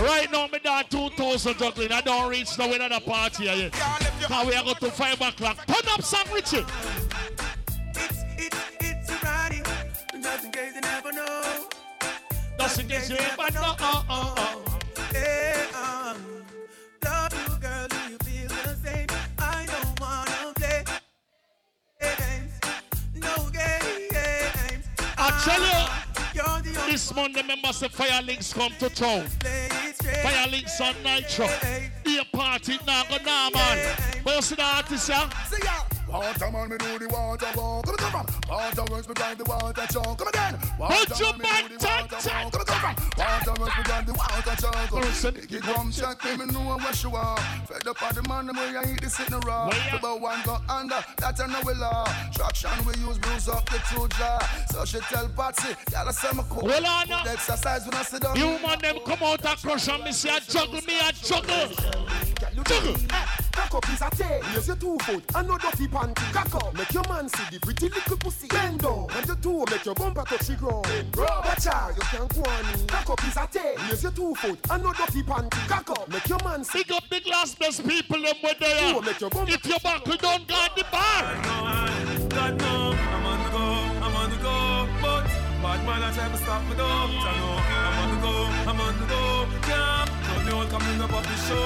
Right 0.06 0.32
now, 0.32 0.46
me 0.46 0.60
done 0.60 0.86
2,000 0.88 1.58
juggling. 1.58 1.92
I 1.92 2.00
don't 2.02 2.30
reach 2.30 2.60
now 2.60 2.72
another 2.72 3.00
party 3.00 3.46
yet. 3.46 3.72
Because 3.72 4.46
we 4.46 4.54
are 4.54 4.64
going 4.64 4.76
to 4.76 4.92
5 4.92 5.22
o'clock. 5.22 5.66
Turn 5.66 5.94
up 5.94 6.04
some 6.04 6.32
Richie. 6.32 6.64
It's, 7.96 8.24
it's, 8.38 8.58
it's 8.82 9.10
a 9.10 9.14
party. 9.26 9.64
Just 10.22 10.46
in 10.46 10.52
case 10.52 10.76
you 10.76 10.82
never 10.82 11.12
know. 11.12 11.68
Just 12.60 12.80
in 12.80 12.88
case 12.88 13.10
you 13.10 13.16
never 13.16 13.42
uh, 13.42 13.46
uh, 13.46 13.50
uh. 13.50 13.52
know. 13.52 13.76
Oh, 13.80 14.06
oh, 14.10 14.36
oh. 14.38 14.80
Hey, 15.12 15.66
um, 15.74 16.46
love 17.04 17.34
you, 17.34 17.56
girl. 17.60 17.88
Do 17.88 17.98
you 18.12 18.18
feel 18.20 18.50
the 18.64 18.76
same? 18.84 19.08
I 19.40 19.66
don't 19.66 20.00
wanna 20.00 20.54
play 20.54 20.84
games. 22.00 22.54
No 23.16 23.50
games. 23.50 24.86
I 25.18 25.42
tell 25.44 25.62
you, 25.62 25.72
the 25.72 26.05
this 26.88 27.14
Monday, 27.16 27.44
members 27.44 27.82
of 27.82 27.92
Fire 27.92 28.22
Links 28.22 28.54
come 28.54 28.72
to 28.80 28.90
town. 28.90 29.26
Fire 30.24 30.48
Links 30.50 30.80
on 30.82 30.96
Nitro. 31.04 31.48
Be 32.04 32.20
a 32.20 32.26
party, 32.36 32.78
now 32.86 33.04
go 33.10 33.18
now, 33.26 33.50
man. 33.54 33.96
But 34.24 34.36
you 34.36 34.42
see 34.42 34.56
the 34.56 34.64
artist, 34.64 35.10
yeah? 35.10 35.95
Water 36.16 36.50
man, 36.50 36.70
me 36.70 36.78
do 36.78 36.98
the 36.98 37.08
water 37.10 37.46
walk. 37.58 37.86
Come 37.86 37.92
on, 37.92 37.98
come 37.98 38.16
on. 38.16 38.26
Water 38.48 38.86
works, 38.90 39.08
drive 39.08 39.38
the 39.38 39.44
water 39.44 39.86
chunk. 39.92 40.18
Come 40.18 40.28
again. 40.30 40.58
Water 40.80 40.96
Put 40.96 41.20
your 41.20 41.34
back 41.34 41.70
the 41.70 41.78
tight, 41.78 42.10
tight. 42.10 42.52
Come 42.54 42.62
on, 42.62 42.66
come 42.66 42.86
on. 42.86 42.96
Water 43.18 43.62
works, 43.62 43.84
drive 43.84 44.06
the 44.06 44.14
water 44.14 44.56
chunk. 44.62 44.92
Listen. 44.94 45.34
Biggie 45.34 45.60
come 45.60 45.92
check 45.92 46.24
me, 46.24 46.46
me 46.46 46.54
know 46.54 46.78
where 46.78 46.94
you 47.04 47.16
are. 47.18 47.38
Fed 47.68 47.88
up 47.88 48.02
on 48.02 48.16
the 48.16 48.24
man, 48.30 48.48
the 48.48 48.54
way 48.54 48.78
I 48.78 48.94
eat 48.94 49.02
this 49.02 49.16
sitting 49.16 49.42
raw. 49.42 49.70
About 49.92 50.22
one 50.22 50.40
go 50.46 50.58
under, 50.70 51.04
that 51.18 51.42
I 51.42 51.48
know 51.48 51.60
we 51.66 51.74
law. 51.74 52.06
Traction 52.34 52.86
we 52.86 52.94
use, 53.06 53.18
bruise 53.18 53.50
up 53.50 53.70
the 53.70 53.80
two 53.92 54.08
jaw. 54.18 54.40
So 54.72 54.86
she 54.86 55.00
tell 55.12 55.28
Patsy, 55.28 55.76
y'all 55.92 56.10
say 56.14 56.32
me 56.32 56.44
cool. 56.50 56.64
Well, 56.64 56.84
I 56.86 57.04
know. 57.10 57.30
Exercise 57.30 57.86
when 57.86 57.94
I 57.94 58.04
sit 58.04 58.22
down. 58.22 58.38
You 58.38 58.58
man, 58.66 58.80
them 58.80 59.00
come 59.06 59.20
out 59.22 59.44
and 59.44 59.60
crush 59.60 59.90
and 59.90 60.02
me 60.06 60.14
say, 60.14 60.30
I 60.30 60.40
juggle 60.40 60.80
me, 60.82 60.98
I 60.98 61.12
juggle. 61.12 61.76
Juggle. 62.64 63.45
Cock 63.56 63.74
up 63.76 63.90
is 63.90 64.02
a 64.02 64.10
tail. 64.10 64.42
Raise 64.54 64.68
your 64.68 64.76
two 64.78 64.98
foot 65.00 65.24
and 65.36 65.48
no 65.48 65.58
dirty 65.58 65.88
panty. 65.88 66.34
Cock 66.34 66.56
up. 66.56 66.74
Make 66.74 66.94
your 66.94 67.04
man 67.10 67.30
see 67.30 67.44
the 67.52 67.60
pretty 67.60 67.90
little 67.90 68.18
pussy. 68.18 68.48
Bend 68.48 68.80
down. 68.80 69.08
And 69.16 69.26
the 69.26 69.36
two 69.36 69.66
make 69.72 69.86
your 69.86 69.96
bumper 69.96 70.24
touch 70.24 70.48
the 70.48 70.56
ground. 70.56 70.88
Watch 71.18 71.68
out, 71.68 71.96
you 71.96 72.02
can't 72.04 72.34
go 72.34 72.42
on. 72.50 72.88
Cock 72.88 73.10
up 73.10 73.24
is 73.28 73.38
a 73.38 73.48
tail. 73.52 73.76
Raise 73.90 74.04
your 74.04 74.12
two 74.12 74.36
foot 74.36 74.60
and 74.70 74.84
no 74.84 74.94
dirty 74.94 75.24
panty. 75.24 75.68
Cock 75.68 75.90
up. 75.92 76.08
Make 76.10 76.30
your 76.30 76.40
man 76.44 76.64
see. 76.64 76.84
Big 76.86 76.92
up 76.92 77.04
the 77.10 77.20
glass 77.22 77.56
best 77.56 77.88
people 77.88 78.22
them 78.22 78.36
with 78.44 78.60
there. 78.60 78.94
Two 78.94 79.02
make 79.02 79.20
your 79.20 79.30
bumper. 79.30 79.52
If 79.52 79.66
your 79.66 79.80
buckle 79.80 80.18
don't 80.18 80.48
guard 80.48 80.72
the 80.76 80.84
bar. 80.92 81.24
God 82.30 82.60
no, 82.60 82.92
I'm 82.94 83.26
on 83.26 83.44
the 83.44 83.50
go, 83.50 83.66
I'm 84.06 84.16
on 84.16 84.30
the 84.30 84.38
go, 84.38 84.88
but 85.02 85.24
bad 85.64 85.86
man 85.86 86.04
I 86.04 86.12
try 86.14 86.28
to 86.28 86.38
stop 86.38 86.62
me 86.68 86.76
though. 86.76 86.86
I 86.86 87.32
know 87.40 87.58
I'm 87.80 87.98
on 88.04 88.10
the 88.12 88.20
go, 88.22 88.34
I'm 88.70 88.82
on 88.82 88.94
the 89.00 89.06
go, 89.08 89.48
yeah. 89.70 90.06
Don't 90.46 90.46
you 90.46 90.70
coming 90.70 91.02
up 91.02 91.14
off 91.14 91.24
the 91.24 91.38
show, 91.48 91.66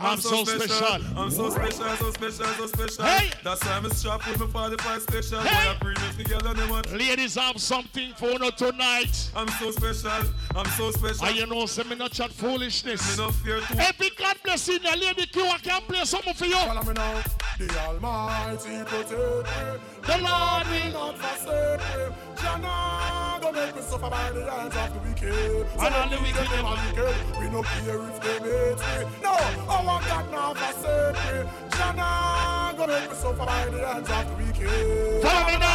yeah. 0.00 0.10
I'm 0.10 0.20
so 0.20 0.44
special. 0.44 1.18
I'm 1.18 1.30
so 1.30 1.50
special, 1.50 1.96
so 1.96 2.10
special, 2.10 2.46
so 2.46 2.66
special. 2.66 3.04
Hey. 3.04 3.30
That's 3.44 3.64
why 3.64 3.72
I'm 3.72 3.90
strapped 3.90 4.26
with 4.28 4.40
my 4.40 4.46
45 4.46 5.02
special. 5.02 5.40
Hey. 5.40 5.76
When 5.82 5.96
I 5.96 6.12
together, 6.12 6.54
they 6.54 6.70
want. 6.70 6.92
Ladies 6.92 7.34
have 7.34 7.60
something 7.60 8.12
for 8.14 8.30
you 8.30 8.50
tonight. 8.52 9.30
I'm 9.36 9.48
so 9.48 9.70
special, 9.70 10.10
I'm 10.54 10.66
so 10.66 10.90
special. 10.90 11.26
And 11.26 11.36
you 11.36 11.46
know, 11.46 11.66
say 11.66 11.82
me 11.84 11.96
not 11.96 12.12
chat 12.12 12.32
foolishness. 12.32 13.18
Me 13.18 13.24
no 13.24 13.30
fear 13.30 13.60
to. 13.60 13.78
Every 13.78 14.10
God 14.18 14.36
bless 14.42 14.68
you, 14.68 14.78
the 14.78 14.96
lady 14.96 15.26
Q, 15.26 15.44
I 15.44 15.58
can 15.58 15.82
play 15.82 16.04
something 16.04 16.34
for 16.34 16.46
you. 16.46 16.56
Follow 16.56 16.82
me 16.82 16.92
now. 16.92 17.22
The 17.60 17.78
Almighty 17.78 18.82
protect 18.86 19.10
me. 19.10 19.80
The 20.06 20.16
Lord 20.16 20.66
will 20.70 20.92
not 20.94 21.18
forsake 21.18 21.80
me. 21.80 22.16
Jana, 22.40 23.38
don't 23.38 23.54
make 23.54 23.76
me 23.76 23.82
suffer 23.82 24.08
by 24.08 24.30
the 24.32 24.50
hands 24.50 24.74
of 24.74 24.94
the 24.94 25.00
wicked. 25.06 25.66
And 25.78 25.94
all 25.94 26.08
the 26.08 26.16
wicked 26.22 26.48
them 26.48 26.64
are 26.64 26.78
wicked. 26.86 27.38
We 27.38 27.50
no 27.50 27.62
care 27.62 28.00
if 28.08 28.20
they 28.22 28.38
hate 28.48 28.80
me. 28.80 29.10
No, 29.22 29.32
I 29.68 29.84
want 29.84 30.06
God 30.06 30.30
now 30.32 30.54
forsake 30.54 31.16
me. 31.20 31.50
Jana, 31.76 32.74
don't 32.78 32.88
make 32.88 33.10
me 33.10 33.16
suffer 33.16 33.44
by 33.44 33.66
the 33.66 33.86
hands 33.86 34.08
of 34.08 34.24
the 34.24 34.42
wicked. 34.42 35.69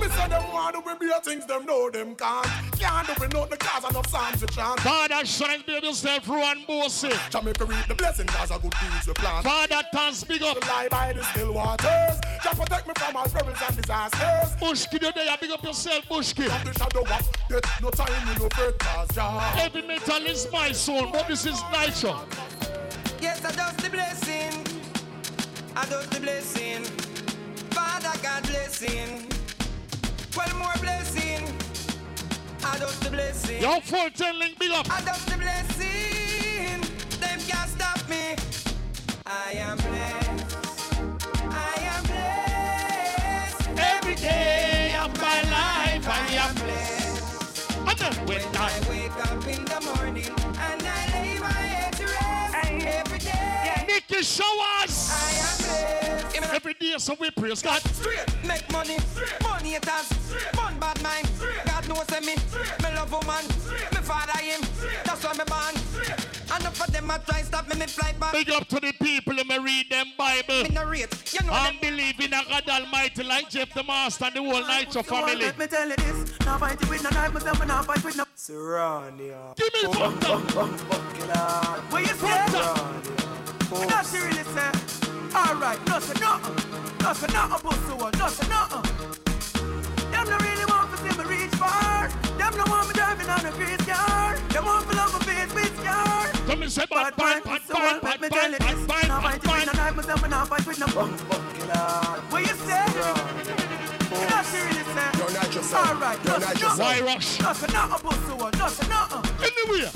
Follow 0.00 0.08
me 0.08 0.08
now. 0.08 0.08
Me 0.08 0.08
say 0.08 0.28
them 0.28 0.52
want 0.52 0.74
to 0.74 0.82
be 0.82 1.06
beer 1.06 1.20
things, 1.20 1.46
them 1.46 1.66
know 1.66 1.90
them 1.90 2.14
can't. 2.14 2.46
Can't 2.78 3.06
do 3.06 3.24
it, 3.24 3.32
not 3.32 3.50
the 3.50 3.56
cause 3.56 3.90
enough 3.90 4.06
songs 4.08 4.40
to 4.40 4.46
chant. 4.46 4.80
Father, 4.80 5.24
shine, 5.24 5.62
baby, 5.66 5.86
yourself, 5.86 6.28
Ruan 6.28 6.64
Bossy. 6.66 7.10
Jamaica 7.30 7.64
reap 7.64 7.86
the 7.86 7.94
blessing, 7.94 8.26
cause 8.26 8.50
a 8.50 8.58
good 8.58 8.72
deeds 8.80 9.06
we 9.06 9.12
plant. 9.14 9.44
Father, 9.44 9.82
Tans, 9.92 10.24
big 10.24 10.42
up. 10.42 10.64
Lie 10.66 10.88
by 10.90 11.12
the 11.12 11.22
still 11.24 11.52
waters. 11.52 12.20
Just 12.42 12.60
protect 12.60 12.86
me 12.86 12.94
from 12.96 13.16
all 13.16 13.26
perils 13.26 13.58
and 13.66 13.76
disasters. 13.76 14.56
Bushki, 14.60 15.02
you 15.02 15.12
there, 15.12 15.36
big 15.40 15.50
up 15.50 15.62
yourself, 15.62 16.04
Bushki. 16.08 16.48
From 16.48 16.72
the 16.72 16.78
shadow 16.78 17.02
of 17.02 17.08
death, 17.08 17.82
no 17.82 17.90
time, 17.90 18.28
you 18.28 18.38
no 18.40 18.48
fret, 18.50 18.78
cause 18.78 19.08
Jah. 19.14 19.40
Heavy 19.40 19.82
metal 19.82 20.26
is 20.26 20.48
my 20.52 20.72
soul, 20.72 21.10
but 21.12 21.28
this 21.28 21.46
is 21.46 21.60
Nitro. 21.72 22.20
Yes, 23.20 23.44
I 23.44 23.52
just 23.52 23.78
the 23.78 23.90
blessing. 23.90 24.66
I 25.76 25.86
just 25.86 26.10
the 26.10 26.20
blessing. 26.20 26.84
Father 27.70 28.18
God 28.22 28.42
blessing. 28.44 29.39
Well, 30.36 30.56
more 30.56 30.72
blessing. 30.80 31.44
I 32.64 32.78
just 32.78 33.02
the 33.02 33.10
blessing. 33.10 33.60
Yo, 33.60 33.80
410 33.80 34.38
link, 34.38 34.58
big 34.58 34.70
up. 34.70 34.86
I 34.90 35.00
just 35.02 35.26
the 35.28 35.36
blessing. 35.36 36.80
Them 37.20 37.40
can't 37.48 37.68
stop 37.68 38.08
me. 38.08 38.36
I 39.26 39.52
am 39.54 39.76
blessed. 39.78 41.00
I 41.50 41.74
am 41.94 42.02
blessed. 42.04 43.68
Every 43.76 44.14
day 44.14 44.94
of 45.02 45.16
my 45.20 45.42
life, 45.50 46.08
I 46.08 46.26
am 46.44 46.54
blessed. 46.54 47.80
And 47.88 47.98
then 47.98 48.14
when 48.26 48.56
I 48.56 48.70
wake 48.88 49.09
day. 54.10 54.16
Nicky 54.16 54.24
Showers. 54.24 55.10
I 55.12 55.32
am 55.32 55.58
blessed. 55.58 56.10
Every 56.52 56.74
day, 56.74 56.94
so 56.98 57.14
we 57.18 57.30
praise 57.30 57.62
God. 57.62 57.80
Straight, 57.80 58.26
make 58.44 58.70
money, 58.72 58.96
money 59.42 59.74
it 59.74 59.84
has, 59.84 60.12
fun 60.52 60.78
bad 60.80 61.00
mind. 61.02 61.28
God 61.64 61.88
knows 61.88 62.10
me, 62.20 62.34
me 62.34 62.94
love 62.96 63.12
woman, 63.12 63.46
me 63.92 64.00
father 64.02 64.38
him, 64.38 64.60
that's 65.04 65.24
why 65.24 65.32
me 65.32 65.44
born. 65.46 65.74
Enough 66.60 66.76
for 66.76 66.90
them 66.90 67.10
I 67.10 67.18
try 67.18 67.42
stop 67.42 67.68
me, 67.68 67.78
me 67.78 67.86
fly 67.86 68.12
back. 68.18 68.32
Big 68.32 68.50
up 68.50 68.66
to 68.68 68.80
the 68.80 68.92
people 69.00 69.34
who 69.34 69.44
may 69.44 69.58
read 69.58 69.90
them 69.90 70.06
Bible. 70.18 70.64
Me 70.64 70.70
no 70.70 70.84
rate, 70.84 71.08
you 71.32 71.46
know 71.46 71.52
and 71.52 71.80
believe 71.80 72.18
in 72.20 72.34
a 72.34 72.42
God 72.48 72.68
Almighty 72.68 73.22
like 73.22 73.48
Jeff 73.48 73.72
the 73.72 73.84
Master 73.84 74.24
and 74.24 74.34
the 74.34 74.42
whole 74.42 74.66
Nitro 74.66 75.02
family. 75.02 75.36
Let 75.36 75.58
me 75.58 75.66
tell 75.66 75.88
you 75.88 75.96
this, 75.96 76.40
now 76.40 76.58
fight 76.58 76.80
with 76.90 77.04
no 77.04 77.10
knife, 77.10 77.32
myself, 77.32 77.60
and 77.60 77.68
now 77.68 77.82
fight 77.82 78.04
with 78.04 78.16
no. 78.16 78.24
Serrania. 78.36 79.54
Give 79.56 79.72
me 79.72 79.82
the 79.82 79.98
Where 81.90 82.02
you 82.02 83.29
say? 83.76 83.86
That's 83.86 84.12
really 84.14 84.44
say. 84.54 84.70
Alright, 85.34 85.78
no 85.88 85.98
say 86.00 86.20
nothing. 86.20 86.56
No 87.02 87.12
say 87.12 87.26
nothing 87.32 87.60
about 87.60 87.78
the 87.86 87.94
one. 87.96 88.12
No 88.18 88.26
say 88.28 88.48
nothing. 88.48 88.84
Them 90.10 90.26
no 90.28 90.36
really 90.38 90.64
want 90.66 90.90
to 90.90 90.96
see 90.98 91.14
me 91.18 91.24
reach 91.24 91.54
far. 91.54 92.08
Them 92.38 92.52
no 92.58 92.64
want 92.66 92.88
me 92.88 92.94
driving 92.94 93.28
on 93.30 93.46
a 93.46 93.50
grease 93.52 93.84
car. 93.86 94.36
Them 94.50 94.64
want 94.64 94.88
to 94.90 94.96
love 94.96 95.12
my 95.12 95.20
face 95.24 95.54
with 95.54 95.80
scar. 95.80 96.26
Come 96.46 96.62
and 96.62 96.72
say 96.72 96.84
bad, 96.90 97.14
bad, 97.16 97.44
bad, 97.44 97.60
bad, 97.68 98.02
bad, 98.02 98.20
me 98.20 98.28
bad, 98.28 98.32
tell 98.32 98.50
you 98.50 98.58
bad, 98.58 98.76
this. 98.76 98.86
bad, 98.86 99.08
Now 99.08 99.20
bad, 99.22 99.42
fight 99.42 99.66
with 99.66 99.66
no 99.66 99.82
knife, 99.82 99.96
myself, 99.96 100.22
and 100.22 100.30
now 100.30 100.44
fight 100.44 100.66
with 100.66 100.78
no 100.80 100.86
bum 100.86 101.10
bum 101.30 101.42
killer. 101.54 102.20
Where 102.30 102.42
you 102.42 102.54
say? 102.66 102.84
That's 104.10 104.52
really 104.52 104.82
say. 104.82 105.10
You're 105.18 105.30
not 105.30 105.54
yourself. 105.54 105.88
Alright, 105.88 106.24
no 106.24 106.32
You're 106.32 106.40
say 106.40 106.46
not 106.46 106.60
yourself. 106.60 106.78
Why 106.78 106.98
nothing. 106.98 107.06
rush? 107.06 107.40
No 107.40 107.52
say 107.52 107.66
nothing 107.72 108.00
about 108.00 108.18
the 108.26 108.34
one. 108.36 108.52
No 108.58 108.66
say 108.66 108.88
nothing. 108.88 109.22
Anywhere. 109.46 109.90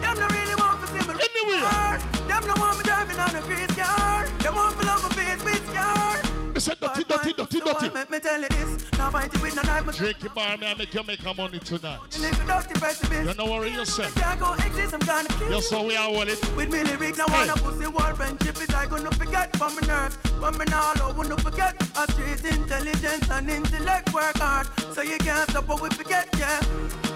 Them 0.00 0.16
no 0.18 0.26
really 0.28 0.54
want 0.56 0.80
to 0.80 0.86
see 0.88 1.04
me 1.04 1.14
Anywhere. 1.20 2.19
Them 2.30 2.46
no 2.46 2.54
want 2.62 2.78
me 2.78 2.84
driving 2.84 3.18
on 3.18 3.34
a 3.34 3.40
grease 3.42 3.74
car. 3.74 4.24
Them 4.38 4.54
want 4.54 4.78
to 4.78 4.86
love 4.86 5.02
my 5.02 5.08
face 5.18 5.42
with 5.44 5.68
scar. 5.70 6.22
Me 6.54 6.60
say 6.60 6.74
dirty, 6.80 7.02
dirty, 7.02 7.32
dirty, 7.32 7.60
dirty. 7.60 7.88
Let 7.88 8.08
me 8.08 8.20
tell 8.20 8.40
you 8.40 8.48
this. 8.48 8.92
Now 8.98 9.10
fight 9.10 9.34
it 9.34 9.42
with 9.42 9.56
no 9.56 9.62
knife. 9.62 9.96
Drink 9.96 10.24
it 10.24 10.32
bar 10.32 10.56
me 10.56 10.66
and 10.66 10.78
make 10.78 10.94
you 10.94 11.02
make 11.02 11.26
a 11.26 11.34
money 11.34 11.58
tonight. 11.58 11.98
Live 12.20 12.40
a 12.40 12.46
dirty 12.46 12.74
precipice. 12.78 13.26
You 13.28 13.34
know 13.34 13.50
worry 13.50 13.70
yourself. 13.70 14.14
Can't 14.14 14.38
go 14.38 14.52
exist, 14.54 14.94
I'm 14.94 15.00
gonna 15.00 15.28
kill 15.28 15.50
Yes, 15.50 15.66
so 15.68 15.84
we 15.84 15.96
are 15.96 16.08
all 16.08 16.22
it. 16.22 16.56
With 16.56 16.70
me 16.72 16.84
lyrics, 16.84 17.18
now 17.18 17.26
wanna 17.30 17.54
pussy 17.54 17.88
war 17.88 18.14
friendship 18.14 18.62
is 18.62 18.70
I 18.74 18.86
gonna 18.86 19.10
forget 19.10 19.56
from 19.56 19.74
my 19.74 19.82
nerves. 19.88 20.16
From 20.38 20.56
me 20.56 20.66
now, 20.66 20.92
I 20.94 21.12
wanna 21.16 21.36
forget. 21.36 21.74
A 21.98 22.12
street 22.12 22.44
intelligence 22.44 23.28
and 23.28 23.50
intellect 23.50 24.14
work 24.14 24.36
hard. 24.38 24.68
So 24.94 25.02
you 25.02 25.18
can't 25.18 25.50
stop 25.50 25.66
what 25.66 25.82
we 25.82 25.90
forget, 25.90 26.28
yeah. 26.38 26.60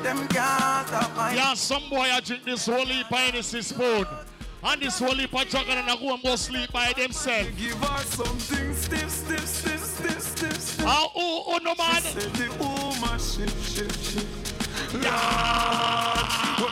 Them 0.03 0.27
can't 0.27 0.89
stop 0.89 1.17
my. 1.17 1.35
Yeah, 1.35 1.55
some 1.55 1.89
boy 1.89 2.09
I 2.11 2.19
drink 2.19 2.43
this 2.45 2.67
whole 2.67 2.85
heap 2.85 3.13
of 3.13 3.19
Hennessy 3.19 3.63
spoon. 3.63 4.07
And 4.67 4.81
this 4.81 4.99
whole 4.99 5.15
heap 5.15 5.35
of 5.35 5.47
jug 5.47 5.67
and 5.69 5.91
I 5.91 5.97
go 5.97 6.15
and 6.15 6.23
go 6.23 6.37
sleep 6.37 6.73
by 6.73 6.93
themselves. 6.97 7.51
Give 7.59 7.75
her 7.75 8.03
something 8.05 8.75
stiff, 8.75 9.11
stiff, 9.11 9.47
stiff, 9.47 9.79
stiff, 9.85 10.21
stiff, 10.21 10.61
stiff. 10.61 10.87
Ah, 10.87 11.11
oh, 11.15 11.45
oh, 11.47 11.59
no 11.63 11.75
man. 11.75 12.01
She 12.03 12.21
said 12.21 12.33
the 12.33 12.49
woman 12.59 13.19
shift, 13.19 13.77
shift, 13.77 14.13
shift. 14.13 15.05
Yeah. 15.05 16.64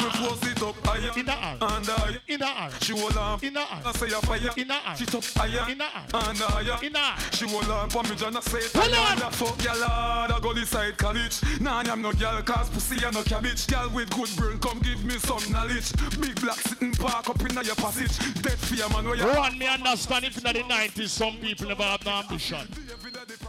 When 0.93 1.03
we 1.03 1.09
force 1.09 1.17
it 1.17 1.21
In 1.21 1.27
the 1.27 1.33
hand. 1.33 1.63
and 1.63 1.87
higher. 1.87 2.19
In 2.29 2.39
the 2.41 2.47
hand. 2.47 2.75
She 2.83 2.93
hold 2.99 3.17
on. 3.17 3.41
In 3.43 3.55
the 3.55 3.61
hand. 3.61 3.87
I 3.87 3.93
say 3.93 4.07
a 4.07 4.21
fire. 4.21 4.51
In 4.57 4.69
the 4.69 4.75
hand. 4.75 4.99
She 4.99 5.07
top 5.07 5.25
higher. 5.25 5.71
In 5.71 5.79
the 5.79 5.85
hand. 5.85 6.11
And 6.15 6.39
higher. 6.39 6.85
In 6.85 6.93
the 6.93 6.99
hand. 6.99 7.35
She 7.35 7.49
hold 7.49 7.69
on 7.69 7.91
for 7.91 8.03
me, 8.05 8.15
John. 8.17 8.37
I 8.37 8.41
say. 8.41 8.79
Hold 8.79 8.95
on. 8.95 9.33
Fuck 9.33 9.65
your 9.65 9.75
lord. 9.75 10.31
I 10.31 10.39
go 10.41 10.51
inside 10.53 10.99
college. 10.99 11.41
Nah, 11.61 11.83
I'm 11.87 12.03
no 12.03 12.13
girl, 12.13 12.43
cause 12.43 12.69
pussy 12.71 13.05
and 13.05 13.15
no 13.15 13.23
cabbage. 13.23 13.67
Girl 13.67 13.89
with 13.91 14.11
good 14.11 14.31
brain, 14.37 14.59
come 14.59 14.79
give 14.81 15.05
me 15.05 15.15
some 15.19 15.53
knowledge. 15.53 15.93
Big 16.21 16.41
black 16.41 16.59
sitting 16.59 16.93
park 16.93 17.29
up 17.29 17.41
in 17.41 17.55
your 17.65 17.75
passage. 17.77 18.19
Dead 18.43 18.59
fear, 18.59 18.89
man, 18.91 19.05
where 19.05 19.17
you 19.17 19.25
Run 19.25 19.59
me 19.59 19.67
understand 19.67 20.25
if 20.25 20.37
in 20.39 20.45
the 20.45 20.61
90s 20.63 21.09
some 21.09 21.37
people 21.39 21.69
never 21.69 21.83
have 21.83 22.05
no 22.05 22.13
ambition. 22.13 22.67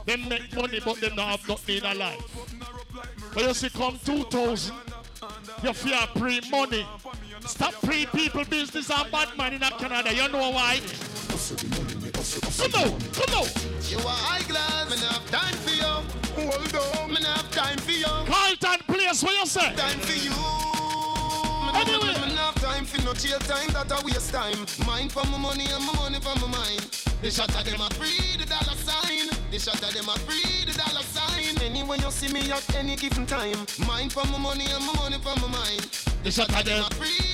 Them 0.05 0.27
make 0.29 0.53
money 0.55 0.79
but 0.83 0.99
them 0.99 1.15
don't 1.15 1.27
have 1.27 1.47
nothing 1.47 1.77
in 1.77 1.85
a 1.85 1.93
life. 1.93 2.21
But 3.33 3.43
you 3.43 3.53
see 3.53 3.69
come 3.69 3.99
2000, 4.05 4.75
you 5.63 5.73
fear 5.73 6.07
pre 6.15 6.41
money. 6.49 6.85
Stop 7.45 7.73
pre 7.81 8.05
people 8.07 8.45
business 8.45 8.89
and 8.89 9.11
bad 9.11 9.37
man 9.37 9.53
in 9.53 9.61
Canada. 9.61 10.13
You 10.13 10.29
know 10.29 10.49
why? 10.51 10.79
Come 12.57 12.73
on, 12.75 12.99
come 13.11 13.35
on. 13.35 13.47
You 13.89 13.97
are 13.99 14.21
high 14.23 14.43
class, 14.43 14.89
me 14.89 14.95
not 15.03 15.13
have 15.13 15.29
time 15.29 15.55
for 15.59 15.75
you. 15.75 16.49
Hold 16.49 16.75
on, 16.75 17.09
me 17.09 17.19
not 17.21 17.37
have 17.37 17.51
time 17.51 17.77
for 17.79 17.91
you. 17.91 18.05
Carlton 18.05 18.79
place, 18.87 19.23
what 19.23 19.33
you 19.37 19.45
say? 19.45 19.75
Time 19.75 19.99
for 19.99 20.17
you. 20.17 20.63
Anyway. 21.75 22.13
not 22.13 22.27
me 22.27 22.35
have 22.35 22.55
time 22.61 22.85
for 22.85 23.01
no 23.03 23.13
jail 23.13 23.39
time, 23.39 23.67
that 23.73 23.91
a 23.91 24.05
waste 24.05 24.31
time. 24.31 24.57
Mine 24.85 25.09
for 25.09 25.25
my 25.27 25.37
money 25.37 25.65
and 25.73 25.83
my 25.85 25.93
money 25.93 26.19
for 26.19 26.37
my 26.39 26.47
mind. 26.47 26.81
The 27.21 27.31
shot 27.31 27.49
of 27.49 27.65
them 27.65 27.81
a 27.81 27.89
free 27.95 28.37
the 28.37 28.45
dollar 28.45 28.77
sign. 28.77 29.27
The 29.51 29.59
shot 29.59 29.81
of 29.81 29.93
them 29.93 30.07
a 30.07 30.15
free 30.23 30.65
the 30.65 30.77
dollar 30.77 31.03
sign. 31.03 31.57
Anyway 31.61 31.97
you 31.99 32.11
see 32.11 32.31
me 32.31 32.51
at 32.51 32.75
any 32.75 32.95
given 32.95 33.25
time. 33.25 33.65
Mine 33.87 34.09
for 34.09 34.25
my 34.27 34.37
money 34.37 34.65
and 34.71 34.85
my 34.85 34.93
money 34.93 35.17
for 35.17 35.35
my 35.41 35.47
mind. 35.47 35.87
The 36.23 36.31
shot 36.31 36.49
of 36.49 36.63
them. 36.63 36.85
a 36.85 36.93
free 36.95 37.32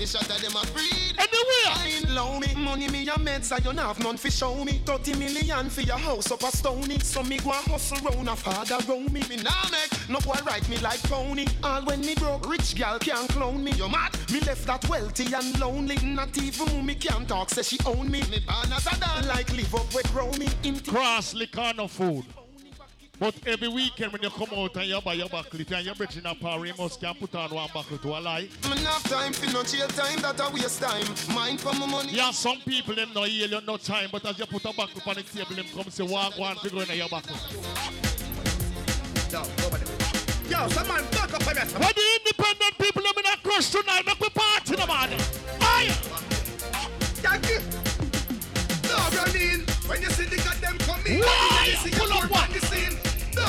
the 0.00 0.06
dollar 0.06 0.06
sign. 0.06 0.06
The 0.06 0.06
shot 0.06 0.30
of 0.30 0.42
them 0.42 0.56
a 0.56 0.66
free 0.66 1.12
the 1.12 1.20
Anywhere. 1.20 2.00
sign. 2.00 2.14
Low 2.14 2.38
me 2.40 2.54
money 2.54 2.88
me 2.88 3.02
a 3.08 3.12
meds 3.12 3.52
I 3.52 3.60
don't 3.60 3.78
have 3.78 3.98
none 4.02 4.16
fi 4.16 4.28
show 4.30 4.64
me. 4.64 4.80
30 4.84 5.14
million 5.16 5.70
for 5.70 5.82
your 5.82 5.98
house 5.98 6.30
up 6.30 6.42
a 6.42 6.56
stony. 6.56 6.98
So 7.00 7.22
me 7.22 7.38
go 7.38 7.50
a 7.50 7.54
hustle 7.54 7.98
round 7.98 8.28
a 8.28 8.36
father 8.36 8.78
round 8.88 9.12
me. 9.12 9.22
Me 9.28 9.36
nah 9.36 9.68
make 9.70 10.08
no 10.08 10.18
boy 10.20 10.38
write 10.46 10.68
me 10.68 10.78
like 10.78 11.02
Tony. 11.02 11.46
All 11.62 11.84
when 11.84 12.00
me 12.00 12.14
broke, 12.14 12.48
rich 12.48 12.74
gal 12.74 12.98
can't 12.98 13.28
clone 13.30 13.62
me. 13.64 13.72
You 13.72 13.88
mad? 13.88 14.16
Me 14.32 14.40
left 14.40 14.66
that 14.66 14.88
wealthy 14.88 15.32
and 15.32 15.58
lonely. 15.60 15.96
Not 16.04 16.36
even 16.38 16.86
me 16.86 16.94
can't 16.94 17.28
talk, 17.28 17.50
say 17.50 17.62
she 17.62 17.78
own 17.86 18.10
me. 18.10 18.20
Me 18.30 18.40
born 18.46 18.72
as 18.72 18.86
a 18.86 18.98
dog, 18.98 19.24
like 19.26 19.52
live 19.52 19.74
up 19.74 19.94
with 19.94 20.10
grow 20.12 20.30
me. 20.32 20.48
Empty 20.64 20.90
Cross 20.90 21.34
liquor 21.34 21.72
no 21.76 21.88
food. 21.88 22.24
But 23.20 23.34
every 23.46 23.68
weekend 23.68 24.14
when 24.14 24.22
you 24.22 24.30
come 24.30 24.48
out 24.56 24.74
and 24.76 24.86
you 24.86 24.98
buy 25.02 25.12
your 25.12 25.28
buckle 25.28 25.60
and 25.60 25.84
you're 25.84 25.94
bridging 25.94 26.24
a 26.24 26.34
power, 26.34 26.64
you 26.64 26.72
must 26.78 26.98
can 26.98 27.14
put 27.14 27.34
on 27.34 27.50
one 27.50 27.68
buckle 27.74 27.98
to 27.98 28.08
a 28.08 28.18
lie. 28.18 28.48
Me 28.64 28.82
nah 28.82 28.92
have 28.92 29.02
time 29.02 29.34
for 29.34 29.52
no 29.52 29.62
jail 29.62 29.86
time, 29.88 30.22
that 30.22 30.40
a 30.40 30.50
waste 30.50 30.80
time. 30.80 31.04
Mine 31.34 31.58
for 31.58 31.74
my 31.74 31.84
money. 31.84 32.12
Yeah, 32.12 32.30
some 32.30 32.56
people 32.64 32.94
them 32.94 33.10
no 33.14 33.24
yield 33.24 33.50
you 33.50 33.60
no 33.66 33.76
time, 33.76 34.08
but 34.10 34.24
as 34.24 34.38
you 34.38 34.46
put 34.46 34.64
a 34.64 34.72
buckle 34.72 35.02
on 35.06 35.16
the 35.16 35.22
table, 35.22 35.54
them 35.54 35.66
come 35.74 35.90
say 35.90 36.02
walk 36.02 36.38
one 36.38 36.56
to 36.56 36.70
go 36.70 36.80
in 36.80 36.96
your 36.96 37.10
buckle. 37.10 37.36
Yo, 39.30 39.42
Yo, 40.48 40.68
some 40.68 40.88
man 40.88 41.04
back 41.12 41.34
up 41.34 41.46
on 41.46 41.54
me. 41.56 41.72
When 41.76 41.92
the 41.92 42.20
independent 42.24 42.78
people 42.78 43.02
them 43.02 43.12
in 43.18 43.26
a 43.26 43.36
crush 43.46 43.68
tonight, 43.68 44.06
make 44.06 44.18
we 44.18 44.30
party 44.30 44.76
the 44.76 44.86
man. 44.86 45.10
Aye. 45.60 45.92
Yankee. 47.22 47.60
No 48.88 48.96
running 49.14 49.60
when 49.86 50.00
you 50.00 50.08
see 50.08 50.24
the 50.24 50.36
goddamn 50.36 50.78
come 50.78 51.04
in. 51.04 51.20
Why? 51.20 51.68
You 51.68 51.76
see 51.76 51.90
Pull 51.98 52.12
up 52.14 52.30
one. 52.30 52.69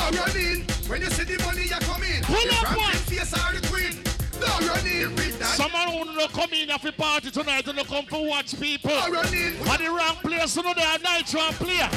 On 0.06 0.12
the 0.12 0.30
scene. 0.30 0.42
No 0.58 0.58
running 0.58 0.66
when 0.88 1.00
you 1.02 1.10
see 1.10 1.24
the 1.24 1.42
money 1.44 1.62
you 1.62 1.76
come 1.80 2.02
in. 2.02 2.22
Pull 2.22 2.36
The 2.36 2.56
up 2.66 2.76
one. 2.76 2.92
face 3.08 3.32
are 3.34 3.52
the 3.52 3.66
queen. 3.68 4.02
No 4.40 4.66
running 4.68 5.14
with 5.16 5.38
that. 5.38 5.54
Someone 5.56 5.88
who 5.88 6.14
no 6.16 6.26
come 6.28 6.52
in 6.52 6.68
for 6.78 6.92
party 6.92 7.30
tonight 7.30 7.66
and 7.68 7.76
no 7.76 7.84
come 7.84 8.04
for 8.06 8.26
watch 8.26 8.58
people. 8.60 8.90
No 8.90 9.08
running. 9.10 9.56
At 9.68 9.78
the 9.78 9.88
wrong 9.90 10.16
place, 10.22 10.56
you 10.56 10.62
know 10.62 10.74
they 10.74 10.82
are 10.82 10.98
nitro 10.98 11.40
and 11.40 11.56
player. 11.56 11.90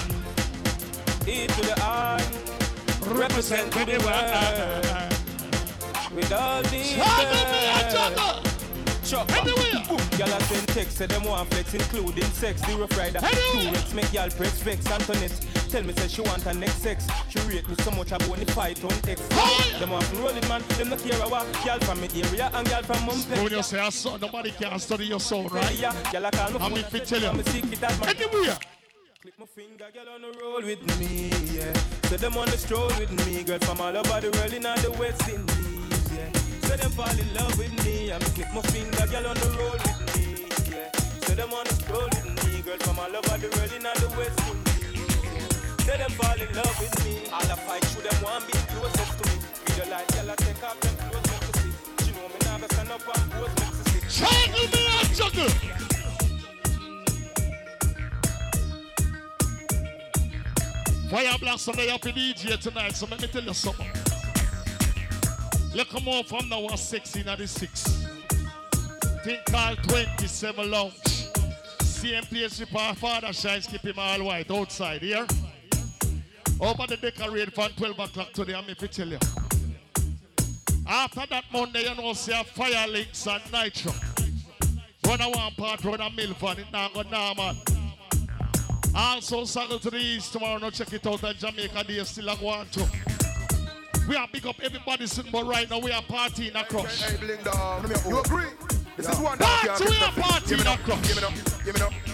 E 1.28 1.48
to 1.48 1.62
the 1.62 1.74
I, 1.82 2.22
represent 3.08 3.72
to 3.74 3.86
the 3.86 3.98
world. 4.06 5.12
With 6.16 6.32
all 6.32 6.62
these 6.64 6.96
girls. 9.06 9.28
Chop 9.28 9.30
Y'all 10.18 10.30
a 10.30 10.42
send 10.44 10.68
text, 10.70 10.98
say 10.98 11.06
them 11.06 11.24
want 11.24 11.50
flex, 11.50 11.74
including 11.74 12.24
sex. 12.32 12.62
The 12.62 12.76
rough 12.76 12.98
rider. 12.98 13.20
Two 13.20 13.72
Rex 13.72 13.94
make 13.94 14.14
y'all 14.14 14.30
press 14.30 14.62
vex. 14.62 14.90
Antoinette, 14.90 15.46
tell 15.70 15.84
me 15.84 15.94
say 15.94 16.08
she 16.08 16.22
want 16.22 16.42
her 16.44 16.54
next 16.54 16.82
sex. 16.82 17.08
She 17.30 17.40
rate 17.40 17.68
me 17.68 17.76
so 17.76 17.92
much 17.92 18.12
I 18.12 18.18
bone 18.20 18.40
the 18.40 18.52
fight 18.52 18.84
on 18.84 18.92
X. 19.08 19.22
Them 19.80 19.92
want 19.92 20.06
to 20.06 20.16
roll 20.18 20.30
it 20.30 20.48
man, 20.48 20.64
them 20.78 20.90
no 20.90 20.98
care 20.98 21.18
about 21.18 21.46
girl 21.66 21.80
from 21.80 22.02
me 22.02 22.08
area 22.16 22.50
and 22.54 22.68
girl 22.68 22.84
from 22.84 22.98
Mumbai. 23.08 23.44
When 23.44 23.52
you 23.52 23.64
say 23.64 23.80
I 23.80 23.90
saw 23.90 24.18
nobody 24.18 24.52
can 24.52 24.80
study 24.80 25.06
your 25.06 25.20
soul, 25.20 25.50
right? 25.50 25.78
Yeah, 25.80 25.94
girl 26.12 26.26
I 26.26 26.32
call 26.32 26.52
me 26.52 26.56
I'm 26.60 26.72
phone, 26.72 26.80
if 26.80 26.96
it 26.96 27.06
tell 27.06 27.22
you. 27.22 27.28
I'm 27.28 27.40
a 27.40 27.44
secret 27.44 27.82
that 27.82 28.00
man. 28.00 28.16
Anywhere. 28.16 28.58
Click 29.22 29.40
my 29.40 29.46
finger, 29.48 29.86
girl 29.94 30.14
on 30.14 30.22
the 30.22 30.40
roll 30.40 30.62
with 30.62 31.00
me, 31.00 31.30
yeah. 31.52 31.74
So 32.10 32.16
them 32.16 32.38
on 32.38 32.46
the 32.46 32.58
stroll 32.58 32.88
with 33.00 33.12
me, 33.26 33.44
girl 33.44 33.60
from 33.60 33.82
all 33.82 33.98
over 33.98 34.22
the 34.22 34.32
world 34.38 34.54
in 34.54 34.66
all 34.66 34.78
the 34.78 34.92
West 34.92 35.28
Indies, 35.28 35.58
yeah. 35.58 35.75
So 36.66 36.76
them 36.76 36.92
fall 36.92 37.20
in 37.20 37.34
love 37.36 37.58
with 37.58 37.86
me, 37.86 38.12
I'm 38.12 38.22
click 38.34 38.52
my 38.54 38.62
finger, 38.74 39.06
girl 39.08 39.28
on 39.28 39.38
the 39.38 39.50
road 39.54 39.80
with 39.86 40.02
me, 40.18 40.50
yeah. 40.74 40.90
So 41.22 41.36
them 41.36 41.50
the 41.50 41.74
stroll 41.76 42.10
with 42.10 42.26
me, 42.26 42.62
girl 42.64 42.78
from 42.80 42.98
all 43.00 43.16
over 43.16 43.38
the 43.38 43.50
world 43.54 43.74
in 43.78 43.84
the 43.86 44.08
West 44.18 44.40
Indies, 44.50 45.14
yeah. 45.30 45.86
So 45.86 45.94
them 45.96 46.12
fall 46.18 46.42
in 46.42 46.50
love 46.58 46.76
with 46.82 46.96
me, 47.06 47.30
all 47.30 47.46
I 47.46 47.56
fight 47.56 47.86
through 47.86 48.10
them 48.10 48.18
want 48.24 48.48
be 48.48 48.54
closest 48.74 49.14
to 49.14 49.24
me. 49.30 49.36
With 49.62 49.78
the 49.78 49.86
light, 49.94 50.10
girl 50.10 50.32
I 50.32 50.36
take 50.42 50.64
off 50.66 50.80
them 50.82 50.96
clothes, 51.06 51.28
make 51.30 51.44
me 51.46 51.52
see. 51.54 51.72
She 52.02 52.12
know 52.18 52.28
me 52.34 52.38
now, 52.42 52.58
stand 52.66 52.92
up 52.92 53.06
and 53.14 53.30
pose, 53.32 53.54
make 53.62 53.74
me 53.78 53.84
see. 53.86 54.26
Juggle 54.26 54.68
me 54.74 54.82
out, 54.90 55.10
juggle. 55.14 55.54
Fire 61.12 61.38
blast 61.40 61.70
on 61.70 61.76
the 61.76 61.84
happy 61.84 62.12
DJ 62.12 62.58
tonight, 62.60 62.96
so 62.96 63.06
let 63.06 63.22
me 63.22 63.28
tell 63.28 63.44
you 63.44 63.54
something. 63.54 64.15
Look 65.76 65.94
on 65.94 66.24
from 66.24 66.48
now 66.48 66.66
on 66.68 66.78
16 66.78 67.28
at 67.28 67.38
the 67.38 67.46
6. 67.46 68.08
Think 69.26 69.46
called 69.48 69.78
27 69.90 70.72
Lounge. 70.72 70.94
With 72.02 72.76
our 72.76 72.96
father 72.96 73.34
shines, 73.34 73.68
keep 73.68 73.82
him 73.82 74.00
all 74.00 74.24
white 74.24 74.50
outside 74.50 75.02
here. 75.02 75.28
Over 76.62 76.88
the 76.88 76.96
decorate 76.96 77.54
from 77.54 77.72
12 77.76 78.00
o'clock 78.00 78.32
today, 78.32 78.54
I'm 78.54 78.70
if 78.70 78.90
tell 78.90 79.08
you. 79.08 79.20
After 80.88 81.26
that 81.30 81.44
Monday, 81.52 81.90
you 81.90 81.96
know, 81.96 82.14
see 82.14 82.32
a 82.32 82.46
fire 82.46 82.88
links 82.88 83.28
and 83.28 83.42
nitro. 83.52 83.92
Run 85.06 85.20
a 85.20 85.30
one 85.30 85.52
part, 85.56 85.84
run 85.84 86.00
a 86.00 86.10
milk 86.10 86.38
van, 86.38 86.60
it 86.60 86.68
now 86.72 86.88
go 86.88 87.02
normal. 87.02 87.56
Also, 88.96 89.44
circle 89.44 89.80
to 89.80 89.90
the 89.90 89.98
east 89.98 90.32
tomorrow. 90.32 90.58
No 90.58 90.70
check 90.70 90.94
it 90.94 91.06
out 91.06 91.22
at 91.26 91.38
Jamaica 91.38 91.84
Day. 91.84 92.02
Still 92.06 92.30
a 92.30 92.38
go 92.38 92.48
on. 92.48 92.68
We 94.08 94.16
are 94.16 94.28
big 94.32 94.46
up 94.46 94.56
everybody 94.62 95.08
sitting, 95.08 95.32
but 95.32 95.46
right 95.46 95.70
now 95.70 95.80
we 95.80 95.92
are 95.92 96.02
partying 96.04 96.60
across. 96.60 97.02
Hey, 97.02 97.18
bling 97.18 97.42
dog. 97.44 97.90
You 98.08 98.20
agree? 98.20 98.46
This 98.98 99.10
is 99.10 99.20
one 99.20 99.38
Party, 99.38 99.68
we 99.68 99.70
are 99.70 99.80
get 99.80 100.18
nothing. 100.18 100.24
Give 100.48 100.60
partying 100.60 100.62
it 100.62 100.68
up, 100.68 100.80
across. 100.80 101.08
give 101.08 101.18
it 101.18 101.24
up, 101.24 101.34
give 101.66 101.76
it 101.76 101.82
up. 101.82 102.05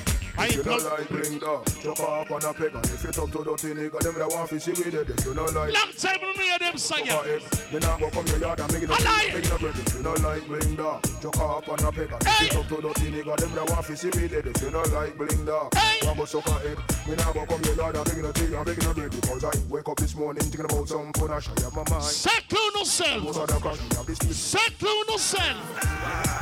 I 0.42 0.48
If 0.48 0.56
you 0.56 0.64
don't 0.64 0.84
like 0.84 1.08
bling 1.08 1.38
dog, 1.38 1.66
chuck 1.84 2.00
up 2.00 2.32
on 2.32 2.44
a 2.44 2.52
peg 2.52 2.74
and 2.74 2.86
if 2.86 3.04
you 3.04 3.12
talk 3.12 3.30
to 3.30 3.44
dirty 3.44 3.78
nigga, 3.78 4.00
them 4.00 4.16
that 4.18 4.28
want 4.28 4.50
to 4.50 4.60
see 4.60 4.72
with 4.72 4.90
it. 4.90 5.08
If 5.08 5.24
you 5.24 5.36
don't 5.36 5.54
like 5.54 5.72
Long 5.72 5.94
time 5.94 6.18
we 6.36 6.44
hear 6.50 6.58
them. 6.58 6.78
Fuck 6.78 7.06
it. 7.06 7.44
Me 7.72 7.78
nah 7.78 7.98
go 8.00 8.10
come 8.10 8.26
your 8.26 8.40
yard 8.40 8.60
and 8.60 8.74
make 8.74 8.82
it 8.82 8.90
up, 8.90 8.98
make 8.98 9.46
it 9.46 9.52
up. 9.54 9.62
If 9.62 9.94
you 9.94 10.02
don't 10.02 10.24
like 10.24 10.48
bling 10.48 10.76
dog, 10.76 11.06
chuck 11.22 11.38
up 11.38 11.70
on 11.70 11.86
a 11.86 11.92
peg 11.92 12.10
and 12.10 12.26
if 12.26 12.42
you 12.42 12.50
talk 12.58 12.68
to 12.70 12.82
dirty 12.82 13.08
nigga, 13.14 13.38
them 13.38 13.54
that 13.54 13.70
want 13.70 13.86
to 13.86 13.96
see 13.96 14.08
with 14.08 14.34
it. 14.34 14.48
If 14.48 14.62
you 14.64 14.72
don't 14.72 14.94
like 14.94 15.16
bling 15.16 15.46
dog, 15.46 15.78
I'm 15.78 16.18
go 16.18 16.26
suck 16.26 16.48
a 16.48 16.54
head. 16.58 16.78
Me 17.06 17.14
nah 17.22 17.32
go 17.34 17.46
come 17.46 17.62
your 17.62 17.76
yard 17.76 17.98
and 17.98 18.08
make 18.10 18.18
it 18.18 18.26
up 18.26 18.66
make 18.66 18.78
it 18.78 18.88
up 18.88 18.98
ready. 18.98 19.16
Because 19.22 19.44
I 19.46 19.52
wake 19.70 19.90
up 19.90 19.98
this 19.98 20.16
morning 20.16 20.42
thinking 20.42 20.66
about 20.66 20.90
some 20.90 21.14
fun 21.14 21.30
I 21.30 21.40
share 21.40 21.70
my 21.70 21.86
mind. 21.86 22.02
Settle 22.02 22.80
yourself. 22.82 23.38
of 23.38 23.46
the 23.46 23.60
crash, 23.62 23.78
me 23.78 23.96
have 23.96 24.06
this 24.08 24.18
piece. 24.18 24.38
Settle 24.38 25.06
yourself. 25.06 26.41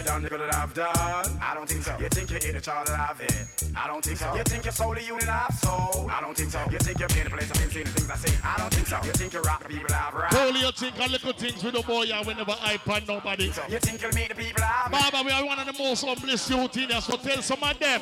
You 0.00 0.06
think 0.06 0.30
you're 0.30 0.30
done, 0.30 0.38
nigga, 0.38 0.50
that 0.50 0.54
I've 0.56 0.72
done? 0.72 1.38
I 1.42 1.54
don't 1.54 1.68
think 1.68 1.82
so. 1.82 1.94
You 2.00 2.08
think 2.08 2.30
you're 2.30 2.40
in 2.40 2.54
the 2.54 2.60
child 2.60 2.86
that 2.86 2.98
I've 2.98 3.20
hit? 3.20 3.44
I 3.76 3.86
don't 3.86 4.02
think 4.02 4.16
so. 4.16 4.34
You 4.34 4.42
think 4.44 4.64
you're 4.64 4.72
sold 4.72 4.96
the 4.96 5.04
unit 5.04 5.28
I've 5.28 5.52
sold? 5.54 6.08
I 6.10 6.22
don't 6.22 6.34
think 6.34 6.50
so. 6.50 6.58
You 6.70 6.78
think 6.78 7.00
you've 7.00 7.08
been 7.10 7.24
the 7.24 7.30
place 7.30 7.50
I've 7.50 7.60
been 7.60 7.70
seeing 7.70 7.84
the 7.84 7.92
things 7.92 8.10
I 8.10 8.16
see? 8.16 8.34
I 8.42 8.56
don't 8.56 8.72
think 8.72 8.86
so. 8.86 8.96
You 9.04 9.12
think 9.12 9.34
you 9.34 9.40
rock 9.42 9.62
the 9.62 9.68
people 9.68 9.94
I've 9.94 10.14
rocked? 10.14 10.34
Only 10.34 10.60
you 10.60 10.72
think 10.72 10.98
of 10.98 11.10
little 11.10 11.32
things 11.34 11.62
with 11.62 11.74
the 11.74 11.82
boy 11.82 12.04
and 12.08 12.26
we 12.26 12.32
never 12.32 12.52
hype 12.52 12.88
on 12.88 13.04
nobody. 13.06 13.44
You 13.68 13.78
think 13.78 14.00
you'll 14.00 14.14
meet 14.14 14.30
the 14.30 14.36
people 14.36 14.64
I've 14.64 14.90
met? 14.90 15.12
Baba, 15.12 15.22
we 15.22 15.32
are 15.32 15.44
one 15.44 15.58
of 15.58 15.66
the 15.66 15.76
most 15.76 16.02
humblest 16.02 16.48
youth 16.48 16.76
in 16.78 16.88
here, 16.88 17.00
so 17.02 17.16
tell 17.18 17.42
some 17.42 17.62
of 17.62 17.78
them. 17.78 18.00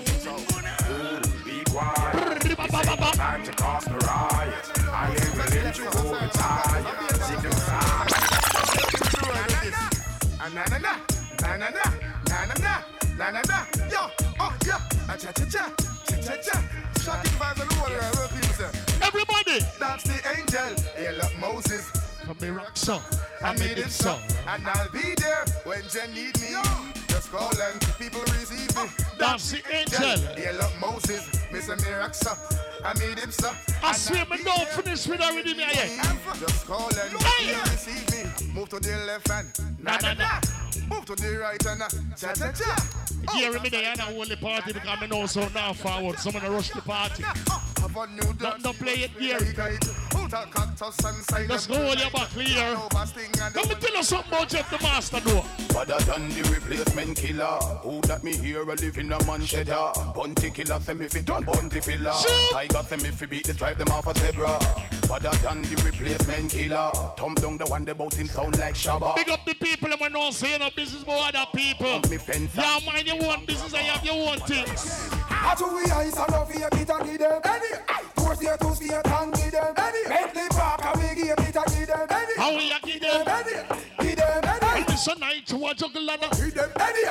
Be 1.43 1.65
quiet. 1.67 2.47
It's 2.47 3.17
time 3.19 3.43
to 3.43 3.53
cause 3.53 3.85
the 3.87 3.99
riot. 4.07 4.55
I 4.87 5.11
ain't 5.11 5.35
willing 5.35 5.73
to 5.75 5.83
go 5.83 6.15
retire. 6.15 6.79
Sick 7.27 7.43
and 7.43 7.59
tired. 7.67 8.39
Na 10.55 10.65
na 10.65 10.79
na, 10.79 11.18
na 11.59 11.71
na 11.71 11.83
na, 12.29 12.45
na 12.47 12.55
na 12.55 12.85
na, 13.19 13.31
na 13.31 13.43
na. 13.43 13.67
Yo, 13.91 14.11
oh 14.41 14.55
yeah, 14.67 14.81
ah, 15.09 15.17
cha 15.17 15.33
cha 15.33 15.45
cha, 15.45 15.71
cha 16.07 16.17
cha 16.17 16.37
cha. 16.37 16.63
Shocking 17.03 17.33
vibes 17.39 17.61
all 17.61 17.79
over 17.79 17.91
there, 17.91 18.11
what 18.17 18.31
people. 18.31 18.71
Everybody, 19.03 19.59
That's 19.79 20.05
the 20.05 20.19
angel, 20.37 20.85
hail 20.97 21.23
up 21.23 21.33
Moses. 21.41 21.91
from 22.27 22.37
the 22.39 22.53
rock 22.53 22.77
song, 22.77 23.03
I 23.43 23.53
made 23.59 23.79
it 23.79 23.91
so, 23.91 24.19
and 24.47 24.67
I'll 24.67 24.91
be 24.93 25.15
there 25.17 25.45
when 25.65 25.83
you 25.93 26.07
need 26.15 26.41
me. 26.41 26.55
Just 27.09 27.31
call 27.33 27.51
and 27.61 27.81
people 27.99 28.21
receive 28.21 28.77
me. 28.77 28.89
That's 29.19 29.51
the 29.53 29.63
angel. 29.75 30.19
Hail 30.37 30.61
up 30.61 30.73
Moses, 30.81 31.23
Mr. 31.51 31.77
Miraxa. 31.81 32.37
I 32.85 32.93
made 32.99 33.19
him 33.19 33.31
so. 33.33 33.51
I 33.83 33.93
swear 33.93 34.25
me 34.27 34.39
don't 34.45 34.69
finish 34.69 35.07
with 35.07 35.21
already 35.21 35.55
me. 35.55 35.65
Just 36.39 36.67
call 36.67 36.89
and 36.89 37.13
Hey. 37.23 37.55
receive 37.71 38.11
me. 38.13 38.53
Move 38.53 38.69
to 38.69 38.79
the 38.79 38.97
left 39.07 39.29
hand, 39.29 39.49
na 39.83 39.97
na 39.99 40.15
na. 40.15 40.41
Move 40.89 41.05
to 41.05 41.15
the 41.15 41.39
right 41.39 41.63
hand, 41.63 41.83
uh, 41.83 41.89
cha 42.17 42.33
cha 42.33 42.53
cha. 42.53 43.35
Here 43.35 43.53
me 43.61 43.69
there 43.69 43.91
and 43.93 44.01
I 44.01 44.13
only 44.15 44.37
party 44.37 44.71
uh, 44.71 44.75
because 44.75 44.99
I 45.03 45.07
know 45.07 45.27
so 45.27 45.49
now 45.49 45.73
forward. 45.73 46.19
Someone 46.19 46.43
rush 46.51 46.71
the 46.71 46.81
party. 46.81 47.25
Uh. 47.25 47.78
Have 47.81 47.97
a 47.97 48.07
new 48.09 48.33
Don't, 48.35 48.63
don't 48.63 48.79
play 48.79 48.95
it 48.95 49.11
here. 49.11 49.37
Out 49.37 50.35
of 50.35 50.51
cactus 50.51 51.05
and 51.05 51.25
side 51.25 51.49
Let's 51.49 51.67
go 51.67 51.77
hold 51.77 51.99
your 51.99 52.11
back 52.11 52.29
clear. 52.29 52.77
Let 53.55 53.69
me 53.69 53.75
tell 53.75 53.97
you 53.97 54.03
something 54.03 54.33
about 54.33 54.49
Jeff 54.49 54.71
the 54.71 54.79
Master 54.83 55.21
though. 55.21 55.45
Other 55.79 55.99
than 56.05 56.29
the 56.31 56.43
replacement 56.53 57.17
killer 57.17 57.59
Who 57.83 58.01
that 58.03 58.25
me 58.25 58.37
here 58.37 58.63
a 58.63 58.75
live 58.75 58.99
in 58.99 59.13
a 59.13 59.25
man 59.25 59.43
cheddar 59.43 59.93
Bounty 60.15 60.51
Killer 60.51 60.81
say 60.81 60.95
me 60.95 61.09
fi 61.09 61.21
done 61.21 61.45
bunty 61.45 61.81
filler 61.81 62.13
Tiger 62.51 62.83
say 62.83 62.97
me 62.97 63.11
fi 63.11 63.27
beat 63.27 63.47
the 63.47 63.55
drive 63.55 63.79
them 63.79 63.89
off 63.89 64.07
a 64.07 64.19
zebra 64.19 64.59
Other 65.11 65.37
than 65.39 65.63
the 65.63 65.83
replacement 65.85 66.51
killer 66.51 66.91
Thumb 67.17 67.35
down 67.35 67.59
the 67.59 67.67
one 67.67 67.85
they 67.85 67.93
bout 67.93 68.15
him 68.15 68.27
sound 68.27 68.59
like 68.59 68.75
Shabba 68.75 69.15
Big 69.15 69.29
up 69.31 69.45
the 69.45 69.55
people 69.55 69.91
and 69.93 70.01
we 70.01 70.09
don't 70.09 70.33
say 70.33 70.59
no 70.59 70.71
business 70.75 71.03
about 71.03 71.35
other 71.35 71.51
people. 71.55 72.01
Me 72.11 72.19
Yeah, 72.55 72.79
mind 72.85 73.07
your 73.07 73.25
own 73.25 73.45
business 73.47 73.73
and 73.75 73.85
you 73.85 73.91
have 73.93 74.05
your 74.05 74.31
own 74.31 74.39
things. 74.41 75.11
I 75.31 75.55
to 75.55 75.67
we 75.67 75.91
eyes 75.91 76.17
and 76.17 76.33
love 76.33 76.53
here, 76.53 76.69
Peter 76.71 76.99
give 77.05 77.19
them. 77.19 77.41
Any, 77.73 78.09
towards 78.17 78.41
here 78.41 78.57
to 78.57 78.75
see 78.77 78.91
and 78.93 79.35
give 79.35 79.53
them. 79.53 79.75
Any, 79.77 80.03
Bentley 80.09 80.49
Park 80.51 80.85
and 80.85 80.97
we 81.03 81.15
give 81.23 81.37
give 81.37 81.87
them. 81.87 82.07
Any, 82.11 82.35
How 82.37 82.51
we 82.57 82.73
a 82.73 82.79
give 82.85 83.01
them? 83.01 83.29
Any, 83.29 83.53
give 84.09 84.17
them. 84.17 84.45
Any, 84.45 84.79
And 84.81 84.87
this 84.87 85.07
a 85.07 85.19
night 85.19 85.47
to 85.47 85.57
a 85.67 85.75
juggle 85.75 86.03
ladder. 86.05 86.29
give 86.37 86.55
them. 86.55 86.71
Any, 86.81 87.03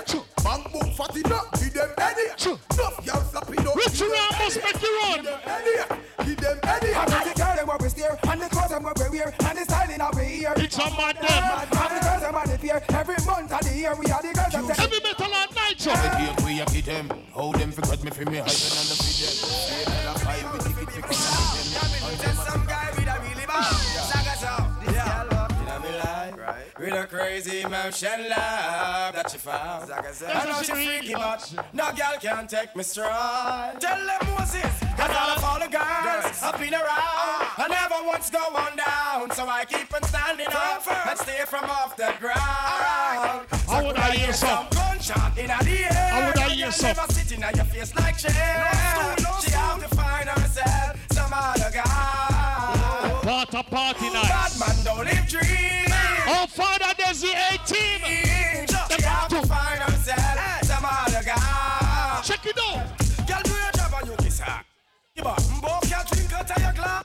bang 0.43 0.63
boom 0.71 0.91
fatty 0.93 1.23
up, 1.25 1.51
give 1.59 1.73
them. 1.73 1.89
Any, 1.97 2.23
enough 2.23 3.05
y'all 3.05 3.21
slapping 3.23 3.67
up. 3.67 3.75
Rich 3.75 4.01
around 4.01 4.33
must 4.39 4.63
make 4.63 4.81
you 4.81 4.99
run. 5.03 5.27
Any, 5.27 6.25
give 6.25 6.37
them. 6.37 6.59
Any, 6.63 6.93
and 6.93 7.09
the 7.11 7.33
girl 7.35 7.55
them 7.55 7.67
what 7.67 7.81
we 7.81 7.89
steer, 7.89 8.17
and 8.23 8.41
the 8.41 8.49
clothes 8.49 8.69
them 8.69 8.83
what 8.83 8.99
we 8.99 9.09
wear, 9.19 9.33
and 9.39 9.57
the 9.57 9.63
styling 9.63 10.01
of 10.01 10.15
we 10.15 10.23
ear. 10.41 10.53
It's 10.57 10.77
a 10.77 10.89
mad 10.91 11.17
And 11.17 11.27
them. 11.27 11.69
the 11.69 11.99
girls 12.05 12.21
them 12.21 12.33
what 12.33 12.47
they 12.47 12.57
fear. 12.57 12.81
Every 12.89 13.15
month 13.25 13.51
of 13.53 13.59
the 13.61 13.75
year 13.75 13.95
we 13.95 14.05
are 14.11 14.21
the 14.21 14.33
girls 14.33 14.53
say. 14.75 14.81
Heavy 14.81 14.99
metal 15.03 15.33
and. 15.33 15.47
The 15.77 15.93
cake 16.17 16.45
we 16.45 16.59
a 16.59 16.65
get 16.65 16.85
them 16.85 17.09
How 17.35 17.51
them 17.51 17.71
forgot 17.71 18.03
me 18.03 18.09
fi 18.09 18.25
me 18.25 18.37
hide 18.37 18.49
and 18.49 18.49
the 18.49 18.95
fi 18.97 20.13
them 20.15 20.26
With 26.87 27.03
a 27.03 27.05
crazy 27.05 27.63
motion 27.63 28.29
love 28.29 29.11
that 29.13 29.29
she 29.29 29.37
found. 29.37 29.91
I 29.91 30.45
know 30.45 30.61
she 30.63 30.71
freaky 30.71 31.13
but 31.15 31.53
no 31.73 31.91
girl 31.91 32.15
can 32.21 32.47
take 32.47 32.73
me 32.77 32.83
strong. 32.83 33.75
Tell 33.77 33.97
them 33.97 34.21
Moses 34.31 34.71
Cause 34.95 35.11
all 35.11 35.35
of 35.35 35.43
all 35.43 35.59
the 35.59 35.67
girls 35.67 36.41
I've 36.41 36.57
been 36.57 36.73
around. 36.73 37.43
I 37.59 37.67
never 37.67 38.07
once 38.07 38.29
go 38.29 38.39
on 38.39 38.77
down 38.77 39.35
So 39.35 39.45
I 39.49 39.65
keep 39.65 39.93
on 39.93 40.01
standing 40.03 40.47
up 40.47 40.87
And 41.09 41.19
stay 41.19 41.43
from 41.45 41.65
off 41.65 41.97
the 41.97 42.13
ground. 42.21 43.47
How 43.67 43.85
would 43.85 43.97
I 43.97 44.11
hear 44.11 44.31
some? 44.31 44.67
Gunshot 44.71 45.37
in 45.37 45.47
the 45.47 45.91
air? 45.91 45.91
How 45.91 46.25
would 46.25 46.37
I 46.37 46.49
hear 46.51 46.71
some? 46.71 46.95
Never 46.95 47.11
sitting 47.11 47.43
on 47.43 47.53
your 47.53 47.65
face 47.65 47.93
like 47.97 48.17
chair 48.17 48.31
She 49.43 49.51
have 49.51 49.81
to 49.81 49.93
find 49.93 50.29
herself 50.29 51.05
Some 51.11 51.33
other 51.33 51.69
guy. 51.69 53.19
What 53.25 53.53
a 53.53 53.63
party 53.63 54.09
Bad 54.09 54.51
man 54.57 54.85
don't 54.85 55.03
live 55.03 55.27
dreams. 55.27 55.86
Iba, 65.27 65.35
mbo 65.57 65.79
kia 65.81 66.03
drink 66.11 66.33
out 66.33 66.51
of 66.51 66.61
your 66.63 66.71
glass. 66.73 67.03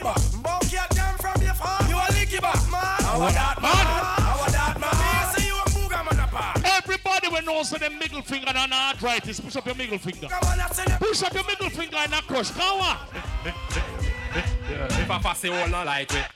Iba, 0.00 0.14
mbo 0.40 0.60
kia 0.70 0.84
from 1.18 1.42
your 1.42 1.54
farm. 1.54 1.90
You 1.90 1.96
a 1.96 2.08
lick 2.16 2.28
Iba, 2.30 2.52
man. 2.70 2.80
How 3.04 3.18
What 3.20 3.34
that 3.34 3.60
man? 3.60 3.72
man? 3.72 3.84
How 4.24 4.46
that 4.48 4.80
man? 4.80 4.96
Me 4.96 5.40
say 5.40 5.46
you 5.48 5.56
a 5.58 5.64
booger 5.70 6.04
man 6.04 6.24
apart. 6.24 6.64
Everybody 6.64 7.28
will 7.28 7.42
know 7.42 7.54
those 7.58 7.72
of 7.72 7.80
them 7.80 7.98
middle 7.98 8.22
finger 8.22 8.52
and 8.54 8.72
arthritis, 8.72 9.40
push 9.40 9.56
up 9.56 9.66
your 9.66 9.74
middle 9.74 9.98
finger. 9.98 10.28
Push 10.98 11.22
up 11.24 11.34
your 11.34 11.44
middle 11.44 11.68
finger 11.70 11.96
and 11.96 12.12
a 12.14 12.22
crush. 12.22 12.50
Come 12.52 12.80
on. 12.80 12.96
If 14.70 15.10
I 15.10 15.18
pass 15.18 15.40
the 15.40 15.48
whole 15.50 15.68
no 15.68 15.82
like 15.84 16.12
it. 16.12 16.26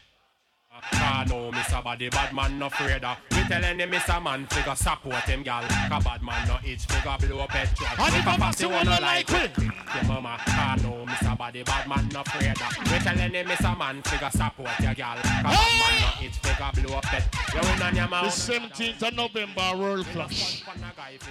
Ah. 0.72 1.01
Ah 1.22 1.24
no, 1.28 1.52
Mr. 1.52 1.84
Body, 1.84 2.08
bad 2.08 2.34
man 2.34 2.58
no 2.58 2.66
afraid 2.66 3.04
of. 3.04 3.16
We 3.30 3.42
tell 3.44 3.64
any 3.64 3.84
Mr. 3.84 4.20
Man 4.20 4.44
figure 4.46 4.74
support 4.74 5.22
him, 5.22 5.44
gal. 5.44 5.62
Cause 5.88 6.02
bad 6.02 6.20
man 6.20 6.48
no 6.48 6.58
itch 6.64 6.84
figure 6.86 7.16
blow 7.20 7.46
petrol. 7.46 7.88
And 7.96 8.14
if 8.16 8.26
I 8.26 8.50
the 8.50 8.68
whole 8.68 8.84
no 8.84 8.98
like 9.00 9.30
it. 9.30 9.56
Your 9.58 10.04
mama, 10.08 10.36
ah 10.48 10.76
no, 10.82 11.06
Mr. 11.06 11.38
Body, 11.38 11.62
bad 11.62 11.88
man 11.88 12.08
no 12.12 12.22
afraid 12.22 12.50
of. 12.50 12.90
We 12.90 12.98
tell 12.98 13.18
any 13.18 13.44
Mr. 13.44 13.78
Man 13.78 14.02
figure 14.02 14.30
support 14.30 14.80
your 14.80 14.94
gal. 14.94 15.16
Cause 15.16 15.42
bad 15.42 15.78
man 15.78 16.00
no 16.02 16.26
itch 16.26 16.38
figure 16.38 16.88
blow 16.88 17.00
petrol. 17.02 17.62
You 17.62 17.70
win 17.70 17.82
on 17.82 17.94
your 17.94 18.08
The 18.08 18.32
17th 18.32 19.02
of 19.02 19.14
November, 19.14 19.76
World 19.76 20.06
Clash. 20.06 20.64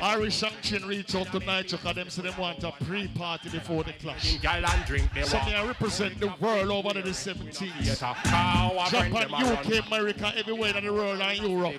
Irish 0.01 0.43
Chin 0.61 0.85
reach 0.85 1.15
out 1.15 1.31
tonight 1.31 1.69
because 1.69 1.95
them 1.95 2.09
say 2.09 2.21
they 2.21 2.29
want 2.39 2.63
a 2.63 2.71
pre-party 2.83 3.49
before 3.49 3.83
the 3.83 3.93
clash. 3.93 4.37
Girl 4.37 4.65
and 4.65 4.85
drink, 4.85 5.13
they 5.13 5.23
So 5.23 5.37
me 5.45 5.53
I 5.53 5.65
represent 5.65 6.19
the 6.19 6.33
world 6.39 6.69
over 6.69 6.93
the 7.01 7.09
17th. 7.09 7.99
Power 7.99 8.85
bring 8.89 9.11
Japan, 9.13 9.31
them. 9.31 9.80
UK, 9.80 9.80
America, 9.87 10.33
everywhere 10.35 10.77
in 10.77 10.85
the 10.85 10.93
world 10.93 11.21
and 11.21 11.37
Europe. 11.37 11.73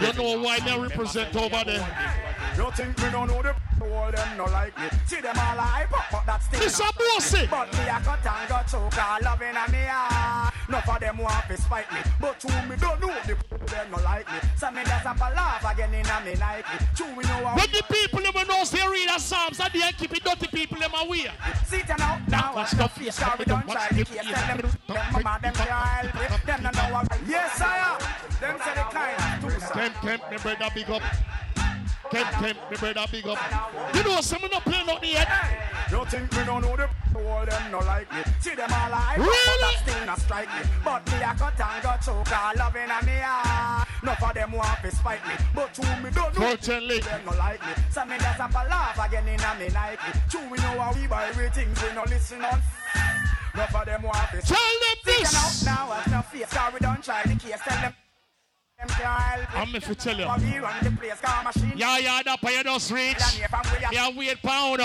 You 0.00 0.12
know 0.12 0.42
why 0.42 0.58
they 0.60 0.78
represent 0.78 1.34
over 1.36 1.64
there? 1.64 2.18
You 2.56 2.70
think 2.72 2.98
me 2.98 3.10
don't 3.10 3.28
know 3.28 3.42
the 3.42 3.54
all 3.80 4.10
them 4.10 4.36
no 4.36 4.44
like 4.44 4.76
me 4.78 4.88
See 5.06 5.20
them 5.20 5.36
all 5.36 5.58
hype 5.58 5.92
up 5.92 6.04
but 6.10 6.26
that's 6.26 6.46
still 6.46 6.60
Mr. 6.60 6.80
not 6.80 6.94
Bossy. 6.98 7.46
But 7.50 7.72
me 7.72 7.84
a 7.88 8.00
cut 8.00 8.26
and 8.26 8.48
got 8.48 8.68
choke 8.68 8.98
all 8.98 9.20
loving 9.22 9.56
a 9.56 9.64
me 9.70 9.84
None 10.68 10.82
of 10.82 11.00
them 11.00 11.18
want 11.18 11.48
to 11.48 11.56
spite 11.56 11.90
me 11.92 12.00
But 12.20 12.40
to 12.40 12.48
me 12.68 12.76
don't 12.76 13.00
know 13.00 13.14
the 13.26 13.36
them 13.66 13.90
no 13.90 13.98
like 14.02 14.26
me 14.26 14.38
So 14.56 14.70
me 14.70 14.82
just 14.82 15.04
have 15.06 15.20
a 15.20 15.28
laugh 15.34 15.64
again 15.72 15.94
in 15.94 16.06
a 16.06 16.16
me 16.24 16.34
Nike 16.34 16.84
True 16.96 17.14
we 17.16 17.22
know 17.24 17.44
how 17.44 17.56
When 17.56 17.70
the 17.70 17.82
people 17.90 18.20
never 18.20 18.44
know 18.44 18.64
they 18.64 18.86
read 18.88 19.08
the 19.08 19.18
Psalms 19.18 19.60
and 19.60 19.72
they 19.72 19.92
keep 19.92 20.12
it 20.16 20.24
dirty 20.24 20.46
people 20.48 20.78
them 20.78 20.92
away. 20.94 21.26
See 21.66 21.82
them 21.82 21.96
now, 21.98 22.20
now 22.28 22.54
watch 22.54 22.72
the 22.72 22.88
face 22.88 23.20
we 23.38 23.44
don't 23.44 23.68
try 23.68 23.88
the 23.88 24.04
case 24.04 24.26
Tell 24.26 24.56
them, 24.56 24.70
them 24.86 25.12
mama, 25.12 25.38
them 25.42 25.54
can't 25.54 25.68
help 25.68 26.40
it 26.40 26.46
Them 26.46 26.62
no 26.62 26.70
know 26.70 26.92
what 26.92 27.08
Yes, 27.28 27.60
I 27.60 27.76
am. 27.76 27.98
Them 28.40 28.58
say 28.64 28.74
the 28.74 28.80
kind. 28.90 29.42
Them, 29.74 29.92
them, 30.02 30.20
my 30.30 30.36
brother, 30.38 30.72
big 30.74 30.88
up. 30.88 31.02
Kemp, 32.10 32.30
Kemp, 32.40 32.58
me 32.70 32.76
brother 32.76 33.04
big 33.10 33.26
up. 33.26 33.38
You 33.94 34.02
know, 34.04 34.20
some 34.20 34.42
not 34.50 34.64
play 34.64 34.82
nothing 34.86 35.10
yet. 35.10 35.28
You 35.90 36.04
think 36.06 36.32
me 36.32 36.44
don't 36.44 36.62
know 36.62 36.76
the 36.76 36.88
all 37.16 37.44
them 37.44 37.72
no 37.72 37.78
like 37.80 38.10
me. 38.12 38.22
See 38.40 38.54
them 38.54 38.70
all 38.72 38.90
like 38.90 39.18
Really? 39.18 39.74
but 39.74 39.90
still 39.90 40.06
not 40.06 40.20
strike 40.20 40.48
me. 40.48 40.70
But 40.84 41.06
me 41.06 41.16
a 41.18 41.34
cut 41.34 41.60
and 41.60 41.82
got 41.82 42.02
choke 42.02 42.32
all 42.32 42.52
loving 42.56 42.90
a 42.90 43.04
me 43.04 43.20
ah. 43.22 43.86
None 44.02 44.16
of 44.22 44.34
them 44.34 44.52
want 44.52 44.82
to 44.82 44.90
spite 44.90 45.26
me. 45.26 45.34
But 45.54 45.74
to 45.74 45.82
me 46.02 46.10
don't 46.10 46.38
know 46.38 46.56
them 46.56 47.20
no 47.26 47.32
like 47.36 47.60
me. 47.60 47.72
So 47.90 48.04
me 48.04 48.16
just 48.16 48.40
have 48.40 48.54
a 48.54 48.68
laugh 48.68 48.98
again 49.06 49.28
in 49.28 49.40
a 49.40 49.54
me 49.58 49.68
Nike. 49.68 50.18
True 50.30 50.48
we 50.50 50.58
know 50.58 50.80
how 50.80 50.92
we 50.94 51.06
buy 51.06 51.30
things 51.32 51.82
we 51.82 51.94
no 51.94 52.04
listen 52.04 52.44
on. 52.44 52.60
None 53.54 53.68
of 53.74 53.86
them 53.86 54.02
want 54.02 54.30
to 54.32 54.40
Tell 54.42 54.56
them 54.56 54.98
this. 55.04 55.64
Now, 55.64 55.86
now 55.88 55.92
have 55.92 56.10
no 56.10 56.46
cause 56.46 56.72
we 56.72 56.78
don't 56.80 57.02
try 57.02 57.22
the 57.24 57.34
case. 57.34 57.60
Tell 57.64 57.80
them 57.80 57.94
I'm 58.80 59.74
if 59.74 59.88
you 59.88 59.94
tell 59.96 60.16
you. 60.16 60.24
Yeah, 61.76 61.98
yeah, 61.98 62.22
that 62.22 62.40
pay 62.40 62.62
those 62.62 62.92
rich. 62.92 63.18
Yeah, 63.90 64.10
wait 64.16 64.40
pound. 64.40 64.80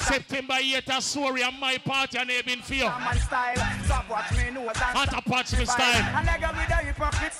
September 0.00 0.54
8th, 0.54 1.00
sorry, 1.00 1.42
and 1.42 1.58
my 1.58 1.78
party 1.78 2.18
and 2.18 2.28
they 2.28 2.42
been 2.42 2.60
feel. 2.60 2.88
Hot 2.88 3.08
patch 5.24 5.58
me 5.58 5.64
style. 5.64 6.02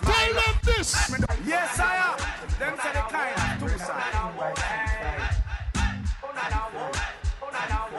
Tell 0.02 0.34
them 0.34 0.58
this. 0.64 1.10
Yes, 1.46 1.80
I 1.80 1.96
am. 1.96 2.18
Them 2.58 2.78
say 2.82 2.92
the 2.92 3.00
kind. 3.10 3.60
Two 3.60 3.78
sides. 3.78 5.36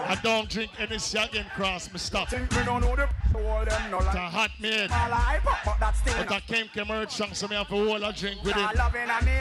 I 0.08 0.16
don't 0.24 0.50
drink 0.50 0.72
any 0.80 0.96
again 0.96 1.46
cross, 1.56 1.92
me 1.92 2.00
stop. 2.00 2.30
Think 2.30 2.52
me 2.56 2.64
don't 2.64 2.82
know 2.82 2.96
the 2.96 3.08
all 3.38 3.66
them 3.66 3.92
no 3.92 3.98
It's 3.98 4.08
a 4.16 4.20
hot 4.20 4.52
meat. 4.60 4.84
All 4.84 4.88
hype 4.90 5.44
but 5.44 5.76
that's 5.80 6.00
still 6.00 6.14
But 6.18 6.32
I 6.32 6.40
came 6.40 6.68
to 6.74 6.86
merch 6.86 7.12
song, 7.12 7.30
so 7.34 7.48
me 7.48 7.56
have 7.56 7.68
a 7.72 7.76
whole 7.76 8.04
a 8.04 8.14
drink 8.14 8.44
with 8.44 8.56
not 8.56 8.74
it. 8.74 8.78
loving 8.78 9.02
a 9.04 9.26
me. 9.26 9.32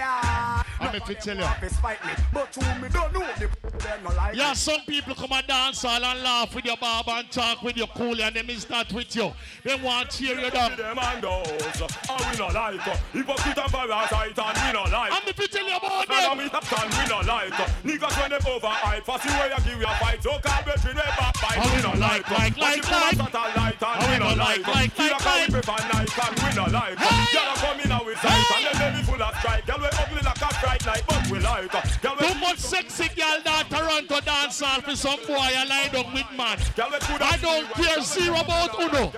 I'm 0.79 0.95
if 0.95 1.09
you 1.09 1.15
tell 1.15 1.37
you. 1.37 1.69
Spite 1.69 2.05
me, 2.05 2.13
but 2.33 2.53
to 2.53 2.61
me 2.81 2.89
don't 2.89 3.13
know 3.15 3.27
the 3.39 3.49
them 3.79 4.01
no 4.05 4.11
like. 4.15 4.35
Yeah, 4.37 4.53
some 4.53 4.81
people 4.87 5.15
come 5.15 5.33
and 5.33 5.47
dance 5.47 5.85
all 5.85 6.05
and 6.05 6.23
laugh 6.23 6.55
with 6.55 6.65
your 6.65 6.77
barber 6.77 7.13
and 7.13 7.31
talk 7.31 7.63
with 7.63 7.77
your 7.77 7.87
cool 7.89 8.21
and 8.21 8.35
them 8.37 8.51
is 8.51 8.69
not 8.69 8.93
with 8.93 9.15
you. 9.17 9.33
They 9.65 9.77
want 9.77 10.11
to 10.11 10.19
tear 10.27 10.39
you 10.39 10.51
down. 10.51 10.77
Them 10.77 10.99
and 11.01 11.23
those, 11.23 11.47
and 11.49 12.21
we 12.31 12.37
no 12.39 12.49
like 12.49 12.81
Hypocrite 13.13 13.59
and 13.59 13.73
parasite 13.73 14.39
and 14.39 14.59
we 14.67 14.73
no 14.73 14.83
like 14.93 15.13
I'm 15.13 15.23
if 15.29 15.39
you 15.39 15.49
tell 15.49 15.67
you 15.67 15.77
about 15.77 16.11
And 16.11 16.11
them. 16.11 16.39
we 16.39 16.49
have 16.49 16.83
and 16.83 16.93
we 16.93 17.09
no 17.09 17.21
like 17.33 17.53
Niggas 17.85 18.21
when 18.21 18.31
them 18.31 18.41
overhype 18.43 19.05
Fussy 19.05 19.29
way 19.31 19.51
you 19.57 19.65
give 19.65 19.81
you 19.81 19.87
a 19.87 19.95
fight 19.97 20.23
So 20.23 20.39
call 20.57 20.73
between 20.73 20.97
them 20.97 21.13
backbite 21.19 21.59
And 21.59 21.71
we 21.77 21.83
no 21.83 21.93
like, 22.01 22.31
like, 22.31 22.57
like, 22.57 22.91
like. 22.91 23.17
Satellite 23.17 23.83
and 23.83 24.03
And 24.03 24.13
we 24.13 24.17
no 24.19 24.35
like 24.35 24.67
like, 24.67 24.91
Feel 24.93 25.13
like, 25.13 25.25
like 25.25 25.49
we 25.49 25.55
like. 25.55 25.65
prefer 25.65 25.81
night 25.93 26.13
and 26.17 26.37
we 26.41 26.51
no 26.57 26.65
like 26.73 26.97
Girl 26.97 27.51
a 27.53 27.55
come 27.61 27.81
in 27.81 27.93
and 27.93 28.07
we 28.07 28.15
sight 28.17 28.51
And 28.57 28.65
them 28.65 28.77
belly 28.79 29.03
full 29.05 29.23
of 29.23 29.35
strike 29.39 29.67
Girl 29.67 29.79
we 29.81 29.87
ugly 29.87 30.23
like 30.25 30.43
a 30.43 30.55
fright 30.55 30.87
night 30.87 31.03
But 31.07 31.31
we 31.31 31.39
like 31.39 31.73
Girl 32.03 32.15
we 32.21 32.29
Too 32.29 32.35
much 32.41 32.59
sexy 32.59 33.09
girl 33.15 33.39
that 33.45 33.67
Toronto 33.71 34.21
dance 34.21 34.61
hall 34.61 34.81
for 34.81 34.97
some 34.97 35.21
boy 35.27 35.37
I 35.37 35.65
lie 35.65 35.89
down 35.93 36.13
with 36.13 36.31
man. 36.37 36.59
I 36.79 37.39
don't 37.41 37.69
care 37.75 38.01
zero 38.01 38.41
about 38.41 38.79
Uno. 38.81 39.13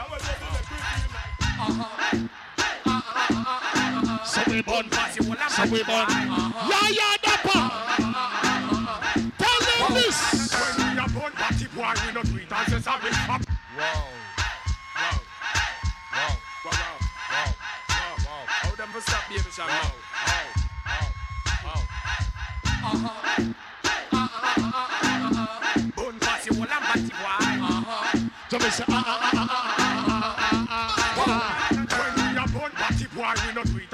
So 4.24 4.42
we 4.50 4.62
born, 4.62 4.90
so 4.90 5.64
we 5.64 5.82
born. 5.84 6.06
Yeah, 6.68 6.88
yeah, 6.90 7.16
dapper. 7.22 7.70
Tell 9.38 9.60
them 9.88 9.94
this. 9.94 10.47
Why 11.78 11.94
we 12.04 12.12
not 12.12 12.26
treat 12.26 12.50
us 12.50 12.72
as 12.72 12.84
savage? 12.84 13.12
Wow. 13.78 14.02
Stop, 18.98 19.28
baby, 19.28 19.44
boy. 19.44 19.68
When 25.94 26.14
we 32.16 32.34
boy, 33.14 33.34
we 33.46 33.54
not 33.54 33.66
treat 33.66 33.92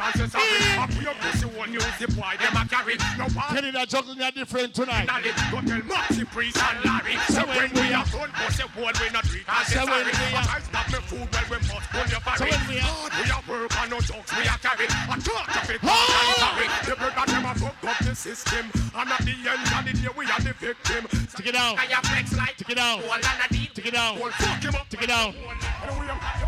marriage. 2.85 3.01
No 3.19 3.25
one. 3.25 3.49
Trinidad 3.51 3.89
juggling 3.89 4.23
are 4.23 4.31
different 4.31 4.75
tonight. 4.75 5.09
Go 5.51 5.61
tell 5.61 5.81
Maxi 5.81 6.27
Priest 6.31 6.59
and 6.59 6.85
Larry. 6.85 7.17
So 7.29 7.47
when 7.47 7.73
we 7.75 7.93
are 7.93 8.05
done, 8.05 8.31
boss 8.33 8.61
a 8.61 8.69
bowl 8.69 8.91
we 9.01 9.11
not 9.13 9.25
treat 9.25 9.45
as 9.49 9.69
a 9.69 9.73
sorry. 9.73 10.05
But 10.05 10.49
I 10.49 10.61
stop 10.61 10.87
the 10.91 11.01
food 11.03 11.29
while 11.33 11.45
we 11.51 11.57
are. 11.57 11.63
go. 11.93 12.37
So 12.37 12.45
when 12.45 12.69
we 12.69 12.79
are, 12.81 13.11
we 13.23 13.31
are 13.31 13.43
work 13.49 13.77
and 13.79 13.91
no 13.91 14.01
jokes 14.01 14.37
we 14.37 14.49
are 14.49 14.59
carry. 14.59 14.87
I 14.89 15.19
talk 15.19 15.63
of 15.63 15.71
it. 15.71 15.81
Oh! 15.83 16.34
And 16.45 16.57
carry 16.57 16.69
The 16.85 16.97
brother 16.97 17.33
them 17.33 17.45
a 17.45 17.55
fuck 17.55 17.85
up 17.85 17.99
the 18.05 18.15
system 18.15 18.71
And 18.95 19.11
at 19.11 19.21
the 19.25 19.33
end 19.33 19.65
of 19.65 19.83
the 19.85 19.93
day 19.97 20.09
we 20.17 20.25
are 20.27 20.41
the 20.41 20.53
victim 20.53 21.03
Take 21.37 21.47
it 21.49 21.53
down. 21.53 21.79
I 21.79 21.85
a 21.85 22.01
flex 22.07 22.37
like 22.37 22.57
Take 22.57 22.71
it 22.71 22.77
down. 22.77 23.01
Whole 23.01 23.15
and 23.15 23.25
a 23.25 23.49
deep 23.53 23.75
Take 23.75 23.87
it 23.87 23.95
down. 23.95 24.17
Whole 24.17 24.31
fuck 24.31 24.63
him 24.63 24.75
up 24.75 24.89
Take 24.89 25.03
it 25.03 25.09
down. 25.09 25.35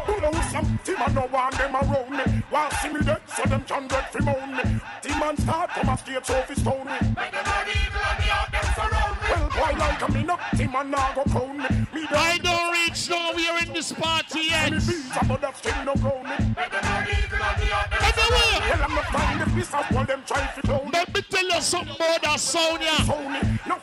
Who 0.06 0.20
know 0.20 0.32
some 0.50 0.78
team 0.84 0.96
and 1.04 1.14
no 1.14 1.22
one 1.26 1.52
them 1.52 1.74
around 1.74 2.10
me. 2.10 2.42
Want 2.50 2.72
see 2.74 2.88
me 2.88 3.00
dead, 3.02 3.20
so 3.26 3.42
them 3.44 3.62
can 3.64 3.88
get 3.88 4.12
from 4.12 4.28
own 4.28 4.56
me. 4.56 4.62
Team 5.02 5.22
and 5.22 5.38
start 5.40 5.72
from 5.72 5.88
a 5.88 5.98
stage 5.98 6.24
so 6.24 6.42
fi 6.42 6.54
stone 6.54 6.86
me. 6.86 6.98
Make 7.16 7.32
them 7.32 7.44
all 7.44 7.66
evil 7.66 8.02
and 8.10 8.18
me 8.20 8.30
out 8.30 8.52
them 8.52 8.64
surround 8.74 9.15
me. 9.56 9.62
Well, 9.62 9.72
boy 9.72 9.78
like 9.78 10.08
a 10.08 10.12
me 10.12 10.22
no 10.22 10.38
team 10.56 10.74
and 10.74 10.90
now 10.90 11.12
go 11.14 11.22
crown 11.24 11.56
me. 11.56 11.64
Me 11.94 12.06
I 12.10 12.38
don't 12.38 12.72
reach 12.72 13.08
nowhere 13.10 13.62
in 13.62 13.72
this 13.72 13.92
party 13.92 14.40
yet. 14.50 14.72
Me 14.72 14.78
beats 14.78 15.28
but 15.28 15.40
that 15.40 15.56
still 15.56 15.84
no 15.84 15.94
grown 15.94 16.22
me. 16.24 16.36
Make 16.56 16.70
them 16.70 16.84
all 16.84 17.02
evil 17.02 17.42
and 17.42 17.60
me 17.60 17.72
out 17.72 17.90
them 17.90 18.00
Everywhere. 18.02 18.60
Well, 18.70 18.82
I'm 18.82 18.94
not 18.94 19.06
find 19.06 19.40
the 19.40 19.46
piece 19.54 19.74
of 19.74 19.96
all 19.96 20.04
them 20.04 20.22
try 20.26 20.46
fi 20.46 20.60
clown. 20.60 20.90
Let 20.92 21.14
me 21.14 21.22
tell 21.22 21.48
you 21.48 21.60
something 21.60 21.96
about 21.96 22.22
that 22.22 22.40
sound 22.40 22.82
here. 22.82 23.06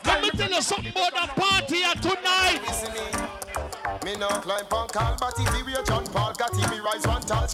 Let 0.04 0.22
me 0.22 0.30
tell 0.30 0.50
you 0.50 0.62
something 0.62 0.92
about 0.92 1.12
that 1.14 1.36
party 1.36 1.76
here 1.76 1.94
tonight. 1.94 2.60
Me 4.04 4.16
no 4.16 4.28
climb 4.28 4.66
on 4.70 4.88
call, 4.88 5.16
but 5.18 5.34
if 5.38 5.52
we 5.52 5.62
real 5.62 5.82
John 5.82 6.04
Paul, 6.06 6.34
got 6.34 6.52
if 6.52 6.70
we 6.70 6.80
rise 6.80 7.06
one 7.06 7.22
touch. 7.22 7.52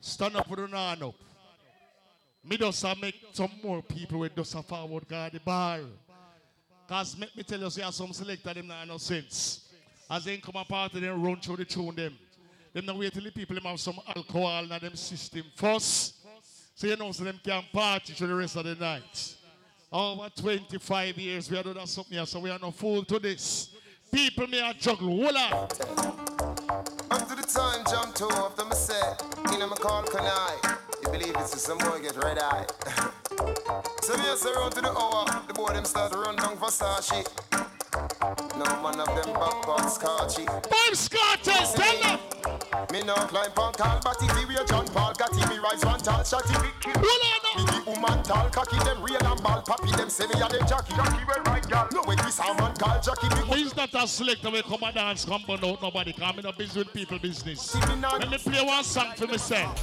Stand 0.00 0.36
up 0.36 0.48
with 0.48 0.58
the 0.58 0.76
hand 0.76 1.02
up. 1.02 1.14
Me 2.44 2.56
just 2.56 2.84
make 3.00 3.14
some 3.32 3.50
more 3.62 3.82
people 3.82 4.20
with 4.20 4.34
just 4.34 4.54
a 4.54 4.62
forward 4.62 5.06
guard 5.06 5.32
the 5.32 5.40
bar. 5.40 5.80
Cause 6.90 7.16
make 7.16 7.36
me 7.36 7.44
tell 7.44 7.60
you, 7.60 7.70
see, 7.70 7.82
some 7.92 8.12
selector 8.12 8.52
them 8.52 8.66
not 8.66 8.88
no 8.88 8.98
sense. 8.98 9.60
As 10.10 10.24
they 10.24 10.38
come 10.38 10.56
a 10.56 10.64
party, 10.64 10.98
them 10.98 11.22
run 11.22 11.36
through 11.36 11.58
the 11.58 11.64
tune 11.64 11.94
them. 11.94 12.18
Them 12.72 12.84
not 12.84 12.98
wait 12.98 13.12
till 13.14 13.22
the 13.22 13.30
people 13.30 13.54
them 13.54 13.62
have 13.62 13.78
some 13.78 14.00
alcohol 14.08 14.64
in 14.64 14.68
them 14.70 14.96
system 14.96 15.44
first. 15.54 16.16
So 16.74 16.88
you 16.88 16.96
know, 16.96 17.12
so 17.12 17.22
them 17.22 17.38
can 17.44 17.62
party 17.72 18.12
through 18.12 18.26
the 18.26 18.34
rest 18.34 18.56
of 18.56 18.64
the 18.64 18.74
night. 18.74 19.36
Oh, 19.92 20.14
Over 20.14 20.30
25 20.30 21.16
years 21.16 21.48
we 21.48 21.58
are 21.58 21.62
doing 21.62 21.86
something 21.86 22.16
here, 22.16 22.26
so 22.26 22.40
we 22.40 22.50
are 22.50 22.58
no 22.58 22.72
fool 22.72 23.04
to 23.04 23.20
this. 23.20 23.70
People 24.10 24.48
may 24.48 24.58
have 24.58 24.76
juggle. 24.76 25.28
Up 25.28 25.68
to 25.68 27.36
the 27.36 27.48
time, 27.54 27.84
jump 27.88 28.16
two 28.16 28.28
of 28.30 28.56
them 28.56 28.72
say, 28.72 29.00
in 29.52 29.60
them 29.60 29.70
call 29.70 30.02
can 30.02 30.22
I. 30.24 30.76
You 31.04 31.12
believe 31.12 31.36
it's 31.38 31.54
a 31.54 31.58
some 31.60 31.78
boy 31.78 32.00
get 32.02 32.16
red 32.16 32.40
eye. 32.40 32.66
So 34.02 34.16
me 34.18 34.24
say 34.36 34.52
round 34.54 34.72
to 34.74 34.80
the 34.82 34.90
hour, 34.90 35.24
the 35.46 35.54
boy 35.54 35.72
them 35.72 35.84
start 35.84 36.12
run 36.14 36.36
down 36.36 36.56
for 36.58 36.68
Sashi. 36.68 37.24
No 38.58 38.64
man 38.82 39.00
of 39.00 39.06
them 39.06 39.32
backwards 39.32 39.94
scotchy. 39.94 40.44
Five 40.44 40.94
scotches, 40.94 41.72
tell 41.72 42.00
them. 42.02 42.59
Me 42.92 43.02
no 43.02 43.14
climb 43.14 43.50
on 43.56 43.72
call, 43.72 44.00
but 44.02 44.16
if 44.22 44.48
we 44.48 44.54
John 44.66 44.86
Paul 44.88 45.12
got 45.14 45.34
me 45.34 45.58
rise 45.58 45.84
one 45.84 45.98
tall 45.98 46.20
shotty. 46.20 46.54
Me 46.62 46.70
the 47.66 47.82
woman 47.84 48.22
tall 48.22 48.48
cocky 48.50 48.78
them 48.84 49.02
real 49.02 49.16
and 49.26 49.42
ball 49.42 49.60
pappy 49.62 49.90
them 49.90 50.08
say 50.08 50.26
me 50.28 50.40
a 50.40 50.48
them 50.48 50.66
jockey. 50.68 50.94
Jockey 50.94 51.24
well 51.26 51.42
right 51.46 51.68
girl. 51.68 51.88
No 51.92 52.02
when 52.04 52.16
this 52.18 52.38
man 52.38 52.74
call 52.76 53.00
jockey 53.00 53.28
me. 53.28 53.56
He's 53.56 53.74
not 53.74 53.92
a 53.94 54.06
selector 54.06 54.50
we 54.50 54.62
come 54.62 54.82
and 54.84 54.94
dance 54.94 55.24
come 55.24 55.42
but 55.46 55.64
out 55.64 55.82
nobody 55.82 56.12
come 56.12 56.38
in 56.38 56.46
a 56.46 56.52
busy 56.52 56.78
with 56.78 56.92
people 56.92 57.18
business. 57.18 57.74
Let 57.74 58.30
me 58.30 58.38
play 58.38 58.64
one 58.64 58.84
song 58.84 59.14
for 59.16 59.26
myself. 59.26 59.76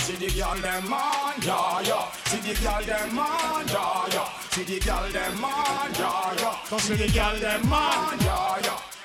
See 0.00 0.16
the 0.16 0.32
girl 0.34 0.56
them 0.56 0.88
man, 0.88 1.34
yeah, 1.42 1.80
yeah. 1.82 2.10
See 2.24 2.40
the 2.40 2.54
girl 2.62 2.82
them 2.82 3.14
man, 3.14 3.68
yeah, 3.68 4.06
yeah. 4.12 4.28
See 4.48 4.62
the 4.64 4.80
girl 4.80 5.08
them 5.12 5.40
man, 5.42 5.94
yeah, 5.94 6.34
yeah. 6.38 6.78
See 6.78 6.94
the 6.94 7.08
girl 7.12 7.38
them 7.38 7.68
man, 7.68 8.18
yeah, 8.20 8.58
yeah. 8.64 8.95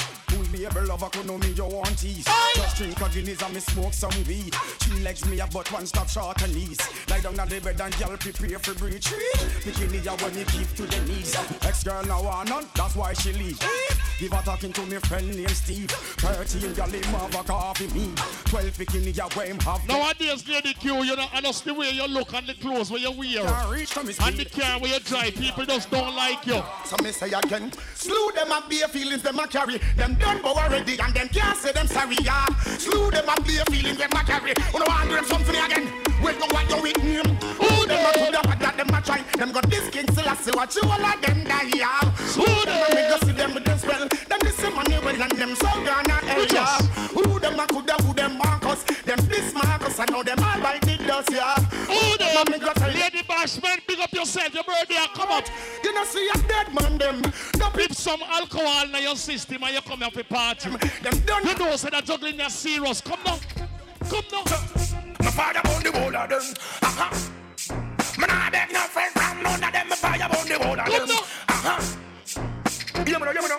Able 0.53 0.85
lover 0.85 1.09
could 1.09 1.25
know 1.25 1.37
me 1.37 1.51
you 1.51 1.65
want 1.65 1.97
tease 1.97 2.25
Just 2.55 2.77
drink 2.77 2.99
a 3.01 3.09
Guinness 3.09 3.41
and 3.41 3.53
me 3.53 3.59
smoke 3.59 3.93
some 3.93 4.11
weed. 4.27 4.53
Three 4.53 5.01
legs 5.01 5.25
me 5.25 5.37
have 5.37 5.51
but 5.51 5.71
one 5.71 5.85
stop 5.85 6.09
short 6.09 6.41
and 6.41 6.53
knees 6.55 6.79
Lie 7.09 7.19
down 7.19 7.39
on 7.39 7.47
the 7.47 7.59
bed 7.59 7.81
and 7.81 7.97
girl 7.97 8.17
prepare 8.17 8.59
for 8.59 8.73
breach. 8.75 9.07
Bikini 9.63 10.03
ya 10.05 10.15
when 10.17 10.35
me 10.35 10.43
keep 10.45 10.67
to 10.75 10.83
the 10.83 10.99
knees. 11.07 11.35
Ex 11.63 11.83
girl 11.83 12.03
now 12.05 12.23
want 12.23 12.49
none, 12.49 12.65
that's 12.75 12.95
why 12.95 13.13
she 13.13 13.33
leave. 13.33 13.59
Give 14.19 14.31
her 14.31 14.41
talking 14.43 14.71
to 14.73 14.81
me 14.85 14.97
friend 14.97 15.27
named 15.35 15.49
Steve. 15.51 15.89
13 15.89 16.73
girl 16.73 16.87
him 16.87 17.03
have 17.03 17.35
a 17.35 17.43
coffee 17.43 17.87
me. 17.87 18.11
12 18.45 18.77
bikini 18.77 19.17
ya 19.17 19.27
where 19.33 19.47
him 19.47 19.59
have 19.59 19.85
Nowadays, 19.87 20.47
Lady 20.47 20.73
Q, 20.73 21.03
you 21.03 21.15
know, 21.15 21.27
and 21.33 21.45
that's 21.45 21.61
the 21.61 21.73
way 21.73 21.91
you 21.91 22.07
look 22.07 22.33
and 22.33 22.47
the 22.47 22.53
clothes 22.55 22.91
where 22.91 22.99
you 23.01 23.11
wear. 23.11 23.45
And 23.45 24.37
the 24.37 24.45
car 24.45 24.79
where 24.79 24.93
you 24.93 24.99
drive, 24.99 25.35
people 25.35 25.65
just 25.65 25.89
don't 25.89 26.15
like 26.15 26.45
you. 26.45 26.61
So 26.85 26.95
me 27.03 27.11
say 27.11 27.31
again, 27.31 27.71
slew 27.95 28.31
them 28.35 28.51
and 28.51 28.69
bare 28.69 28.87
feelings 28.87 29.23
them 29.23 29.39
a 29.39 29.47
carry. 29.47 29.79
Them 29.97 30.15
done 30.15 30.40
bow 30.41 30.53
already 30.53 30.99
and 30.99 31.13
them 31.13 31.27
can't 31.29 31.57
say 31.57 31.71
them 31.71 31.87
sorry, 31.87 32.17
yeah. 32.21 32.45
Slew 32.77 33.11
them 33.11 33.25
and 33.27 33.45
bare 33.45 33.65
feelings 33.65 33.97
them 33.97 34.09
a 34.11 34.23
carry. 34.23 34.53
Know 34.73 34.85
want 34.87 35.09
them 35.09 35.25
something 35.25 35.55
again. 35.55 35.91
Wait 36.23 36.39
no 36.39 36.45
what 36.47 36.69
you 36.69 36.81
with 36.81 36.97
him. 36.97 37.70
Who 38.11 38.23
a 38.23 38.25
coulda 38.25 38.41
what 38.47 38.59
that 38.59 38.77
them 38.77 38.89
a 38.89 39.01
try. 39.01 39.21
Them 39.37 39.51
got 39.51 39.69
this 39.69 39.89
king 39.89 40.07
still 40.11 40.27
I 40.27 40.35
see 40.35 40.51
what 40.51 40.75
you 40.75 40.81
all 40.83 41.05
of 41.05 41.21
them 41.21 41.43
die, 41.43 41.71
yeah. 41.75 41.99
Who 42.35 42.45
them 42.65 42.81
a 42.81 42.95
me 42.95 43.01
go 43.09 43.17
see 43.25 43.31
them 43.33 43.53
with 43.53 43.65
them 43.65 43.77
spell. 43.77 44.07
Them 44.07 44.39
this 44.41 44.61
money 44.61 44.97
well 45.03 45.21
and 45.21 45.31
them 45.31 45.55
so 45.55 45.67
gonna 45.85 46.13
hell, 46.13 46.45
yeah. 46.51 46.77
Who 47.13 47.39
them 47.39 47.59
a 47.59 47.67
coulda 47.67 47.93
who 48.03 48.13
them 48.13 48.37
Marcus. 48.37 48.83
Them 48.83 49.19
this 49.27 49.53
Marcus 49.53 49.99
I 49.99 50.05
know 50.05 50.23
them 50.23 50.39
all 50.39 50.59
by 50.61 50.79
the 50.79 50.97
dust, 51.05 51.31
yeah. 51.31 51.55
Who 51.87 52.17
them? 52.17 52.45
Me 52.51 52.59
go 52.59 52.73
tell. 52.73 52.89
Lady 52.91 53.23
Bashman, 53.23 53.79
big 53.87 53.99
up 53.99 54.11
yourself, 54.13 54.53
your 54.53 54.63
birthday, 54.63 54.95
come 55.13 55.31
up. 55.31 55.45
You 55.83 55.93
know 55.93 56.03
see 56.03 56.29
a 56.29 56.37
dead 56.47 56.73
man 56.73 56.97
them. 56.97 57.21
If 57.81 57.97
some 57.97 58.21
alcohol 58.23 58.95
in 58.95 59.01
your 59.01 59.15
system 59.15 59.63
and 59.63 59.73
you 59.73 59.81
come 59.81 59.99
here 59.99 60.11
for 60.11 60.23
party, 60.23 60.69
Them 60.69 61.19
don't. 61.25 61.45
you 61.45 61.57
know 61.57 61.75
so 61.75 61.89
that 61.89 62.05
juggling 62.05 62.39
is 62.39 62.53
serious. 62.53 63.01
Come 63.01 63.19
now. 63.25 63.39
Come 64.07 64.23
now. 64.31 64.43
My 65.19 65.31
father 65.31 65.61
on 65.67 65.81
the 65.83 65.91
whole 65.91 66.15
of 66.15 66.29
them. 66.29 66.41
Uh-huh. 66.83 67.30
I 68.51 68.67
beg 68.67 68.73
no 68.73 68.79
friend 68.81 69.13
from 69.13 69.43
none 69.43 69.63
of 69.63 69.71
them. 69.71 69.87
My 69.87 69.95
father 69.95 70.27
on 70.27 70.45
the 70.45 70.59
whole 70.59 70.79
of 70.79 71.07
them. 71.07 71.07
Uh-huh. 71.47 71.79
Yeah, 73.07 73.17
man, 73.17 73.31
yeah, 73.31 73.47
man. 73.47 73.51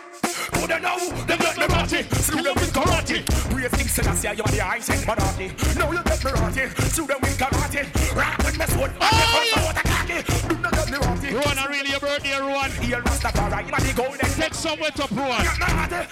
Who 0.52 0.66
they 0.68 0.80
know? 0.80 0.98
Them 1.24 1.38
get 1.38 1.56
me 1.56 1.64
ratty. 1.64 2.02
Slew 2.20 2.42
them 2.42 2.54
with 2.60 2.72
karate. 2.74 3.24
Praise 3.24 3.72
King 3.72 3.88
Selassie, 3.88 4.36
you 4.36 4.44
are 4.44 4.52
the 4.52 4.58
high 4.60 4.80
sent 4.80 5.06
monarchy. 5.06 5.48
Now 5.78 5.90
you 5.90 6.02
get 6.04 6.24
me 6.24 6.30
ratty. 6.32 6.68
Slew 6.92 7.06
them 7.06 7.20
with 7.22 7.38
karate. 7.38 7.88
Rock 8.14 8.36
with 8.44 8.58
me 8.58 8.66
sword. 8.66 8.92
Oh, 9.00 9.40
yeah. 9.48 9.64
Out 9.64 9.74
the 9.74 9.82
cocky. 9.88 10.18
Do 10.48 10.60
not 10.60 10.72
get 10.72 10.90
me 10.92 10.98
ratty. 11.00 11.28
Ruan, 11.32 11.56
I 11.56 11.66
really 11.72 11.98
birthday, 11.98 12.36
Ruan. 12.36 12.70
Here, 12.84 13.00
Rastafari, 13.00 13.66
you 13.66 13.72
are 13.72 13.80
the 13.80 13.92
golden. 13.96 14.30
Take 14.36 14.52
some 14.52 14.78
wet 14.78 15.00
up, 15.00 15.10
Ruan. 15.10 15.40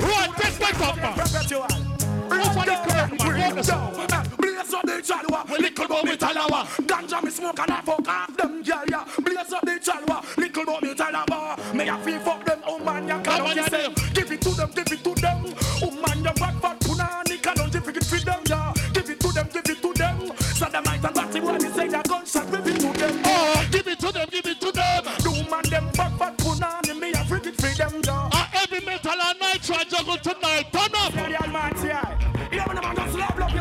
Ruan, 0.00 0.32
take 0.40 0.56
wet 0.56 0.80
up, 0.80 0.96
man. 0.96 2.09
Off 2.30 2.56
on 2.56 2.66
the 2.66 2.76
curtain, 2.86 3.16
man. 3.18 3.54
Roll 3.54 3.56
the 3.56 4.36
Blaze 4.38 4.74
up 4.74 4.82
the 4.86 5.02
chalwa, 5.02 5.48
little 5.50 5.88
boy 5.88 6.02
me 6.02 6.16
talawa. 6.16 6.64
Ganja 6.86 7.22
me 7.24 7.30
smoke 7.30 7.58
and 7.58 7.70
I 7.72 7.80
fuck 7.80 8.08
off 8.08 8.36
them, 8.36 8.62
yeah. 8.64 9.04
Blaze 9.20 9.52
up 9.52 9.64
the 9.64 9.72
chalwa, 9.82 10.36
little 10.36 10.64
boy 10.64 10.78
me 10.82 10.94
talawa. 10.94 11.58
A 11.58 12.04
feel 12.04 12.20
fuck 12.20 12.44
them, 12.44 12.60
oh 12.66 12.78
man, 12.78 13.08
ya 13.08 13.20
Come 13.22 13.46
on, 13.46 13.54
can't 13.54 13.72
you 13.72 13.78
them. 13.78 13.94
Give 14.14 14.30
it 14.30 14.40
to 14.42 14.50
them, 14.50 14.70
give 14.74 14.92
it 14.92 15.04
to 15.04 15.14
them. 15.14 15.54
Oh 15.82 15.90
man, 15.90 16.22
back 16.22 16.60
fat 16.60 16.80
punani, 16.80 17.42
can't 17.42 17.72
give 17.72 17.88
it 17.88 18.00
to 18.00 18.24
them, 18.24 18.40
yeah. 18.46 18.72
Give 18.92 19.10
it 19.10 19.20
to 19.20 19.32
them, 19.32 19.48
give 19.52 19.68
it 19.68 19.82
to 19.82 19.92
them. 19.92 20.36
Sodomite 20.38 21.04
and 21.04 21.14
Batty, 21.14 21.40
what 21.40 21.60
they 21.60 21.68
say, 21.70 21.88
gunshot, 21.88 22.50
give 22.50 22.66
it 22.66 22.80
to 22.80 22.98
them. 22.98 23.22
Oh, 23.24 23.68
give 23.72 23.88
it 23.88 23.98
to 23.98 24.12
them, 24.12 24.28
give 24.30 24.46
it 24.46 24.60
to 24.60 24.72
them. 24.72 25.04
Do 25.18 25.50
man 25.50 25.64
them 25.64 25.90
back 25.96 26.16
fat 26.18 26.36
punani, 26.38 27.00
me 27.00 27.10
a 27.12 27.24
freak 27.24 27.46
it 27.46 27.56
for 27.56 27.74
them, 27.76 28.00
yeah. 28.04 28.30
Uh, 28.32 28.40
metal 28.84 29.20
and 29.20 29.38
nitro 29.40 29.76
juggle 29.88 30.16
tonight. 30.18 30.66
Turn 30.72 30.94
up. 30.94 31.14
Yeah, 31.14 32.09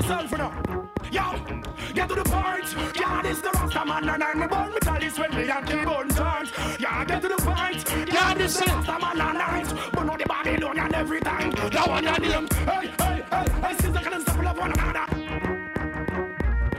yourself, 0.09 0.31
you 0.31 0.37
know. 0.37 0.89
Yo, 1.11 1.93
get 1.93 2.09
to 2.09 2.15
the 2.15 2.23
point. 2.23 2.95
Yeah, 2.95 3.21
this 3.21 3.41
the 3.41 3.49
Rasta 3.49 3.85
man 3.85 4.09
and 4.09 4.23
I'm 4.23 4.41
a 4.41 4.47
born 4.47 4.71
metallist 4.73 5.19
when 5.19 5.35
me 5.35 5.49
and 5.49 5.67
keep 5.67 5.87
on 5.87 6.09
turns. 6.09 6.51
Yeah, 6.79 7.05
get 7.05 7.21
to 7.21 7.27
the 7.27 7.35
point. 7.37 8.11
Yeah, 8.11 8.33
this 8.33 8.57
the 8.57 8.65
Rasta 8.65 8.99
man 8.99 9.21
and 9.21 9.37
I'm 9.37 9.91
but 9.91 10.03
not 10.03 10.19
the 10.19 10.25
Babylonian 10.25 10.95
every 10.95 11.19
time. 11.19 11.51
That 11.51 11.87
one 11.87 12.03
your 12.03 12.19
name. 12.19 12.47
Hey, 12.65 12.91
hey, 12.99 13.23
hey, 13.31 13.45
hey, 13.61 13.75
since 13.79 13.97
I 13.97 14.03
can 14.03 14.21
stop 14.21 14.43
love 14.43 14.57
one 14.57 14.71
another. 14.71 15.05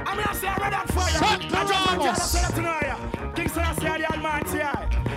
I'm 0.06 0.16
gonna 0.16 0.34
say 0.34 0.48
I 0.48 0.56
read 0.56 0.72
that 0.72 0.88
fire. 0.88 1.10
Shut 1.10 1.54
I 1.54 1.98
just 2.02 3.19
want 3.40 3.56
you 3.56 3.64
to 3.64 3.74
say 3.74 3.88
that. 3.88 3.90
King 3.90 3.96
Selassie, 3.96 4.02
the 4.02 4.12
Almighty. 4.12 4.58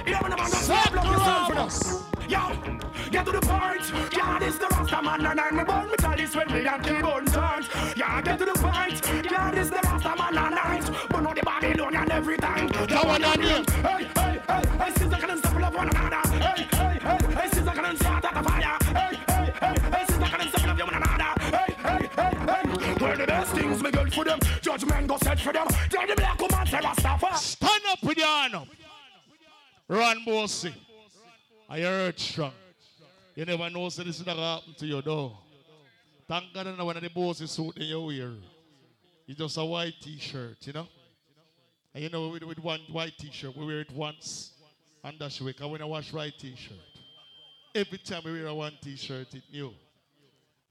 You 0.05 0.13
man, 0.13 0.37
just 0.37 0.69
love, 0.69 0.93
love 0.93 1.05
yourself, 1.05 1.49
you 1.49 1.55
know. 1.55 2.03
Yo, 2.29 3.09
get 3.11 3.25
to 3.25 3.31
the 3.31 3.41
point. 3.41 4.13
Yeah, 4.13 4.39
this 4.39 4.57
the 4.57 4.67
Rasta 4.67 5.01
man 5.01 5.25
and 5.25 5.39
I'm 5.39 5.59
a 5.59 5.65
born 5.65 5.89
metallist 5.89 6.35
when 6.35 6.47
me 6.47 6.65
and 6.65 7.05
on 7.05 7.25
turns. 7.25 7.69
Yeah, 7.97 8.21
get 8.21 8.39
to 8.39 8.45
the 8.45 8.53
point. 8.53 9.01
Yeah, 9.29 9.51
this 9.51 9.69
the 9.69 9.79
Rasta 9.83 10.15
man 10.17 10.37
and 10.37 10.55
I'm 10.55 10.93
but 11.09 11.21
not 11.21 11.35
the 11.35 11.41
Babylonian 11.41 12.11
every 12.11 12.37
time. 12.37 12.67
That 12.69 13.05
one 13.05 13.21
your 13.21 13.37
name. 13.37 13.65
Hey, 13.65 14.07
hey, 14.15 14.41
hey, 14.47 14.63
hey, 14.77 14.91
me 23.83 23.91
good 23.91 24.13
for 24.13 24.23
them. 24.23 24.39
Judgment 24.61 25.07
go 25.07 25.17
set 25.17 25.39
for 25.39 25.53
them. 25.53 25.67
Tell 25.89 26.07
the 26.07 26.15
black 26.15 26.39
woman 26.39 26.65
say 26.67 26.77
Rastafari. 26.77 27.35
Stand 27.35 27.81
up 27.89 28.03
with 28.03 28.17
your 28.17 28.27
hand 28.27 28.55
up. 28.55 28.67
Run, 29.87 30.23
bossy. 30.25 30.73
I 31.69 31.81
heard 31.81 32.19
strong. 32.19 32.53
You 33.35 33.45
never 33.45 33.69
know, 33.69 33.89
so 33.89 34.03
this 34.03 34.19
is 34.19 34.25
not 34.25 34.37
happen 34.37 34.75
to 34.77 34.85
you, 34.85 35.01
though. 35.01 35.37
Thank 36.27 36.53
God, 36.53 36.67
that 36.67 36.85
one 36.85 36.95
of 36.95 37.03
the 37.03 37.09
bossy 37.09 37.47
suit 37.47 37.77
in 37.77 37.87
your 37.87 38.05
wear. 38.05 38.31
It's 39.27 39.37
just 39.37 39.57
a 39.57 39.65
white 39.65 39.95
t-shirt, 40.01 40.57
you 40.61 40.73
know? 40.73 40.87
And 41.93 42.03
you 42.03 42.09
know, 42.09 42.29
with, 42.29 42.43
with 42.43 42.59
one 42.59 42.79
white 42.91 43.17
t-shirt, 43.17 43.55
we 43.55 43.65
wear 43.65 43.81
it 43.81 43.91
once, 43.91 44.51
and 45.03 45.17
that's 45.19 45.41
week. 45.41 45.59
And 45.59 45.71
when 45.71 45.81
I 45.81 45.85
wash 45.85 46.13
white 46.13 46.37
t-shirt, 46.39 46.77
every 47.75 47.97
time 47.99 48.21
we 48.25 48.31
wear 48.33 48.47
a 48.47 48.55
one 48.55 48.73
t-shirt, 48.81 49.27
it's 49.33 49.51
new. 49.51 49.73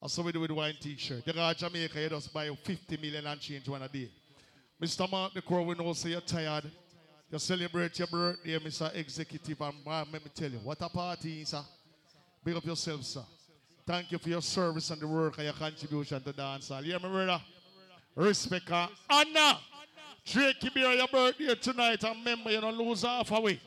And 0.02 0.10
so 0.10 0.20
we 0.22 0.32
do 0.32 0.40
with 0.40 0.50
one 0.50 0.74
t-shirt. 0.80 1.24
Go 1.24 1.30
to 1.30 1.54
Jamaica, 1.56 2.02
you 2.02 2.08
just 2.08 2.34
buy 2.34 2.50
50 2.50 2.96
million 2.96 3.24
and 3.24 3.40
change 3.40 3.68
one 3.68 3.82
a 3.82 3.88
day. 3.88 4.10
Mr. 4.82 5.08
Mark 5.08 5.32
the 5.32 5.40
Crow, 5.40 5.62
we 5.62 5.76
know 5.76 5.92
say 5.92 6.10
you're 6.10 6.20
tired. 6.20 6.68
You 7.30 7.38
celebrate 7.38 7.96
your 7.96 8.08
birthday, 8.08 8.58
Mr. 8.58 8.92
Executive, 8.96 9.60
and 9.60 9.74
man, 9.86 10.06
let 10.12 10.24
me 10.24 10.30
tell 10.34 10.50
you, 10.50 10.58
what 10.58 10.82
a 10.82 10.88
party, 10.88 11.44
sir. 11.44 11.62
Big 12.44 12.56
up 12.56 12.64
yourself, 12.64 13.04
sir. 13.04 13.22
Thank 13.86 14.10
you 14.10 14.18
for 14.18 14.28
your 14.28 14.42
service 14.42 14.90
and 14.90 15.00
the 15.00 15.06
work 15.06 15.38
and 15.38 15.44
your 15.44 15.54
contribution 15.54 16.20
to 16.20 16.32
dancehall. 16.32 16.82
You 16.84 16.90
hear 16.90 16.98
me, 16.98 17.08
brother? 17.08 17.40
Respect 18.16 18.70
and 18.72 18.90
honor. 19.08 19.58
Drake, 20.26 20.64
you 20.64 20.70
be 20.72 20.80
your 20.80 21.06
birthday 21.06 21.54
tonight, 21.54 22.02
and 22.02 22.16
remember, 22.18 22.50
you 22.50 22.60
don't 22.60 22.76
lose 22.76 23.02
half 23.02 23.30
away. 23.30 23.60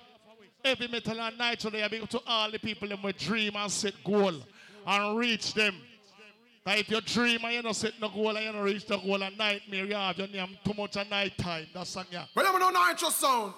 Every 0.66 0.90
metal 0.90 1.22
and 1.22 1.38
night 1.38 1.60
today, 1.62 1.82
I 1.82 1.88
big 1.88 2.04
up 2.04 2.10
to 2.10 2.22
all 2.28 2.52
the 2.52 2.60
people 2.60 2.90
with 3.02 3.18
dream 3.18 3.54
and 3.56 3.72
set 3.72 3.94
goal 4.04 4.34
and 4.86 5.18
reach 5.18 5.54
them. 5.54 5.76
Now 6.66 6.74
if 6.74 6.90
you 6.90 7.00
dream 7.02 7.42
and 7.44 7.54
you 7.54 7.62
don't 7.62 7.76
set 7.76 7.94
no 8.02 8.10
goal 8.10 8.36
and 8.36 8.46
you 8.46 8.52
don't 8.52 8.64
reach 8.64 8.88
the 8.88 8.98
goal 8.98 9.22
and 9.22 9.38
nightmare, 9.38 9.86
you 9.86 9.94
have 9.94 10.18
your 10.18 10.28
name 10.28 10.58
too 10.64 10.74
much 10.74 10.98
at 10.98 11.08
night 11.10 11.38
time. 11.38 11.68
That's 11.74 11.92
song, 11.92 12.06
yeah. 12.12 12.26
Well, 12.34 12.46
I'm 12.48 12.60
no 12.60 12.72
nitro 12.72 13.10
sound. 13.10 13.54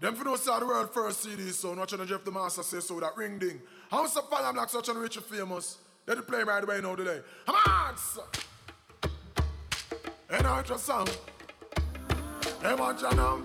Them 0.00 0.14
for 0.14 0.24
no 0.24 0.36
say 0.36 0.58
the 0.58 0.64
world 0.64 0.94
first 0.94 1.22
CD 1.22 1.50
sound. 1.50 1.78
Watching 1.78 1.98
the 1.98 2.06
Jeff 2.06 2.24
the 2.24 2.30
Master 2.30 2.62
say 2.62 2.80
so 2.80 2.98
that 3.00 3.16
ring 3.16 3.38
ding. 3.38 3.60
How's 3.90 4.14
the 4.14 4.22
fan 4.22 4.44
I'm 4.44 4.56
like 4.56 4.70
such 4.70 4.88
a 4.88 4.94
rich 4.94 5.16
and 5.16 5.26
famous? 5.26 5.76
Let 6.06 6.16
it 6.16 6.26
play 6.26 6.42
right 6.42 6.64
away 6.64 6.80
now 6.80 6.94
today. 6.94 7.20
Come 7.44 7.56
on, 7.66 7.96
son. 7.98 8.24
Hey, 10.30 10.38
nitro 10.42 10.76
sound. 10.78 11.18
Hey, 12.62 12.74
watch 12.74 13.02
out 13.02 13.16
now. 13.16 13.42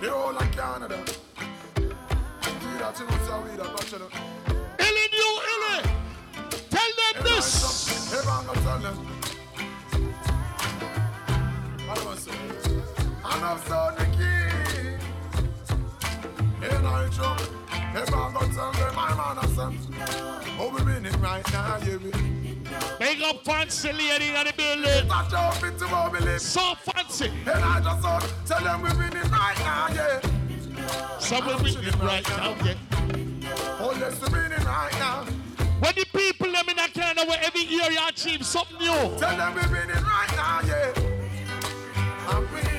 The 0.00 0.10
whole 0.10 0.36
of 0.36 0.50
Canada. 0.52 1.04
We 1.76 2.78
that 2.78 2.98
you 2.98 3.26
so 3.26 3.40
we 3.42 3.56
that 3.56 3.72
watch. 3.72 3.92
Illy 3.92 4.43
Big 22.98 23.20
up 23.22 23.44
fancy 23.44 23.92
lady 23.92 24.28
in 24.28 24.46
the 24.46 24.52
building. 24.56 25.08
So 26.38 26.74
fancy. 26.76 27.30
And 27.46 27.62
I 27.62 27.80
just 27.80 28.00
thought, 28.00 28.34
tell 28.46 28.64
them 28.64 28.82
we're 28.82 28.96
winning 28.96 29.30
right 29.30 29.58
now, 29.58 29.88
yeah. 29.92 30.20
Some 31.18 31.46
will 31.46 31.58
winning 31.58 32.00
right 32.00 32.26
now, 32.30 32.56
yeah. 32.64 32.74
Oh, 33.80 33.94
yes, 33.98 34.18
we're 34.22 34.42
winning 34.42 34.64
right 34.64 34.92
now. 34.92 35.43
When 35.84 35.94
the 35.96 36.06
people 36.06 36.50
them 36.50 36.66
in 36.70 36.78
a 36.78 36.88
kind 36.88 37.18
of 37.18 37.28
way 37.28 37.36
every 37.42 37.60
year 37.64 37.90
you 37.90 37.98
achieve 38.08 38.42
something 38.46 38.78
new. 38.78 39.18
Tell 39.18 39.36
them 39.36 39.54
we're 39.54 39.68
winning 39.70 40.02
right 40.02 40.32
now, 40.34 40.60
yeah. 40.64 40.94
I'm 42.26 42.50
winning. 42.50 42.70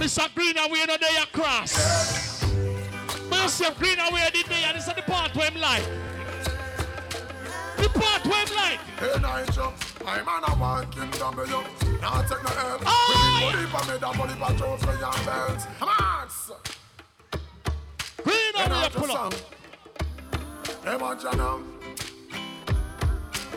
Mr. 0.00 0.34
Green 0.34 0.58
away 0.58 0.86
no 0.88 0.96
day 0.96 1.16
across. 1.22 2.42
You 3.30 3.48
see 3.48 3.70
Green 3.78 4.00
away 4.00 4.28
the 4.32 4.42
day 4.42 4.64
and 4.66 4.76
this 4.76 4.88
is 4.88 4.94
the 4.94 5.02
part 5.02 5.36
where 5.36 5.48
him 5.48 5.60
like. 5.60 5.84
The 7.76 7.88
part 7.90 8.26
where 8.26 8.44
him 8.44 8.56
like. 8.56 8.80
Hey, 8.98 9.52
jump. 9.52 9.76
I'm 10.04 10.28
on 10.28 10.42
a 10.42 10.50
one 10.56 10.90
kingdom, 10.90 11.38
you. 11.46 12.00
Now 12.00 12.22
take 12.22 12.42
no 12.42 12.50
help. 12.50 12.82
Oh, 12.86 13.52
we 13.52 13.60
need 13.60 13.70
money 13.70 13.70
for 13.70 13.92
me, 13.92 13.98
that 14.00 14.16
money 14.18 14.34
for 14.34 14.52
trophy 14.58 14.88
and 14.88 15.26
belts. 15.26 15.66
Come 15.78 15.88
on. 15.88 16.28
Green 18.24 18.54
away 18.56 18.68
now 18.68 18.88
pull 18.88 19.12
up. 19.12 19.34
Hey, 20.82 20.98
man, 20.98 21.16
Janam. 21.18 21.83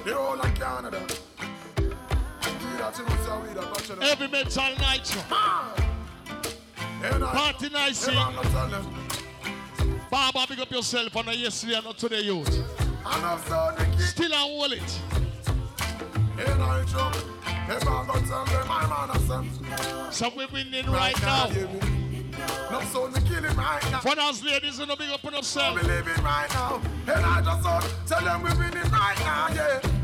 The 0.08 0.14
whole 0.14 0.40
of 0.40 0.56
Canada. 0.56 1.06
You 1.82 1.90
know, 2.78 2.92
so 3.26 3.44
we 3.46 3.54
don't 3.54 3.74
touch 3.76 3.90
it. 3.90 4.02
Every 4.02 4.30
metal 4.30 4.64
night. 4.80 5.18
Party 7.02 7.70
night, 7.70 7.94
see. 7.94 8.12
Hey, 8.14 8.18
eh? 8.18 8.24
man, 8.24 8.36
not 8.36 8.46
tell 8.46 8.68
them. 8.70 8.86
Baba, 10.10 10.46
big 10.48 10.62
up 10.62 10.72
yourself 10.72 11.14
on 11.14 11.26
the 11.26 11.36
yesterday 11.36 11.76
and 11.76 11.84
not 11.84 11.98
today, 11.98 12.22
youth. 12.22 12.48
I 13.06 13.20
know 13.20 13.38
so 13.50 13.74
the 13.78 13.84
kid. 13.84 14.00
Still 14.00 14.32
a 14.32 14.36
hold 14.36 14.72
it. 14.72 15.00
Hey, 16.38 16.58
night 16.58 16.88
jump. 16.88 17.16
Hey, 17.44 17.78
man, 17.84 18.08
not 18.08 18.26
tell 18.26 18.46
them 18.46 18.68
my 18.70 18.88
man 18.88 19.10
a 19.10 19.20
son. 19.28 20.14
So 20.14 20.32
we're 20.34 20.48
winning 20.48 20.90
right 20.90 21.22
now. 21.22 21.50
No, 22.72 22.80
so 22.94 23.08
we 23.08 23.20
killing 23.28 23.58
right 23.58 23.92
now. 23.92 24.00
For 24.00 24.16
those 24.16 24.42
ladies, 24.42 24.80
you 24.80 24.86
know, 24.86 24.96
big 24.96 25.10
up 25.10 25.26
on 25.26 25.34
yourself. 25.34 25.76
We 25.76 25.82
living 25.82 26.24
right 26.24 26.48
now. 26.52 26.82
And 27.08 27.26
I 27.26 27.42
just 27.42 28.08
tell 28.08 28.24
them 28.24 28.42
we 28.42 28.50
winning 28.52 28.90
right 28.90 29.20
now, 29.20 29.48
yeah. 29.54 29.97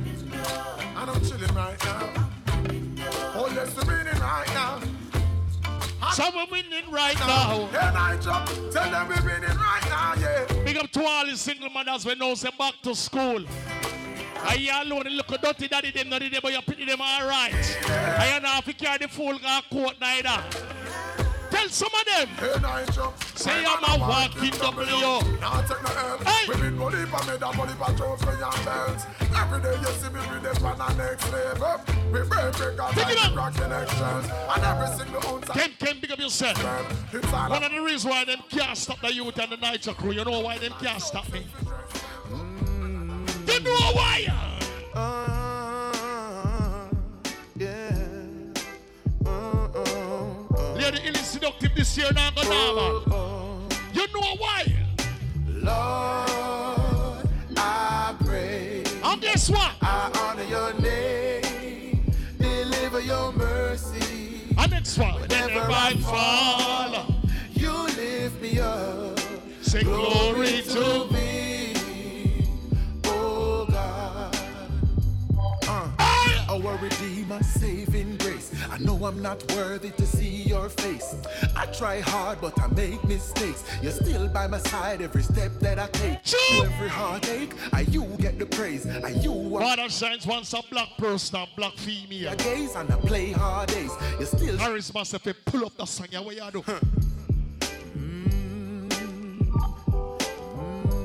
And 0.96 1.10
I'm 1.10 1.22
chilling 1.22 1.56
right 1.56 1.84
now. 1.84 2.30
Oh, 3.36 3.52
yes, 3.54 3.76
we 3.76 3.84
winning 3.86 4.20
right 4.22 4.48
now. 4.48 4.82
So 6.12 6.24
we're 6.36 6.46
winning 6.52 6.92
right 6.92 7.18
now. 7.20 7.68
And 7.68 7.98
I 7.98 8.16
just 8.18 8.72
tell 8.72 8.92
them 8.92 9.08
we're 9.08 9.24
winning 9.26 9.58
right 9.58 9.86
now, 9.90 10.14
yeah. 10.20 10.64
Big 10.64 10.78
up 10.78 10.92
to 10.92 11.04
all 11.04 11.26
the 11.26 11.36
single 11.36 11.70
mothers 11.70 12.06
when 12.06 12.20
now 12.20 12.36
say 12.36 12.50
back 12.58 12.76
to 12.84 12.96
school. 12.96 13.44
I 14.46 14.56
you 14.56 14.72
alone 14.74 15.04
look 15.04 15.32
a 15.32 15.38
dirty 15.38 15.68
daddy 15.70 15.92
them 15.92 16.10
not 16.10 16.20
there, 16.20 16.42
but 16.42 16.52
you 16.52 16.62
pity 16.62 16.86
them 16.86 17.00
all 17.02 17.28
right. 17.28 17.54
I 17.88 18.36
you 18.36 18.42
not 18.44 18.64
fi 18.66 18.74
carry 18.74 18.98
the 19.00 19.08
full 19.08 19.40
coat 19.40 19.96
neither. 20.02 20.44
Tell 21.54 21.70
some 21.70 21.90
of 21.94 22.06
them. 22.06 22.56
And 22.56 22.66
I 22.66 22.84
Say 23.36 23.64
I'm 23.64 23.84
a 23.84 24.00
walking 24.00 24.50
W. 24.50 25.40
Now 25.40 25.62
take 25.62 25.84
no 25.84 25.90
help. 25.90 26.24
Hey. 26.24 26.50
We 26.50 26.56
been 26.62 26.78
money 26.80 27.06
for 27.06 27.24
me, 27.30 27.38
that 27.38 27.56
money 27.56 27.74
for 27.74 27.94
trophy 27.94 28.42
and 28.42 28.66
belts. 28.66 29.06
Every 29.36 29.62
day 29.62 29.78
you 29.80 29.94
see 30.02 30.10
me 30.10 30.20
with 30.34 30.42
this 30.42 30.60
one 30.60 30.82
and 30.82 30.98
next 30.98 31.32
level. 31.32 31.80
We 32.06 32.28
break 32.28 32.58
break 32.58 32.80
out 32.80 32.94
Pick 32.94 33.08
it 33.08 33.18
like 33.18 33.36
rock 33.36 33.54
connections. 33.54 34.26
And 34.50 34.64
every 34.64 34.98
single 34.98 35.30
ounce 35.30 35.50
of 35.50 35.56
Ken, 35.56 35.70
Ken, 35.78 36.00
big 36.02 36.12
up 36.12 36.20
yourself. 36.20 36.58
it's 37.14 37.34
all 37.34 37.50
One 37.52 37.64
of 37.64 37.72
the 37.72 37.82
reasons 37.82 38.06
why 38.06 38.26
them 38.26 38.40
can't 38.50 38.76
stop 38.76 39.00
the 39.02 39.14
youth 39.14 39.38
and 39.38 39.52
the 39.52 39.58
night 39.58 39.88
crew, 39.98 40.12
you 40.12 40.26
know 40.26 40.40
why 40.40 40.58
them 40.58 40.74
can't 40.82 41.04
stop 41.04 41.32
me? 41.32 41.46
Mm. 42.32 43.48
You 43.48 43.60
know 43.60 43.92
why? 43.94 44.54
Lady 44.96 45.43
Illy 51.04 51.20
seductive 51.20 51.76
this 51.76 51.98
year 51.98 52.12
now 52.14 52.30
go 52.32 52.44
normal. 52.44 53.68
You 53.94 54.08
know 54.14 54.36
why? 54.38 54.64
Lord, 55.48 57.28
I 57.58 58.16
pray. 58.26 58.84
And 59.04 59.22
guess 59.22 59.50
what? 59.50 59.72
I 59.82 60.12
honor 60.20 60.44
your 60.44 60.74
name. 60.80 62.12
Deliver 62.40 63.02
your 63.02 63.32
mercy. 63.34 64.48
And 64.58 64.72
next 64.72 64.98
one. 64.98 65.14
Whenever 65.22 65.48
Whenever 65.48 65.72
I 65.72 65.88
I 65.90 65.96
fall, 65.98 67.16
You 67.54 67.72
lift 67.96 68.42
me 68.42 68.60
up. 68.60 69.20
say 69.62 69.84
glory 69.84 70.62
to 70.64 71.08
thee, 71.12 71.33
Our 76.54 76.78
Redeemer, 76.78 77.42
saving 77.42 78.18
grace. 78.18 78.54
I 78.70 78.78
know 78.78 79.06
I'm 79.06 79.24
not 79.24 79.44
worthy 79.54 79.90
to 79.90 80.06
see 80.06 80.44
your 80.44 80.70
face. 80.70 81.16
I 81.56 81.66
try 81.66 82.00
hard, 82.00 82.42
but 82.42 82.54
I 82.62 82.68
make 82.68 83.04
mistakes. 83.06 83.64
You're 83.82 83.92
still 83.92 84.28
by 84.28 84.46
my 84.46 84.60
side 84.60 85.02
every 85.02 85.24
step 85.24 85.52
that 85.62 85.80
I 85.80 85.88
take. 85.88 86.24
Through 86.24 86.66
every 86.66 86.90
heartache, 86.90 87.56
I 87.72 87.82
you 87.82 88.06
get 88.20 88.38
the 88.38 88.46
praise. 88.46 88.86
I 88.86 89.10
you 89.10 89.34
are 89.56 89.62
Father 89.62 89.90
shines 89.90 90.28
once 90.28 90.54
a 90.54 90.62
black 90.70 90.90
person 91.00 91.40
and 91.40 91.50
black 91.58 91.74
female. 91.74 92.30
I 92.30 92.36
gaze 92.36 92.76
and 92.76 92.92
I 92.92 92.98
play 92.98 93.32
hard 93.32 93.70
days. 93.70 93.92
You 94.20 94.26
still 94.28 94.56
Harris 94.56 94.94
must 94.94 95.12
have 95.14 95.24
to 95.24 95.34
pull 95.34 95.66
up 95.66 95.76
the 95.76 95.88
song. 95.88 96.06
Yeah, 96.12 96.20
what 96.20 96.36
you 96.36 96.52
do? 96.52 96.64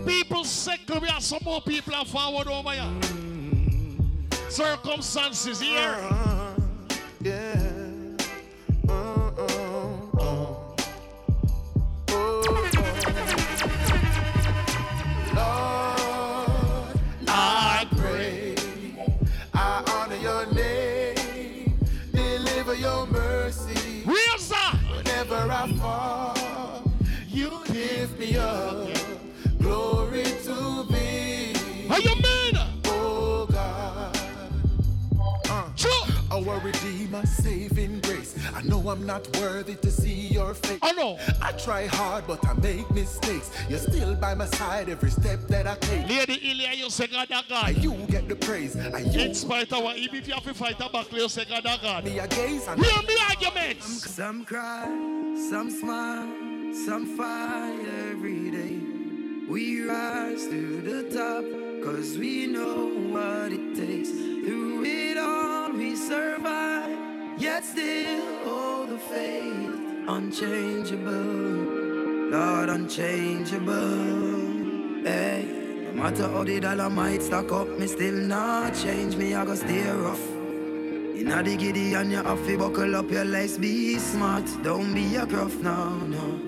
People 0.07 0.45
sickle. 0.45 1.01
We 1.01 1.09
have 1.09 1.23
some 1.23 1.41
more 1.43 1.63
people 1.63 1.95
are 1.95 2.05
forward 2.05 2.49
over 2.49 2.73
here. 2.73 3.28
Circumstances 4.51 5.61
here. 5.61 5.79
Uh-huh. 5.79 6.55
yeah. 7.21 7.58
Redeemer, 37.21 37.27
saving 37.69 38.01
grace. 38.01 38.35
I 38.55 38.63
know 38.63 38.89
I'm 38.89 39.05
not 39.07 39.27
worthy 39.39 39.75
to 39.77 39.91
see 39.91 40.29
your 40.29 40.55
face. 40.55 40.79
Oh, 40.83 40.89
I 40.89 40.93
know. 40.93 41.19
I 41.43 41.53
try 41.53 41.87
hard, 41.87 42.27
but 42.27 42.45
I 42.47 42.55
make 42.55 42.91
mistakes. 42.91 43.51
You're 43.69 43.79
still 43.79 44.15
by 44.17 44.35
my 44.35 44.47
side 44.47 44.89
every 44.89 45.11
step 45.11 45.41
that 45.49 45.67
I 45.67 45.75
take. 45.77 46.09
Lady 46.09 46.35
Illy, 46.51 46.77
you 46.77 46.91
say 46.91 47.07
God 47.07 47.31
a 47.31 47.35
And 47.37 47.49
God. 47.49 47.77
you 47.79 47.93
get 48.09 48.29
the 48.29 48.37
praise. 48.37 48.75
And 48.77 49.13
you 49.15 49.21
In 49.21 49.35
spite 49.35 49.73
of 49.73 49.83
what, 49.83 49.97
even 49.99 50.17
if 50.17 50.29
you 50.29 50.35
have 50.35 50.45
to 50.45 50.55
fight 50.55 50.77
a 50.81 50.89
battle, 50.89 51.19
you 51.19 51.29
say 51.29 51.45
God 51.45 51.65
a 51.65 51.79
God. 51.81 52.05
me 52.05 52.19
a 52.19 52.27
gaze 52.29 52.67
and 52.69 52.85
Hear 52.85 53.03
me 53.03 53.17
arguments. 53.29 53.87
Some 54.11 54.45
cry, 54.45 54.85
some 55.51 55.71
smile, 55.71 56.29
some 56.87 57.17
fight 57.17 57.79
every 58.11 58.51
day. 58.51 58.79
We 59.49 59.83
rise 59.83 60.47
to 60.49 60.81
the 60.83 61.03
top, 61.17 61.45
cause 61.85 62.19
we 62.19 62.47
know 62.47 62.89
what 63.09 63.51
it 63.53 63.75
takes. 63.75 64.11
Through 64.11 64.85
it 64.85 65.17
all, 65.17 65.73
we 65.73 65.97
survive, 65.97 67.08
yet 67.39 67.65
still 67.65 68.45
hold 68.45 68.91
the 68.91 68.99
faith. 68.99 69.71
Unchangeable, 70.09 71.13
Lord, 72.31 72.69
unchangeable. 72.69 73.75
Hey, 75.05 75.45
no 75.85 76.03
matter 76.03 76.29
how 76.29 76.45
the 76.45 76.61
dollar 76.61 76.91
might 76.91 77.23
stack 77.23 77.53
up, 77.53 77.69
me 77.79 77.87
still 77.87 78.15
not 78.15 78.75
change 78.75 79.17
me, 79.17 79.35
I 79.35 79.45
go 79.45 79.55
stay 79.55 79.89
rough. 79.91 80.27
Inna 81.17 81.43
the 81.43 81.57
giddy 81.57 81.95
and 81.95 82.11
you 82.11 82.23
have 82.23 82.59
buckle 82.59 82.97
up 82.97 83.11
your 83.11 83.25
legs, 83.25 83.59
be 83.59 83.99
smart, 83.99 84.45
don't 84.63 84.95
be 84.95 85.17
a 85.17 85.27
gruff, 85.27 85.55
no, 85.57 85.97
no. 85.99 86.48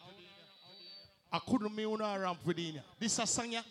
I 1.31 1.39
want 1.47 2.01
to 2.01 2.19
ramp 2.19 2.39
with 2.45 2.59
you. 2.59 2.73
This 2.99 3.17
a 3.19 3.25
song, 3.25 3.51
yeah? 3.51 3.61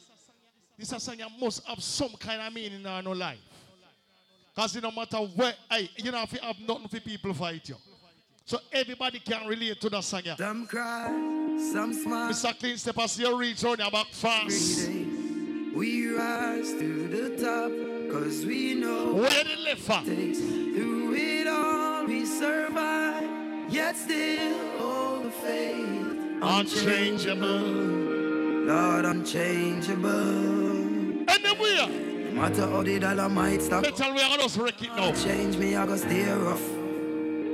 this 0.79 0.93
is 0.93 1.03
something 1.03 1.27
must 1.39 1.67
have 1.67 1.83
some 1.83 2.13
kind 2.19 2.41
of 2.41 2.53
meaning 2.53 2.81
in 2.81 2.87
our 2.87 3.03
life. 3.15 3.39
Because 4.55 4.83
no 4.83 4.91
matter 4.91 5.19
where, 5.19 5.55
hey, 5.71 5.91
you 5.97 6.11
know, 6.11 6.23
if 6.23 6.33
you 6.33 6.39
have 6.43 6.59
nothing 6.67 6.89
for 6.89 7.01
people 7.01 7.35
fight 7.35 7.69
you. 7.69 7.77
So 8.47 8.59
everybody 8.73 9.21
can 9.21 9.47
relate 9.47 9.81
to 9.81 9.91
that 9.91 10.03
song. 10.03 10.23
Yeah. 10.25 10.37
Some 10.37 10.67
cry, 10.67 11.09
some 11.73 11.93
smile. 11.93 12.33
Mr. 12.33 12.59
Clean 12.59 12.77
Step, 12.77 12.99
as 12.99 13.19
you 13.19 13.39
reach 13.39 13.65
on 13.65 13.79
your 13.79 13.91
back 13.91 14.09
fast. 14.09 14.89
We 14.89 16.09
rise 16.09 16.73
to 16.73 17.09
the 17.09 17.37
top, 17.41 17.71
cause 18.13 18.45
we 18.45 18.75
know 18.75 19.15
Where 19.15 19.45
the 19.45 19.57
left 19.63 19.83
for? 19.83 20.03
Through 20.03 21.15
it 21.15 21.47
all 21.47 22.07
we 22.07 22.27
survive, 22.27 23.73
yet 23.73 23.97
still 23.97 24.79
hold 24.79 25.27
the 25.27 25.31
faith. 25.31 26.00
Unchangeable. 26.43 27.47
Lord, 28.67 29.05
unchangeable. 29.05 30.11
Anywhere. 31.29 31.89
No 31.89 32.43
matter 32.43 32.67
how 32.67 32.83
the 32.83 32.99
dollar 32.99 33.29
might 33.29 33.61
stop. 33.61 33.83
Better 33.83 34.13
we 34.13 34.23
are 34.23 34.39
just 34.39 34.57
wreck 34.57 34.81
it 34.83 34.89
now. 34.97 35.13
Change 35.13 35.57
me, 35.59 35.77
I 35.77 35.87
go 35.87 35.97
stay 35.97 36.31
rough. 36.33 36.80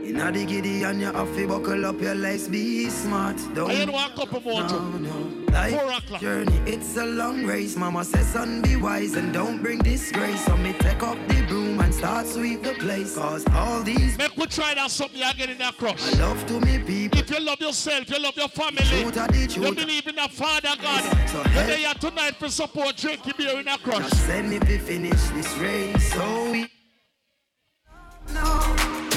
In 0.06 0.20
a 0.20 0.30
giddy 0.30 0.84
and 0.84 1.00
you 1.00 1.06
have 1.06 1.34
to 1.34 1.48
buckle 1.48 1.84
up 1.84 2.00
your 2.00 2.14
legs, 2.14 2.46
be 2.46 2.88
smart. 2.88 3.36
Don't 3.54 3.70
I 3.70 3.74
ain't 3.74 3.92
want 3.92 4.12
a 4.12 4.16
couple 4.16 4.40
more. 4.40 4.62
no, 4.62 4.78
no. 4.98 5.52
Life 5.52 5.72
Four 5.80 5.90
o'clock. 5.90 6.20
journey, 6.20 6.60
it's 6.64 6.96
a 6.96 7.04
long 7.04 7.44
race. 7.44 7.76
Mama 7.76 8.04
says, 8.04 8.28
son, 8.28 8.62
be 8.62 8.76
wise 8.76 9.14
and 9.16 9.32
don't 9.32 9.60
bring 9.60 9.78
disgrace. 9.80 10.44
So 10.46 10.56
me 10.58 10.74
take 10.74 11.02
up 11.02 11.18
the 11.26 11.44
broom 11.48 11.80
and 11.80 11.92
start 11.92 12.26
sweep 12.26 12.62
the 12.62 12.74
place. 12.74 13.16
Cause 13.16 13.44
all 13.52 13.82
these 13.82 14.16
Make 14.16 14.36
we 14.36 14.46
try 14.46 14.74
that 14.74 14.92
something 14.92 15.18
you 15.18 15.34
get 15.34 15.50
in 15.50 15.58
that 15.58 15.76
crush. 15.76 16.00
I 16.14 16.18
love 16.20 16.46
to 16.46 16.60
me 16.60 16.78
people. 16.78 17.18
If 17.18 17.28
you 17.28 17.40
love 17.40 17.60
yourself, 17.60 18.08
you 18.08 18.20
love 18.20 18.36
your 18.36 18.48
family, 18.48 18.84
Truth 18.84 19.56
you 19.56 19.74
believe 19.74 20.06
in 20.06 20.18
a 20.20 20.28
Father 20.28 20.74
God. 20.80 21.28
So 21.28 21.38
You're 21.38 21.66
there 21.66 21.94
tonight 21.94 22.36
for 22.36 22.48
support 22.48 22.94
Drinky 22.94 23.36
Beer 23.36 23.58
in 23.58 23.66
a 23.66 23.76
crush. 23.78 24.08
Just 24.08 24.26
send 24.26 24.50
me 24.50 24.60
to 24.60 24.78
finish 24.78 25.20
this 25.30 25.52
race. 25.58 26.12
So 26.12 26.52
we 26.52 26.68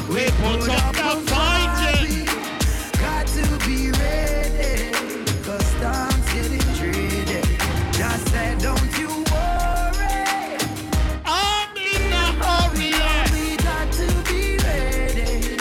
We 0.10 0.26
put 0.42 0.68
up 0.70 0.96
the 0.96 1.22
fight, 1.30 2.26
got 3.00 3.28
to 3.28 3.44
be 3.68 3.92
ready. 3.92 4.92
Cause 5.44 5.72
time's 5.76 6.34
getting 6.34 6.60
tricky. 6.74 7.58
Just 7.92 8.28
said, 8.30 8.58
don't 8.58 8.98
you 8.98 9.08
worry. 9.30 10.58
I'm 11.26 11.78
in 11.78 12.12
a 12.12 12.26
hurry. 12.42 12.90
We 13.34 13.56
got 13.58 13.92
to 13.94 14.08
be 14.26 14.58
ready. 14.58 15.58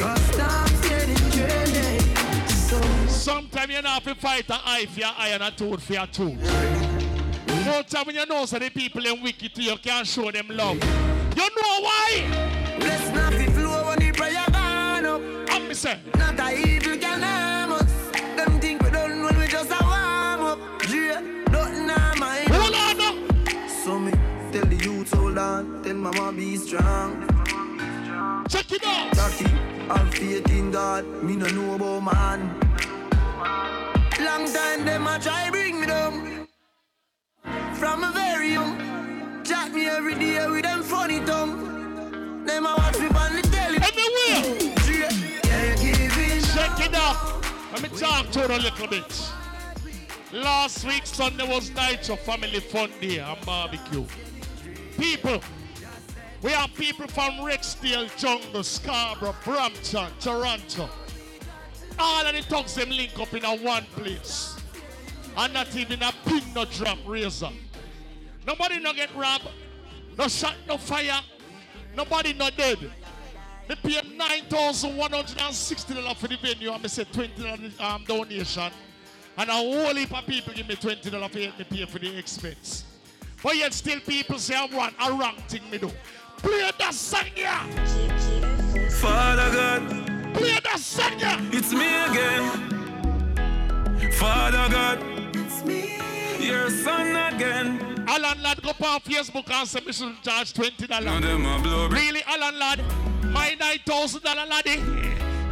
Cause 0.00 0.30
time's 0.34 0.80
getting 0.88 1.30
tricky. 1.30 2.14
So 2.48 2.80
Sometimes 3.06 3.70
you 3.70 3.82
know 3.82 3.96
if 3.98 4.06
you 4.06 4.14
fight 4.14 4.48
an 4.48 4.60
eye 4.64 4.86
for 4.86 5.00
your 5.00 5.12
eye 5.18 5.28
and 5.28 5.42
a 5.42 5.50
tooth 5.50 5.82
for 5.82 5.92
your 5.92 6.06
tooth. 6.06 6.40
No 7.66 7.82
time 7.82 8.06
when 8.06 8.16
you 8.16 8.24
know 8.24 8.46
so 8.46 8.58
the 8.58 8.70
people 8.70 9.04
in 9.04 9.22
wicked 9.22 9.54
to 9.56 9.62
you 9.62 9.76
can't 9.76 10.06
show 10.06 10.30
them 10.30 10.48
love. 10.48 10.82
You 11.36 11.42
know 11.42 11.82
why? 11.82 12.49
Me 15.70 15.74
say. 15.74 16.00
Not 16.18 16.40
a 16.40 16.48
evil 16.58 16.96
can 16.98 17.22
harm 17.22 17.72
us. 17.72 17.92
Them 18.36 18.58
think 18.60 18.82
we 18.82 18.90
done 18.90 19.22
when 19.22 19.38
we 19.38 19.46
just 19.46 19.70
a 19.70 19.78
warm 19.90 20.40
up. 20.50 20.58
Yeah, 20.88 21.20
nothing 21.54 21.88
on 21.88 22.18
my 22.18 22.40
Hold 22.54 22.74
on 22.74 22.98
now. 22.98 23.68
So 23.68 23.96
me 23.96 24.10
tell 24.50 24.66
the 24.72 24.78
youth 24.84 25.12
hold 25.14 25.38
on, 25.38 25.82
tell 25.84 25.94
mama 25.94 26.32
be 26.32 26.56
strong. 26.56 27.10
Check 28.48 28.72
it 28.72 28.84
out. 28.84 29.14
Jackie, 29.14 29.54
have 29.94 30.12
faith 30.12 30.50
in 30.50 30.72
God, 30.72 31.04
me 31.22 31.36
no 31.36 31.46
know 31.46 31.74
about 31.76 32.00
man. 32.08 32.40
Long 34.26 34.52
time 34.52 34.84
them 34.84 35.06
a 35.06 35.20
try 35.20 35.50
bring 35.50 35.80
me 35.80 35.86
down. 35.86 36.48
From 37.74 38.02
a 38.02 38.10
very 38.12 38.54
young, 38.54 38.74
chat 39.44 39.72
me 39.72 39.86
every 39.86 40.16
day 40.16 40.44
with 40.48 40.64
them 40.64 40.82
funny 40.82 41.20
tongue. 41.20 42.44
Them 42.44 42.66
a 42.66 42.74
watch 42.76 42.98
me 42.98 43.06
on 43.06 43.36
the 43.36 43.42
telly. 43.42 43.78
Anywhere. 43.78 44.79
Out. 46.88 47.44
Let 47.72 47.82
me 47.82 47.88
talk 47.98 48.30
to 48.30 48.40
you 48.40 48.46
a 48.46 48.58
little 48.58 48.86
bit. 48.86 49.30
Last 50.32 50.84
week 50.86 51.04
Sunday 51.04 51.46
was 51.46 51.70
night 51.72 52.08
of 52.08 52.20
family 52.20 52.60
fun 52.60 52.90
day 53.00 53.18
and 53.18 53.44
barbecue. 53.44 54.04
People, 54.96 55.40
we 56.42 56.52
have 56.52 56.72
people 56.74 57.06
from 57.08 57.32
Rexdale, 57.40 58.08
Jungle, 58.16 58.62
Scarborough, 58.62 59.34
Brampton, 59.44 60.10
Toronto. 60.20 60.88
All 61.98 62.26
of 62.26 62.34
the 62.34 62.42
thugs 62.42 62.74
them 62.74 62.90
link 62.90 63.18
up 63.18 63.34
in 63.34 63.44
a 63.44 63.56
one 63.56 63.84
place. 63.96 64.56
And 65.36 65.52
not 65.52 65.74
even 65.76 66.02
a 66.02 66.12
pin 66.24 66.42
no 66.54 66.64
drop 66.64 66.98
razor. 67.06 67.50
Nobody 68.46 68.80
no 68.80 68.92
get 68.92 69.14
robbed. 69.14 69.48
No 70.16 70.28
shot, 70.28 70.54
no 70.66 70.78
fire. 70.78 71.20
Nobody 71.94 72.32
no 72.32 72.48
dead. 72.50 72.90
Me 73.70 73.76
pay 73.76 74.00
nine 74.16 74.42
thousand 74.48 74.96
one 74.96 75.12
hundred 75.12 75.40
and 75.40 75.54
sixty 75.54 75.94
dollars 75.94 76.14
for 76.18 76.26
the 76.26 76.36
venue, 76.38 76.72
and 76.72 76.82
me 76.82 76.88
say 76.88 77.04
twenty 77.04 77.40
dollars 77.40 77.72
um, 77.78 78.02
donation, 78.04 78.68
and 79.38 79.48
a 79.48 79.52
whole 79.52 79.94
heap 79.94 80.12
of 80.12 80.26
people 80.26 80.52
give 80.52 80.66
me 80.68 80.74
twenty 80.74 81.08
dollars 81.08 81.30
for 81.30 81.38
help 81.38 81.56
me 81.56 81.64
pay 81.70 81.86
for 81.86 82.00
the 82.00 82.18
expense. 82.18 82.84
But 83.40 83.54
yet 83.56 83.72
still 83.72 84.00
people 84.00 84.38
say 84.40 84.56
I 84.56 84.66
want 84.74 84.94
a 85.00 85.12
wrong 85.12 85.36
thing 85.46 85.62
me 85.70 85.78
do. 85.78 85.88
Play 86.38 86.68
that 86.80 86.94
song 86.94 87.26
yeah. 87.36 87.64
Father 89.00 89.52
God, 89.52 90.34
Play 90.34 90.58
that 90.64 90.80
song 90.80 91.12
yeah. 91.20 91.38
it's 91.52 91.72
me 91.72 91.86
again. 92.10 92.50
Father 94.14 94.68
God, 94.72 94.98
It's 95.36 95.62
me. 95.64 96.44
your 96.44 96.70
son 96.70 97.14
again. 97.34 98.04
Alan 98.08 98.42
Lad 98.42 98.60
go 98.64 98.70
on 98.70 99.00
Facebook 99.00 99.48
and 99.48 99.68
say 99.68 99.80
me 99.86 99.92
should 99.92 100.20
charge 100.24 100.52
twenty 100.54 100.88
Now 100.88 100.98
dollars. 101.00 101.22
them 101.22 101.46
a 101.46 101.58
blow 101.62 101.88
me. 101.88 101.94
Really, 102.00 102.22
Alan 102.26 102.58
Lad? 102.58 102.80
My 103.32 103.54
nine 103.58 103.78
thousand 103.86 104.22
dollar 104.22 104.46
laddie. 104.46 104.76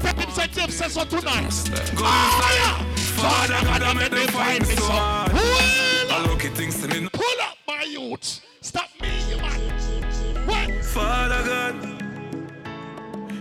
Tell 0.01 0.15
him 0.15 0.31
say 0.31 0.47
Jeff 0.49 0.71
says 0.71 0.93
so 0.93 1.05
tonight. 1.05 1.53
Yeah. 1.71 2.85
Father 3.19 3.65
God, 3.65 3.83
I 3.83 3.93
make 3.95 4.11
them 4.11 4.29
find 4.29 4.61
me 4.67 4.75
so 4.75 4.85
hard. 4.85 5.33
Well, 5.33 6.13
I 6.13 6.27
look 6.27 6.45
at 6.45 6.53
things 6.53 6.81
to 6.83 6.89
me. 6.89 7.09
Pull 7.13 7.25
up 7.43 7.57
my 7.67 7.83
youth. 7.83 8.41
Stop 8.61 8.89
me, 9.01 9.09
you 9.29 9.37
man. 9.39 10.47
What? 10.47 10.85
Father 10.85 11.43
God, 11.45 11.75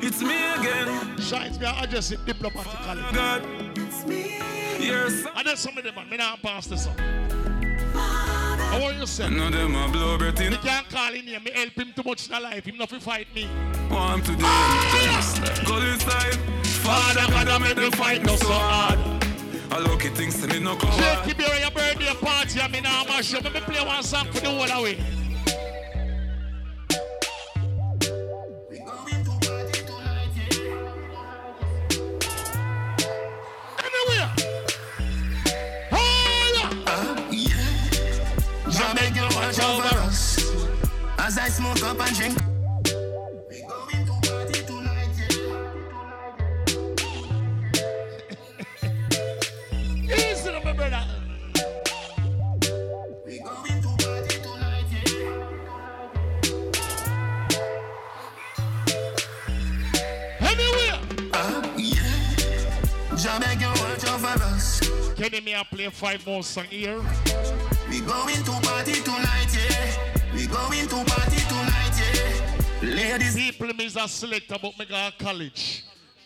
it's 0.04 0.22
me 0.22 0.36
again. 0.54 1.18
Shines 1.20 1.60
me, 1.60 1.66
I 1.66 1.84
address 1.84 2.12
it 2.12 2.26
diplomatically. 2.26 2.74
Father 2.74 3.06
God, 3.14 3.44
It's 3.78 4.06
me. 4.06 4.40
son. 5.10 5.32
And 5.36 5.48
then 5.48 5.58
some 5.58 5.78
of 5.78 5.84
them, 5.84 5.96
man, 5.96 6.10
me 6.10 6.18
not 6.18 6.42
pass 6.42 6.68
this 6.68 6.88
up. 6.88 6.98
How 8.78 8.86
are 8.86 8.94
you 8.94 9.08
say? 9.08 9.28
Now 9.30 9.50
them 9.50 9.74
a 9.74 9.88
blow 9.92 10.20
breath 10.20 10.40
in. 10.40 10.52
Me 10.52 10.58
can't 10.58 10.88
call 10.88 11.12
him 11.12 11.26
here. 11.26 11.40
Me 11.40 11.52
help 11.52 11.74
him 11.74 11.94
too 11.96 12.04
much 12.06 12.28
in 12.28 12.34
the 12.34 12.40
life. 12.40 12.64
Him 12.66 12.78
not 12.78 12.90
fi 12.90 13.00
fight 13.00 13.28
me. 13.34 13.50
Want 13.90 14.24
to 14.26 14.36
do 14.36 14.44
Ah, 14.44 15.64
Go 15.66 15.78
inside. 15.78 16.36
Father 16.86 17.26
God, 17.32 17.48
I 17.48 17.58
make 17.58 17.76
them 17.76 17.92
fight 17.94 18.24
no 18.24 18.36
so 18.36 18.54
hard. 18.54 19.00
I 19.72 19.80
look 19.80 20.06
at 20.06 20.14
things 20.16 20.40
to 20.42 20.48
me 20.48 20.60
no 20.60 20.76
come 20.76 20.92
Jakey 20.92 21.34
Berry, 21.34 21.60
your 21.60 21.72
birthday 21.72 22.14
party, 22.22 22.60
and 22.60 22.72
me 22.72 22.82
now 22.82 23.04
mash 23.06 23.34
up. 23.34 23.44
Let 23.46 23.54
me 23.54 23.60
play 23.62 23.84
one 23.84 24.04
song 24.04 24.28
for 24.32 24.40
the 24.42 24.50
whole 24.50 24.80
away. 24.80 25.04
Watch 39.38 39.60
over 39.60 39.96
us 40.02 40.38
as 41.20 41.38
I 41.38 41.50
smoke 41.50 41.84
up 41.84 42.00
and 42.00 42.16
drink. 42.16 42.38
We 43.50 43.62
going 43.62 44.06
to 44.06 44.14
party 44.28 44.60
tonight, 44.66 45.18
Easy, 50.04 50.52
my 50.64 50.74
brother. 50.74 51.04
We 53.26 53.40
going 53.40 53.82
to 53.84 53.90
party 54.04 54.36
tonight, 54.42 54.92
Anywhere. 60.42 61.00
Uh, 61.34 61.62
yeah. 61.78 63.16
Jamaica 63.16 63.70
watch 63.82 64.06
over 64.08 64.44
us. 64.46 64.82
Kenny, 65.16 65.42
me 65.42 65.56
I 65.56 65.64
play 65.64 65.90
five 65.90 66.26
more 66.26 66.44
songs 66.44 66.70
here. 66.70 67.02
We 67.90 68.02
going 68.02 68.44
to 68.44 68.52
party 68.68 68.94
tonight, 69.02 69.52
yeah. 69.54 70.34
We 70.34 70.48
going 70.48 70.88
to 70.88 70.96
party 71.12 71.42
tonight, 71.48 71.96
yeah. 72.02 72.96
Ladies, 72.96 73.36
People 73.36 73.74
me 73.74 73.86
is 73.86 73.96
a 73.96 74.08
selector, 74.08 74.58
but 74.62 74.78
me 74.78 74.86
go 74.86 75.10
college. 75.18 75.84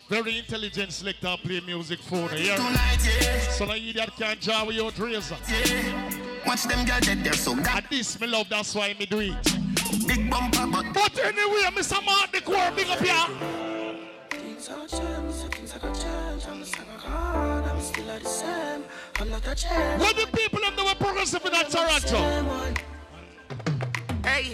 Very 0.08 0.38
intelligent 0.40 0.92
selector 0.92 1.34
play 1.42 1.60
music 1.60 2.00
for 2.00 2.28
me. 2.30 2.46
Yeah. 2.48 2.56
tonight, 2.56 2.98
yeah. 3.20 3.38
So 3.52 3.64
no 3.64 3.74
idiot 3.74 4.10
can't 4.18 4.40
draw 4.40 4.64
with 4.66 4.76
your 4.76 4.90
razor. 4.90 5.36
yeah. 5.48 6.18
Watch 6.46 6.64
them 6.64 6.84
girls 6.84 7.00
get 7.06 7.22
there 7.22 7.32
so 7.34 7.52
And 7.52 7.86
this 7.88 8.20
me 8.20 8.26
love, 8.26 8.48
that's 8.48 8.74
why 8.74 8.94
me 8.98 9.06
do 9.06 9.20
it. 9.20 10.06
big 10.06 10.28
bumper, 10.28 10.66
but 10.66 10.92
But 10.92 11.18
anyway, 11.24 11.68
Mr. 11.74 12.04
Mark 12.04 12.32
the 12.32 12.40
core, 12.40 12.70
big 12.74 12.88
up 12.88 12.98
here. 12.98 13.62
things 14.30 14.68
are 14.68 14.86
changed, 14.88 15.54
things 15.54 15.74
are 15.74 15.78
gonna. 15.78 16.40
I'm 16.50 16.58
just 16.58 16.76
like 16.78 16.88
a 16.88 17.08
god, 17.08 17.64
I'm 17.68 17.80
still 17.80 18.04
the 18.04 18.28
same. 18.28 18.82
I'm 19.20 19.30
not 19.30 19.46
a 19.46 19.54
chairman. 19.54 20.00
What 20.00 20.16
the 20.16 20.26
people 20.36 20.60
them 20.60 20.74
that 20.76 20.84
were 20.84 21.04
progressive 21.04 21.44
in 21.44 21.52
that 21.52 21.70
Toronto? 21.70 22.74
Hey, 24.24 24.50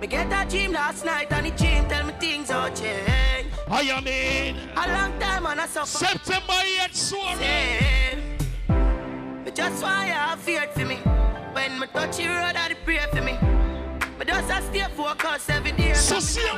me 0.00 0.06
get 0.06 0.30
that 0.30 0.48
dream 0.48 0.72
last 0.72 1.04
night 1.04 1.32
and 1.32 1.46
the 1.46 1.50
dream 1.50 1.86
tell 1.88 2.06
me 2.06 2.12
things 2.18 2.50
are 2.50 2.70
changed. 2.70 3.50
I 3.68 3.82
am 3.82 4.06
in. 4.06 4.56
A 4.76 4.86
long 4.88 5.18
time 5.18 5.46
and 5.46 5.60
I 5.60 5.66
suffer. 5.66 6.04
September 6.04 6.52
8th, 6.52 6.94
sorry. 6.94 8.18
Me 9.44 9.50
just 9.50 9.82
why 9.82 10.12
I 10.14 10.36
feared 10.36 10.70
for 10.70 10.84
me. 10.84 10.96
When 11.52 11.78
me 11.78 11.86
touch 11.88 12.16
the 12.16 12.28
road, 12.28 12.56
I 12.56 12.74
pray 12.84 13.06
for 13.10 13.22
me. 13.22 13.38
But 14.18 14.28
just 14.28 14.50
I 14.50 14.60
stay 14.62 14.86
focused 14.96 15.50
every 15.50 15.72
day. 15.72 15.94
So 15.94 16.20
see 16.20 16.40
you. 16.40 16.48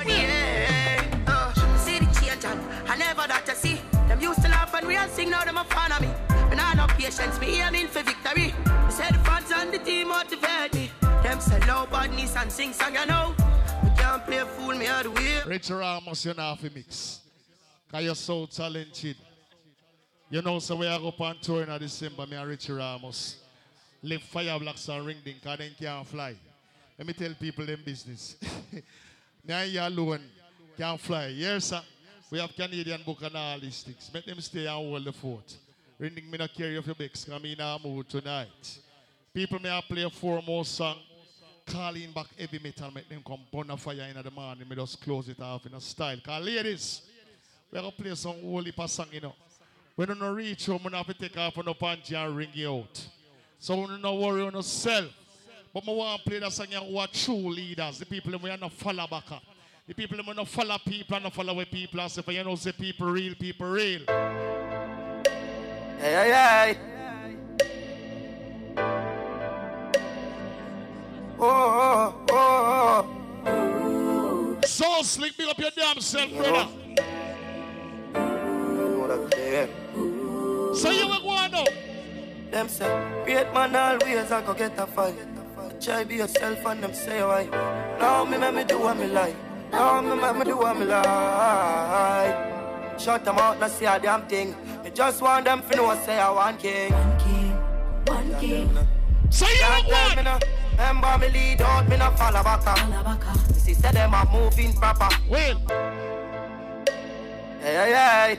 Uh, 1.27 1.55
see 1.79 1.99
the 1.99 2.07
change, 2.21 2.45
I 2.87 2.97
never 2.97 3.27
that 3.27 3.49
I 3.49 3.55
see. 3.55 3.81
Them 4.15 4.23
used 4.23 4.43
to 4.43 4.49
laugh 4.49 4.73
and 4.75 4.87
we 4.87 4.97
all 4.97 5.09
sing 5.09 5.31
now 5.31 5.45
them 5.45 5.57
a 5.57 5.65
fan 5.65 5.91
of 5.91 6.01
me. 6.01 6.09
And 6.53 6.61
I 6.61 6.75
no 6.75 6.87
patience, 6.87 7.41
me 7.41 7.61
aiming 7.61 7.89
for 7.89 8.01
victory. 8.05 8.55
Me 8.65 8.91
say 8.91 9.09
the 9.11 9.19
fans 9.25 9.51
and 9.53 9.75
the 9.75 9.79
team 9.79 10.07
motivate 10.07 10.73
me. 10.73 10.89
Them 11.25 11.41
say 11.41 11.59
low 11.67 11.87
badness 11.91 12.37
and 12.37 12.53
sing 12.53 12.73
song, 12.73 12.95
you 12.95 13.07
know. 13.07 13.35
We 13.83 13.91
can't 13.97 14.25
play 14.25 14.39
fool 14.57 14.77
me 14.77 14.87
all 14.87 15.03
the 15.03 15.11
way. 15.11 15.41
Richard 15.45 15.79
Ramos, 15.79 16.25
you 16.25 16.33
know, 16.33 16.55
for 16.55 16.71
mix. 16.73 17.23
Because 17.89 18.05
you're 18.05 18.15
so 18.15 18.47
talented. 18.47 19.17
You 20.31 20.43
know, 20.43 20.61
so 20.61 20.77
we 20.77 20.87
are 20.87 21.01
go 21.01 21.13
on 21.19 21.37
tour 21.43 21.65
in 21.65 21.79
December, 21.81 22.25
me 22.25 22.37
and 22.37 22.49
Richie 22.49 22.73
Ramos. 22.73 23.39
Live 24.01 24.23
fire 24.23 24.57
blocks 24.61 24.89
and 24.91 25.05
ring 25.05 25.17
ding, 25.25 25.35
because 25.43 25.59
they 25.59 25.71
can't 25.71 26.07
fly. 26.07 26.37
Let 26.97 27.09
me 27.09 27.15
tell 27.15 27.35
people 27.35 27.67
them 27.67 27.81
business. 27.85 28.37
now 29.45 29.63
you 29.63 29.81
alone 29.81 30.21
can't 30.79 31.01
fly. 31.01 31.27
Yes, 31.35 31.65
sir. 31.65 31.81
We 32.31 32.39
have 32.39 32.55
Canadian 32.55 33.03
book 33.05 33.23
and 33.23 33.37
all 33.37 33.61
these 33.61 33.83
things. 33.83 34.11
Make 34.13 34.27
them 34.27 34.41
stay 34.41 34.67
and 34.67 34.71
hold 34.71 35.05
the 35.05 35.13
fort. 35.13 35.57
Ring 35.99 36.15
ding, 36.15 36.31
me 36.31 36.39
not 36.39 36.53
carry 36.53 36.77
off 36.77 36.87
your 36.87 36.95
backs, 36.95 37.25
because 37.25 37.43
me 37.43 37.53
in 37.53 37.61
a 37.61 37.79
mood 37.83 38.09
tonight. 38.09 38.79
People 39.33 39.61
may 39.61 39.69
have 39.69 39.85
play 39.85 40.09
four 40.11 40.43
more 40.43 40.65
song. 40.65 40.97
Calling 41.67 42.13
back 42.13 42.27
heavy 42.39 42.59
metal, 42.63 42.91
make 42.91 43.09
them 43.09 43.23
come 43.27 43.41
burn 43.51 43.71
a 43.71 43.77
fire 43.77 44.07
in 44.15 44.23
the 44.23 44.31
morning. 44.31 44.69
Me 44.69 44.77
just 44.77 45.01
close 45.01 45.29
it 45.29 45.41
off 45.41 45.65
in 45.65 45.73
a 45.73 45.81
style. 45.81 46.17
Because 46.17 46.45
ladies, 46.45 47.03
we 47.73 47.79
are 47.79 47.83
going 47.83 47.95
to 47.95 48.03
play 48.03 48.15
some 48.15 48.41
holy 48.43 48.73
song, 48.87 49.07
you 49.11 49.21
know. 49.21 49.35
When 49.97 50.09
you 50.09 50.15
don't 50.15 50.35
reach 50.35 50.67
home, 50.67 50.83
you 50.85 50.91
have 50.91 51.07
to 51.07 51.15
take 51.15 51.39
off 51.39 51.57
on 51.57 51.65
the 51.65 51.75
panty 51.75 52.13
and 52.15 52.37
ring 52.37 52.51
you 52.53 52.71
out. 52.71 53.07
So 53.59 53.81
you 53.81 53.99
don't 53.99 54.21
worry 54.21 54.43
on 54.43 54.53
yourself. 54.53 55.11
But 55.73 55.89
I 55.89 55.91
want 55.91 56.23
to 56.23 56.29
play 56.29 56.39
that 56.41 56.53
song 56.53 56.67
who 56.67 56.99
are 56.99 57.09
true 57.09 57.49
leaders. 57.51 57.99
The 57.99 58.07
people 58.07 58.39
who 58.39 58.47
are 58.47 58.57
not 58.57 58.73
follow 58.73 59.07
back 59.07 59.33
up. 59.33 59.43
The 59.87 59.93
people 59.93 60.19
are 60.19 60.35
not 60.35 60.49
follow 60.49 60.79
people 60.79 61.15
and 61.15 61.25
not 61.25 61.35
follow 61.35 61.53
with 61.53 61.71
people. 61.71 62.01
And 62.01 62.11
say, 62.11 62.23
for 62.23 62.33
you 62.33 62.43
know, 62.43 62.57
say 62.57 62.73
people 62.73 63.07
real, 63.09 63.35
people 63.35 63.67
real. 63.67 64.01
Hey, 65.99 66.01
hey, 66.01 66.33
hey. 66.33 66.79
Oh, 71.39 72.15
oh, 72.31 73.07
oh. 73.45 74.61
So 74.65 75.03
slick, 75.03 75.37
big 75.37 75.51
up 75.51 75.59
your 75.59 75.71
damn 75.77 76.01
self, 76.01 76.31
brother. 76.33 76.67
So 80.75 80.91
you 80.93 81.09
will 81.09 81.21
go 81.21 81.29
on 81.29 81.51
now. 81.51 81.65
Them 82.51 82.69
say, 82.71 82.89
great 83.25 83.53
man 83.53 83.77
always 83.77 84.33
I 84.33 84.41
go 84.47 84.55
get 84.55 84.79
a 84.79 84.87
fight. 84.87 85.15
Try 85.79 86.05
be 86.05 86.15
yourself 86.17 86.65
and 86.65 86.83
them 86.83 86.95
say 86.95 87.23
why. 87.23 87.45
Now 87.99 88.25
me 88.25 88.39
make 88.39 88.55
me 88.55 88.65
do 88.65 88.79
what 88.79 88.97
me 88.97 89.09
like. 89.09 89.37
Now 89.75 90.01
me 90.01 90.15
make 90.15 90.37
me 90.37 90.45
do 90.45 90.57
what 90.57 90.79
me 90.79 90.85
like. 90.85 92.37
Shut 93.01 93.25
them 93.25 93.39
out, 93.39 93.59
not 93.59 93.73
say 93.73 93.87
a 93.87 93.99
damn 93.99 94.23
thing. 94.29 94.55
Me 94.85 94.91
just 94.95 95.21
want 95.21 95.47
them 95.47 95.63
to 95.69 95.77
know 95.77 95.95
say 96.07 96.17
I 96.17 96.31
want 96.31 96.61
king. 96.61 96.93
One 96.93 97.19
king, 97.19 97.53
one 98.07 98.41
king. 98.41 98.79
So 99.31 99.49
you 99.49 99.59
Can't 99.59 100.25
tell. 100.25 100.41
Remember 100.71 101.19
me 101.19 101.29
lead 101.33 101.63
out, 101.63 101.89
me 101.89 101.97
no 101.97 102.11
follow 102.13 102.43
back. 102.45 102.63
See, 103.55 103.75
say 103.75 103.91
them 103.91 104.15
are 104.15 104.29
moving 104.33 104.73
proper. 104.75 105.09
Well. 105.29 105.59
Hey, 107.61 107.75
hey, 107.75 108.39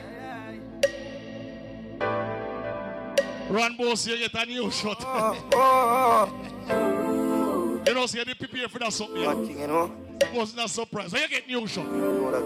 Run 3.50 3.76
boss, 3.76 4.06
you 4.06 4.16
get 4.18 4.34
a 4.34 4.46
new 4.46 4.70
shot. 4.70 5.04
Oh, 5.06 5.36
oh. 5.52 6.32
oh. 6.70 7.82
you 7.86 7.94
know, 7.94 8.06
see, 8.06 8.24
they 8.24 8.34
prepare 8.34 8.68
for 8.68 8.78
that 8.78 8.92
something. 8.92 9.20
Yeah. 9.20 9.34
One 9.34 9.46
thing, 9.46 9.60
you 9.60 9.66
know. 9.66 10.05
It 10.20 10.32
was 10.32 10.54
not 10.56 10.70
surprise. 10.70 11.10
So 11.10 11.18
you 11.18 11.28
get 11.28 11.46
new 11.46 11.66
shot. 11.66 11.86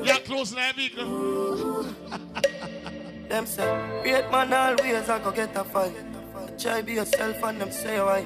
You're 0.05 0.16
close 0.18 0.51
the 0.51 0.72
vehicle. 0.76 1.84
Them 3.28 3.47
say, 3.47 4.01
great 4.02 4.30
man 4.30 4.52
always 4.52 5.09
I 5.09 5.18
go 5.22 5.30
get 5.30 5.56
a 5.56 5.62
fight. 5.64 5.94
Try 6.59 6.82
be 6.82 6.94
yourself 6.94 7.42
and 7.44 7.60
them 7.60 7.70
say 7.70 8.01
why. 8.01 8.22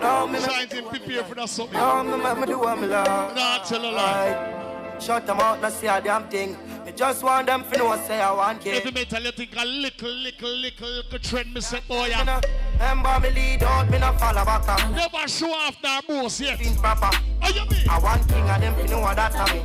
Now 0.00 0.26
me 0.26 0.38
Trying 0.38 0.68
to 0.68 0.82
prepare 0.82 1.24
for 1.24 1.34
that 1.34 1.48
something. 1.48 1.74
Now 1.74 2.02
me 2.02 2.16
make 2.16 2.38
me 2.38 2.46
do 2.46 2.58
what 2.60 2.78
me 2.80 2.86
like. 2.86 3.34
Nah, 3.34 3.58
tell 3.64 3.84
a 3.84 3.90
lie. 3.90 4.96
Shut 5.00 5.26
them 5.26 5.40
out, 5.40 5.60
not 5.60 5.72
say 5.72 5.88
a 5.88 6.00
damn 6.00 6.28
thing. 6.28 6.56
Me 6.86 6.92
just 6.92 7.22
want 7.22 7.46
them 7.46 7.64
to 7.70 7.78
know 7.78 7.96
say 8.06 8.20
I 8.20 8.32
want. 8.32 8.66
Every 8.66 8.90
metal 8.90 9.22
you 9.24 9.32
think 9.32 9.50
a 9.56 9.64
little, 9.64 10.08
little, 10.08 10.48
little, 10.48 10.56
little 10.56 10.88
little 10.88 11.18
trend, 11.18 11.52
me 11.52 11.60
say, 11.60 11.80
boy, 11.88 12.06
yeah. 12.06 12.40
Remember 12.74 13.20
me 13.20 13.30
lead 13.30 13.62
out, 13.62 13.90
me 13.90 13.98
no 13.98 14.12
follow 14.14 14.44
back. 14.44 14.90
Never 14.90 15.28
show 15.28 15.52
off 15.52 15.80
their 15.80 16.00
boss 16.02 16.40
yet. 16.40 16.58
Think 16.58 16.78
proper. 16.78 17.10
How 17.40 17.48
you 17.48 17.64
mean? 17.70 17.88
I 17.88 17.98
want 17.98 18.28
king 18.28 18.48
and 18.48 18.62
them 18.62 18.74
to 18.76 18.90
know 18.90 19.00
what 19.00 19.16
that 19.16 19.32
me. 19.52 19.62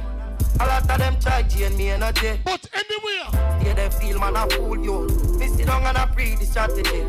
A 0.59 0.65
lot 0.65 0.89
of 0.89 0.97
them 0.97 1.15
try 1.19 1.43
chain 1.43 1.75
me 1.77 1.89
energy. 1.89 2.39
But 2.43 2.67
anywhere. 2.73 3.63
Yeah, 3.63 3.73
they 3.73 3.89
feel 3.89 4.19
man 4.19 4.35
I 4.35 4.47
fool 4.49 4.77
you. 4.83 5.07
Me 5.37 5.47
sit 5.47 5.65
down 5.67 5.83
and 5.83 5.97
I 5.97 6.05
pre 6.05 6.35
the 6.35 6.45
strategy. 6.45 7.03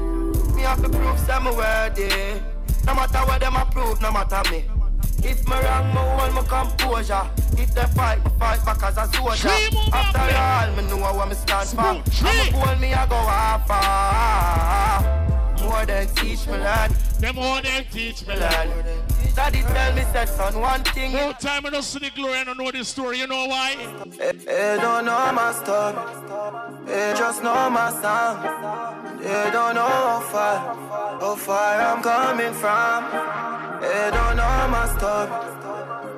Me 0.54 0.62
have 0.62 0.82
to 0.82 0.88
prove 0.88 1.18
some 1.20 1.44
worthy. 1.44 2.40
No 2.86 2.94
matter 2.94 3.18
what 3.18 3.40
them 3.40 3.56
approve, 3.56 4.00
no 4.00 4.10
matter 4.10 4.42
me. 4.50 4.64
If 5.22 5.46
me 5.46 5.54
wrong, 5.54 5.88
me 5.88 6.00
hold 6.00 6.32
my 6.32 6.42
composure. 6.42 7.28
If 7.60 7.74
they 7.74 7.84
fight, 7.94 8.24
me 8.24 8.30
fight 8.38 8.64
back 8.64 8.82
as 8.82 8.96
a 8.96 9.06
soldier. 9.12 9.48
After 9.92 10.18
that 10.18 10.68
all, 10.68 10.76
me 10.76 10.88
know 10.88 10.96
what 10.96 11.28
me 11.28 11.34
stand 11.34 11.68
for. 11.68 11.80
I'm 11.80 12.00
a 12.00 12.52
goal, 12.52 12.76
me 12.76 12.94
I 12.94 13.06
go 13.06 13.16
far. 13.66 15.29
More 15.70 15.86
than 15.86 16.08
teach 16.16 16.48
me 16.48 16.54
learn. 16.54 16.90
Them 17.20 17.38
all 17.38 17.62
them 17.62 17.84
teach 17.92 18.26
me 18.26 18.34
learn. 18.34 18.68
Daddy 19.36 19.62
tell 19.62 19.94
me 19.94 20.02
said 20.12 20.28
son 20.28 20.60
one 20.60 20.82
thing. 20.82 21.12
No 21.12 21.32
time 21.32 21.64
I 21.64 21.70
don't 21.70 21.84
see 21.84 22.00
the 22.00 22.10
glory 22.10 22.38
I 22.38 22.44
know 22.44 22.70
the 22.72 22.84
story. 22.84 23.18
You 23.20 23.28
know 23.28 23.46
why? 23.46 23.76
They 24.18 24.78
don't 24.80 25.04
know 25.04 25.32
my 25.32 25.52
story. 25.52 25.94
They 26.86 27.14
just 27.16 27.44
know 27.44 27.70
my 27.70 27.88
song. 28.02 28.36
They 29.22 29.50
don't 29.52 29.76
know 29.76 29.94
how 30.10 30.20
far, 30.32 30.56
how 31.20 31.36
far 31.36 31.80
I'm 31.88 32.02
coming 32.02 32.54
from. 32.62 32.98
They 33.80 34.10
don't 34.10 34.36
know 34.40 34.68
my 34.74 34.86
story. 34.96 35.30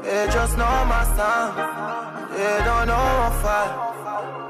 They 0.02 0.32
just 0.32 0.56
know 0.56 0.76
my 0.86 1.04
song. 1.14 1.50
They 2.34 2.58
don't 2.64 2.86
know 2.86 3.06
how 3.20 3.30
far. 3.42 4.01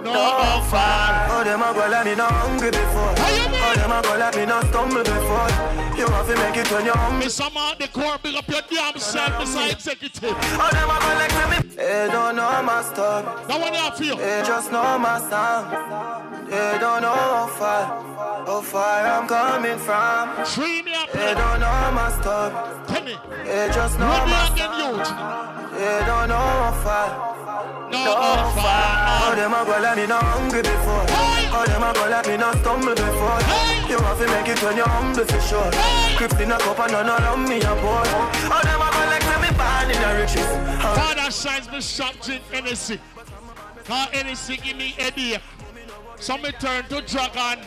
No, 0.03 0.13
how 0.13 0.61
far. 0.63 1.29
Oh, 1.31 1.45
them 1.45 1.63
a 1.63 1.73
go 1.73 1.87
let 1.89 2.05
me 2.05 2.15
not 2.15 2.33
hungry 2.33 2.71
before. 2.71 3.15
Oh, 3.17 3.73
them 3.77 3.93
a 3.93 4.03
go 4.03 4.17
let 4.19 4.37
me 4.37 4.47
not 4.47 4.65
stumble 4.67 5.05
before. 5.05 5.49
You 5.97 6.07
have 6.07 6.27
to 6.27 6.35
make 6.35 6.57
it 6.57 6.71
when 6.73 6.85
you're 6.87 6.97
hungry. 6.97 7.25
Miss 7.25 7.41
out 7.41 7.79
the 7.79 7.89
core, 7.89 8.19
big 8.23 8.35
up 8.35 8.49
your 8.49 8.63
damn 8.69 8.99
self, 8.99 9.31
Mr. 9.31 9.63
Oh, 9.63 9.71
Executive. 9.71 10.35
Oh, 10.35 10.71
them 10.73 10.91
a 10.91 10.97
go 10.99 11.11
like 11.23 11.35
me. 11.51 11.77
They 11.77 12.09
don't 12.11 12.37
know 12.37 12.63
my 12.63 12.83
story. 12.83 13.23
That 13.47 13.61
one 13.61 13.75
you 13.75 13.91
feel. 13.97 14.17
They 14.17 14.43
just 14.45 14.73
know 14.73 14.99
my 14.99 15.19
song. 15.31 15.71
They 16.49 16.79
don't 16.81 17.03
know 17.03 17.15
how 17.15 17.47
far, 17.47 18.45
how 18.45 18.61
far 18.61 19.07
I'm 19.07 19.29
coming 19.29 19.79
from. 19.79 20.45
Dream 20.55 20.85
me 20.85 20.95
up. 20.95 21.13
They 21.13 21.35
don't 21.35 21.61
know 21.61 21.93
my 21.95 22.11
story. 22.21 22.53
Tell 22.89 23.05
me. 23.05 23.17
They 23.45 23.71
just 23.73 23.99
know 23.99 24.09
Run 24.09 24.29
my 24.29 24.49
youth. 24.83 25.79
They 25.79 26.05
don't 26.07 26.29
know 26.29 26.37
how 26.37 26.81
far. 26.85 27.42
No, 27.91 28.17
far. 28.57 29.29
Oh, 29.29 29.35
them 29.37 29.53
a 29.53 29.65
go 29.65 29.79
let 29.81 29.97
me 29.97 30.07
not 30.07 30.23
hungry 30.23 30.63
before. 30.63 31.05
Oh, 31.53 31.65
them 31.67 31.83
a 31.83 31.93
go 31.93 32.09
let 32.09 32.27
me 32.27 32.37
not 32.37 32.57
stumble 32.59 32.95
before. 32.95 33.41
You 33.89 33.99
have 33.99 34.19
to 34.19 34.27
make 34.29 34.49
it 34.49 34.63
when 34.63 34.77
you're 34.77 34.89
humble 34.89 35.25
for 35.27 35.41
sure. 35.41 35.71
Crips 36.17 36.41
in 36.41 36.51
a 36.51 36.59
cup 36.59 36.79
and 36.81 36.93
none 36.93 37.09
around 37.09 37.49
me 37.49 37.61
a 37.61 37.75
boy. 37.77 38.05
Oh, 38.49 38.61
them 38.65 38.81
a 38.81 38.89
go 38.89 39.03
like 39.13 39.27
me 39.43 39.51
born 39.53 39.91
in 39.93 40.01
the 40.01 40.11
riches. 40.23 40.49
Oh, 40.81 40.95
Father 40.97 41.31
shines 41.31 41.71
me 41.71 41.81
shop 41.83 42.15
drink 42.23 42.43
Hennessy. 42.51 42.99
Cause 43.85 44.09
Hennessy 44.09 44.57
give 44.57 44.77
me 44.79 44.95
headache. 44.97 45.43
So 46.17 46.39
me 46.39 46.53
turn 46.53 46.85
to 46.85 47.03
Dragon. 47.03 47.65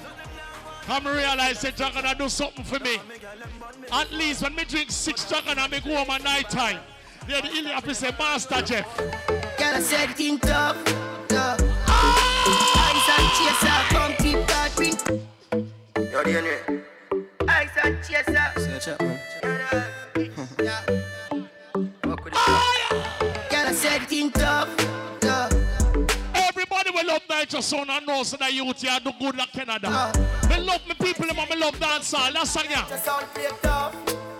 Come 0.87 1.05
realize 1.05 1.61
that 1.61 1.75
Dragon 1.75 2.05
I 2.05 2.15
do 2.15 2.27
something 2.29 2.63
for 2.63 2.79
me. 2.79 2.97
At 3.91 4.11
least 4.11 4.41
when 4.41 4.55
me 4.55 4.63
drink 4.65 4.89
six 4.89 5.29
Dragon 5.29 5.59
and 5.59 5.71
me 5.71 5.79
go 5.79 5.95
home 5.95 6.09
at 6.09 6.23
night 6.23 6.49
time. 6.49 6.79
They're 7.27 7.41
the 7.41 7.49
illy 7.49 7.69
happy 7.69 7.93
say 7.93 8.11
Master 8.17 8.61
Jeff. 8.61 9.54
Gotta 9.75 9.87
set 9.87 10.09
it 10.09 10.19
in 10.21 10.39
tough, 10.39 10.81
tough. 11.27 11.59
Ice 11.85 13.09
and 13.11 13.29
chaser, 13.35 13.79
come 13.89 14.13
keep 14.13 14.47
that 14.47 14.71
ring. 14.79 14.97
Yo, 16.13 16.23
DNA. 16.23 16.81
Ice 17.45 17.69
and 17.83 17.97
chaser. 18.01 18.51
Search 18.55 18.87
up, 18.87 19.01
man. 19.01 19.19
Gotta 23.49 23.73
set 23.73 24.03
it 24.03 24.11
in 24.13 24.31
tough, 24.31 24.69
tough. 25.19 25.51
Everybody 26.33 26.91
will 26.91 27.07
love 27.07 27.23
Niger 27.29 27.61
Sound 27.61 27.89
and 27.89 28.07
know 28.07 28.23
so 28.23 28.37
that 28.37 28.53
youth 28.53 28.81
here 28.81 28.97
do 29.03 29.11
good 29.19 29.35
like 29.35 29.51
Canada. 29.51 29.89
Uh. 29.89 30.47
Me 30.47 30.57
love 30.57 30.87
me 30.87 30.93
people, 31.01 31.25
and 31.29 31.49
me 31.49 31.55
love 31.57 31.75
dancehall. 31.75 32.31
That's 32.31 32.49
song 32.51 32.63
yeah. 32.69 32.85
Just 32.87 33.03
sound 33.03 33.25
play 33.33 33.49
tough, 33.61 33.93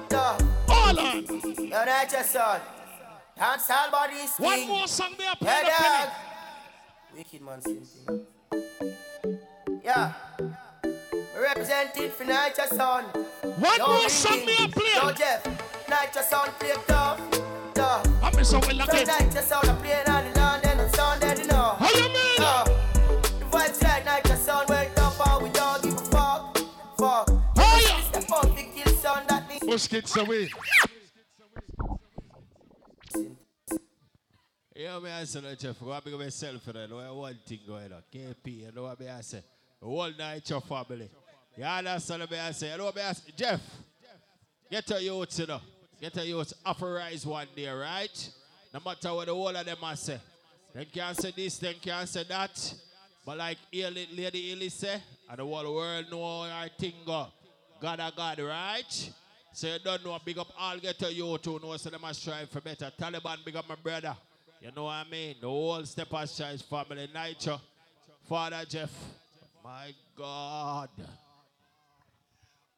tough. 0.08 0.42
All 0.70 0.98
on. 0.98 1.26
Yo, 1.26 1.70
that's 1.70 2.14
just 2.14 2.32
sound. 2.32 2.62
Dance 3.38 3.70
all 3.70 3.92
bodies. 3.92 4.32
One 4.38 4.68
more 4.68 4.88
song 4.88 5.14
they 5.18 5.26
are 5.26 5.36
Yeah, 5.42 5.62
playing 5.62 5.68
up 5.68 6.08
dog. 6.08 6.10
Wicked 7.18 7.42
man, 7.42 7.62
same 7.62 7.82
thing. 7.82 8.26
Yeah. 9.84 10.14
We 10.82 11.42
representing 11.42 12.12
for 12.12 12.24
Niger 12.24 12.68
Sound. 12.68 13.08
One 13.60 13.80
more 13.80 14.08
song 14.10 14.38
King. 14.38 14.46
me 14.46 14.56
a 14.64 14.68
play. 14.70 14.94
Yo, 14.96 15.12
Jeff. 15.12 15.44
Niger 15.90 16.22
Sound 16.22 16.52
play 16.60 16.74
tough. 16.88 17.20
Tough. 17.74 18.08
I 18.24 18.32
miss 18.38 18.52
how 18.54 18.60
well 18.62 18.88
So. 18.88 19.04
Niger 19.04 19.42
Sound 19.42 19.68
a 19.68 19.74
playing 19.76 20.08
on 20.10 20.32
the 20.32 20.40
London 20.40 20.80
and 20.80 20.96
Sunday, 20.96 21.42
you 21.42 21.48
know. 21.48 21.76
How 21.78 21.90
you 21.92 22.08
mean? 22.08 22.38
The 22.40 23.46
vibes 23.52 23.84
like 23.84 24.06
Niger 24.06 24.36
Sound 24.38 24.70
well 24.70 24.90
tough 24.96 25.28
and 25.28 25.44
we 25.44 25.50
don't 25.50 25.84
give 25.84 25.94
a 25.94 25.98
fuck. 26.06 26.58
Fuck. 26.98 27.30
Oh, 27.30 27.42
yeah. 27.58 28.00
It's 28.00 28.10
the 28.12 28.22
fuck 28.22 28.56
big 28.56 28.74
kill 28.74 28.94
sound 28.96 29.28
that 29.28 29.50
means. 29.50 29.62
Push 29.62 29.88
kids 29.88 30.16
away. 30.16 30.50
Yeah, 34.86 35.00
me 35.00 35.10
I 35.10 35.24
say, 35.24 35.42
no, 35.42 35.56
Jeff, 35.56 35.80
go 35.80 36.00
big 36.06 36.14
myself 36.14 36.62
for 36.62 36.72
that. 36.74 36.88
No 36.88 37.16
one 37.16 37.40
thing 37.44 37.58
going 37.68 37.92
on. 37.92 38.04
KP, 38.14 38.46
you 38.46 38.72
know 38.72 38.84
what 38.84 39.00
me 39.00 39.10
I 39.10 39.20
say? 39.22 39.42
Whole 39.82 40.12
night 40.12 40.48
your 40.48 40.62
family. 40.62 41.10
You 41.58 41.64
understand 41.64 42.30
me 42.30 42.38
I 42.38 42.52
say? 42.52 42.72
You 42.72 42.78
know 42.78 42.86
what 42.86 42.96
me 42.96 43.02
I 43.02 43.14
say? 43.14 43.32
Jeff, 43.36 43.62
get 44.70 44.92
a 44.92 45.02
youth, 45.02 45.40
you 45.40 45.48
know. 45.48 45.60
Get 46.00 46.16
a 46.18 46.28
youth, 46.28 46.54
authorize 46.64 47.26
one 47.26 47.48
day, 47.56 47.68
right? 47.68 48.30
No 48.72 48.80
matter 48.86 49.12
what 49.12 49.26
the 49.26 49.34
whole 49.34 49.56
of 49.56 49.66
them 49.66 49.78
I 49.82 49.96
say. 49.96 50.20
Them 50.72 50.86
can 50.94 51.16
say 51.16 51.34
this, 51.36 51.58
them 51.58 51.74
can 51.82 52.06
say 52.06 52.24
that. 52.30 52.76
But 53.26 53.40
like 53.40 53.58
Lady 53.74 54.52
Illy 54.52 54.70
say, 54.70 55.02
and 55.28 55.40
the 55.40 55.44
whole 55.44 55.74
world 55.74 56.06
know 56.12 56.44
our 56.44 56.70
thing 56.78 56.94
go. 57.04 57.26
God 57.82 58.00
a 58.00 58.14
God, 58.16 58.38
right? 58.38 59.12
So 59.52 59.66
you 59.66 59.80
don't 59.84 60.06
know, 60.06 60.20
big 60.24 60.38
up 60.38 60.54
all 60.60 60.78
get 60.78 61.00
to 61.00 61.12
youth 61.12 61.44
who 61.44 61.60
know 61.60 61.76
so 61.76 61.90
them 61.90 62.02
must 62.02 62.22
strive 62.22 62.52
for 62.52 62.62
better. 62.62 62.92
Taliban, 63.02 63.44
big 63.44 63.56
up 63.56 63.68
my 63.68 63.74
brother. 63.74 64.16
You 64.66 64.72
know 64.76 64.86
what 64.86 64.94
I 64.94 65.04
mean? 65.12 65.36
The 65.40 65.48
whole 65.48 65.86
Step 65.86 66.12
Aside 66.12 66.60
family, 66.62 67.08
Nitro. 67.14 67.62
Father 68.28 68.66
Jeff. 68.68 68.90
My 69.64 69.94
God. 70.18 70.90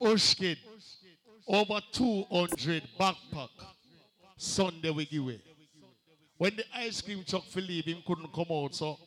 Ushkid. 0.01 0.57
Over 1.47 1.80
200 1.93 2.84
backpack. 2.99 3.47
Sunday 4.35 4.89
we 4.89 5.05
give 5.05 5.23
away. 5.23 5.39
When 6.38 6.57
the 6.57 6.65
ice 6.76 7.01
cream 7.01 7.23
truck 7.26 7.45
for 7.45 7.61
couldn't 7.61 8.34
come 8.34 8.47
out. 8.51 8.76
So 8.76 8.99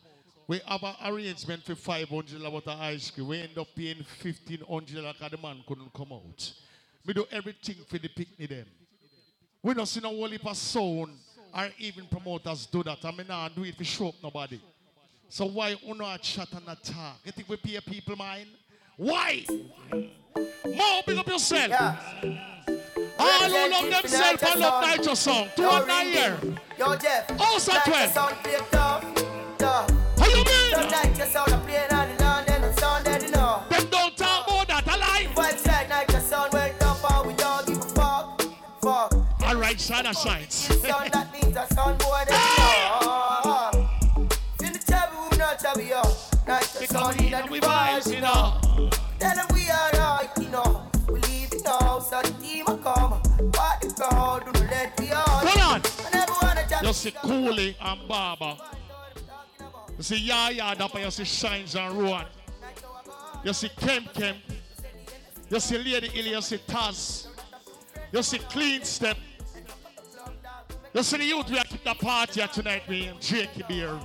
we 0.47 0.63
have 0.67 0.83
an 0.83 0.95
arrangement 1.05 1.63
for 1.63 1.75
500 1.75 2.43
about 2.43 2.65
the 2.65 2.73
ice 2.73 3.11
cream. 3.11 3.29
We 3.29 3.43
end 3.43 3.59
up 3.59 3.69
paying 3.77 3.99
1500 4.23 4.87
because 4.87 5.31
the 5.31 5.37
man 5.37 5.63
couldn't 5.69 5.93
come 5.93 6.13
out. 6.13 6.53
We 7.05 7.13
do 7.13 7.27
everything 7.31 7.77
for 7.87 7.99
the 7.99 8.09
picnic 8.09 8.49
them. 8.49 8.67
We 9.63 9.75
don't 9.75 9.85
see 9.85 10.01
no 10.01 10.09
whole 10.09 10.29
heap 10.29 10.47
of 10.47 10.57
sound 10.57 11.11
or 11.55 11.69
even 11.79 12.07
promoters 12.07 12.67
do 12.67 12.83
that. 12.83 12.99
I 13.05 13.11
mean, 13.11 13.27
I 13.31 13.49
do 13.55 13.65
it 13.65 13.77
for 13.77 13.85
show 13.85 14.09
up 14.09 14.15
nobody. 14.23 14.61
So 15.29 15.47
why 15.47 15.77
uno 15.87 16.13
a 16.13 16.19
chat 16.19 16.49
and 16.53 16.67
a 16.67 16.77
talk? 16.77 17.19
You 17.25 17.33
think 17.33 17.49
we 17.49 17.57
pay 17.57 17.81
people 17.81 18.17
mind? 18.17 18.49
Why? 18.97 19.45
More 19.93 21.03
big 21.07 21.19
up 21.19 21.27
yourself. 21.29 21.73
All 23.19 23.45
who 23.45 23.71
love 23.71 24.03
themselves 24.03 24.43
and 24.43 24.61
love 24.61 24.85
Nitro 24.89 25.15
song. 25.15 25.49
Two 25.57 25.69
and 25.69 25.87
nine 25.87 26.09
year. 26.09 26.39
Yo, 26.79 26.97
Jeff. 26.97 27.31
Also 27.41 27.73
Niger 27.73 27.91
12. 27.91 28.13
Sound 28.13 28.35
play 28.43 28.59
tough. 28.71 29.05
Tough. 29.59 29.91
How 30.19 30.27
you 30.29 30.45
mean? 30.45 30.71
All 39.81 39.97
right, 39.97 40.05
shine 40.05 40.07
a 40.07 40.15
shines. 40.15 40.55
Sound 40.55 41.13
that 41.13 41.33
means 41.33 41.57
a 41.57 41.67
sound 41.75 41.99
boy 41.99 42.23
that. 42.29 43.73
In 44.63 44.73
the 44.73 44.79
chubby, 44.79 45.17
we 45.31 45.39
not 45.39 45.59
chubby, 45.59 45.85
yo. 45.85 46.03
Niger 46.47 46.87
Sound 46.87 47.21
in 47.21 47.31
the 47.31 47.39
vibes, 47.39 48.15
you 48.15 48.21
know. 48.21 48.91
Tell 49.19 49.37
them 49.37 49.47
we 49.55 49.71
are 49.71 49.91
right, 49.93 50.29
you 50.41 50.49
know. 50.49 50.83
We 51.09 51.21
leave 51.21 51.53
it 51.53 51.65
now, 51.65 51.99
so 52.01 52.21
the 52.23 52.31
team 52.43 52.65
will 52.67 52.77
come. 52.79 53.13
What 53.13 53.81
the 53.81 53.95
crowd, 53.97 54.45
do 54.45 54.53
not 54.61 54.71
let 54.71 55.01
me 55.01 55.11
out. 55.13 55.29
Hold 55.29 55.61
on. 55.61 55.83
I 56.07 56.11
never 56.13 56.33
wanna 56.43 56.69
chat 56.69 56.83
You 56.83 56.93
see 56.93 57.11
Cooley 57.13 57.77
and 57.81 58.09
Baba. 58.09 58.59
You 59.97 60.03
see 60.03 60.19
Yaya 60.19 60.77
you 60.99 61.11
see 61.11 61.25
Shines 61.25 61.75
and 61.77 61.95
Rowan. 61.95 62.27
You 63.45 63.53
see 63.53 63.71
Kem 63.71 64.05
Kem. 64.13 64.37
You 65.49 65.61
see 65.61 65.79
Lady 65.79 66.11
Illy, 66.15 66.31
you 66.31 66.43
see 66.43 66.59
Taz. 66.59 67.29
You 68.13 68.23
see 68.23 68.39
Clean 68.39 68.85
Step. 68.85 69.17
You 70.93 71.03
see 71.03 71.19
the 71.19 71.25
youth 71.25 71.49
we 71.51 71.59
are 71.59 71.65
keep 71.65 71.85
the 71.85 71.95
party 71.95 72.41
here 72.41 72.49
tonight 72.49 72.83
with 72.89 72.99
him, 72.99 73.17
Jakey 73.21 73.63
Beer. 73.69 73.99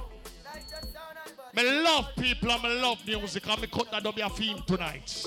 Me 1.56 1.64
love 1.82 2.10
people 2.18 2.52
and 2.52 2.62
me 2.64 2.82
love 2.82 3.00
music 3.08 3.48
and 3.50 3.62
me 3.62 3.68
cut 3.68 3.90
that 3.90 4.06
up 4.06 4.18
your 4.18 4.30
theme 4.30 4.62
tonight. 4.68 5.24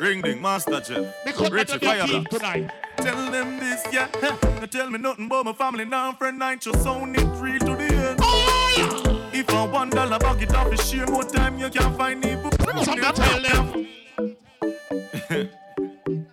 Ring 0.00 0.22
ding, 0.22 0.40
Master 0.40 0.80
Jeff. 0.80 1.14
Me 1.26 1.32
cut 1.32 1.50
that 1.50 1.52
Richie 1.52 1.72
up 1.74 1.82
your 1.82 1.92
Fire 1.92 2.06
theme 2.06 2.24
tonight. 2.26 2.70
Tell 2.96 3.30
them 3.30 3.58
this, 3.58 3.82
yeah. 3.92 4.06
Don't 4.42 4.70
tell 4.70 4.88
me 4.90 4.98
nothing 4.98 5.26
about 5.26 5.44
my 5.44 5.52
family, 5.52 5.84
now 5.84 6.12
friend 6.12 6.38
night, 6.38 6.64
your 6.64 6.76
sound 6.76 7.16
it 7.16 7.26
real 7.40 7.58
to 7.58 7.76
the 7.76 7.94
end. 7.94 8.20
Oh, 8.22 9.30
If 9.34 9.50
I 9.50 9.66
one 9.66 9.90
dollar 9.90 10.18
bag 10.18 10.42
it 10.42 10.54
off, 10.54 10.72
it's 10.72 10.88
share 10.88 11.06
more 11.08 11.24
time 11.24 11.58
you 11.58 11.68
can't 11.68 11.96
find 11.98 12.20
me. 12.20 12.36
So 12.84 12.94
me 12.94 13.02
tell 13.02 13.42
them. 13.42 13.86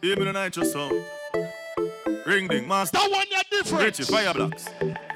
Hear 0.01 0.15
me 0.15 0.25
the 0.25 0.31
night, 0.33 0.55
your 0.55 0.65
sound. 0.65 1.03
Ring 2.29 2.47
ding, 2.47 2.67
Master. 2.67 2.99
That 2.99 3.09
one 3.09 3.25
you're 3.31 3.41
different. 3.49 3.83
Richie 3.85 4.03
Fire 4.03 4.31
Blocks. 4.35 4.65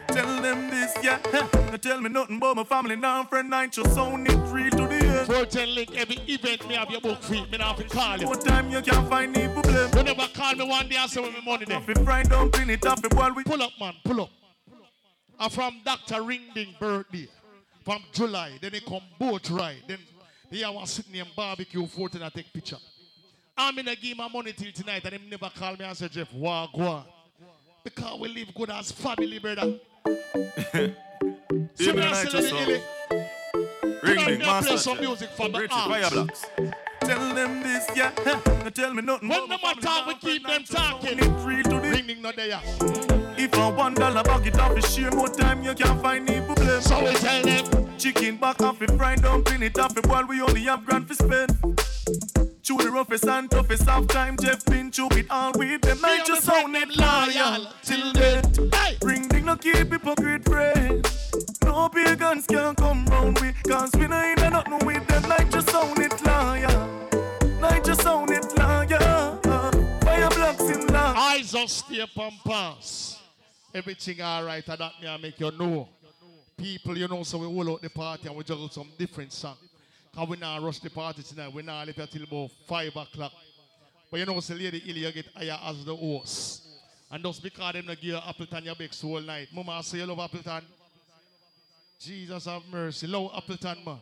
Tell 0.08 0.42
them 0.42 0.72
this, 0.72 0.94
yeah. 1.04 1.20
Tell 1.78 2.02
me 2.02 2.10
nothing 2.10 2.38
about 2.38 2.56
my 2.56 2.64
family, 2.64 2.96
now 2.96 3.24
friend 3.24 3.52
night, 3.52 3.78
your 3.78 3.86
sound 3.88 4.28
it 4.28 4.36
real 4.52 4.72
to 4.72 4.88
the 4.88 4.96
end. 4.96 5.28
410 5.28 5.76
link 5.76 5.96
every 5.96 6.16
event 6.28 6.68
me 6.68 6.74
have 6.74 6.90
your 6.90 7.02
book 7.02 7.22
free. 7.22 7.46
Me 7.52 7.60
not 7.60 7.78
have 7.78 7.88
to 7.88 7.96
call 7.96 8.18
you. 8.18 8.26
More 8.26 8.36
time 8.36 8.72
you 8.72 8.82
can't 8.82 9.08
find 9.08 9.32
me 9.32 9.48
problem. 9.48 9.92
You 9.96 10.04
never 10.04 10.28
call 10.34 10.56
me 10.56 10.68
one 10.68 10.90
day 10.90 10.96
and 10.96 11.10
say 11.10 11.22
where 11.22 11.32
me 11.32 11.42
money 11.46 11.66
there. 11.66 11.80
If 11.80 11.88
you 11.88 12.04
fry 12.04 12.22
it 12.22 12.34
off, 12.34 13.04
it 13.06 13.14
while 13.14 13.34
we 13.36 13.44
Pull 13.44 13.62
up, 13.62 13.72
man, 13.80 13.94
pull 14.04 14.22
up. 14.22 14.30
I'm 15.40 15.52
from 15.52 15.82
Dr. 15.86 16.24
Ringding 16.24 16.76
birthday. 16.80 17.28
From 17.86 18.02
July. 18.12 18.58
Then 18.60 18.72
they 18.72 18.80
come 18.80 19.02
boat 19.20 19.50
ride. 19.52 19.84
Then 19.88 20.00
they 20.50 20.60
have 20.60 20.74
one 20.74 20.88
sitting 20.88 21.14
in 21.14 21.28
barbecue 21.36 21.86
14 21.86 22.22
and 22.22 22.26
I 22.26 22.30
take 22.30 22.52
picture. 22.52 22.78
I'm 23.58 23.78
in 23.80 23.88
a 23.88 23.96
give 23.96 24.18
my 24.18 24.28
money 24.28 24.52
till 24.54 24.72
tonight 24.72 25.04
and 25.06 25.14
him 25.14 25.30
never 25.30 25.50
call 25.56 25.76
me 25.76 25.86
and 25.86 25.96
say, 25.96 26.08
Jeff, 26.08 26.34
what 26.34 26.72
go? 26.74 27.04
Because 27.84 28.20
we 28.20 28.30
live 28.30 28.54
good 28.56 28.70
as 28.72 28.92
family, 28.92 29.40
brother. 29.40 29.80
So 31.76 31.92
the 31.92 32.06
I 32.06 32.14
say, 32.14 32.30
your 32.32 32.42
Lady 32.42 32.50
sound. 32.50 32.70
Illy, 32.70 32.82
Ring 34.04 34.16
Now 34.16 34.26
ding, 34.26 34.40
me 34.40 34.46
I 34.46 34.62
play 34.62 34.72
Master. 34.72 34.78
some 34.78 35.00
music 35.00 35.30
from 35.32 35.52
the 35.52 35.68
arts. 35.72 36.46
Tell 37.02 37.36
them 37.36 37.62
this, 37.62 37.86
yeah. 37.96 38.12
Don't 38.24 38.76
tell 38.76 38.94
me 38.94 39.02
nothing 39.02 39.30
When 39.30 39.44
about 39.44 39.76
them 39.76 39.82
talk, 39.82 40.08
we 40.08 40.16
keep 40.16 40.48
them 40.48 40.64
talking. 40.64 41.18
the 41.18 41.80
Ringding 41.84 42.22
not 42.22 42.36
there. 42.36 42.60
If 43.38 43.54
I 43.56 43.70
one 43.70 43.94
dollar 43.94 44.24
bag 44.24 44.48
it 44.48 44.58
off, 44.58 44.84
share 44.90 45.12
more 45.12 45.28
time 45.28 45.64
you 45.64 45.74
can 45.76 46.02
find 46.02 46.26
me 46.26 46.40
problem. 46.42 46.82
So 46.82 47.04
we 47.04 47.14
tell 47.16 47.44
them. 47.44 47.98
Chicken 47.98 48.38
back 48.38 48.62
off 48.62 48.82
it, 48.82 48.92
fried 48.92 49.22
dumpling 49.22 49.64
it 49.64 49.78
off 49.78 49.94
while 50.08 50.26
we 50.26 50.42
only 50.42 50.62
have 50.62 50.86
grand 50.86 51.08
for 51.08 51.14
spend. 51.14 51.52
Chew 52.64 52.78
the 52.78 52.92
roughest 52.92 53.26
and 53.26 53.50
toughest 53.50 53.88
half 53.88 54.08
time, 54.08 54.36
Jeff 54.38 54.66
been 54.66 54.92
chew 54.92 55.08
it 55.12 55.26
all 55.30 55.54
with 55.56 55.82
them. 55.82 56.00
I 56.04 56.22
just 56.26 56.44
sound 56.44 56.76
it 56.76 56.96
loyal 56.98 57.68
till 57.82 58.12
death. 58.12 58.58
Hey. 58.76 58.98
Ring 59.04 59.28
ding 59.30 59.46
no 59.46 59.56
keep 59.56 59.76
hypocrite 59.76 60.44
friend. 60.44 61.08
No 61.64 61.88
pagans 61.88 62.46
can 62.48 62.76
come 62.76 63.06
round 63.06 63.40
we, 63.40 63.54
cause 63.70 63.92
we 63.96 64.08
no 64.08 64.18
in 64.18 64.40
a 64.40 64.50
nothing 64.50 64.86
with 64.86 65.08
them. 65.08 65.24
Like 65.30 65.50
just 65.50 65.70
sound 65.70 65.98
it 66.00 66.26
loyal. 66.26 66.90
Like 67.62 67.86
just 67.86 68.02
sound 68.02 68.32
it 68.32 68.46
loyal. 68.58 69.40
Fire 70.02 70.30
blocks 70.30 70.64
in 70.64 70.88
love. 70.88 71.16
Eyes 71.18 71.52
just 71.54 71.86
stay 71.86 72.02
and 72.02 72.34
pass. 72.46 73.22
Everything 73.74 74.22
all 74.22 74.44
right, 74.44 74.68
and 74.68 74.80
that 74.80 74.92
me 75.02 75.08
I 75.08 75.18
make 75.18 75.40
you 75.40 75.52
know. 75.52 75.88
People, 76.58 76.98
you 76.98 77.08
know, 77.08 77.24
so 77.24 77.38
we 77.38 77.46
hold 77.46 77.70
out 77.70 77.82
the 77.82 77.90
party 77.90 78.28
and 78.28 78.36
we 78.36 78.44
juggle 78.44 78.70
some 78.70 78.90
different 78.98 79.32
songs. 79.32 79.73
Because 80.14 80.30
we 80.30 80.38
now 80.38 80.64
rush 80.64 80.78
the 80.78 80.92
party 80.92 81.24
tonight. 81.24 81.52
We 81.52 81.64
now 81.64 81.84
leave 81.84 81.96
till 81.96 82.24
about 82.24 82.52
5 82.68 82.96
o'clock. 82.96 83.32
But 84.12 84.20
you 84.20 84.26
know, 84.28 84.40
so 84.42 84.54
Lady 84.54 84.78
you 84.78 85.12
get 85.12 85.26
higher 85.36 85.58
as 85.64 85.84
the 85.84 85.96
host. 85.96 86.68
And 87.10 87.24
just 87.24 87.42
because 87.42 87.74
them 87.74 87.88
not 87.88 87.96
give 88.00 88.12
you 88.12 88.18
Appleton 88.18 88.64
your 88.64 88.76
bakes 88.76 89.02
whole 89.02 89.22
night. 89.22 89.48
Mama, 89.52 89.82
say 89.82 89.98
you 89.98 90.06
love 90.06 90.20
Appleton. 90.20 90.64
Jesus 92.00 92.46
have 92.46 92.62
mercy. 92.72 93.08
Love 93.08 93.32
Appleton, 93.36 93.78
man. 93.84 93.98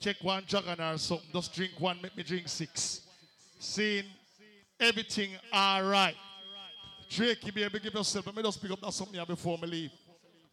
Check 0.00 0.16
one 0.22 0.42
jugger 0.44 0.94
or 0.94 0.96
something. 0.96 1.28
Just 1.34 1.54
drink 1.54 1.72
one, 1.78 1.98
make 2.02 2.16
me 2.16 2.22
drink 2.22 2.48
six. 2.48 3.02
Seeing 3.58 4.04
everything 4.80 5.30
all 5.52 5.84
right. 5.84 6.14
Drake, 7.10 7.44
you 7.44 7.52
be 7.52 7.68
give 7.78 7.92
yourself. 7.92 8.26
Let 8.26 8.36
me 8.36 8.42
just 8.42 8.60
pick 8.60 8.70
up 8.70 8.80
that 8.80 8.92
something 8.92 9.14
here 9.14 9.26
before 9.26 9.58
me 9.58 9.68
leave. 9.68 9.90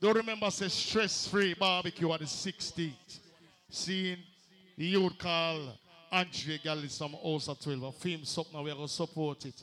Don't 0.01 0.15
remember, 0.15 0.51
say 0.51 0.67
stress-free 0.67 1.53
barbecue 1.53 2.11
on 2.11 2.19
the 2.19 2.25
16th. 2.25 3.19
Seeing 3.69 4.17
the 4.81 4.87
youth 4.87 5.15
call 5.19 5.77
Andre 6.11 6.57
from 6.89 7.11
House 7.11 7.47
of 7.47 7.59
12. 7.59 7.83
A 7.83 7.91
film 7.91 8.25
something 8.25 8.63
we're 8.63 8.73
going 8.73 8.87
to 8.87 8.91
support 8.91 9.45
it. 9.45 9.61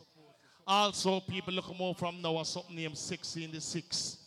Also, 0.65 1.19
people 1.19 1.53
look 1.55 1.77
more 1.77 1.93
from 1.93 2.23
now, 2.23 2.40
something 2.45 2.77
named 2.77 2.97
16 2.97 3.51
the 3.51 3.61
6. 3.61 4.19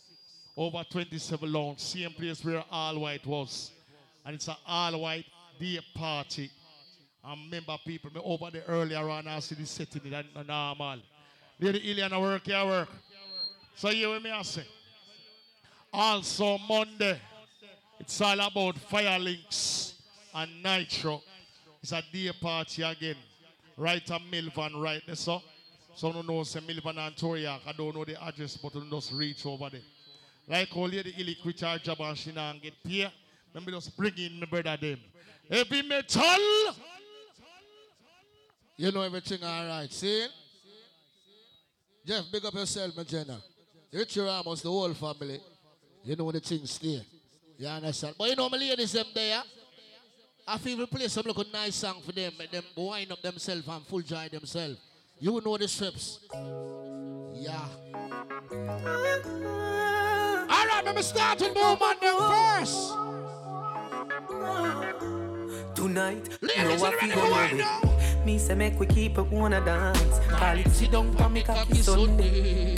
over 0.54 0.84
27 0.90 1.50
long, 1.50 1.78
same 1.78 2.10
place 2.10 2.44
where 2.44 2.62
All 2.70 2.98
White 2.98 3.26
was. 3.26 3.70
And 4.26 4.34
it's 4.34 4.48
an 4.48 4.56
All 4.66 5.00
White 5.00 5.24
day 5.58 5.80
party. 5.94 6.50
I 7.24 7.30
remember 7.42 7.78
people, 7.86 8.10
me 8.14 8.20
over 8.22 8.50
there 8.50 8.64
earlier 8.68 9.08
on, 9.08 9.26
I 9.26 9.40
see 9.40 9.54
the 9.54 9.64
setting 9.64 10.12
it 10.12 10.26
and 10.36 10.46
normal. 10.46 10.98
Lady 11.58 11.94
Iliana 11.94 12.20
work 12.20 12.44
here 12.44 12.66
work. 12.66 12.90
So 13.76 13.88
you 13.88 14.10
with 14.10 14.22
me 14.22 14.30
I 14.30 14.42
say. 14.42 14.66
Also 15.90 16.58
Monday, 16.68 17.18
it's 17.98 18.20
all 18.20 18.38
about 18.38 18.76
fire 18.76 19.18
links 19.18 19.91
and 20.34 20.62
nitro. 20.62 21.22
It's 21.82 21.92
a 21.92 22.02
day 22.12 22.30
party 22.40 22.82
again. 22.82 23.16
Right 23.76 24.08
at 24.10 24.20
Milvan 24.30 24.76
right 24.76 25.02
there, 25.06 25.16
so. 25.16 25.42
So 25.94 26.10
no 26.10 26.22
know 26.22 26.42
say 26.42 26.60
Milvan 26.66 26.98
and 26.98 27.14
Toryork. 27.14 27.60
I 27.66 27.72
don't 27.72 27.94
know 27.94 28.04
the 28.04 28.22
address, 28.22 28.56
but 28.56 28.74
you 28.74 28.84
just 28.90 29.12
reach 29.12 29.44
over 29.44 29.68
there. 29.70 29.80
Like 30.48 30.76
all 30.76 30.88
the 30.88 31.14
Illy 31.18 31.36
quit 31.42 31.60
her 31.60 31.66
and 31.66 32.18
she 32.18 32.32
get 32.32 32.72
paid. 32.84 33.10
Let 33.54 33.66
me 33.66 33.72
just 33.72 33.96
bring 33.96 34.16
in 34.16 34.40
my 34.40 34.46
brother 34.46 34.76
them. 34.80 34.98
Heavy 35.50 35.82
metal. 35.82 36.74
You 38.76 38.90
know 38.90 39.02
everything 39.02 39.42
all 39.44 39.66
right. 39.66 39.92
See? 39.92 40.26
Jeff, 42.04 42.24
big 42.32 42.44
up 42.44 42.54
yourself, 42.54 42.96
my 42.96 43.04
Jenna. 43.04 43.40
Richie 43.92 44.20
Ramos, 44.20 44.62
the 44.62 44.70
whole 44.70 44.94
family. 44.94 45.40
You 46.02 46.16
know 46.16 46.32
the 46.32 46.40
things 46.40 46.70
stay. 46.70 47.04
You 47.58 47.68
understand? 47.68 48.14
But 48.18 48.30
you 48.30 48.36
know 48.36 48.48
my 48.48 48.56
ladies 48.56 48.92
them 48.92 49.06
there. 49.14 49.42
I 50.46 50.58
feel 50.58 50.76
we 50.78 50.86
play 50.86 51.08
some 51.08 51.24
look 51.26 51.38
a 51.38 51.44
nice 51.52 51.76
song 51.76 52.00
for 52.04 52.12
them, 52.12 52.32
make 52.38 52.50
them 52.50 52.64
wind 52.76 53.12
up 53.12 53.22
themselves 53.22 53.66
and 53.68 53.86
full 53.86 54.00
joy 54.00 54.28
themselves. 54.30 54.76
You 55.18 55.40
know 55.44 55.56
the 55.56 55.68
strips. 55.68 56.18
Yeah. 57.34 57.68
All 60.50 60.66
right, 60.66 60.82
let 60.84 60.96
me 60.96 61.02
start 61.02 61.40
with 61.40 61.56
on 61.56 61.96
them 62.00 62.16
first. 62.58 62.94
Tonight, 65.76 66.28
Ladies, 66.40 66.82
no 66.82 66.86
I 66.86 66.92
feel 66.96 67.10
to 67.10 67.16
wind 67.30 67.52
ready. 67.52 67.62
up? 67.62 68.26
Me 68.26 68.38
say 68.38 68.54
make 68.54 68.78
we 68.78 68.86
keep 68.86 69.18
it 69.18 69.26
wanna 69.30 69.60
dance. 69.64 70.18
Call 70.28 70.58
it 70.58 70.68
sit 70.70 70.90
down 70.90 71.12
for 71.16 71.28
me 71.28 71.42
cocky 71.42 71.74
Sunday. 71.82 72.74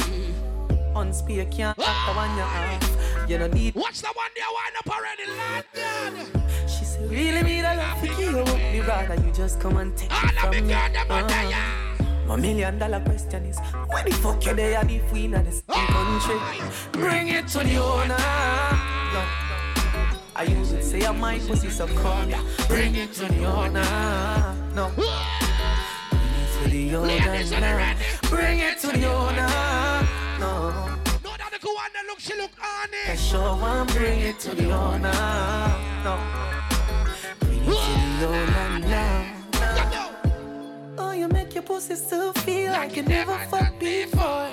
On 0.95 1.13
spear 1.13 1.45
can't 1.47 1.77
the 1.77 1.83
one 1.83 2.37
you 2.37 2.43
have. 2.43 2.94
You 3.27 3.39
no 3.39 3.47
need. 3.47 3.75
Watch 3.75 4.03
the 4.03 4.09
one 4.09 4.31
there 4.37 4.45
wind 4.53 4.77
up 4.79 4.89
already, 4.95 5.25
London. 5.41 6.43
She 6.69 6.85
said, 6.85 7.11
really 7.11 7.43
me 7.43 7.63
that 7.63 7.79
love 7.79 7.99
for 7.99 8.21
you. 8.21 8.45
Me 8.71 8.81
rather 8.81 9.15
you 9.15 9.33
just 9.33 9.59
come 9.61 9.79
and 9.79 9.97
take 9.97 10.11
it 10.13 10.33
from 10.39 10.67
me. 10.67 10.75
Uh, 10.75 12.27
my 12.27 12.37
million 12.37 12.79
dollar 12.79 13.01
question 13.01 13.47
is, 13.47 13.59
where 13.89 14.05
the 14.05 14.11
fuck 14.13 14.45
you 14.45 14.55
there 14.55 14.85
if 14.87 15.11
we 15.11 15.25
in 15.25 15.31
this 15.31 15.63
country? 15.67 16.37
Bring 16.93 17.29
it 17.29 17.49
to 17.49 17.59
the 17.61 17.77
owner. 17.79 18.19
No. 19.15 19.25
I 20.37 20.43
usually 20.47 20.83
say 20.83 21.07
I 21.07 21.13
might 21.13 21.47
pussy 21.47 21.71
so 21.71 21.87
calm. 21.87 22.31
Bring 22.69 22.95
it 22.95 23.15
to 23.15 23.25
the 23.25 23.45
owner. 23.47 24.55
No. 24.75 24.91
Bring 24.91 25.09
it 26.29 26.63
to 26.63 26.69
the 26.69 26.95
owner 26.97 27.61
now. 27.61 27.97
Bring 28.29 28.59
it 28.59 28.79
to 28.81 28.89
the 28.89 29.07
owner. 29.07 29.49
No. 30.41 30.94
The 31.65 31.71
one 31.73 31.93
that 31.95 32.05
look, 32.07 32.21
she 32.21 32.35
look 32.37 32.51
on 32.61 32.89
I 33.09 33.17
sure 33.17 33.57
want 33.57 33.91
bring 33.95 34.21
it 34.21 34.39
to 34.41 34.55
the 34.55 34.71
owner. 34.71 35.11
No. 36.05 36.19
Bring 37.41 37.61
it 37.61 37.65
to 37.65 38.19
the 38.21 38.27
owner 38.27 38.79
now. 38.81 40.11
Oh, 40.99 41.13
you 41.13 41.27
make 41.27 41.55
your 41.55 41.63
pussy 41.63 41.95
still 41.95 42.35
feel 42.35 42.71
like 42.73 42.97
you 42.97 43.03
never 43.05 43.39
fucked 43.49 43.81
before. 43.81 44.47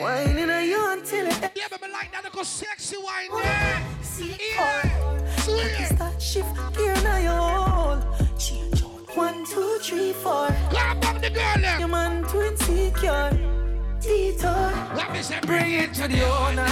Whining 0.00 0.50
on 0.50 0.64
you 0.64 0.92
until 0.92 1.26
it. 1.26 1.50
Yeah, 1.56 1.66
but 1.68 1.80
like 1.90 2.12
that 2.12 2.22
because 2.22 2.46
sexy 2.46 2.96
wine 2.96 3.42
there. 3.42 3.82
Yeah. 4.20 5.38
Sweet. 5.38 5.86
Start 5.96 6.22
shift 6.22 6.54
gear 6.76 6.94
now 7.02 7.18
you 7.18 7.30
hold. 7.30 8.38
Change. 8.38 8.80
One, 9.16 9.44
two, 9.44 9.78
three, 9.82 10.12
four. 10.12 10.54
Come 10.70 11.00
back 11.00 11.20
the 11.20 11.30
girl. 11.30 11.80
Your 11.80 11.88
man 11.88 12.22
too 12.28 12.42
insecure. 12.42 13.63
Let 14.06 15.12
me 15.12 15.22
say, 15.22 15.40
Bring 15.46 15.72
it 15.72 15.94
to 15.94 16.08
the 16.08 16.22
owner. 16.24 16.66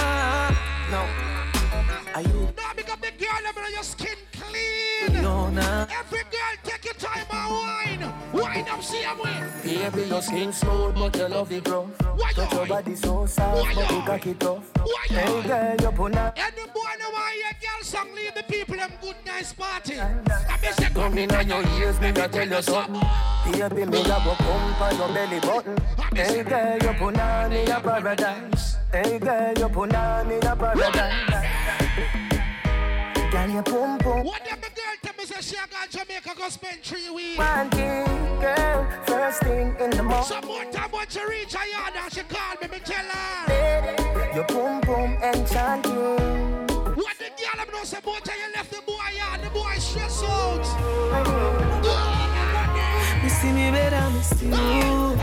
No. 0.91 1.01
Are 2.13 2.21
you 2.21 2.53
No, 2.55 2.63
because 2.75 2.99
the 3.01 3.11
girl 3.17 3.41
know 3.43 3.67
your 3.69 3.83
skin 3.83 4.15
clean. 4.53 5.21
the 5.21 5.27
owner? 5.27 5.87
Every 5.99 6.23
girl 6.23 6.55
take 6.63 6.85
your 6.85 6.93
time 6.95 7.25
and 7.31 7.51
wine. 7.51 8.13
Wine 8.33 8.67
up, 8.69 8.83
see 8.83 9.01
them 9.01 9.19
way. 9.19 9.43
Baby, 9.63 10.07
your 10.07 10.21
skin 10.21 10.53
smooth, 10.53 10.95
but 10.95 11.15
you 11.15 11.27
love 11.27 11.51
it 11.51 11.67
rough. 11.67 11.89
But 12.35 12.51
your 12.53 12.65
body 12.65 12.95
so 12.95 13.25
soft, 13.25 13.75
but 13.75 13.91
you 13.91 14.01
cocky 14.01 14.33
tough. 14.35 14.71
Hey 15.07 15.41
girl, 15.43 15.75
you 15.79 15.91
put 15.97 16.17
on. 16.17 16.31
Any 16.35 16.65
boy 16.67 16.93
know 16.99 17.11
why 17.11 17.37
your 17.37 17.53
girl 17.61 17.83
song 17.83 18.07
leave 18.15 18.33
the 18.33 18.43
people 18.43 18.75
them 18.75 18.91
good 19.01 19.15
nice 19.25 19.53
party. 19.53 19.99
I 19.99 20.13
miss 20.61 20.75
the 20.75 20.89
Come 20.93 21.17
in 21.17 21.31
on 21.31 21.47
your 21.47 21.63
ears, 21.79 21.99
me 21.99 22.09
I 22.09 22.27
tell 22.27 22.47
you 22.47 22.61
something. 22.61 23.01
Baby, 23.51 23.85
me 23.85 24.01
a 24.01 24.03
go 24.03 24.33
pump 24.35 24.81
on 24.81 24.97
your 24.97 25.07
belly 25.09 25.39
button. 25.39 25.77
Hey 26.15 26.43
girl, 26.43 26.77
you 26.81 26.99
put 26.99 27.19
on 27.19 27.49
me 27.49 27.63
a 27.65 27.79
paradise. 27.79 28.77
Hey 28.91 29.19
girl, 29.19 29.53
you 29.57 29.69
put 29.69 29.93
on 29.93 30.27
me 30.27 30.35
a 30.37 30.55
paradise. 30.55 32.22
Girl, 33.53 33.61
you 33.61 33.71
pum 33.71 33.99
pum. 33.99 34.23
What 34.25 34.43
them 34.45 34.59
the 34.61 34.69
girl 34.69 34.95
tell 35.03 35.13
me 35.15 35.25
say 35.25 35.41
she 35.41 35.55
a 35.55 35.67
gone 35.67 35.87
Jamaica 35.87 36.31
go 36.35 36.49
spend 36.49 36.81
three 36.81 37.09
weeks. 37.11 37.37
One 37.37 37.69
thing, 37.69 38.05
girl, 38.39 38.87
first 39.05 39.41
thing 39.41 39.75
in 39.79 39.89
the 39.91 40.01
morning. 40.01 40.25
Some 40.25 40.45
more 40.45 40.65
time 40.65 40.89
when 40.91 41.07
she 41.07 41.23
reach 41.23 41.53
her 41.53 41.67
yard 41.67 41.93
and 41.95 42.11
she 42.11 42.21
call 42.21 42.55
me, 42.59 42.67
me 42.67 42.79
tell 42.83 43.05
her. 43.05 44.33
Your 44.33 44.45
pum 44.45 44.81
pum 44.81 45.17
enchanting. 45.21 46.65
What 46.95 47.15
the 47.19 47.29
girl 47.37 47.57
them 47.57 47.71
know 47.71 47.83
say 47.83 47.99
boy 48.01 48.17
tell 48.23 48.39
you 48.39 48.53
left 48.55 48.71
the 48.71 48.81
boy 48.81 49.09
yard, 49.15 49.41
the 49.43 49.49
boy 49.51 49.75
stress 49.77 50.23
out. 50.23 50.65
You 53.23 53.29
see 53.29 53.51
me 53.51 53.69
better, 53.69 54.23
see 54.23 54.47
you. 54.47 55.13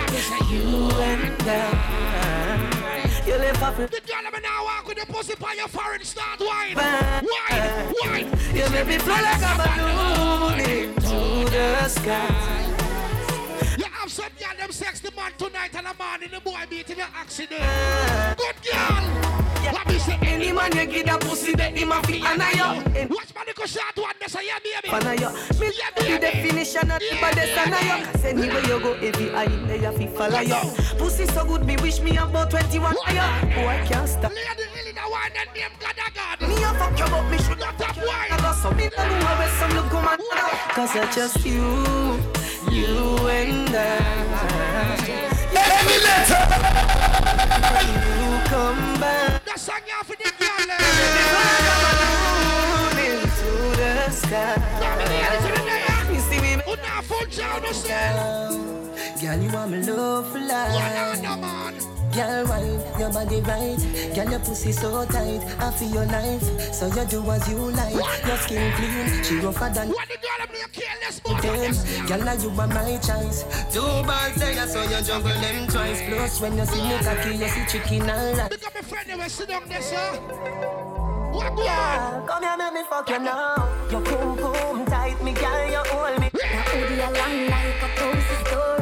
You 0.50 0.90
and 1.00 1.42
I. 1.48 2.49
You 3.30 3.36
left 3.36 3.62
off 3.62 3.76
The 3.76 3.86
girl 3.86 4.22
them 4.24 4.42
now 4.42 4.64
walk 4.64 4.88
with 4.88 4.98
the 4.98 5.06
pussy 5.06 5.34
by 5.38 5.52
your 5.52 5.68
foreign 5.68 6.02
start. 6.02 6.40
Wine. 6.40 6.74
Wine, 6.74 7.94
wine. 8.02 8.26
You 8.52 8.68
make 8.70 8.88
me 8.88 8.98
fly 8.98 9.20
like 9.22 9.40
a 9.40 9.54
balloon 9.62 10.58
into 10.58 11.48
the 11.48 11.86
sky. 11.86 12.69
You 14.20 14.26
some 14.26 14.36
girl 14.38 14.56
them 14.58 14.72
sex 14.72 15.00
the 15.00 15.10
man 15.16 15.32
tonight 15.38 15.74
and 15.74 15.86
a 15.86 15.94
man 15.98 16.22
in 16.22 16.30
the 16.30 16.40
boy 16.40 16.60
meet 16.70 16.90
in 16.90 17.00
an 17.00 17.06
accident. 17.14 17.64
Good 18.36 18.56
girl. 18.68 19.40
What 19.72 19.86
me 19.88 19.98
say? 19.98 20.18
Any 20.20 20.52
man 20.52 20.76
you 20.76 20.84
give 20.84 21.06
that 21.06 21.20
pussy, 21.22 21.54
that 21.54 21.74
him 21.74 21.92
a 21.92 22.02
fi 22.02 22.20
and 22.28 23.10
Watch 23.10 23.34
man 23.34 23.46
go 23.54 23.64
shot 23.64 23.96
one 23.96 24.12
this 24.20 24.34
yeah 24.34 24.58
baby. 24.60 24.88
Fan 24.88 25.06
of 25.06 25.20
you, 25.20 25.30
me 25.58 25.72
the 25.96 26.18
definition 26.20 26.90
of 26.90 27.00
the 27.00 27.16
baddest 27.18 27.56
and 27.56 28.12
Cause 28.12 28.24
anywhere 28.26 28.60
you 28.60 28.80
go, 28.80 28.92
every 28.92 29.30
eye 29.34 29.44
in 29.44 29.66
there 29.66 29.76
you 29.78 29.92
fi 29.96 30.06
follow 30.08 30.40
you. 30.40 30.60
Pussy 30.98 31.24
so 31.24 31.44
good, 31.46 31.64
me 31.64 31.76
wish 31.78 32.00
me 32.00 32.18
about 32.18 32.50
21 32.50 32.96
higher. 33.00 33.46
Boy 33.54 33.88
can't 33.88 34.06
stop. 34.06 34.32
Lady 34.32 34.68
Illy 34.80 34.92
the 34.92 35.00
one 35.00 35.32
that 35.32 35.48
name 35.54 35.72
God 35.80 35.96
a 35.96 36.10
God. 36.12 36.40
Me 36.46 36.62
a 36.62 36.74
fuck 36.76 36.98
you, 36.98 37.06
but 37.06 37.30
me 37.30 37.38
should 37.38 37.58
not 37.58 37.78
Top 37.78 37.96
wine. 37.96 38.32
I 38.32 38.36
got 38.36 38.56
some 38.56 38.76
me 38.76 38.84
know 38.84 39.32
where 39.40 39.48
some 39.56 39.72
look 39.72 39.88
come 39.88 40.08
and 40.08 40.20
Cause 40.76 40.94
I 40.94 41.10
just 41.10 41.46
you, 41.46 42.20
you 42.68 43.28
and 43.28 43.68
I. 43.70 43.80
Let 45.52 45.84
me 45.86 45.96
let 46.06 46.28
her. 46.28 46.44
you 47.88 48.48
come 48.48 49.00
back. 49.00 49.44
That 49.44 49.58
song 49.58 49.80
you 49.86 50.04
for 50.04 50.16
the 50.16 50.30
girl. 50.38 50.70
Into 53.06 53.52
the 53.80 54.10
sky. 54.10 54.54
You 56.12 56.20
see 56.20 56.40
me? 56.40 56.62
Who 56.66 56.76
now 56.76 57.00
full 57.02 57.26
down 57.26 57.62
the 57.62 57.72
cell? 57.72 58.52
Girl, 59.20 59.38
you 59.38 59.50
want 59.50 59.70
me 59.70 59.82
love 59.84 60.30
for 60.32 60.38
life. 60.38 60.74
One 60.74 60.96
on 60.96 61.22
the 61.22 61.46
man. 61.46 61.99
Girl, 62.20 62.44
wine, 62.48 63.00
your 63.00 63.10
body 63.10 63.40
right. 63.40 63.80
Girl, 64.14 64.28
your 64.28 64.40
pussy 64.40 64.72
so 64.72 65.06
tight. 65.06 65.40
I 65.58 65.70
feel 65.70 65.88
your 65.88 66.04
life, 66.04 66.44
so 66.70 66.86
you 66.88 67.06
do 67.06 67.30
as 67.30 67.48
you 67.48 67.56
like. 67.56 67.94
Your 67.94 68.36
skin 68.36 68.72
clean, 68.76 69.24
she 69.24 69.36
rougher 69.36 69.70
than 69.72 69.88
What 69.88 70.06
the 70.06 70.18
girl 70.20 70.40
you 70.60 70.68
careless. 70.68 71.20
Girl, 72.06 72.18
now 72.18 72.34
you 72.34 72.50
are 72.50 72.66
my 72.66 72.98
choice. 72.98 73.44
Two 73.72 73.80
balls 73.80 74.34
there, 74.36 74.66
so 74.68 74.82
you 74.82 75.02
juggle 75.02 75.40
them 75.40 75.66
twice. 75.66 76.02
Plus, 76.02 76.40
when 76.42 76.58
you 76.58 76.66
see 76.66 76.82
me 76.82 76.98
cocky, 76.98 77.36
you 77.36 77.48
see 77.48 77.64
chicken 77.66 78.10
and 78.10 78.36
rice. 78.36 78.48
Pick 78.50 78.66
up 78.66 78.74
my 78.74 78.82
friend 78.82 79.08
there, 79.08 79.28
sit 79.30 79.48
down 79.48 79.66
there, 79.66 79.80
sir. 79.80 80.10
What 81.32 81.56
go 81.56 81.62
on? 81.62 82.26
Come 82.26 82.42
here, 82.42 82.56
make 82.58 82.74
me 82.74 82.82
fuck 82.90 83.08
you 83.08 83.18
now. 83.18 83.88
Your 83.90 84.02
pum 84.02 84.36
pum 84.36 84.84
tight, 84.84 85.24
me 85.24 85.32
girl, 85.32 85.70
you 85.70 85.82
hold 85.86 86.20
me. 86.20 86.28
Your 86.34 86.62
hoodie 86.68 87.00
a 87.00 87.08
long 87.16 87.46
like 87.48 87.82
a 87.82 88.46
story. 88.46 88.79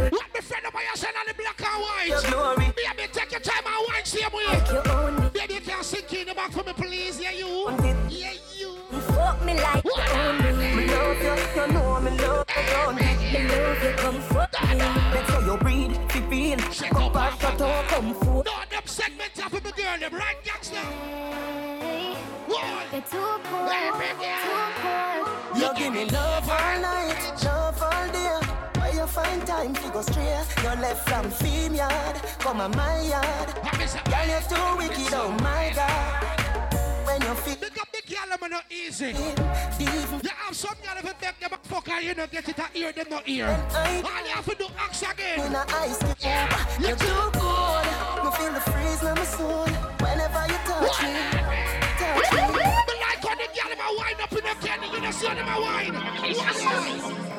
Friend 0.48 0.64
saying 0.94 1.14
on 1.14 1.26
the 1.26 1.34
black 1.34 1.60
and 1.60 1.82
white? 1.82 2.24
Glory. 2.30 2.72
Baby, 2.72 3.08
take 3.12 3.32
your 3.32 3.40
time 3.40 3.66
and 3.66 3.86
wine 3.86 4.04
same 4.04 4.32
way. 4.32 4.46
Like 4.46 4.88
own 4.88 5.20
me. 5.20 5.28
Baby, 5.28 5.54
you 5.54 5.60
can't 5.60 5.84
sink 5.84 6.12
in 6.14 6.28
the 6.28 6.34
back 6.34 6.52
for 6.52 6.64
me, 6.64 6.72
please. 6.72 7.20
Yeah, 7.20 7.32
you. 7.32 7.68
Yeah, 8.08 8.32
you. 8.56 8.70
You 8.90 9.00
fuck 9.12 9.44
me 9.44 9.60
like 9.60 9.84
you 9.84 9.92
own 9.92 10.38
me. 10.38 10.74
Me 10.74 10.86
love 10.86 11.20
you, 11.20 11.60
you 11.60 11.72
know 11.72 12.00
me 12.00 12.10
love 12.16 12.46
you, 12.48 12.62
don't 12.72 12.96
Me 12.96 13.48
love 13.48 13.84
you, 13.84 13.92
come 13.98 14.20
fuck 14.22 14.52
me. 14.70 14.78
That's 14.78 15.30
how 15.30 15.40
you 15.40 15.56
breathe, 15.58 15.92
you 16.14 16.22
feel. 16.30 16.58
Come 16.92 17.12
back, 17.12 17.38
cut 17.38 17.60
out, 17.60 17.84
come 17.88 18.14
fool. 18.14 18.42
No, 18.46 18.52
them 18.70 18.82
segments 18.86 19.38
to 19.38 19.50
be 19.50 19.60
girl. 19.60 19.72
girl, 19.76 19.98
them 20.00 20.14
right 20.14 20.36
gangster. 20.44 20.76
You're 22.48 23.02
too 23.02 23.18
cool, 23.44 23.68
too 23.68 24.68
cool. 24.80 25.60
You 25.60 25.74
give 25.76 25.92
me 25.92 26.04
love 26.06 26.48
all 26.48 26.80
night, 26.80 27.44
love 27.44 27.82
all 27.82 28.08
day. 28.12 28.47
Where 28.98 29.06
you 29.06 29.12
find 29.12 29.46
time 29.46 29.74
to 29.74 29.90
go 29.90 30.02
straight? 30.02 30.44
You 30.58 30.70
left 30.82 31.08
from 31.08 31.30
theme 31.30 31.76
yard, 31.76 32.16
come 32.40 32.60
on 32.60 32.72
my 32.72 33.00
yard. 33.02 33.54
Girl, 33.54 34.26
you're 34.26 34.40
too 34.40 34.76
wicked, 34.76 35.14
oh 35.14 35.30
my 35.40 35.70
God. 35.72 37.06
When 37.06 37.22
you 37.22 37.34
feel 37.34 37.54
Pick 37.54 37.80
up 37.80 37.88
the 37.92 38.02
girl, 38.12 38.28
them 38.28 38.38
are 38.42 38.48
not 38.48 38.64
easy. 38.68 39.14
You 39.14 40.30
have 40.34 40.56
some 40.56 40.74
girl 40.82 40.96
if 40.98 41.04
you 41.04 41.14
make 41.22 41.38
them 41.38 41.50
a 41.52 41.68
fucker, 41.68 42.02
you 42.02 42.12
don't 42.12 42.28
get 42.32 42.48
it 42.48 42.58
a 42.58 42.66
ear, 42.74 42.90
them 42.90 43.06
not 43.08 43.28
ear. 43.28 43.46
All 43.46 43.92
you 43.94 44.02
have 44.34 44.44
to 44.46 44.56
do 44.56 44.66
axe 44.76 45.02
again. 45.02 45.46
in 45.46 45.54
a 45.54 45.64
ice 45.68 45.98
cube, 46.18 46.80
you're 46.80 46.96
too 46.96 47.38
cold. 47.38 47.86
You 48.24 48.30
feel 48.32 48.52
the 48.52 48.60
freeze 48.66 49.02
in 49.04 49.14
my 49.14 49.24
soul. 49.24 49.68
Whenever 50.02 50.42
you 50.50 50.58
touch 50.66 51.02
me, 51.04 51.14
touch 52.02 52.32
me. 52.34 52.42
Me 52.42 52.94
like 52.98 53.22
how 53.22 53.36
the 53.38 53.46
girl 53.54 53.68
them 53.70 53.78
a 53.78 53.96
wind 53.96 54.20
up 54.20 54.32
in 54.32 54.42
the 54.42 54.66
candy, 54.66 54.86
you 54.88 55.00
don't 55.00 55.12
see 55.12 55.28
them 55.28 55.46
a 55.46 55.60
wine. 55.60 55.94
Why? 55.94 57.37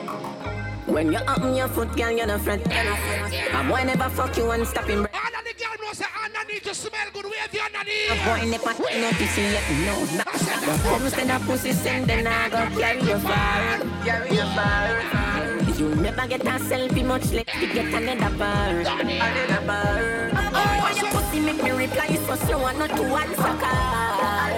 When 0.89 1.11
you 1.11 1.19
up 1.19 1.41
on 1.41 1.55
your 1.55 1.67
foot, 1.67 1.95
girl, 1.95 2.11
you're 2.11 2.25
not 2.25 2.41
fret. 2.41 2.65
A 2.65 3.63
boy 3.69 3.83
never 3.85 4.09
fuck 4.09 4.35
you 4.35 4.49
and 4.49 4.67
stop 4.67 4.85
him. 4.85 5.05
All 5.05 5.43
the 5.45 5.53
girl 5.53 5.75
know 5.85 5.93
say 5.93 6.05
underneath 6.25 6.65
you 6.65 6.73
smell 6.73 7.09
good, 7.13 7.25
wave 7.25 7.53
your 7.53 7.63
A 7.63 7.65
underneath. 7.67 8.25
boy 8.25 8.41
never 8.49 8.73
no 8.99 9.09
pussy 9.13 9.41
yet, 9.41 9.69
no. 9.85 10.05
The 10.09 10.77
homes 10.89 11.13
send 11.13 11.29
a 11.31 11.39
pussy 11.45 11.73
send, 11.73 12.07
then 12.07 12.25
I 12.25 12.49
go 12.49 12.79
carry 12.79 13.01
you 13.01 13.19
far, 13.19 13.79
carry 14.03 14.35
you 14.35 14.47
far. 14.57 15.69
You 15.77 15.95
never 15.95 16.27
get 16.27 16.41
a 16.41 16.57
selfie 16.59 17.05
much 17.05 17.31
less 17.31 17.45
to 17.45 17.67
get 17.67 17.93
another 17.93 18.35
bar, 18.37 18.79
another 18.79 19.61
bar. 19.67 20.31
Oh, 20.53 20.79
when 20.83 20.95
your 20.97 21.11
pussy 21.13 21.39
make 21.39 21.63
me 21.63 21.71
reply 21.71 22.07
so 22.25 22.35
slow 22.35 22.65
and 22.65 22.79
not 22.79 22.89
to 22.89 23.03
answer 23.03 23.55
call. 23.61 24.49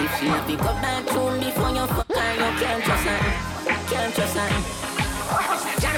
If 0.00 0.20
she 0.20 0.26
pick 0.46 0.64
up 0.64 0.80
that 0.80 1.08
tune 1.08 1.40
before 1.40 1.70
you 1.70 1.86
fuck 1.88 2.08
her, 2.08 2.32
you 2.38 2.50
can't 2.60 2.84
trust 2.84 3.06
her, 3.06 3.20
can't 3.90 4.14
trust 4.14 4.36
her. 4.36 4.77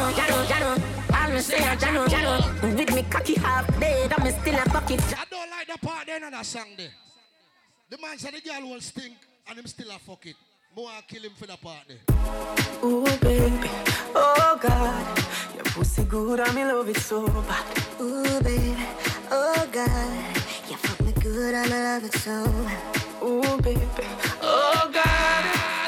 Jano, 0.00 0.12
Jano, 0.14 0.44
Jano, 0.46 0.82
I'll 1.12 1.40
say 1.40 1.58
a 1.58 1.76
Jano, 1.76 2.06
Jano. 2.06 2.62
With 2.62 2.94
me 2.94 3.02
cocky 3.02 3.34
half 3.34 3.66
dead, 3.78 4.12
I'm 4.16 4.30
still 4.32 4.54
a 4.54 4.68
bucket. 4.70 5.00
I 5.18 5.24
don't 5.30 5.50
like 5.50 5.66
the 5.66 5.86
part 5.86 6.06
there 6.06 6.24
in 6.24 6.30
that 6.30 6.46
song 6.46 6.68
there. 6.78 6.88
The 7.90 7.98
man 7.98 8.16
said 8.16 8.32
the 8.32 8.40
girl 8.40 8.70
will 8.70 8.80
stink 8.80 9.14
and 9.46 9.58
him 9.58 9.66
still 9.66 9.90
a 9.90 9.98
fuck 9.98 10.24
it. 10.24 10.36
More 10.74 10.88
I 10.88 11.02
kill 11.06 11.22
him 11.22 11.32
for 11.36 11.46
the 11.46 11.56
part 11.58 11.86
there. 11.86 11.98
Ooh, 12.82 13.04
baby, 13.18 13.68
oh 14.14 14.58
God, 14.62 15.18
your 15.54 15.64
pussy 15.64 16.04
good 16.04 16.40
and 16.40 16.54
me 16.54 16.64
love 16.64 16.88
it 16.88 16.96
so 16.96 17.26
bad. 17.28 18.00
Ooh, 18.00 18.40
baby, 18.40 18.74
oh 19.30 19.68
God, 19.70 20.24
you 20.70 20.76
fuck 20.76 21.00
me 21.06 21.12
good, 21.20 21.54
I 21.54 21.66
love 21.66 22.04
it 22.04 22.14
so. 22.14 22.42
Ooh, 23.22 23.60
baby, 23.60 23.82
oh 24.40 24.90
God, 24.94 25.19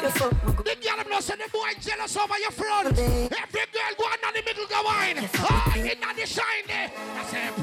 The 0.03 0.75
girl 0.81 0.97
them 0.97 1.09
know 1.09 1.19
say 1.21 1.35
the 1.35 1.49
boy 1.49 1.71
jealous 1.79 2.17
over 2.17 2.37
your 2.39 2.51
front. 2.51 2.87
Every 2.99 3.65
girl 3.71 3.93
go 3.97 4.03
on 4.03 4.19
in 4.27 4.33
the 4.33 4.41
middle 4.45 4.67
go 4.67 4.81
wine. 4.83 5.29
Oh, 5.39 5.73
in 5.77 5.99
the 6.15 6.25
shine 6.25 6.65
there. 6.67 6.91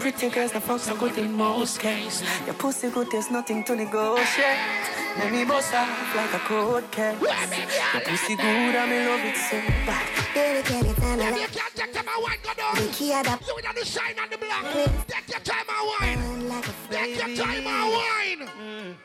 Pretty 0.00 0.30
girls 0.30 0.52
the 0.52 0.60
fuck 0.60 0.80
so 0.80 0.96
good 0.96 1.18
in 1.18 1.32
most 1.34 1.80
cases. 1.80 2.26
Your 2.46 2.54
pussy 2.54 2.88
good, 2.88 3.10
there's 3.10 3.30
nothing 3.30 3.62
to 3.64 3.76
negotiate. 3.76 4.58
Let 5.18 5.32
me 5.32 5.44
bust 5.44 5.74
off 5.74 6.16
like 6.16 6.32
a 6.32 6.38
cold 6.38 6.90
case. 6.90 7.20
Your 7.20 8.02
pussy 8.04 8.36
good 8.36 8.74
and 8.74 8.90
me 8.90 9.06
love 9.06 9.20
it 9.20 9.36
so 9.36 9.60
bad. 9.84 10.06
Baby, 10.34 10.66
can 10.66 10.86
you 10.86 10.94
tell 10.94 11.16
me 11.16 11.24
If 11.24 11.40
you 11.40 11.60
can't 11.60 11.74
take 11.74 11.92
time 11.92 12.08
and 12.08 12.22
wine, 12.22 12.38
go 12.42 12.54
down. 12.54 12.76
You 12.76 13.56
in 13.58 13.74
the 13.74 13.84
shine 13.84 14.18
on 14.18 14.30
the 14.30 14.38
block. 14.38 14.64
Take 15.06 15.28
your 15.28 15.40
time 15.40 15.66
and 15.68 15.86
wine. 16.48 16.62
a 16.64 16.92
Take 16.92 17.16
your 17.16 17.36
time 17.36 17.66
and 17.66 17.92
wine. 17.92 18.96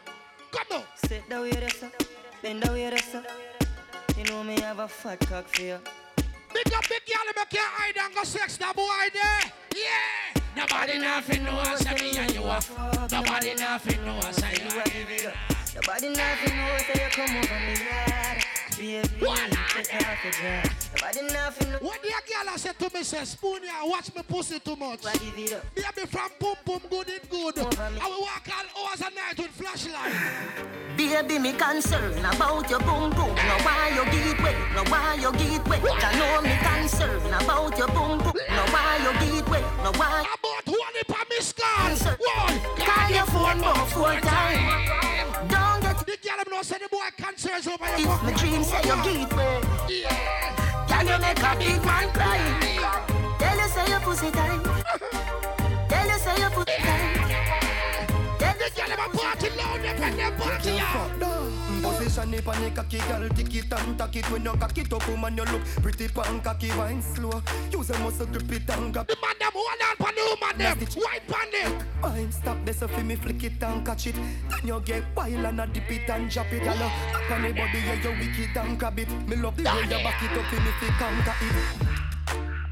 Come 0.52 0.78
on. 0.78 0.84
Sit 1.06 1.30
down 1.30 1.42
with 1.42 1.84
us, 1.84 1.84
bend 2.46 2.62
down 2.62 2.74
with 2.74 2.94
us. 2.94 3.16
You 4.18 4.24
know 4.26 4.44
me 4.44 4.60
have 4.62 4.78
a 4.78 4.88
fat 4.88 5.20
cock 5.22 5.48
for 5.48 5.64
you. 5.64 5.78
Big 6.54 6.74
up 6.74 6.88
big 6.88 7.02
girl, 7.10 7.26
make 7.36 7.54
your 7.54 7.64
hide 7.64 7.98
and 7.98 8.14
go 8.14 8.24
sex 8.24 8.58
the 8.58 8.72
boy 8.76 9.06
there. 9.14 9.52
Yeah. 9.76 10.42
Nobody 10.56 11.00
nothing 11.00 11.44
know 11.44 11.58
us, 11.58 11.84
me 12.00 12.18
and 12.18 12.32
you 12.34 12.44
off. 12.44 12.70
Nobody 13.12 13.56
nothing 13.56 14.06
know 14.06 14.18
us, 14.20 14.44
I 14.44 14.52
you 14.52 14.80
are. 14.80 15.34
Nobody 15.76 16.10
nothing 16.10 16.56
knows 16.58 16.84
that 16.88 17.02
you 17.02 17.10
come 17.12 17.36
over 17.36 17.60
me. 17.60 18.55
Baby, 18.86 19.02
take 19.74 19.96
off 19.96 20.24
your 20.24 20.32
dress. 20.34 20.92
Nobody 20.94 21.34
nothing 21.34 21.72
knows. 21.72 21.82
When 21.82 21.98
the 22.04 22.10
girl 22.30 22.54
I 22.54 22.58
said 22.58 22.78
to 22.78 22.92
me, 22.94 23.04
say, 23.04 23.26
Spoon, 23.26 23.62
yeah, 23.64 23.84
watch 23.84 24.14
me 24.14 24.22
pussy 24.22 24.60
too 24.60 24.76
much. 24.76 25.04
Why 25.04 25.14
give 25.14 25.40
it 25.40 25.54
up? 25.54 25.74
Baby 25.74 26.08
from 26.08 26.30
boom 26.40 26.56
boom 26.64 26.82
good 26.92 27.10
in 27.10 27.20
good. 27.28 27.58
I 27.58 28.08
will 28.08 28.22
walk 28.22 28.48
all 28.48 28.86
hours 28.86 29.02
and 29.02 29.16
night 29.16 29.38
with 29.40 29.50
flashlight. 29.58 30.14
Baby, 30.96 31.40
me 31.40 31.54
concern 31.54 32.14
about 32.20 32.70
your 32.70 32.80
boom 32.82 33.10
boom. 33.10 33.34
No 33.34 33.58
why 33.66 33.90
you 33.90 34.06
get 34.12 34.44
wet, 34.44 34.56
no 34.76 34.84
why 34.92 35.16
you 35.16 35.32
get 35.32 35.68
wet. 35.68 35.82
I 35.84 36.20
know 36.20 36.42
me 36.44 36.56
concern 36.62 37.34
about 37.34 37.76
your 37.80 37.88
boom 37.88 38.20
boom. 38.20 38.34
No 38.50 38.66
why 38.70 39.00
you 39.02 39.14
get 39.26 39.50
wet, 39.50 39.64
no 39.84 39.92
why. 39.98 40.22
About 40.22 40.66
one 40.68 40.96
if 41.02 41.10
I 41.10 41.24
miss 41.32 41.54
call. 41.54 41.90
One. 41.90 42.60
Call 42.78 43.10
your 43.10 43.26
phone 43.34 43.62
more 43.62 43.86
four 43.88 44.20
times. 44.22 45.52
Don't 45.52 45.75
know 46.56 46.62
say 46.62 46.78
the 46.78 46.88
boy 46.90 47.10
concerns 47.18 47.68
over 47.68 47.86
your 47.98 48.14
if 48.14 48.24
my 48.24 48.32
dream 48.34 48.64
say 48.64 48.78
you 48.78 48.96
get 49.04 49.36
wet. 49.36 49.66
Yeah. 49.90 50.86
Can 50.88 51.08
you 51.08 51.20
make 51.20 51.40
a 51.40 51.56
big 51.58 51.86
man 51.86 52.10
cry? 52.14 52.40
Tell 53.40 53.58
you 53.58 53.68
say 53.68 53.88
your 53.90 54.00
pussy 54.00 54.32
tight. 54.32 54.64
Tell 55.90 56.08
you 56.08 56.20
say 56.20 56.38
your 56.40 56.50
pussy 56.52 56.78
tight. 56.80 57.16
The 58.40 58.72
girl 58.74 58.88
them 58.88 59.00
a 59.00 59.18
party 59.18 59.50
loud, 59.58 59.82
they 59.82 60.00
make 60.00 60.16
them 60.16 60.34
party 60.38 60.80
out. 60.80 61.35
It 62.18 62.48
on 62.48 62.64
the 62.64 62.72
cocky 62.72 62.98
girl, 63.00 63.28
tick 63.36 63.54
it 63.56 63.74
and 63.74 63.98
tack 64.00 64.16
it. 64.16 64.32
When 64.32 64.46
you 64.46 64.54
cock 64.54 64.78
it 64.78 64.94
up, 64.94 65.06
woman, 65.10 65.36
you 65.36 65.44
look 65.44 65.62
pretty 65.82 66.08
pan 66.08 66.40
cocky. 66.40 66.70
Wine 66.70 67.02
slow, 67.02 67.44
use 67.74 67.90
a 67.90 68.00
muscle 68.00 68.26
grip 68.28 68.52
it 68.54 68.70
and 68.70 68.94
grab 68.94 69.08
The 69.08 69.18
man 69.22 69.36
them 69.38 69.52
hold 69.54 69.82
on 69.84 69.98
pan 69.98 70.16
the 70.16 70.24
woman 70.24 70.58
them, 70.58 70.78
white 70.96 71.28
pan 71.28 71.52
them. 71.52 71.88
Wine 72.02 72.32
stop 72.32 72.58
this 72.64 72.80
so 72.80 72.88
me 73.04 73.16
flick 73.16 73.44
it 73.44 73.62
and 73.62 73.86
catch 73.86 74.08
it. 74.08 74.16
Then 74.16 74.66
you 74.66 74.82
get 74.86 75.04
wild 75.14 75.46
and 75.46 75.60
a 75.60 75.68
dip 75.68 75.92
it 75.92 76.10
and 76.10 76.30
drop 76.30 76.54
it. 76.54 76.66
Up 76.66 77.32
on 77.32 77.42
the 77.42 77.50
body, 77.50 77.80
yeah, 77.80 78.02
you 78.02 78.12
wicked 78.12 78.58
and 78.58 78.80
grab 78.80 78.98
it. 78.98 79.28
Me 79.28 79.36
love 79.36 79.58
the 79.58 79.64
way 79.64 79.82
you 79.82 79.90
back 79.90 80.24
it 80.24 80.32
up 80.32 80.52
me 80.54 81.48
it. 81.48 81.66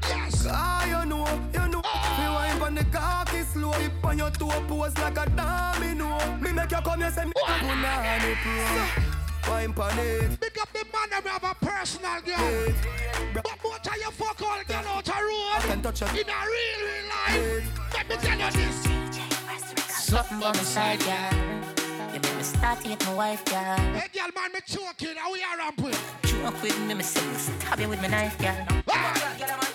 Yes. 0.08 0.46
Ah, 0.48 0.86
you 0.86 1.06
know, 1.06 1.28
you 1.52 1.68
know. 1.68 1.82
Me 2.18 2.26
wine 2.34 2.62
on 2.62 2.74
the 2.74 2.84
cocky 2.84 3.42
slow. 3.42 3.72
Hip 3.72 3.92
on 4.04 4.16
your 4.16 4.30
toe 4.30 4.62
pose 4.66 4.96
like 4.96 5.18
a 5.18 5.28
domino. 5.28 6.18
Me 6.40 6.50
make 6.50 6.70
you 6.70 6.78
come 6.78 7.00
here 7.00 7.10
say 7.10 7.26
me 7.26 7.32
punani 7.36 8.34
pro 8.42 9.13
Wine 9.48 9.72
pon 9.72 9.98
it 9.98 10.40
Big 10.40 10.58
up 10.58 10.72
the 10.72 10.84
man 10.92 11.10
them 11.10 11.32
have 11.32 11.44
a 11.44 11.54
personal 11.64 12.20
girl. 12.22 12.74
But 13.34 13.46
what 13.62 13.88
are 13.88 13.96
you 13.96 14.10
fuck 14.10 14.40
all 14.42 14.62
girl 14.66 14.88
out 14.88 15.08
a 15.08 15.12
road? 15.12 15.62
can 15.62 15.82
touch 15.82 16.00
her. 16.00 16.06
In 16.06 16.28
a 16.28 16.40
real, 16.54 16.80
real 16.86 17.06
life. 17.10 17.94
Let 17.94 18.08
me 18.08 18.16
tell 18.16 18.38
you 18.38 18.50
this. 18.52 18.84
Something 19.88 20.42
on 20.42 20.52
the 20.52 20.60
side, 20.60 21.00
girl. 21.00 21.64
You 22.14 22.20
make 22.20 22.36
me 22.36 22.42
start 22.42 22.80
to 22.80 22.88
get 22.88 23.04
my 23.06 23.14
wife, 23.14 23.44
girl. 23.44 23.76
Hey 23.76 24.08
girl 24.14 24.30
man, 24.34 24.52
me 24.52 24.60
choking. 24.66 25.16
How 25.16 25.32
we 25.32 25.42
are 25.42 25.58
ramping? 25.58 25.98
Choke 26.22 26.62
with 26.62 26.78
me, 26.86 26.94
me 26.94 27.02
say 27.02 27.26
me 27.26 27.34
stab 27.34 27.80
you 27.80 27.88
with 27.88 28.00
my 28.00 28.08
knife, 28.08 28.38
girl. 28.38 28.66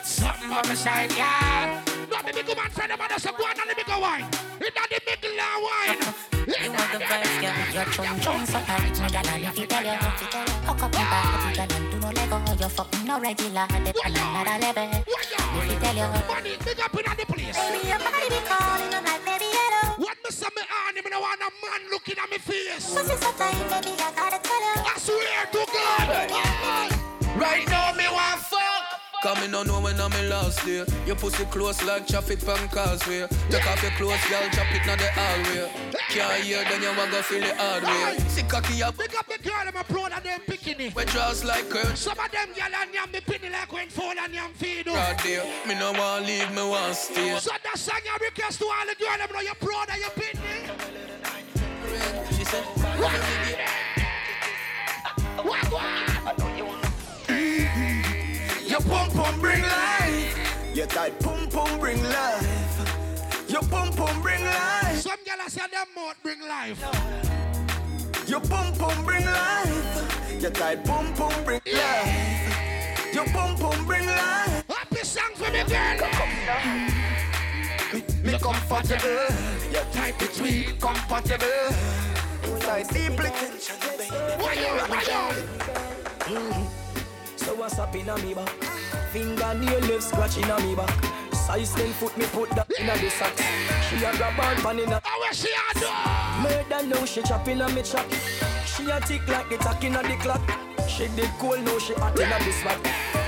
Something 0.04 0.52
on 0.52 0.64
the 0.64 0.76
side, 0.76 1.10
girl. 1.10 1.99
Me 2.30 2.44
big 2.44 2.56
man 2.56 2.70
friend 2.70 2.92
of 2.92 3.22
say 3.22 3.32
go 3.32 3.44
on 3.44 3.58
and 3.58 3.66
let 3.66 3.76
me 3.76 3.84
go 3.90 4.00
wine. 4.00 4.22
In 4.62 4.70
the 4.70 5.02
middle 5.02 5.42
of 5.42 5.66
wine. 5.66 6.30
You 6.46 6.70
want 6.70 6.92
the 6.94 7.00
vibes, 7.02 7.42
girl. 7.42 7.74
Your 7.74 7.86
chum 7.90 8.20
chum 8.22 8.46
so 8.46 8.60
tight, 8.70 8.86
me 8.86 9.10
girl. 9.10 9.28
And 9.34 9.44
if 9.50 9.58
you 9.58 9.66
tell 9.66 9.84
you, 9.84 9.98
hook 9.98 10.84
up 10.84 10.94
your 10.94 11.10
body, 11.10 11.58
girl, 11.58 11.74
and 11.74 11.86
do 11.90 11.98
no 11.98 12.10
lego. 12.14 12.38
You 12.54 12.70
fucking 12.70 13.06
no 13.06 13.20
regular, 13.20 13.66
they 13.82 13.94
another 14.06 14.58
level. 14.62 14.90
If 14.94 15.72
you 15.74 15.80
tell 15.82 15.96
you, 15.98 16.06
Money, 16.30 16.54
big 16.62 16.80
up 16.80 16.94
in 16.94 17.18
the 17.18 17.26
place. 17.34 17.58
baby, 17.58 17.88
your 17.90 17.98
body 17.98 18.30
be 18.30 18.40
calling, 18.46 18.94
I'm 18.94 19.06
like, 19.10 19.26
baby, 19.26 19.50
hello. 19.50 19.98
What 19.98 20.18
me 20.22 20.30
say 20.30 20.54
me 20.54 20.62
on 20.70 20.96
him, 21.02 21.10
I 21.10 21.18
want 21.18 21.42
a 21.42 21.50
man 21.66 21.82
looking 21.90 22.18
at 22.22 22.30
me 22.30 22.38
face. 22.38 22.94
Pussy 22.94 23.18
so 23.18 23.32
tight, 23.42 23.58
baby, 23.74 23.98
I 23.98 24.14
gotta 24.14 24.38
tell 24.38 24.62
you. 24.62 24.86
I 24.86 24.94
swear 25.02 25.50
to 25.50 25.62
God. 25.66 26.94
Right 27.42 27.66
now 27.70 27.94
me 27.98 28.06
want 28.06 28.42
fuck 28.46 28.79
Cause 29.22 29.42
me 29.42 29.48
no 29.48 29.64
know 29.64 29.82
when 29.82 30.00
I'm 30.00 30.14
in 30.14 30.30
last 30.30 30.66
day 30.66 30.86
Your 31.06 31.18
pussy 31.18 31.44
close 31.46 31.84
like 31.84 32.08
traffic 32.08 32.40
pan 32.40 32.70
causeway. 32.70 33.28
Take 33.50 33.68
off 33.68 33.84
your 33.84 33.92
clothes, 33.92 34.24
girl, 34.30 34.48
chop 34.54 34.74
it 34.74 34.86
now 34.88 34.96
the 34.96 35.12
hallway. 35.12 35.70
Can't 36.08 36.44
hear, 36.44 36.64
then 36.64 36.82
you 36.82 36.98
wanna 36.98 37.22
feel 37.24 37.42
the 37.42 37.54
hard 37.56 37.84
way. 37.84 38.18
See 38.30 38.44
cocky 38.44 38.82
up, 38.82 38.98
Pick 38.98 39.20
up 39.20 39.28
the 39.28 39.38
girl, 39.44 39.56
I'm 39.60 39.76
a 39.76 39.84
proud 39.84 40.14
of 40.14 40.24
them 40.24 40.40
bikini. 40.48 40.96
we 40.96 41.04
dress 41.04 41.44
like 41.44 41.70
curves 41.70 42.00
Some 42.00 42.18
of 42.18 42.32
them 42.32 42.48
girl 42.56 42.74
and 42.82 42.94
yam 42.94 43.12
me 43.12 43.20
penny 43.20 43.50
like 43.50 43.74
when 43.74 43.90
fall 43.90 44.14
and 44.18 44.34
yam 44.34 44.54
feed 44.54 44.86
you. 44.86 44.94
Right 44.94 45.22
there, 45.22 45.44
me 45.68 45.76
no 45.76 45.92
want 45.92 46.26
leave, 46.26 46.50
me 46.52 46.64
want 46.64 46.96
stay. 46.96 47.38
So 47.40 47.52
that 47.62 47.78
song 47.78 48.00
you 48.06 48.26
request 48.26 48.60
to 48.60 48.66
all 48.68 48.86
the 48.88 48.96
girl, 48.96 49.18
them 49.18 49.28
know 49.34 49.42
you're 49.42 49.56
proud 49.56 49.90
of 49.90 49.98
your 49.98 50.12
penny. 50.12 50.40
She 52.38 52.46
said, 52.46 52.64
What, 55.44 55.72
what? 55.72 56.09
Your 58.80 58.88
pum 58.88 59.12
pum 59.12 59.42
bring 59.42 59.62
life 59.62 60.74
Your 60.74 60.88
tight 60.88 61.20
pum 61.20 61.48
pum 61.50 61.80
bring 61.80 62.02
life 62.02 63.50
Your 63.50 63.62
pum 63.64 63.92
pum 63.92 64.22
bring 64.22 64.42
life 64.42 65.02
Some 65.02 65.18
I 65.28 65.48
say 65.50 65.62
them 65.72 65.88
mouth 65.96 66.16
bring 66.24 66.40
life. 66.42 66.80
Your 68.28 68.40
pum 68.40 68.74
pum 68.76 69.04
bring 69.04 69.26
life. 69.26 70.42
Your 70.42 70.52
tight 70.52 70.86
pum 70.86 71.14
pum 71.14 71.34
bring 71.44 71.60
life. 71.66 73.14
Your 73.14 73.26
pum 73.26 73.58
pum 73.58 73.86
bring 73.86 74.06
life. 74.06 74.64
Happy 74.70 75.04
song 75.04 75.34
for 75.34 75.52
me, 75.52 75.64
girl. 75.64 76.08
Me, 77.94 78.32
me 78.32 78.38
comfortable. 78.40 79.72
Your 79.72 79.84
tight 79.92 80.18
between 80.20 80.78
comfortable. 80.78 81.76
Inside 82.44 82.88
deeply 82.90 83.30
tension, 83.30 83.76
baby. 83.82 84.10
Why 84.40 84.54
you, 84.54 84.72
why 84.88 85.02
you? 85.02 85.60
So 86.30 86.79
what's 87.56 87.80
up 87.80 87.96
in 87.96 88.10
a 88.10 88.18
me 88.20 88.34
back? 88.34 88.50
Fingernail 89.12 89.80
left 89.82 90.04
scratching 90.04 90.50
a 90.50 90.60
me 90.62 90.76
back. 90.76 90.90
Size 91.34 91.74
10 91.74 91.88
foot 91.94 92.18
me 92.18 92.26
put 92.26 92.50
that 92.52 92.70
in 92.80 92.90
a 92.90 92.98
the 92.98 93.10
socks. 93.10 93.42
She 93.90 93.96
a 93.98 94.12
grab 94.18 94.40
on 94.40 94.56
pan 94.64 94.80
in 94.80 94.92
a. 94.92 95.02
How 95.04 95.20
where 95.20 95.34
she 95.34 95.50
a 95.50 95.80
do? 95.80 95.88
Murder 96.44 96.88
now 96.88 97.06
she 97.06 97.22
chopping 97.22 97.62
a 97.62 97.70
me 97.70 97.82
chop. 97.82 98.06
She 98.66 98.90
a 98.90 99.00
tick 99.02 99.28
like 99.28 99.50
the 99.50 99.58
tack 99.58 99.84
in 99.84 99.96
a 99.96 100.04
the 100.04 100.16
clock. 100.18 100.42
She 100.88 101.08
did 101.10 101.30
cool 101.40 101.58
now 101.58 101.80
she 101.80 101.94
hot 101.94 102.20
in 102.20 102.32
a 102.32 102.40
the 102.44 102.52
spot. 102.52 102.78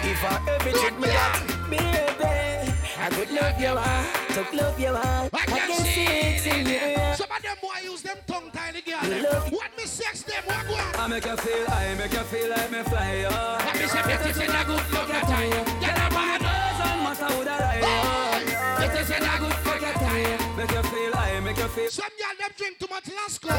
If 0.04 0.24
I 0.24 0.42
ever 0.50 0.72
check 0.78 1.00
me 1.00 1.08
that, 1.08 1.42
baby, 1.70 2.71
I 3.04 3.10
could 3.10 3.32
love 3.32 3.60
you 3.60 3.74
ah, 3.76 4.26
to 4.30 4.56
love 4.58 4.80
you 4.80 4.94
ah. 4.94 5.30
I 5.34 5.46
can 5.46 5.72
see 5.84 6.06
it 6.06 6.46
in 6.46 6.68
you. 6.70 7.16
Some 7.16 7.32
of 7.36 7.42
them 7.42 7.58
boy 7.62 7.82
use 7.84 8.02
them 8.04 8.18
tongue 8.28 8.52
tiny 8.54 8.82
girl. 8.82 9.02
Love- 9.02 9.52
What 9.52 9.72
me 9.78 9.86
sex 9.86 10.22
them? 10.24 10.44
What 10.46 10.68
go? 10.68 10.76
I 11.02 11.08
make 11.08 11.26
you 11.26 11.36
feel, 11.38 11.66
I 11.70 11.96
make 11.96 12.14
you 12.14 12.20
feel 12.30 12.50
like 12.50 12.72
me 12.72 12.84
fly, 12.84 13.26
oh. 13.28 13.58
Let 13.66 13.76
me 13.76 13.88
say, 13.88 14.02
this 14.06 14.38
is 14.38 14.38
a 14.38 14.64
good 14.70 14.82
fuck 14.94 15.08
your 15.10 15.22
time. 15.22 15.66
Get 15.82 15.98
up 15.98 16.14
on 16.14 16.40
Doesn't 16.46 17.00
matter 17.02 17.30
who 17.34 17.44
that 17.44 17.62
I 17.74 17.76
am. 17.82 18.82
This 18.82 18.94
is 19.02 19.10
a 19.10 19.20
good 19.42 19.58
fuck 19.66 19.82
your 19.82 19.94
time. 19.94 20.40
Make 20.58 20.72
you 20.72 20.84
feel, 20.84 21.12
I 21.16 21.40
make 21.40 21.58
you 21.58 21.68
feel. 21.74 21.90
Some 21.90 22.14
girl 22.22 22.36
them 22.38 22.52
drink 22.56 22.78
too 22.78 22.88
much 22.90 23.06
Lasco. 23.18 23.50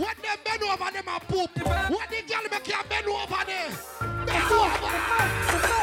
What 0.00 0.16
them 0.24 0.38
bend 0.44 0.62
over 0.62 0.90
them 0.90 1.04
a 1.08 1.20
poop. 1.28 1.50
What 1.92 2.08
the 2.08 2.22
girl 2.24 2.44
make 2.50 2.66
you 2.66 2.80
bend 2.88 3.06
over 3.06 3.44
there? 3.44 3.70
Bend 4.24 4.52
over. 4.52 5.79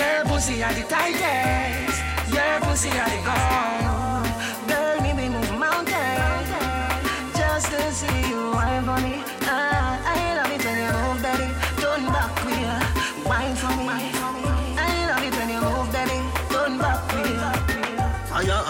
Your 0.00 0.24
pussy 0.24 0.62
are 0.62 0.72
the 0.72 0.82
tightest. 0.94 1.98
Your 2.32 2.60
pussy 2.64 2.90
are 3.02 3.10
the 3.14 3.20
gold. 3.28 4.28
Girl, 4.70 4.96
me 5.02 5.12
me 5.12 5.28
move 5.28 5.52
mountains 5.58 6.48
just 7.36 7.66
to 7.72 7.92
see 7.92 8.30
you 8.30 8.50
wine 8.52 8.84
for 8.84 8.98
me. 9.06 9.22
Ah, 9.42 10.00
I 10.16 10.36
love 10.38 10.49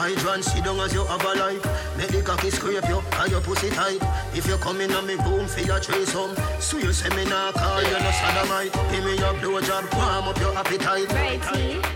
hydrant, 0.01 0.45
sit 0.45 0.65
down 0.65 0.81
as 0.81 0.95
you 0.95 1.05
have 1.05 1.23
a 1.23 1.33
life. 1.37 1.63
Make 1.99 2.09
the 2.09 2.23
cocky 2.23 2.51
scrape 2.51 2.89
you, 2.89 3.03
and 3.21 3.31
your 3.31 3.41
pussy 3.43 3.69
tight. 3.71 4.01
If 4.33 4.47
you 4.49 4.57
come 4.57 4.81
in 4.81 4.93
on 4.93 5.07
me 5.07 5.15
room, 5.15 5.47
feel 5.47 5.67
your 5.67 5.81
trace 5.81 6.13
home. 6.13 6.35
So 6.59 6.79
you 6.79 6.93
say 6.93 7.11
me 7.15 7.25
nah 7.29 7.53
call 7.53 7.83
you 7.83 7.99
no 8.01 8.11
sodomite. 8.17 8.73
Give 8.91 9.05
me 9.05 9.15
your 9.21 9.35
blowjob, 9.41 9.85
warm 9.93 10.29
up 10.29 10.39
your 10.41 10.57
appetite. 10.57 11.09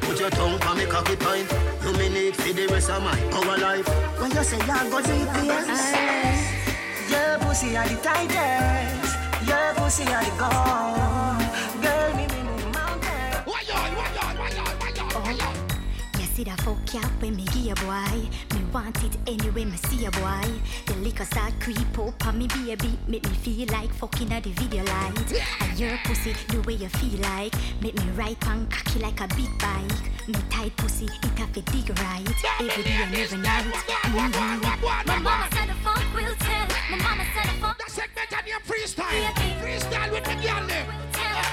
Put 0.03 0.21
your 0.21 0.31
tongue 0.31 0.61
on 0.69 0.77
me 0.77 0.85
cocky 0.87 1.17
pint. 1.17 1.49
You 1.83 1.93
me 1.97 2.09
need 2.11 2.37
for 2.37 2.53
the 2.53 2.67
rest 2.67 2.91
of 2.91 3.03
my 3.03 3.17
our 3.33 3.59
life. 3.59 3.89
When 4.21 4.31
you 4.31 4.45
say 4.45 4.59
you're 4.59 4.85
go 4.93 5.01
GPS, 5.01 5.71
your 7.09 7.39
pussy 7.41 7.77
are 7.77 7.89
the 7.89 7.97
tightest. 8.05 9.17
Your 9.49 9.75
pussy 9.77 10.05
are 10.13 10.25
the 10.25 10.33
gold. 10.37 11.44
See 16.35 16.43
that 16.43 16.61
fuck 16.63 16.93
ya 16.93 17.01
when 17.21 17.37
me 17.37 17.45
give 17.55 17.71
a 17.71 17.75
boy. 17.87 18.29
Me 18.55 18.65
want 18.73 19.05
it 19.05 19.17
anyway, 19.27 19.65
me 19.65 19.77
see 19.87 20.05
a 20.05 20.11
boy. 20.11 20.43
The 20.87 20.95
liquor 20.97 21.25
start 21.25 21.53
creep 21.61 21.97
up 21.97 22.27
on 22.27 22.39
me 22.39 22.49
baby, 22.49 22.99
make 23.07 23.23
me 23.23 23.35
feel 23.37 23.69
like 23.69 23.93
fucking 23.95 24.33
at 24.33 24.43
the 24.43 24.51
video 24.51 24.83
light. 24.83 25.43
And 25.61 25.79
your 25.79 25.97
pussy, 26.05 26.35
the 26.49 26.61
way 26.63 26.75
you 26.75 26.89
feel 26.89 27.21
like, 27.21 27.55
make 27.81 27.95
me 27.95 28.11
ride 28.17 28.41
pan 28.41 28.67
cocky 28.67 28.99
like 28.99 29.21
a 29.21 29.29
big 29.29 29.53
bike. 29.61 30.27
Me 30.27 30.35
tight 30.51 30.77
pussy, 30.77 31.05
it 31.07 31.39
have 31.39 31.57
a 31.57 31.61
dig 31.61 31.89
right. 32.01 32.27
Every 32.61 32.83
day 32.83 32.99
and 33.03 33.15
every 33.15 33.39
night. 33.39 33.65
Mm-hmm. 33.65 35.07
My 35.07 35.19
mama 35.19 35.49
said 35.53 35.69
the 35.69 35.75
fuck 35.85 36.03
will 36.15 36.35
tell. 36.41 36.67
My 36.91 36.99
mama 36.99 37.25
said 37.33 37.47
the 37.47 37.61
fuck. 37.61 37.79
That 37.79 37.91
segment 37.91 38.33
on 38.37 38.47
your 38.47 38.61
freestyle. 38.61 39.35
Freestyle 39.63 40.11
with 40.11 40.25
the 40.25 40.35
girl 40.43 40.67
there. 40.67 40.87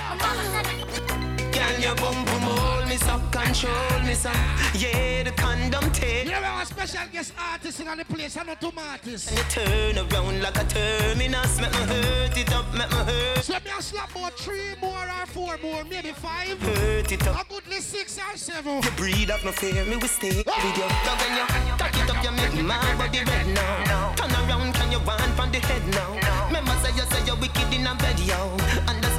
My 0.10 0.16
mama 0.18 0.44
said 0.50 0.66
the 0.66 1.31
Girl, 1.72 1.80
your 1.80 1.96
bum 1.96 2.26
bum 2.26 2.42
hold 2.42 2.90
me 2.90 2.98
some, 2.98 3.22
control 3.32 4.00
me 4.06 4.14
some. 4.14 4.34
Yeah, 4.74 5.24
the 5.24 5.32
condom 5.32 5.90
tape. 5.92 6.26
You 6.26 6.32
know 6.32 6.44
our 6.44 6.66
special 6.66 7.08
guest 7.12 7.34
artist 7.40 7.80
in 7.80 7.98
the 7.98 8.06
place, 8.06 8.36
I 8.36 8.44
know 8.44 8.56
two 8.60 8.72
artists. 8.78 9.30
And 9.30 9.38
you 9.38 9.44
turn 9.46 9.98
around 9.98 10.42
like 10.42 10.58
a 10.58 10.66
terminus. 10.66 11.62
Make 11.62 11.72
me 11.72 11.80
hurt 11.80 12.38
it 12.38 12.54
up, 12.54 12.66
make 12.74 12.90
me 12.90 12.98
hurt. 12.98 13.44
So 13.44 13.54
me 13.54 13.72
a 13.78 13.82
slap 13.82 14.12
about 14.12 14.34
three 14.34 14.76
more 14.82 15.08
or 15.08 15.26
four 15.28 15.58
more, 15.64 15.84
maybe 15.86 16.12
five. 16.12 16.60
Hurt 16.62 17.12
it 17.12 17.28
up. 17.28 17.46
A 17.46 17.54
goodly 17.54 17.80
six 17.80 18.18
or 18.18 18.36
seven. 18.38 18.82
You 18.84 18.92
breathe 18.92 19.32
up, 19.32 19.44
no 19.46 19.52
fear, 19.52 19.86
me 19.86 19.96
we 19.96 20.08
stay 20.08 20.44
ah! 20.48 20.60
with 20.64 20.78
you. 20.78 20.88
Now 21.06 21.16
when 21.22 21.68
you 21.68 21.78
tack 21.78 21.96
it 21.96 22.10
up, 22.10 22.24
you 22.24 22.32
make 22.32 22.66
my 22.66 22.96
body 22.96 23.24
red 23.24 23.48
now. 23.48 24.14
Turn 24.16 24.32
around, 24.32 24.74
can 24.74 24.92
you 24.92 25.00
want 25.00 25.22
from 25.38 25.52
the 25.52 25.60
head 25.60 25.84
now? 25.96 26.48
Remember 26.48 26.76
say 26.84 26.92
you 26.96 27.06
say 27.12 27.26
you're 27.26 27.38
wicked 27.38 27.74
in 27.74 27.88
a 27.88 27.96
bed, 27.96 28.20
yo. 28.20 28.58
And 28.90 29.11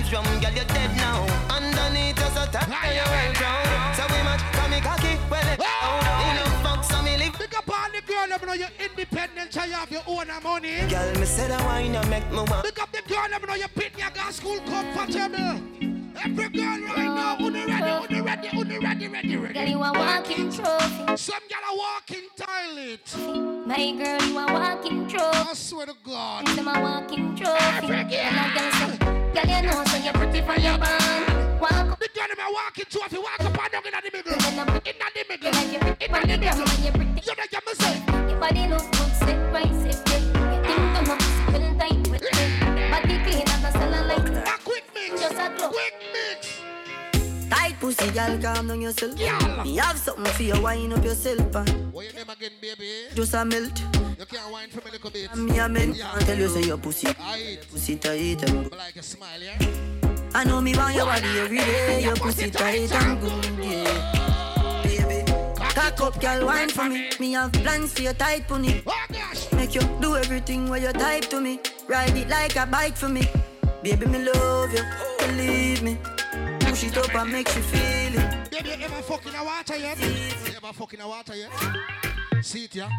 the 0.00 0.06
street 0.06 0.40
girl, 0.40 0.52
you're 0.52 0.64
dead 0.64 0.96
now. 0.96 1.22
Underneath 1.50 2.20
us 2.20 2.36
a 2.36 2.50
tap, 2.50 2.68
and 2.68 2.94
you're 2.94 3.04
well 3.04 3.32
drowned. 3.34 3.96
So 3.96 4.04
we 4.10 4.22
match, 4.22 4.42
cocky, 4.82 5.18
well 5.30 5.48
it 5.52 5.58
down. 5.58 6.00
In 6.26 6.36
a 6.42 6.62
box, 6.62 6.88
so 6.88 7.02
me 7.02 7.16
live. 7.16 7.32
Pick 7.34 7.56
up 7.56 7.68
all 7.68 7.90
the 7.90 8.00
girl, 8.02 8.28
them 8.28 8.46
know 8.46 8.54
you're 8.54 8.74
independent, 8.78 9.52
so 9.52 9.64
you 9.64 9.72
have 9.72 9.90
your 9.90 10.02
own 10.06 10.28
money. 10.42 10.80
Girl, 10.88 11.14
me 11.14 11.26
say 11.26 11.48
that 11.48 11.64
wine, 11.64 11.94
you 11.94 12.02
make 12.10 12.28
me 12.30 12.36
want. 12.36 12.64
Pick 12.64 12.80
up 12.80 12.92
the 12.92 13.02
girl, 13.08 13.28
them 13.28 13.42
know 13.46 13.54
you're 13.54 13.68
pin 13.68 13.92
your 13.96 14.10
gas 14.10 14.36
school 14.36 14.58
comfortable. 14.60 15.93
Every 16.24 16.48
girl 16.48 16.64
right 16.64 17.04
now, 17.04 17.36
on 17.36 17.52
the 17.52 17.66
ready, 17.66 17.90
on 17.90 18.08
the 18.08 18.22
ready, 18.22 18.48
on 18.48 18.68
the 18.68 18.78
ready, 18.80 19.08
ready, 19.08 19.36
ready. 19.36 19.54
Girl, 19.54 19.68
you 19.68 19.76
a 19.82 19.92
walking 19.92 20.50
trophy. 20.52 21.16
Some 21.16 21.42
girl 21.50 21.66
a 21.70 21.76
walking 21.76 22.28
toilet. 22.36 23.66
My 23.66 23.92
girl, 23.92 24.22
you 24.28 24.38
a 24.38 24.46
walking 24.52 25.08
trophy. 25.08 25.38
I 25.50 25.52
swear 25.54 25.86
to 25.86 25.94
God. 26.04 26.48
I'm 26.48 26.68
a 26.68 26.80
walking 26.80 27.36
trophy. 27.36 27.60
Every 27.60 27.88
girl. 28.04 28.14
And 28.14 28.54
girl 28.54 28.72
say, 28.72 28.98
girl, 28.98 29.56
you 29.56 29.62
know, 29.68 29.84
so 29.84 29.96
you're 29.98 30.12
pretty 30.14 30.40
for 30.40 30.60
your 30.60 30.78
band. 30.78 31.60
Walk 31.60 31.72
up. 31.72 31.98
The 32.00 32.08
girl 32.14 32.28
them 32.28 32.38
a 32.40 32.52
walking 32.52 32.84
trophy, 32.90 33.18
walk 33.18 33.40
up 33.40 33.58
and 33.62 33.72
down 33.72 33.86
in 33.86 33.92
the 33.92 34.10
middle. 34.16 34.32
And 34.34 34.60
I'm 34.60 34.68
In 34.76 34.82
the 34.84 35.24
middle. 35.28 35.52
like 35.52 35.72
you're 35.72 35.80
pretty 35.80 36.04
In 36.06 36.10
for 36.14 36.20
the 36.20 36.26
middle. 36.26 36.64
band. 36.66 36.84
You're 36.84 36.92
pretty. 36.92 37.20
You 37.26 37.36
know 37.36 37.44
you 37.52 37.74
say. 37.76 38.02
Your 38.30 38.40
body 38.40 38.68
look 38.68 38.92
good, 38.92 39.12
sit 39.20 39.38
right, 39.52 39.74
sit 39.76 40.00
good. 40.06 40.22
Your 40.32 40.64
thing 40.64 40.84
come 40.96 41.10
up, 41.12 41.22
feel 41.52 41.78
tight 41.78 42.08
with 42.08 42.22
me. 42.24 42.44
Body 42.90 43.16
clean 43.24 43.48
as 43.48 43.64
a 43.64 43.78
cellulite. 43.78 44.48
A 44.48 44.58
quick 44.64 44.84
mix. 44.94 45.20
Just 45.20 45.34
a 45.36 45.52
glow. 45.56 45.68
Quick 45.70 45.94
pussy, 47.84 48.10
girl, 48.12 48.38
calm 48.40 48.68
down 48.68 48.80
yourself. 48.80 49.18
Girl. 49.18 49.64
Me 49.64 49.76
have 49.76 49.98
something 49.98 50.32
for 50.32 50.42
you, 50.42 50.60
wind 50.62 50.94
up 50.94 51.04
yourself. 51.04 51.54
Uh. 51.54 51.64
What 51.92 52.04
your 52.06 52.14
name 52.14 52.30
again, 52.30 52.52
baby? 52.60 52.88
Just 53.14 53.34
a 53.34 53.44
melt. 53.44 53.78
You 54.18 54.24
can't 54.24 54.50
whine 54.52 54.70
for 54.70 54.80
me 54.80 54.88
a 54.88 54.92
little 54.92 55.10
bit. 55.10 55.36
Me 55.36 55.58
a 55.58 55.68
men. 55.68 55.92
Yeah. 55.94 56.10
I 56.14 56.20
tell 56.20 56.38
you, 56.38 56.48
say 56.48 56.62
your 56.62 56.78
pussy, 56.78 57.08
I 57.08 57.58
pussy 57.70 57.96
tight. 57.96 58.48
Um. 58.48 58.70
I 58.72 58.76
like 58.76 58.96
a 58.96 59.02
smile, 59.02 59.42
yeah? 59.42 59.58
I 60.34 60.44
know 60.44 60.62
me 60.62 60.74
want 60.74 60.94
your 60.94 61.04
body 61.04 61.28
every 61.38 61.58
day. 61.58 62.04
Your 62.04 62.16
pussy 62.16 62.50
tight 62.50 62.90
and 62.90 63.20
good, 63.20 63.44
yeah. 63.62 64.82
Baby, 64.84 65.30
cock 65.58 66.00
up, 66.00 66.20
girl, 66.20 66.46
wine 66.46 66.70
for 66.70 66.88
me. 66.88 67.10
Me 67.20 67.32
have 67.32 67.52
plans 67.52 67.92
for 67.92 68.02
your 68.02 68.14
tight 68.14 68.48
pony. 68.48 68.80
Oh. 68.86 68.94
Make 69.52 69.74
you 69.74 69.82
do 70.00 70.16
everything 70.16 70.70
where 70.70 70.80
you 70.80 70.92
type 70.92 71.28
to 71.28 71.40
me. 71.40 71.60
Ride 71.86 72.16
it 72.16 72.28
like 72.28 72.56
a 72.56 72.64
bike 72.64 72.96
for 72.96 73.10
me. 73.10 73.28
Baby, 73.82 74.06
me 74.06 74.24
love 74.24 74.72
you, 74.72 74.82
believe 75.18 75.82
me. 75.82 75.98
Push 76.84 76.96
it 76.98 76.98
up 76.98 77.14
and 77.14 77.32
make 77.32 77.54
you 77.56 77.62
feel 77.62 78.18
it. 78.18 78.50
Baby, 78.50 78.68
you 78.68 78.84
ever 78.84 79.02
fuck 79.02 79.24
in 79.26 79.34
a 79.34 79.42
water 79.42 79.76
yet? 79.76 79.98
You 79.98 80.56
ever 80.56 80.72
fuck 80.74 80.92
in 80.92 81.00
a 81.00 81.08
water 81.08 81.34
yet? 81.34 81.50
See 82.42 82.64
it, 82.64 82.74
yeah? 82.74 82.90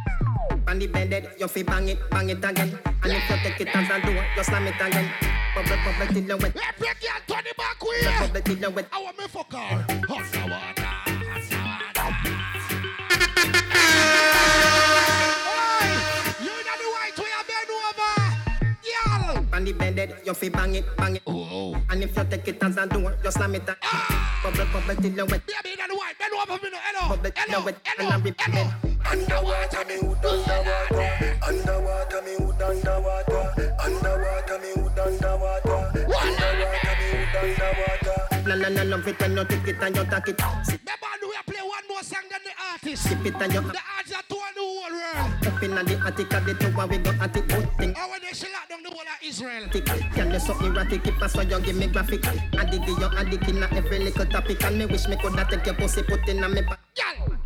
On 0.67 0.79
the 0.79 0.87
bed, 0.87 1.35
you 1.39 1.47
fi 1.47 1.61
bang 1.61 1.89
it, 1.89 2.09
bang 2.09 2.29
it 2.29 2.43
again. 2.43 2.79
And 3.03 3.13
if 3.13 3.29
you 3.29 3.35
take 3.43 3.61
it 3.61 3.75
as 3.75 3.89
a 3.89 4.01
door, 4.03 4.25
you 4.35 4.43
slam 4.43 4.65
it 4.65 4.81
again. 4.81 5.11
Bubble, 5.53 5.77
bubble 5.85 6.13
till 6.13 6.23
you 6.23 6.37
wet. 6.37 6.55
Every 6.55 6.87
girl 6.87 7.21
turn 7.27 7.45
it 7.45 7.57
back 7.57 7.83
way. 7.83 8.27
Bubble 8.27 8.41
till 8.41 8.57
you 8.57 8.69
wet. 8.71 8.87
I 8.91 9.03
want 9.03 9.19
me 9.19 9.27
fuck 9.27 9.53
her. 9.53 9.57
Hot 9.59 10.09
water, 10.09 10.81
hot 10.81 11.95
water. 14.25 14.34
On 19.55 19.63
the 19.63 19.71
bed, 19.71 20.13
you 20.25 20.33
fi 20.33 20.49
bang 20.49 20.75
it, 20.75 20.97
bang 20.97 21.15
it. 21.15 21.21
Oh, 21.25 21.47
oh, 21.49 21.81
And 21.89 22.03
if 22.03 22.17
you 22.17 22.25
take 22.29 22.45
it 22.49 22.61
as 22.61 22.75
a 22.75 22.85
door, 22.87 23.15
you 23.23 23.31
slam 23.31 23.55
it 23.55 23.63
again. 23.63 23.77
Ah! 23.83 24.41
Bubble, 24.43 24.65
bubble 24.73 25.01
till 25.01 25.13
you 25.13 25.25
wet. 25.25 25.47
Baby, 25.47 25.69
you 25.69 25.77
know 25.77 25.87
the 25.87 25.95
white. 25.95 26.19
Bend 26.19 26.33
over 26.33 26.61
me. 26.61 26.69
Hello. 26.73 27.15
Bubble 27.15 27.31
till 27.31 27.47
you 27.47 27.55
Hello. 27.55 27.71
And 27.71 28.13
I 28.13 28.19
rip 28.19 28.35
Hello. 28.41 28.63
Underwater, 29.09 29.85
me 29.87 29.95
hood 29.95 30.25
underwater. 30.25 31.39
Underwater, 31.47 32.21
me 32.21 32.35
hood 32.35 32.61
underwater. 32.61 33.71
Underwater, 33.79 34.59
me 34.59 34.71
hood 34.75 34.99
underwater. 34.99 36.03
Underwater, 36.03 36.95
me 36.99 37.07
hood 37.15 37.35
underwater. 37.39 38.04
No, 38.45 38.55
no, 38.55 38.69
no, 38.69 38.83
no, 38.83 39.01
pretend 39.01 39.35
you 39.35 39.45
take 39.45 39.67
it 39.67 39.81
and 39.81 39.95
you 39.95 40.05
take 40.05 40.27
it. 40.27 40.39
Remember, 40.39 41.09
we 41.23 41.35
play 41.51 41.61
one 41.61 41.87
more 41.89 42.03
song 42.03 42.21
than 42.29 42.41
the 42.43 42.51
artist. 42.71 43.03
sip 43.03 43.25
it 43.25 43.41
and 43.41 43.53
you 43.53 43.61
The 43.61 43.81
artist 43.97 44.13
that 44.13 44.29
told 44.29 44.41
the 44.53 44.61
whole 44.61 44.91
world. 44.93 45.47
Up 45.47 45.63
inna 45.63 45.83
the 45.83 45.95
attic 46.05 46.33
of 46.33 46.45
the 46.45 46.53
tower, 46.53 46.87
we 46.87 46.97
go 46.99 47.09
at 47.09 47.35
it 47.35 47.47
good 47.47 47.69
thing. 47.77 47.95
Oh, 47.97 48.09
when 48.11 48.21
they 48.21 48.33
shell 48.33 48.51
out 48.61 48.69
down 48.69 48.83
the 48.83 48.89
whole 48.89 49.01
of 49.01 49.19
Israel. 49.23 49.67
Can 50.13 50.31
you 50.31 50.39
so 50.39 50.53
erratic 50.63 51.07
if 51.07 51.19
that's 51.19 51.35
why 51.35 51.41
you 51.41 51.59
give 51.59 51.75
me 51.75 51.87
graphic? 51.87 52.23
Addict, 52.27 52.87
you 52.87 53.03
addict 53.17 53.49
inna 53.49 53.67
every 53.71 53.99
little 53.99 54.25
topic, 54.27 54.63
and 54.63 54.77
me 54.77 54.85
wish 54.85 55.07
me 55.07 55.15
coulda 55.15 55.47
take 55.49 55.65
your 55.65 55.75
pussy 55.75 56.03
put 56.03 56.29
inna 56.29 56.47
me 56.47 56.61
back. 56.61 56.79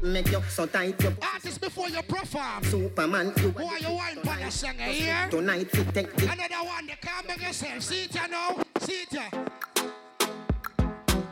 Make 0.02 0.32
you 0.32 0.42
so 0.50 0.66
tight, 0.66 1.02
you 1.02 1.16
Artist 1.22 1.62
before 1.62 1.90
you 1.90 2.02
perform. 2.04 2.64
Superman, 2.64 3.34
you 3.38 3.50
Why 3.52 3.78
you 3.82 3.94
wine 3.94 4.18
for 4.24 4.40
your 4.40 4.52
song 4.52 4.78
here? 4.78 5.28
Tonight, 5.30 5.72
fit 5.72 5.94
take 5.94 6.16
the 6.16 6.26
Another 6.26 6.64
one, 6.68 6.88
they 6.88 6.98
can't 7.02 7.28
make 7.28 7.42
yourself. 7.42 7.82
See 7.84 8.04
it 8.04 8.16
ya 8.16 8.28
now? 8.28 8.64
See 8.80 9.04
it 9.04 9.14
ya? 9.14 9.30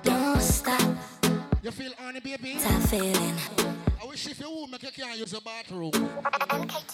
Don't 0.07 0.39
stop. 0.39 0.79
You 1.61 1.69
feel 1.69 1.91
honey, 1.97 2.21
baby? 2.21 2.57
Stop 2.57 2.81
feeling. 2.83 3.35
I 4.01 4.05
wish 4.07 4.25
if 4.25 4.39
you 4.39 4.49
would 4.49 4.71
make 4.71 4.83
you 4.83 4.89
can't 4.89 5.19
use 5.19 5.31
the 5.31 5.41
bathroom. 5.41 5.91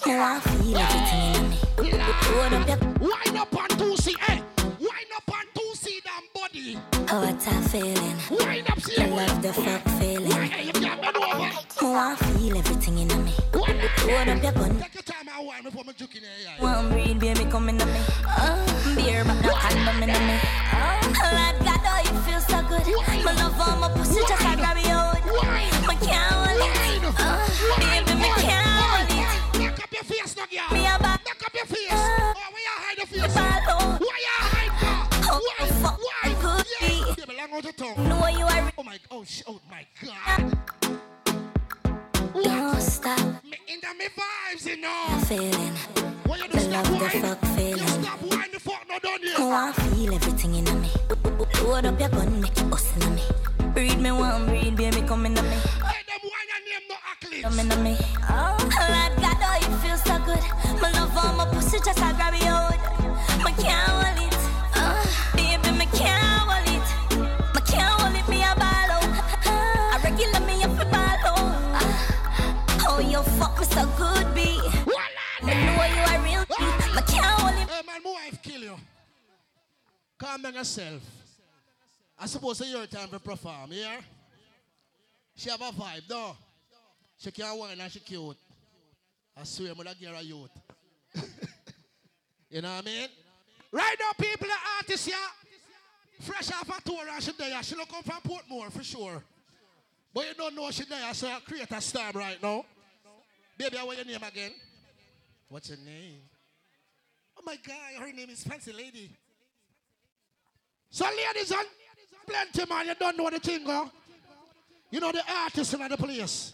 Now 0.08 0.36
I 0.36 0.40
feel 0.40 0.78
everything 0.78 1.36
in 1.36 1.50
me. 1.52 1.58
Hold 1.78 2.54
up 2.54 2.68
your 2.68 3.08
Wind 3.08 3.38
up 3.38 3.56
on 3.56 3.70
two 3.78 3.96
C, 3.98 4.16
eh? 4.28 4.42
Wind 4.80 5.12
up 5.16 5.32
on 5.32 5.46
two 5.54 5.72
C, 5.76 6.02
damn 6.04 6.24
body. 6.34 6.80
Oh, 7.12 7.22
what 7.22 7.48
a 7.48 7.70
feeling. 7.70 8.18
Wind 8.32 8.68
up, 8.72 8.80
see 8.82 9.04
I 9.04 9.06
love 9.06 9.42
the 9.44 9.54
fuck 9.54 9.84
feeling. 10.00 10.32
Hey, 10.32 10.66
you 10.66 10.74
can't 10.74 11.00
bend 11.00 11.16
over. 11.16 11.52
Oh, 11.84 11.96
I 11.96 12.16
feel 12.16 12.58
everything 12.58 12.98
in 12.98 13.08
me. 13.26 13.32
Hold 13.54 13.70
up 13.70 14.44
your 14.44 14.52
gun. 14.54 14.80
Take 14.80 14.96
your 14.96 15.04
time 15.04 15.28
and 15.38 15.46
wine 15.46 15.64
before 15.64 15.84
me 15.84 15.94
juke 15.96 16.16
in 16.16 16.24
here. 16.24 16.50
One 16.58 16.90
breed, 16.90 17.20
baby, 17.20 17.46
coming 17.46 17.78
to 17.78 17.86
me. 17.86 18.00
Oh, 18.26 18.94
beer, 18.96 19.24
but 19.24 19.40
no 19.40 19.54
condom 19.54 20.02
in 20.02 20.10
me. 20.10 20.63
My 22.86 23.32
love 23.32 23.60
on 23.62 23.80
my 23.80 23.90
pussy, 23.90 24.20
just 24.28 24.44
like 24.44 24.58
grab 24.60 24.76
me 24.76 24.84
out. 24.90 25.16
My 25.88 25.96
can't 25.96 26.34
hold 26.34 26.60
it. 26.60 27.02
Oh, 27.06 27.16
uh, 27.18 27.80
baby, 27.80 28.14
me 28.20 28.28
can't 28.44 28.68
hold 28.68 29.10
it. 29.10 29.62
Knock 29.62 29.80
up 29.84 29.94
your 29.94 30.04
face, 30.04 30.36
no 30.36 30.44
girl. 30.44 30.78
Me 30.78 30.86
a 30.86 31.00
back. 31.00 31.22
Knock 31.26 31.44
up 31.46 31.54
your 31.54 31.66
face. 31.66 31.92
Uh, 31.92 31.96
oh, 31.96 32.34
where 32.52 32.62
you 32.62 32.76
hide 32.76 32.98
the 33.00 33.08
face? 33.08 33.36
Why 33.36 34.20
you 34.20 34.36
hide 34.44 34.74
for? 34.82 35.32
Oh, 35.32 35.40
Why? 35.60 35.68
fuck, 35.68 35.98
Why? 35.98 36.36
Yes. 36.82 37.18
Yeah, 37.18 37.26
but 37.26 37.38
long 37.38 37.54
out 37.54 37.64
your 37.64 37.74
tongue. 37.74 38.10
Know 38.10 38.28
you 38.28 38.46
are. 38.46 38.72
Oh 38.78 38.84
my, 38.84 39.00
oh, 39.12 39.24
sh- 39.24 39.44
oh 39.48 39.62
my 39.72 39.86
God. 40.04 40.58
Don't 42.34 42.82
stop. 42.82 43.44
Me 43.46 43.58
in 43.68 43.80
the 43.80 43.94
me 43.98 44.08
vibes, 44.18 44.66
you 44.66 44.78
know. 44.82 45.20
Feeling. 45.26 45.74
What 46.26 46.40
you 46.42 46.50
do, 46.50 46.60
stop 46.60 46.90
love 46.90 47.00
the 47.00 47.06
wine? 47.06 47.22
fuck 47.22 47.40
feeling. 47.56 47.88
Stop 47.88 48.20
the 48.20 48.60
fuck 48.60 48.86
no 48.90 49.00
done 49.00 49.20
yet. 49.24 49.36
Oh, 49.38 49.52
I 49.52 49.72
feel 49.72 50.14
everything 50.16 50.56
in 50.56 50.82
me. 50.82 50.90
Hold 51.24 51.86
up 51.86 52.00
your 52.00 52.10
gun, 52.10 52.42
make 52.42 52.58
it 52.58 52.70
bust 52.70 52.96
in 53.02 53.16
me. 53.16 53.24
Breed 53.74 54.00
me 54.00 54.12
one, 54.12 54.46
breed, 54.46 54.76
baby, 54.76 55.02
come 55.02 55.26
in 55.26 55.38
on 55.38 55.46
me. 55.46 55.56
Hey, 55.56 56.04
them 56.08 56.22
wine 56.24 56.50
and 56.56 56.66
name 56.70 56.86
no 56.90 56.96
accolades. 57.10 57.44
Come 57.44 57.60
in 57.60 57.72
on 57.72 57.84
me. 57.84 57.98
Oh, 58.30 58.58
Lord 58.60 59.14
God, 59.22 59.38
oh, 59.42 59.58
you 59.62 59.72
feel 59.78 59.98
so 59.98 60.18
good. 60.26 60.44
My 60.82 60.92
love 60.92 61.16
on 61.18 61.38
my 61.38 61.46
pussy, 61.46 61.80
just 61.84 62.02
I 62.02 62.14
grab 62.14 62.34
it 62.34 62.44
out. 62.46 62.78
My 63.44 63.52
can't 63.54 63.90
hold 63.90 64.20
it. 64.28 64.38
Oh, 64.76 65.04
baby, 65.36 65.72
me 65.78 65.86
can't 65.88 66.22
hold 66.46 66.68
it. 66.68 66.88
My 67.56 67.62
can't 67.62 67.90
hold 68.00 68.16
it, 68.16 68.28
me 68.30 68.44
a 68.44 68.54
ball 68.56 68.92
out. 68.96 69.10
I 69.48 70.00
regular 70.04 70.42
me 70.46 70.64
up 70.64 70.80
a 70.80 70.86
ball 70.86 71.26
out. 71.32 71.54
Oh, 72.88 73.00
you 73.00 73.22
fuck 73.40 73.58
me 73.60 73.66
so 73.66 73.86
good, 73.98 74.36
B. 74.36 74.60
I 75.42 75.46
know 75.46 75.54
you 75.54 76.02
are 76.12 76.24
real. 76.24 76.46
My 76.94 77.02
can't 77.02 77.26
hold 77.26 77.56
it. 77.62 77.70
Hey 77.70 77.82
man, 77.88 78.02
my 78.04 78.12
wife 78.12 78.42
kill 78.44 78.62
you. 78.62 78.76
Calm 80.24 80.42
down 80.42 80.54
yourself. 80.54 81.02
I 82.18 82.28
suppose 82.28 82.62
it's 82.62 82.72
your 82.72 82.86
time 82.86 83.10
to 83.10 83.20
perform, 83.20 83.72
yeah? 83.72 84.00
She 85.36 85.50
have 85.50 85.60
a 85.60 85.66
vibe, 85.66 86.08
though. 86.08 86.38
She 87.18 87.30
can 87.30 87.58
wine 87.58 87.78
and 87.78 87.92
she 87.92 88.00
cute. 88.00 88.38
I 89.36 89.44
swear, 89.44 89.74
I'm 89.78 90.16
a 90.16 90.22
youth. 90.22 90.50
you 92.50 92.62
know 92.62 92.74
what 92.74 92.84
I 92.84 92.90
mean? 92.90 93.10
Right 93.70 93.96
now, 94.00 94.12
people, 94.18 94.48
the 94.48 94.54
artists 94.78 95.10
yeah? 95.10 95.16
fresh 96.22 96.52
off 96.54 96.70
a 96.70 96.82
tour 96.82 97.04
and 97.12 97.22
she 97.22 97.34
there. 97.38 97.62
She 97.62 97.76
don't 97.76 97.90
come 97.90 98.04
from 98.04 98.22
Portmore 98.22 98.72
for 98.72 98.84
sure. 98.84 99.22
But 100.14 100.28
you 100.28 100.34
don't 100.36 100.56
know 100.56 100.72
she 100.72 100.86
there, 100.86 101.14
so 101.14 101.28
I 101.28 101.40
create 101.46 101.70
a 101.70 101.82
star 101.82 102.12
right 102.14 102.42
now. 102.42 102.64
Baby, 103.58 103.76
what's 103.84 103.98
your 103.98 104.06
name 104.06 104.24
again? 104.26 104.52
What's 105.50 105.68
your 105.68 105.80
name? 105.80 106.22
Oh 107.38 107.42
my 107.46 107.58
God, 107.68 108.06
her 108.06 108.14
name 108.14 108.30
is 108.30 108.42
Fancy 108.44 108.72
Lady. 108.72 109.12
So, 110.94 111.06
ladies 111.06 111.50
and 111.50 111.68
plenty, 112.28 112.70
man, 112.70 112.86
you 112.86 112.94
don't 112.94 113.18
know 113.18 113.28
the 113.28 113.40
thing, 113.40 113.66
huh? 113.66 113.86
You 114.92 115.00
know 115.00 115.12
the 115.12 115.24
artist 115.28 115.74
in 115.74 115.88
the 115.88 115.98
place. 115.98 116.54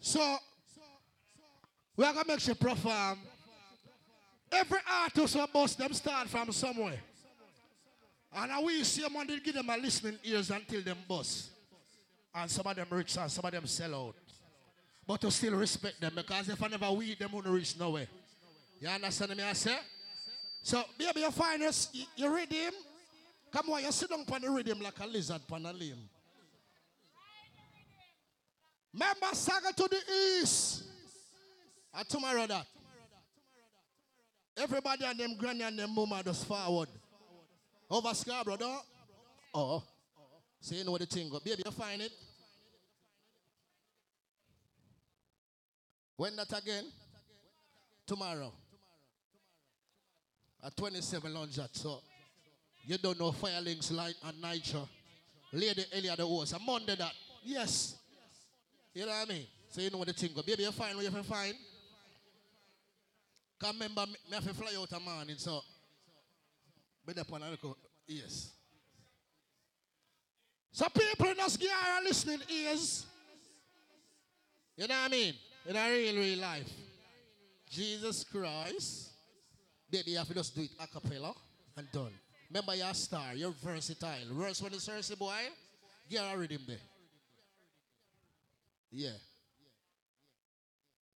So, 0.00 0.36
we 1.96 2.04
are 2.04 2.12
going 2.12 2.24
to 2.24 2.32
make 2.32 2.40
sure 2.40 2.56
perform. 2.56 3.20
Every 4.50 4.80
artist 5.00 5.36
will 5.36 5.46
bust 5.46 5.78
them 5.78 5.92
start 5.92 6.28
from 6.28 6.50
somewhere. 6.50 6.98
And 8.34 8.50
I 8.50 8.58
will 8.58 8.82
see 8.82 9.02
them 9.02 9.14
and 9.14 9.30
they 9.30 9.38
give 9.38 9.54
them 9.54 9.70
a 9.70 9.76
listening 9.76 10.18
ears 10.24 10.50
until 10.50 10.82
them 10.82 10.98
bust. 11.06 11.50
And 12.34 12.50
some 12.50 12.66
of 12.66 12.74
them 12.74 12.88
rich 12.90 13.16
and 13.16 13.30
some 13.30 13.44
of 13.44 13.52
them 13.52 13.66
sell 13.68 13.94
out. 13.94 14.16
But 15.06 15.20
to 15.20 15.30
still 15.30 15.54
respect 15.54 16.00
them 16.00 16.14
because 16.16 16.48
if 16.48 16.60
I 16.60 16.66
never 16.66 16.90
weed 16.90 17.20
them, 17.20 17.30
won't 17.30 17.46
reach 17.46 17.78
nowhere. 17.78 18.08
You 18.80 18.88
understand 18.88 19.36
me? 19.36 19.44
I 19.44 19.52
say? 19.52 19.78
So, 20.62 20.82
baby, 20.98 21.20
you 21.20 21.30
find 21.30 21.62
us, 21.62 21.88
you, 21.92 22.04
you 22.16 22.34
read 22.34 22.52
him. 22.52 22.72
Come 23.52 23.70
on, 23.70 23.82
you 23.82 23.92
sit 23.92 24.10
down 24.10 24.24
on 24.30 24.40
the 24.42 24.50
rhythm 24.50 24.80
like 24.80 24.98
a 25.00 25.06
lizard 25.06 25.40
on 25.50 25.64
a 25.64 25.72
limb. 25.72 25.98
Remember, 28.92 29.26
Saga 29.32 29.72
to 29.72 29.88
the 29.88 30.40
east. 30.40 30.84
And 31.94 32.08
tomorrow 32.08 32.46
that. 32.46 32.66
Everybody 34.56 35.04
and 35.04 35.18
them 35.18 35.36
granny 35.38 35.62
and 35.62 35.78
them 35.78 35.94
mama 35.94 36.22
just 36.24 36.46
forward. 36.46 36.88
Over 37.90 38.12
Scarborough, 38.12 38.56
though. 38.56 38.80
Oh. 39.54 39.82
So 40.60 40.74
you 40.74 40.84
know 40.84 40.90
what 40.90 41.00
the 41.00 41.06
thing 41.06 41.30
go. 41.30 41.38
Baby, 41.40 41.62
you 41.64 41.70
find 41.70 42.02
it? 42.02 42.12
When 46.16 46.34
that 46.36 46.52
again? 46.58 46.84
Tomorrow. 48.06 48.52
At 50.64 50.76
27 50.76 51.32
lunch 51.32 51.58
at 51.58 51.74
so. 51.76 52.00
You 52.84 52.98
don't 52.98 53.18
know 53.18 53.32
Firelinks 53.32 53.92
Light 53.92 54.14
and 54.24 54.40
Nitro. 54.40 54.88
Lady 55.52 55.84
Illy 55.92 56.08
the 56.16 56.26
host. 56.26 56.54
A 56.54 56.58
Monday 56.58 56.96
that. 56.96 57.12
Yes. 57.44 57.96
You 58.94 59.06
know 59.06 59.12
what 59.12 59.28
I 59.28 59.32
mean? 59.32 59.46
So 59.70 59.80
you 59.80 59.90
know 59.90 59.98
what 59.98 60.08
the 60.08 60.14
thing 60.14 60.30
go. 60.34 60.42
Baby, 60.42 60.62
you 60.62 60.72
find 60.72 60.96
what 60.96 61.04
you 61.04 61.10
have 61.10 61.22
to 61.22 61.28
find. 61.28 61.54
Can 63.60 63.74
remember 63.74 64.06
me, 64.06 64.14
have 64.32 64.46
to 64.46 64.54
fly 64.54 64.72
out 64.78 64.92
a 64.92 65.00
morning, 65.00 65.36
so 65.36 65.60
be 67.06 67.12
there 67.12 67.22
upon. 67.22 67.42
Yes. 68.06 68.52
So 70.70 70.86
people 70.88 71.26
in 71.26 71.36
gear 71.36 71.70
are 71.72 72.02
listening 72.02 72.38
ears. 72.48 73.04
You 74.76 74.86
know 74.86 74.94
what 74.94 75.06
I 75.06 75.08
mean? 75.08 75.34
In 75.66 75.76
a 75.76 75.90
real, 75.90 76.14
real 76.14 76.38
life. 76.38 76.70
Jesus 77.68 78.24
Christ. 78.24 79.07
Baby, 79.90 80.10
you 80.12 80.18
have 80.18 80.28
to 80.28 80.34
just 80.34 80.54
do 80.54 80.62
it 80.62 80.70
a 80.80 80.86
cappella 80.86 81.32
and 81.76 81.90
done. 81.92 82.12
Remember 82.50 82.74
you're 82.74 82.88
a 82.88 82.94
star, 82.94 83.34
you're 83.34 83.52
versatile. 83.52 84.34
Worse 84.36 84.62
when 84.62 84.72
it's 84.72 84.88
Cersei 84.88 85.18
boy, 85.18 85.32
get 86.08 86.24
a 86.24 86.36
rhythm 86.36 86.62
there. 86.66 86.76
Yeah. 88.90 89.16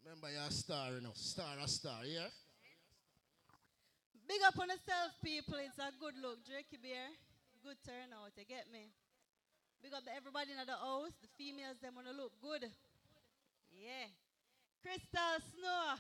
Remember 0.05 0.29
you're 0.31 0.49
a 0.49 0.53
star, 0.53 0.93
you 0.93 1.01
know. 1.01 1.13
Star, 1.15 1.57
a 1.63 1.69
star, 1.69 2.05
yeah? 2.05 2.29
Big 4.29 4.41
up 4.47 4.59
on 4.59 4.69
yourself, 4.69 5.13
people. 5.25 5.57
It's 5.61 5.79
a 5.79 5.93
good 6.01 6.15
look. 6.21 6.45
Jerky 6.45 6.81
Beer, 6.81 7.13
good 7.65 7.77
turnout. 7.85 8.33
You 8.37 8.45
get 8.45 8.69
me? 8.73 8.93
Big 9.83 9.93
up 9.93 10.05
everybody 10.17 10.53
in 10.53 10.61
the 10.65 10.73
house. 10.73 11.13
The 11.21 11.29
females, 11.37 11.77
them 11.81 11.97
want 11.97 12.07
to 12.09 12.15
look 12.15 12.33
good. 12.41 12.69
Yeah. 13.73 14.09
Crystal 14.83 15.41
Snow, 15.53 15.97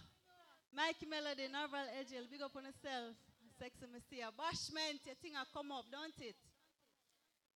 Mikey 0.73 1.05
Melody, 1.05 1.53
Norval 1.53 1.85
Edgel. 2.01 2.24
Big 2.32 2.40
up 2.40 2.57
on 2.57 2.65
yourself. 2.65 3.12
Sexy 3.61 3.85
Messiah. 3.93 4.32
Bashment, 4.32 5.05
your 5.05 5.15
thing 5.20 5.36
will 5.36 5.44
come 5.53 5.70
up, 5.70 5.85
don't 5.93 6.16
it? 6.19 6.36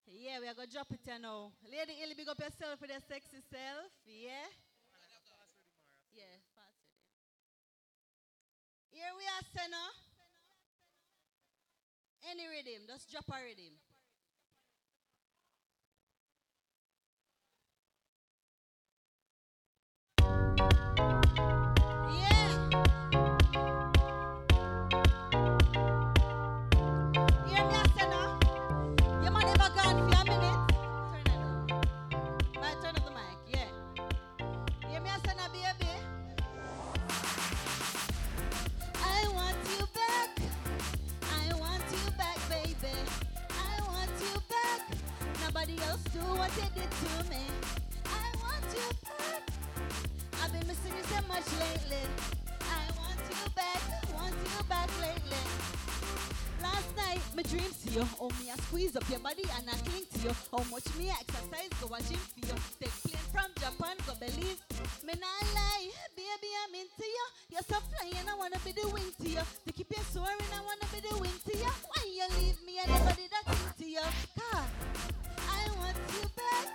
Yeah, 0.07 0.39
we 0.39 0.47
are 0.47 0.55
going 0.55 0.69
to 0.69 0.75
drop 0.75 0.93
it 0.93 1.01
here 1.03 1.19
now. 1.19 1.51
Lady 1.65 1.97
Illy, 2.05 2.15
big 2.15 2.29
up 2.29 2.39
yourself 2.39 2.77
with 2.79 2.91
your 2.91 3.01
sexy 3.09 3.41
self. 3.49 3.89
Yeah. 4.05 4.53
Yeah, 6.13 6.37
fast. 6.53 6.93
Here 8.93 9.11
we 9.17 9.25
are, 9.25 9.45
Senna. 9.51 9.85
Any 12.31 12.45
rhythm, 12.53 12.85
just 12.87 13.11
drop 13.11 13.25
a 13.33 13.41
rhythm. 13.41 13.75
Yeah. 21.39 21.56
To 46.87 47.31
me. 47.31 47.43
I 48.07 48.27
want 48.39 48.65
you 48.71 48.87
back. 49.03 49.43
I've 50.41 50.53
been 50.53 50.67
missing 50.67 50.95
you 50.95 51.05
so 51.11 51.21
much 51.27 51.47
lately. 51.59 52.05
I 52.63 52.87
want 52.95 53.19
you 53.27 53.43
back, 53.53 53.83
want 54.15 54.33
you 54.33 54.63
back 54.69 54.89
lately. 55.03 55.43
Last 56.63 56.89
night, 56.97 57.21
my 57.35 57.43
dreams 57.43 57.83
to 57.85 57.93
you. 57.93 58.05
Oh, 58.21 58.31
me, 58.41 58.51
I 58.51 58.57
squeeze 58.69 58.97
up 58.97 59.09
your 59.11 59.21
body 59.21 59.45
and 59.59 59.69
I 59.69 59.75
cling 59.85 60.07
to 60.15 60.19
you. 60.29 60.35
Oh, 60.53 60.63
How 60.63 60.71
much 60.71 60.87
me 60.97 61.11
I 61.11 61.19
exercise, 61.21 61.73
go 61.83 61.93
a 61.93 61.99
gym 62.01 62.23
for 62.33 62.41
you. 62.47 62.57
Take 62.81 62.95
plane 63.03 63.27
from 63.35 63.51
Japan, 63.59 63.97
go 64.07 64.15
Belize. 64.15 64.63
Me 65.05 65.15
not 65.19 65.43
lie, 65.53 65.91
baby, 66.15 66.51
I'm 66.63 66.75
into 66.75 67.07
you. 67.07 67.27
You're 67.51 67.67
so 67.67 67.77
flying, 67.91 68.27
I 68.29 68.35
wanna 68.39 68.61
be 68.65 68.73
the 68.73 68.89
wing 68.89 69.11
to 69.21 69.29
you. 69.29 69.43
To 69.67 69.73
keep 69.73 69.91
you 69.91 70.03
soaring, 70.15 70.51
I 70.55 70.63
wanna 70.63 70.87
be 70.95 71.01
the 71.03 71.15
wing 71.19 71.39
to 71.51 71.53
you. 71.59 71.73
Why 71.91 72.03
you 72.07 72.27
leave 72.39 72.59
me, 72.65 72.79
I 72.79 72.87
never 72.87 73.15
did 73.19 73.31
that 73.35 73.45
thing 73.51 73.73
to 73.79 73.87
you. 73.91 74.07
Car, 74.39 74.65
what 75.87 75.97
you 76.13 76.23
did 76.23 76.67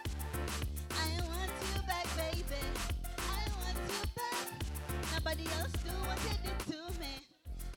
to 6.43 6.71
do 6.71 6.71
to 6.71 6.99
me. 6.99 7.13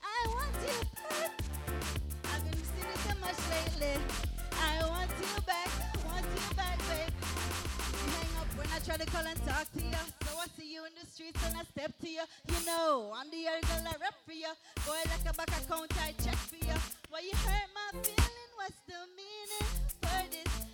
I 0.03 0.29
want 0.29 0.55
you 0.67 0.79
back. 1.09 1.31
I've 2.33 2.43
been 2.43 2.59
missing 2.59 2.87
you 3.07 3.15
much 3.21 3.41
lately. 3.51 3.95
I 4.53 4.83
want 4.89 5.11
you 5.21 5.43
back, 5.47 5.71
want 6.05 6.25
you 6.25 6.55
back, 6.57 6.79
babe. 6.91 7.15
You 7.93 8.11
hang 8.11 8.33
up 8.41 8.51
when 8.59 8.69
I 8.75 8.79
try 8.85 8.97
to 8.97 9.07
call 9.07 9.27
and 9.27 9.41
talk 9.47 9.71
to 9.73 9.83
you. 9.83 10.03
So 10.27 10.39
I 10.39 10.47
see 10.59 10.73
you 10.73 10.85
in 10.85 10.93
the 11.01 11.07
streets 11.07 11.41
and 11.47 11.57
I 11.57 11.63
step 11.65 11.93
to 12.01 12.09
you. 12.09 12.25
You 12.49 12.67
know, 12.67 13.13
I'm 13.15 13.31
the 13.31 13.47
other 13.49 13.63
girl 13.67 13.87
I 13.87 13.97
rep 14.01 14.15
for 14.27 14.33
you. 14.33 14.53
Boy, 14.87 15.01
like 15.07 15.27
a 15.29 15.35
back 15.35 15.51
account, 15.63 15.93
I 16.01 16.13
check 16.23 16.37
for 16.37 16.57
you. 16.57 16.79
Why 17.11 17.21
you 17.21 17.37
hurt 17.47 17.69
my 17.75 18.01
feeling? 18.03 18.51
What's 18.57 18.81
the 18.87 19.01
meaning 19.15 19.71
for 20.03 20.23
this? 20.31 20.74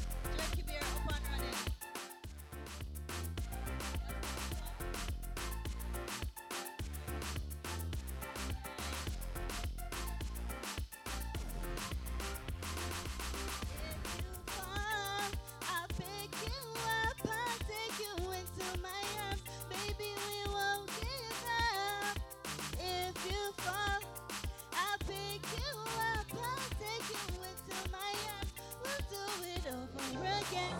I'll 23.59 24.97
pick 24.99 25.41
you 25.57 25.73
up, 25.99 26.27
I'll 26.31 26.71
take 26.79 27.07
you 27.09 27.23
into 27.43 27.91
my 27.91 28.11
arms. 28.31 28.53
We'll 28.83 29.03
do 29.09 29.25
it 29.43 29.65
over 29.67 30.19
again. 30.19 30.75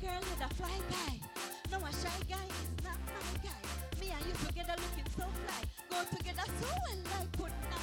Girl 0.00 0.20
fly. 0.56 1.20
No, 1.70 1.78
a 1.78 1.92
shy 1.92 2.20
guy 2.28 2.46
is 2.46 2.84
not 2.84 2.98
my 3.06 3.48
guy. 3.48 4.00
Me 4.00 4.12
and 4.12 4.26
you 4.26 4.34
together 4.46 4.74
looking 4.76 5.10
so 5.16 5.24
fly. 5.24 5.62
Go 5.90 6.16
together 6.16 6.42
so 6.60 6.68
well 6.68 6.98
like 7.12 7.73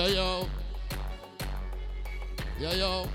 Yo, 0.00 0.06
yo. 0.06 0.48
Yo, 2.58 2.72
yo. 2.72 3.08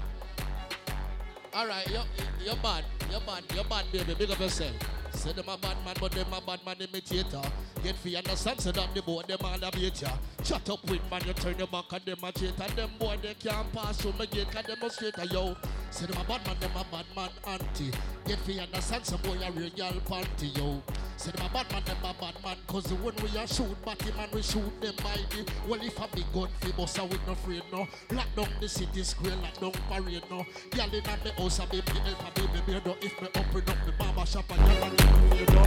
All 1.51 1.65
right, 1.65 1.89
yo, 1.89 2.03
you're 2.45 2.55
bad. 2.57 2.85
You're 3.09 3.19
bad. 3.21 3.43
You're 3.55 3.63
bad, 3.63 3.85
baby. 3.91 4.13
Big 4.13 4.29
up 4.29 4.39
yourself. 4.39 4.71
Say 5.11 5.31
them 5.31 5.49
a 5.49 5.57
bad 5.57 5.77
man, 5.83 5.95
but 5.99 6.11
them 6.11 6.27
a 6.31 6.39
bad 6.41 6.63
man 6.63 6.75
imitator. 6.79 7.41
Get 7.81 7.95
fi 7.95 8.17
understand, 8.17 8.61
say 8.61 8.71
that 8.71 8.93
the 8.93 9.01
boy 9.01 9.23
them 9.27 9.39
all 9.43 9.55
a 9.55 9.71
ya. 9.75 10.09
Shut 10.43 10.69
up 10.69 10.87
with 10.87 11.01
man, 11.09 11.23
you 11.25 11.33
turn 11.33 11.57
your 11.57 11.65
back 11.65 11.91
on 11.91 12.01
them 12.05 12.23
a 12.23 12.31
traitor. 12.31 12.75
Them 12.75 12.91
boy 12.99 13.17
they 13.19 13.33
can't 13.33 13.73
pass 13.73 13.97
through 13.97 14.13
my 14.19 14.27
gate, 14.27 14.51
cause 14.51 14.65
them 14.65 14.77
a 14.83 14.89
straighter, 14.91 15.25
yo. 15.25 15.55
Say 15.89 16.05
them 16.05 16.21
a 16.21 16.23
bad 16.25 16.45
man, 16.45 16.57
them 16.59 16.71
a 16.75 16.85
bad 16.91 17.05
man 17.15 17.29
auntie. 17.47 17.89
Get 18.27 18.37
fi 18.41 18.59
understand, 18.59 19.03
some 19.03 19.21
boy 19.21 19.39
a 19.43 19.51
real 19.51 19.71
panty, 19.71 20.55
yo. 20.55 20.83
Say 21.25 21.31
them 21.31 21.47
a 21.47 21.49
bad 21.49 21.71
man, 21.71 21.83
them 21.85 21.97
a 22.03 22.13
bad 22.21 22.35
man, 22.43 22.57
cause 22.67 22.93
when 22.93 23.15
we 23.15 23.29
a 23.39 23.47
shoot 23.47 23.83
batty 23.83 24.11
man, 24.15 24.29
we 24.31 24.43
shoot 24.43 24.79
them 24.79 24.93
by 25.01 25.17
the. 25.31 25.51
Well, 25.67 25.81
if 25.81 25.97
a 25.97 26.07
big 26.15 26.31
gun 26.31 26.49
fi 26.61 26.71
bust 26.73 26.99
a 26.99 27.05
with 27.05 27.25
no 27.25 27.33
afraid 27.33 27.63
no. 27.73 27.87
Lock 28.11 28.27
down 28.35 28.47
the 28.61 28.69
city 28.69 29.01
square, 29.01 29.35
lock 29.37 29.59
down 29.59 29.71
parade 29.89 30.21
no. 30.29 30.45
Girl 30.69 30.93
in 30.93 31.03
a 31.03 31.17
me 31.25 31.31
house 31.35 31.57
a 31.57 31.65
baby 31.65 31.97
help 32.03 32.27
a 32.27 32.31
baby 32.39 32.61
beard. 32.67 32.95
If 33.01 33.19
me 33.19 33.27
open 33.27 33.63
up 33.67 33.87
me 33.87 33.93
mama 33.97 34.25
shop 34.27 34.51
a 34.51 34.55
girl 34.55 34.83
a 34.83 34.89
me 34.91 34.97
fear 35.31 35.47
no. 35.55 35.63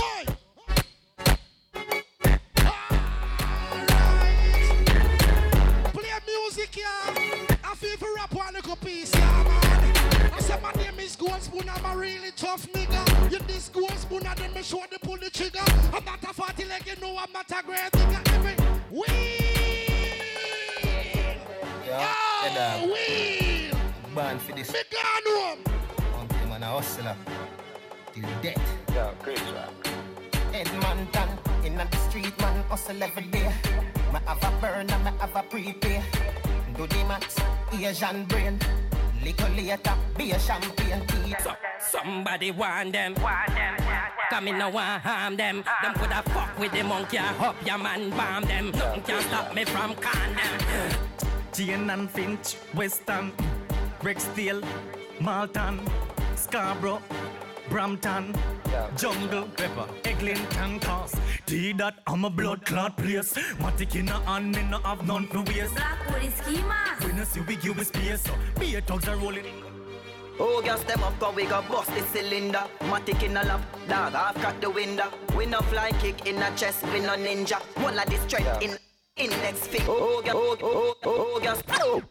Hey! 0.00 0.24
Play 5.92 6.18
music, 6.26 6.76
yeah. 6.76 7.14
I 7.62 7.74
feel 7.76 7.96
for 7.96 8.12
rap 8.16 8.34
one 8.34 8.54
little 8.54 8.74
piece, 8.74 9.14
yeah, 9.14 9.44
man. 9.44 10.32
I 10.32 10.40
said 10.40 10.60
my 10.60 10.72
name 10.72 10.98
is 10.98 11.14
Gold 11.14 11.40
Spoon, 11.42 11.68
I'm 11.68 11.84
a 11.84 11.96
really 11.96 12.32
tough 12.34 12.66
nigga. 12.72 13.30
You 13.30 13.38
this 13.46 13.68
Gold 13.68 13.92
Spoon, 13.98 14.26
and 14.26 14.38
then 14.38 14.52
me 14.52 14.62
show 14.62 14.79
trigger. 15.40 15.64
I'm 15.94 16.04
not 16.04 16.22
a 16.22 16.34
fatty 16.34 16.64
leg, 16.66 16.82
you 16.86 16.96
know 17.00 17.16
I'm 17.16 17.32
not 17.32 17.50
a 17.50 17.62
great 17.64 17.90
nigga. 17.92 18.20
Every 18.34 18.54
week, 18.90 19.10
Yeah, 21.86 22.12
yeah, 22.44 22.78
dog. 22.78 22.90
week. 22.90 23.72
Born 24.14 24.38
for 24.38 24.52
this. 24.52 24.72
Me 24.72 24.80
gone 24.92 25.28
home. 25.38 25.58
Until 26.20 26.46
man 26.48 26.62
a 26.62 26.66
hustler. 26.66 27.16
Till 28.12 28.28
death. 28.42 28.60
Yo, 28.94 29.12
Chris 29.22 29.40
Rock. 29.54 29.88
Edmonton, 30.52 31.28
in 31.64 31.76
the 31.76 31.96
street, 32.08 32.38
man, 32.40 32.62
hustle 32.68 33.02
every 33.02 33.22
day. 33.24 33.50
Me 34.12 34.18
have 34.26 34.42
a 34.44 34.50
burner, 34.60 34.98
me 35.04 35.10
have 35.20 35.36
a 35.36 35.42
prepay. 35.42 36.02
Do 36.76 36.86
the 36.86 37.04
max, 37.04 37.36
Asian 37.72 38.24
brain. 38.24 38.58
Little 39.22 39.50
later, 39.50 39.94
be 40.16 40.32
a 40.32 40.38
champagne 40.38 41.06
tea. 41.06 41.34
So, 41.42 41.52
somebody 41.78 42.50
want 42.50 42.92
them. 42.92 43.14
Come 44.30 44.48
in, 44.48 44.58
no 44.58 44.70
one 44.70 45.00
harm 45.00 45.36
them. 45.36 45.62
Them 45.82 45.94
coulda 45.94 46.22
fuck 46.30 46.58
with 46.58 46.72
the 46.72 46.82
monkey, 46.82 47.18
I 47.18 47.26
hope 47.34 47.56
your 47.66 47.78
man 47.78 48.10
bomb 48.10 48.44
them. 48.44 48.70
Nothing 48.70 49.02
can 49.02 49.22
stop 49.22 49.54
me 49.54 49.64
from 49.64 49.94
con 49.96 50.34
them. 50.34 50.90
Jane 51.52 51.90
and 51.90 52.08
Finch, 52.10 52.54
Western, 52.74 53.32
Rexdale, 54.00 54.64
Malton, 55.20 55.80
Scarborough, 56.36 57.02
Brampton, 57.70 58.34
Jungle, 58.96 59.46
Pepper, 59.56 59.86
Eglinton, 60.04 60.80
Cos. 60.80 61.14
Tea 61.46 61.72
that 61.74 61.94
I'm 62.08 62.24
a 62.24 62.30
blood 62.30 62.66
clot 62.66 62.96
place. 62.96 63.32
Matic 63.60 63.94
in 63.94 64.08
a 64.08 64.20
hand, 64.26 64.56
me 64.56 64.62
no 64.64 64.78
have 64.78 65.06
none 65.06 65.28
for 65.28 65.42
waste. 65.42 65.74
Blackwood 65.76 66.24
is 66.24 66.34
schema. 66.34 66.74
When 67.00 67.20
I 67.20 67.24
see 67.24 67.40
we 67.40 67.54
give 67.56 67.78
a 67.78 67.84
space, 67.84 68.22
so 68.22 68.32
be 68.58 68.74
a 68.74 68.80
thugs 68.80 69.08
are 69.08 69.16
rolling. 69.16 69.46
Oh, 70.40 70.60
gas 70.64 70.82
them 70.82 71.02
up, 71.04 71.16
cause 71.20 71.34
we 71.36 71.44
got 71.44 71.68
bust 71.68 71.94
the 71.94 72.02
cylinder. 72.12 72.64
Matic 72.80 73.22
in 73.22 73.36
a 73.36 73.44
lap, 73.44 73.60
dog, 73.88 74.14
half 74.14 74.34
crack 74.40 74.60
the 74.60 74.68
window. 74.68 75.08
We 75.36 75.46
no 75.46 75.60
fly 75.60 75.92
kick 76.00 76.26
in 76.26 76.42
a 76.42 76.50
chest, 76.56 76.82
we 76.92 77.00
no 77.00 77.14
ninja. 77.14 77.60
One 77.82 77.98
of 77.98 78.06
the 78.06 78.16
strength 78.16 78.62
in 78.62 78.76
index 79.16 79.66
finger. 79.68 79.86
Oh, 79.90 80.22
gas, 80.24 80.34
oh, 80.36 80.56
oh, 80.60 80.94
oh, 81.04 81.34
oh, 81.36 81.40
gas. 81.40 81.62
Oh. 81.74 82.02